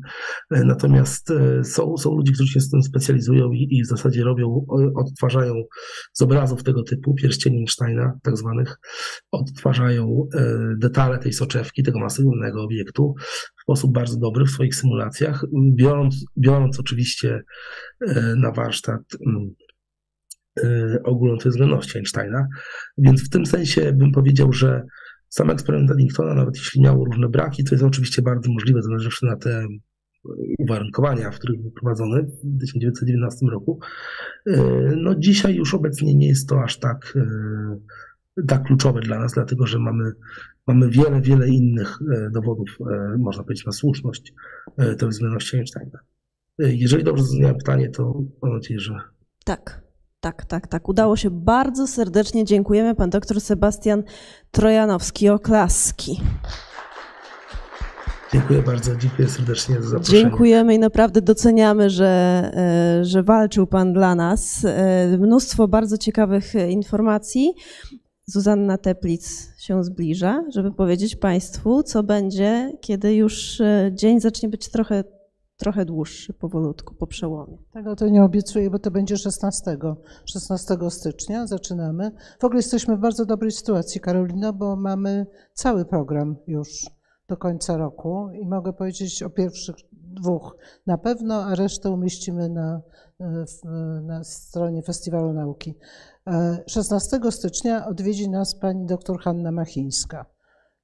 E, 0.52 0.64
natomiast 0.64 1.32
e, 1.32 1.64
są, 1.64 1.98
są 1.98 2.16
ludzie, 2.16 2.32
którzy 2.34 2.54
się 2.54 2.60
z 2.60 2.70
tym 2.70 2.84
specjalizują 2.84 3.52
i, 3.52 3.68
i 3.72 3.84
w 3.84 3.88
zasadzie 3.88 4.24
robią, 4.24 4.66
odtwarzają 4.96 5.54
z 6.14 6.22
obrazów 6.22 6.64
tego 6.64 6.84
typu, 6.84 7.14
pierścieni 7.14 7.58
Einsteina 7.58 8.14
tak 8.24 8.38
zwanych, 8.38 8.78
odtwarzają 9.32 10.28
detale 10.78 11.20
tej 11.20 11.34
soczewki 11.34 11.84
tego 11.84 12.00
masywnego 12.00 12.64
obiektu 12.64 13.16
sposób 13.68 13.94
bardzo 13.94 14.20
dobry 14.20 14.46
w 14.46 14.50
swoich 14.50 14.76
symulacjach, 14.76 15.46
biorąc, 15.76 16.26
biorąc 16.38 16.80
oczywiście 16.80 17.42
e, 18.08 18.36
na 18.36 18.52
warsztat 18.52 19.02
mm, 19.28 19.54
e, 20.64 21.04
ogólną 21.04 21.38
względności 21.38 21.98
Einsteina. 21.98 22.48
Więc 22.98 23.26
w 23.26 23.30
tym 23.30 23.46
sensie 23.46 23.94
bym 23.94 24.12
powiedział, 24.12 24.54
że 24.54 24.84
sam 25.30 25.50
eksperyment 25.50 25.92
Eddingtona, 25.92 26.34
nawet 26.34 26.56
jeśli 26.56 26.82
miał 26.82 27.06
różne 27.06 27.30
braki, 27.30 27.64
to 27.64 27.76
jest 27.76 27.84
oczywiście 27.84 28.22
bardzo 28.22 28.52
możliwe, 28.52 28.82
zależawszy 28.82 29.26
na 29.26 29.36
te 29.36 29.66
uwarunkowania, 30.60 31.32
w 31.32 31.40
których 31.40 31.62
był 31.62 31.72
prowadzony 31.72 32.24
w 32.24 32.60
1919 32.60 33.46
roku. 33.52 33.80
E, 34.48 34.62
no 34.96 35.16
dzisiaj 35.16 35.56
już 35.56 35.74
obecnie 35.74 36.16
nie 36.16 36.28
jest 36.28 36.50
to 36.50 36.64
aż 36.64 36.80
tak, 36.80 37.18
tak 38.48 38.64
kluczowe 38.64 39.00
dla 39.00 39.20
nas, 39.20 39.34
dlatego 39.34 39.68
że 39.68 39.80
mamy 39.80 40.12
mamy 40.68 40.90
wiele, 40.90 41.22
wiele 41.22 41.50
innych 41.50 42.00
e, 42.16 42.30
dowodów, 42.30 42.78
e, 42.82 43.18
można 43.18 43.44
powiedzieć, 43.44 43.66
na 43.66 43.72
słuszność 43.72 44.34
e, 44.78 44.96
tej 44.96 45.10
względności 45.10 45.58
Einsteina. 45.58 46.00
Jeżeli 46.60 47.04
dobrze 47.04 47.24
zrozumiałem 47.24 47.58
pytanie, 47.58 47.90
to 47.90 48.22
mam 48.42 48.54
nadzieję, 48.54 48.80
że 48.80 49.00
Tak, 49.46 49.82
tak, 50.20 50.46
tak, 50.46 50.68
tak. 50.68 50.90
Udało 50.90 51.16
się. 51.16 51.30
Bardzo 51.32 51.88
serdecznie 51.88 52.46
dziękujemy. 52.46 52.96
Pan 52.96 53.10
doktor 53.10 53.42
Sebastian 53.42 54.04
Trojanowski, 54.52 55.30
oklaski. 55.30 56.22
dziękuję 58.34 58.62
bardzo, 58.62 58.96
dziękuję 58.96 59.28
serdecznie 59.28 59.76
za 59.76 59.90
zaproszenie. 59.90 60.22
Dziękujemy 60.22 60.74
i 60.76 60.80
naprawdę 60.80 61.22
doceniamy, 61.22 61.90
że, 61.90 62.52
że 63.02 63.24
walczył 63.24 63.68
Pan 63.68 63.94
dla 63.94 64.16
nas. 64.16 64.66
Mnóstwo 65.20 65.68
bardzo 65.68 65.98
ciekawych 65.98 66.54
informacji. 66.70 67.54
Zuzanna 68.30 68.78
Teplic 68.78 69.54
się 69.58 69.84
zbliża, 69.84 70.44
żeby 70.50 70.72
powiedzieć 70.72 71.16
Państwu, 71.16 71.84
co 71.84 72.04
będzie, 72.04 72.74
kiedy 72.82 73.16
już 73.16 73.62
e, 73.62 73.92
dzień 73.94 74.20
zacznie 74.20 74.50
być 74.50 74.70
trochę, 74.70 75.04
trochę 75.58 75.86
dłuższy 75.86 76.34
powolutku, 76.34 76.96
po 76.96 77.08
przełomie. 77.08 77.58
Tego 77.72 77.96
to 77.96 78.08
nie 78.08 78.24
obiecuję, 78.24 78.70
bo 78.70 78.80
to 78.80 78.92
będzie 78.92 79.18
16, 79.18 79.78
16 80.26 80.78
stycznia, 80.90 81.48
zaczynamy. 81.48 82.12
W 82.40 82.44
ogóle 82.44 82.60
jesteśmy 82.60 82.98
w 82.98 83.00
bardzo 83.00 83.26
dobrej 83.26 83.52
sytuacji, 83.52 84.02
Karolino, 84.02 84.54
bo 84.54 84.76
mamy 84.76 85.26
cały 85.54 85.86
program 85.86 86.36
już 86.48 86.70
do 87.28 87.38
końca 87.38 87.78
roku 87.78 88.30
i 88.42 88.48
mogę 88.48 88.74
powiedzieć 88.74 89.24
o 89.24 89.30
pierwszych 89.30 89.76
dwóch 89.94 90.58
na 90.86 90.98
pewno, 90.98 91.44
a 91.44 91.56
resztę 91.56 91.92
umieścimy 91.92 92.50
na, 92.50 92.82
na 94.04 94.24
stronie 94.24 94.84
Festiwalu 94.84 95.34
Nauki. 95.34 95.76
E, 96.28 96.64
16 96.68 97.20
stycznia 97.32 97.86
odwiedzi 97.88 98.30
nas 98.30 98.56
pani 98.56 98.86
dr 98.86 99.20
Hanna 99.20 99.52
Machińska, 99.52 100.26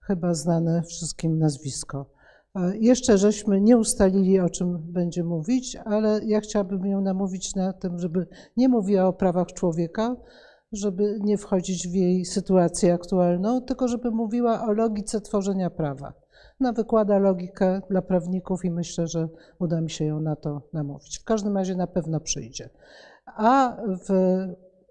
chyba 0.01 0.33
znane 0.33 0.83
wszystkim 0.83 1.39
nazwisko. 1.39 2.09
E, 2.55 2.77
Jeszcze 2.77 3.17
żeśmy 3.17 3.61
nie 3.61 3.77
ustalili, 3.77 4.39
o 4.39 4.49
czym 4.49 4.77
będzie 4.91 5.23
mówić, 5.23 5.75
ale 5.75 6.19
ja 6.25 6.39
chciałabym 6.39 6.85
ją 6.85 7.01
namówić 7.01 7.55
na 7.55 7.73
tym, 7.73 7.99
żeby 7.99 8.27
nie 8.57 8.69
mówiła 8.69 9.07
o 9.07 9.13
prawach 9.13 9.47
człowieka, 9.47 10.15
żeby 10.71 11.19
nie 11.21 11.37
wchodzić 11.37 11.87
w 11.87 11.93
jej 11.93 12.25
sytuację 12.25 12.93
aktualną, 12.93 13.61
tylko 13.61 13.87
żeby 13.87 14.11
mówiła 14.11 14.65
o 14.67 14.71
logice 14.71 15.21
tworzenia 15.21 15.69
prawa. 15.69 16.22
Ona 16.61 16.73
wykłada 16.73 17.19
logikę 17.19 17.81
dla 17.89 18.01
prawników 18.01 18.65
i 18.65 18.71
myślę, 18.71 19.07
że 19.07 19.27
uda 19.59 19.81
mi 19.81 19.89
się 19.89 20.05
ją 20.05 20.21
na 20.21 20.35
to 20.35 20.61
namówić. 20.73 21.19
W 21.19 21.23
każdym 21.23 21.57
razie 21.57 21.75
na 21.75 21.87
pewno 21.87 22.19
przyjdzie. 22.19 22.69
A 23.25 23.77
w 24.07 24.09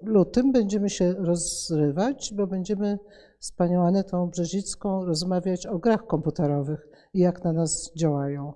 lutym 0.03 0.53
będziemy 0.53 0.91
się 0.91 1.13
rozrywać, 1.13 2.35
bo 2.37 2.47
będziemy 2.47 2.99
z 3.41 3.53
panią 3.53 3.87
Anetą 3.87 4.31
Brzezicką 4.31 5.05
rozmawiać 5.05 5.67
o 5.67 5.79
grach 5.79 6.07
komputerowych 6.07 6.89
i 7.15 7.19
jak 7.19 7.45
na 7.45 7.53
nas 7.53 7.93
działają. 7.97 8.53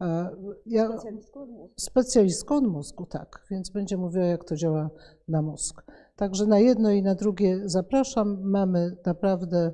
E, 0.00 0.30
Ja, 0.66 0.88
specjalistką 1.76 2.56
od 2.56 2.64
mózgu, 2.64 3.06
tak, 3.06 3.46
więc 3.50 3.70
będzie 3.70 3.96
mówiła, 3.96 4.24
jak 4.24 4.44
to 4.44 4.56
działa 4.56 4.90
na 5.28 5.42
mózg. 5.42 5.82
Także 6.16 6.46
na 6.46 6.58
jedno 6.58 6.90
i 6.90 7.02
na 7.02 7.14
drugie 7.14 7.60
zapraszam. 7.64 8.38
Mamy 8.42 8.96
naprawdę 9.06 9.72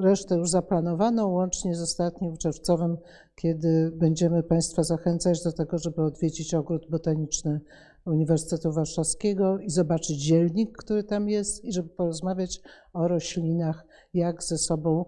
resztę 0.00 0.36
już 0.36 0.50
zaplanowaną, 0.50 1.28
łącznie 1.28 1.74
z 1.74 1.82
ostatnim 1.82 2.36
czerwcowym, 2.36 2.96
kiedy 3.34 3.92
będziemy 3.94 4.42
Państwa 4.42 4.82
zachęcać 4.82 5.42
do 5.42 5.52
tego, 5.52 5.78
żeby 5.78 6.02
odwiedzić 6.02 6.54
ogród 6.54 6.90
botaniczny 6.90 7.60
Uniwersytetu 8.06 8.72
Warszawskiego 8.72 9.58
i 9.58 9.70
zobaczyć 9.70 10.20
zielnik, 10.20 10.76
który 10.78 11.04
tam 11.04 11.28
jest, 11.28 11.64
i 11.64 11.72
żeby 11.72 11.88
porozmawiać 11.88 12.60
o 12.92 13.08
roślinach, 13.08 13.86
jak 14.14 14.42
ze 14.42 14.58
sobą 14.58 15.04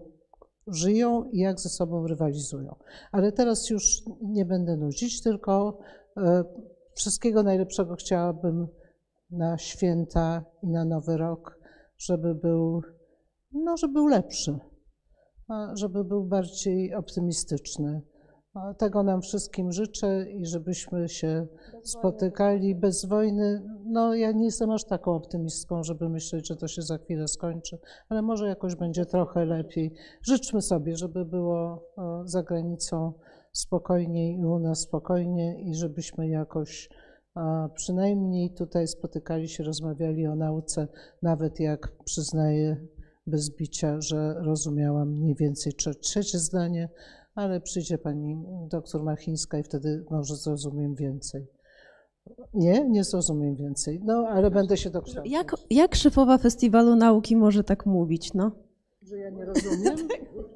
żyją 0.67 1.23
i 1.23 1.39
jak 1.39 1.59
ze 1.59 1.69
sobą 1.69 2.07
rywalizują. 2.07 2.75
Ale 3.11 3.31
teraz 3.31 3.69
już 3.69 4.03
nie 4.21 4.45
będę 4.45 4.77
nudzić, 4.77 5.23
tylko 5.23 5.79
e, 6.17 6.43
wszystkiego 6.95 7.43
najlepszego 7.43 7.95
chciałabym 7.95 8.67
na 9.31 9.57
święta 9.57 10.45
i 10.63 10.67
na 10.67 10.85
nowy 10.85 11.17
rok, 11.17 11.59
żeby 11.97 12.35
był, 12.35 12.81
no, 13.51 13.77
żeby 13.77 13.93
był 13.93 14.07
lepszy, 14.07 14.59
żeby 15.73 16.03
był 16.03 16.23
bardziej 16.23 16.95
optymistyczny. 16.95 18.01
Tego 18.77 19.03
nam 19.03 19.21
wszystkim 19.21 19.71
życzę 19.71 20.31
i 20.31 20.45
żebyśmy 20.45 21.09
się 21.09 21.47
spotykali 21.83 22.75
bez 22.75 23.05
wojny. 23.05 23.63
No, 23.85 24.15
ja 24.15 24.31
nie 24.31 24.45
jestem 24.45 24.71
aż 24.71 24.85
taką 24.85 25.15
optymistką, 25.15 25.83
żeby 25.83 26.09
myśleć, 26.09 26.47
że 26.47 26.55
to 26.55 26.67
się 26.67 26.81
za 26.81 26.97
chwilę 26.97 27.27
skończy, 27.27 27.77
ale 28.09 28.21
może 28.21 28.47
jakoś 28.47 28.75
będzie 28.75 29.05
trochę 29.05 29.45
lepiej. 29.45 29.93
Życzmy 30.21 30.61
sobie, 30.61 30.95
żeby 30.95 31.25
było 31.25 31.83
za 32.25 32.43
granicą 32.43 33.13
spokojniej 33.53 34.39
i 34.39 34.45
u 34.45 34.59
nas 34.59 34.79
spokojnie 34.79 35.61
i 35.61 35.75
żebyśmy 35.75 36.29
jakoś 36.29 36.89
przynajmniej 37.75 38.53
tutaj 38.53 38.87
spotykali 38.87 39.49
się, 39.49 39.63
rozmawiali 39.63 40.27
o 40.27 40.35
nauce, 40.35 40.87
nawet 41.21 41.59
jak 41.59 41.95
przyznaję 42.05 42.87
bez 43.29 43.55
bicia, 43.55 44.01
że 44.01 44.33
rozumiałam 44.33 45.09
mniej 45.09 45.35
więcej 45.35 45.73
trze- 45.73 45.99
trzecie 45.99 46.39
zdanie, 46.39 46.89
ale 47.35 47.61
przyjdzie 47.61 47.97
pani 47.97 48.43
doktor 48.71 49.03
Machińska 49.03 49.59
i 49.59 49.63
wtedy 49.63 50.05
może 50.09 50.35
zrozumiem 50.35 50.95
więcej. 50.95 51.47
Nie, 52.53 52.89
nie 52.89 53.03
zrozumiem 53.03 53.55
więcej, 53.55 54.01
no 54.03 54.27
ale 54.29 54.51
będę 54.51 54.77
się 54.77 54.89
dokształcać. 54.89 55.31
Jak, 55.31 55.55
jak 55.69 55.95
szefowa 55.95 56.37
Festiwalu 56.37 56.95
Nauki 56.95 57.35
może 57.35 57.63
tak 57.63 57.85
mówić, 57.85 58.33
no? 58.33 58.51
Że 59.09 59.17
ja 59.17 59.29
nie 59.29 59.45
rozumiem? 59.45 59.97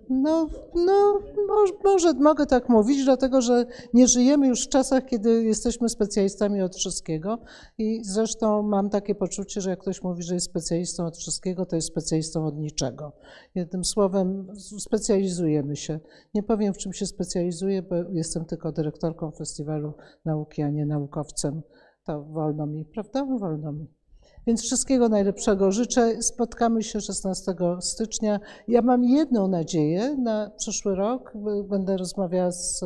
No, 0.09 0.49
no 0.75 1.19
może, 1.47 1.73
może 1.83 2.13
mogę 2.13 2.45
tak 2.45 2.69
mówić, 2.69 3.03
dlatego 3.03 3.41
że 3.41 3.65
nie 3.93 4.07
żyjemy 4.07 4.47
już 4.47 4.65
w 4.65 4.69
czasach, 4.69 5.05
kiedy 5.05 5.43
jesteśmy 5.43 5.89
specjalistami 5.89 6.61
od 6.61 6.75
wszystkiego 6.75 7.37
i 7.77 8.03
zresztą 8.03 8.63
mam 8.63 8.89
takie 8.89 9.15
poczucie, 9.15 9.61
że 9.61 9.69
jak 9.69 9.79
ktoś 9.79 10.03
mówi, 10.03 10.23
że 10.23 10.33
jest 10.33 10.45
specjalistą 10.45 11.05
od 11.05 11.17
wszystkiego, 11.17 11.65
to 11.65 11.75
jest 11.75 11.87
specjalistą 11.87 12.45
od 12.45 12.57
niczego. 12.57 13.11
Jednym 13.55 13.85
słowem, 13.85 14.47
specjalizujemy 14.79 15.75
się. 15.75 15.99
Nie 16.33 16.43
powiem, 16.43 16.73
w 16.73 16.77
czym 16.77 16.93
się 16.93 17.05
specjalizuję, 17.05 17.81
bo 17.81 17.95
jestem 18.11 18.45
tylko 18.45 18.71
dyrektorką 18.71 19.31
Festiwalu 19.31 19.93
Nauki, 20.25 20.61
a 20.61 20.69
nie 20.69 20.85
naukowcem. 20.85 21.61
To 22.05 22.23
wolno 22.23 22.65
mi, 22.65 22.85
prawda? 22.85 23.25
Wolno 23.25 23.71
mi. 23.71 24.02
Więc 24.47 24.61
wszystkiego 24.61 25.09
najlepszego 25.09 25.71
życzę. 25.71 26.21
Spotkamy 26.21 26.83
się 26.83 27.01
16 27.01 27.55
stycznia. 27.79 28.39
Ja 28.67 28.81
mam 28.81 29.03
jedną 29.03 29.47
nadzieję 29.47 30.15
na 30.17 30.51
przyszły 30.57 30.95
rok. 30.95 31.33
Będę 31.69 31.97
rozmawiała 31.97 32.51
z 32.51 32.83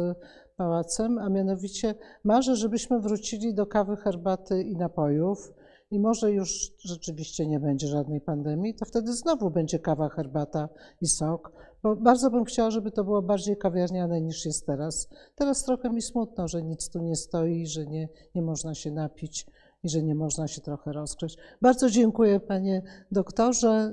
pałacem, 0.57 1.17
a 1.17 1.29
mianowicie 1.29 1.95
marzę, 2.23 2.55
żebyśmy 2.55 2.99
wrócili 2.99 3.53
do 3.53 3.65
kawy, 3.65 3.95
herbaty 3.95 4.61
i 4.61 4.75
napojów. 4.75 5.53
I 5.91 5.99
może 5.99 6.31
już 6.31 6.73
rzeczywiście 6.79 7.47
nie 7.47 7.59
będzie 7.59 7.88
żadnej 7.88 8.21
pandemii, 8.21 8.75
to 8.75 8.85
wtedy 8.85 9.13
znowu 9.13 9.51
będzie 9.51 9.79
kawa, 9.79 10.09
herbata 10.09 10.69
i 11.01 11.07
sok. 11.07 11.51
Bo 11.84 11.95
bardzo 11.95 12.31
bym 12.31 12.45
chciała, 12.45 12.71
żeby 12.71 12.91
to 12.91 13.03
było 13.03 13.21
bardziej 13.21 13.57
kawiarniane 13.57 14.21
niż 14.21 14.45
jest 14.45 14.65
teraz. 14.65 15.09
Teraz 15.35 15.63
trochę 15.63 15.89
mi 15.89 16.01
smutno, 16.01 16.47
że 16.47 16.63
nic 16.63 16.89
tu 16.89 16.99
nie 16.99 17.15
stoi, 17.15 17.67
że 17.67 17.85
nie, 17.85 18.09
nie 18.35 18.41
można 18.41 18.75
się 18.75 18.91
napić 18.91 19.45
i 19.88 19.89
że 19.89 20.03
nie 20.03 20.15
można 20.15 20.47
się 20.47 20.61
trochę 20.61 20.93
rozgrzeć. 20.93 21.38
Bardzo 21.61 21.89
dziękuję 21.89 22.39
panie 22.39 22.81
doktorze. 23.11 23.91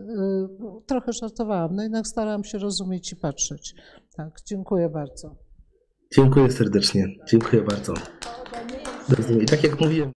Y, 0.81 0.85
Trochę 0.87 1.13
żartowałam, 1.13 1.77
no 1.77 1.83
jednak 1.83 2.07
starałam 2.07 2.45
się 2.45 2.59
rozumieć 2.59 3.13
i 3.13 3.17
patrzeć. 3.17 3.75
Tak, 4.17 4.39
dziękuję 4.47 4.89
bardzo. 4.89 5.37
Dziękuję 6.17 6.51
serdecznie, 6.51 7.07
dziękuję 7.29 7.63
bardzo. 7.63 7.95
I 9.43 9.47
tak 9.47 9.65
jak 9.65 9.81
mówiłem, 9.81 10.13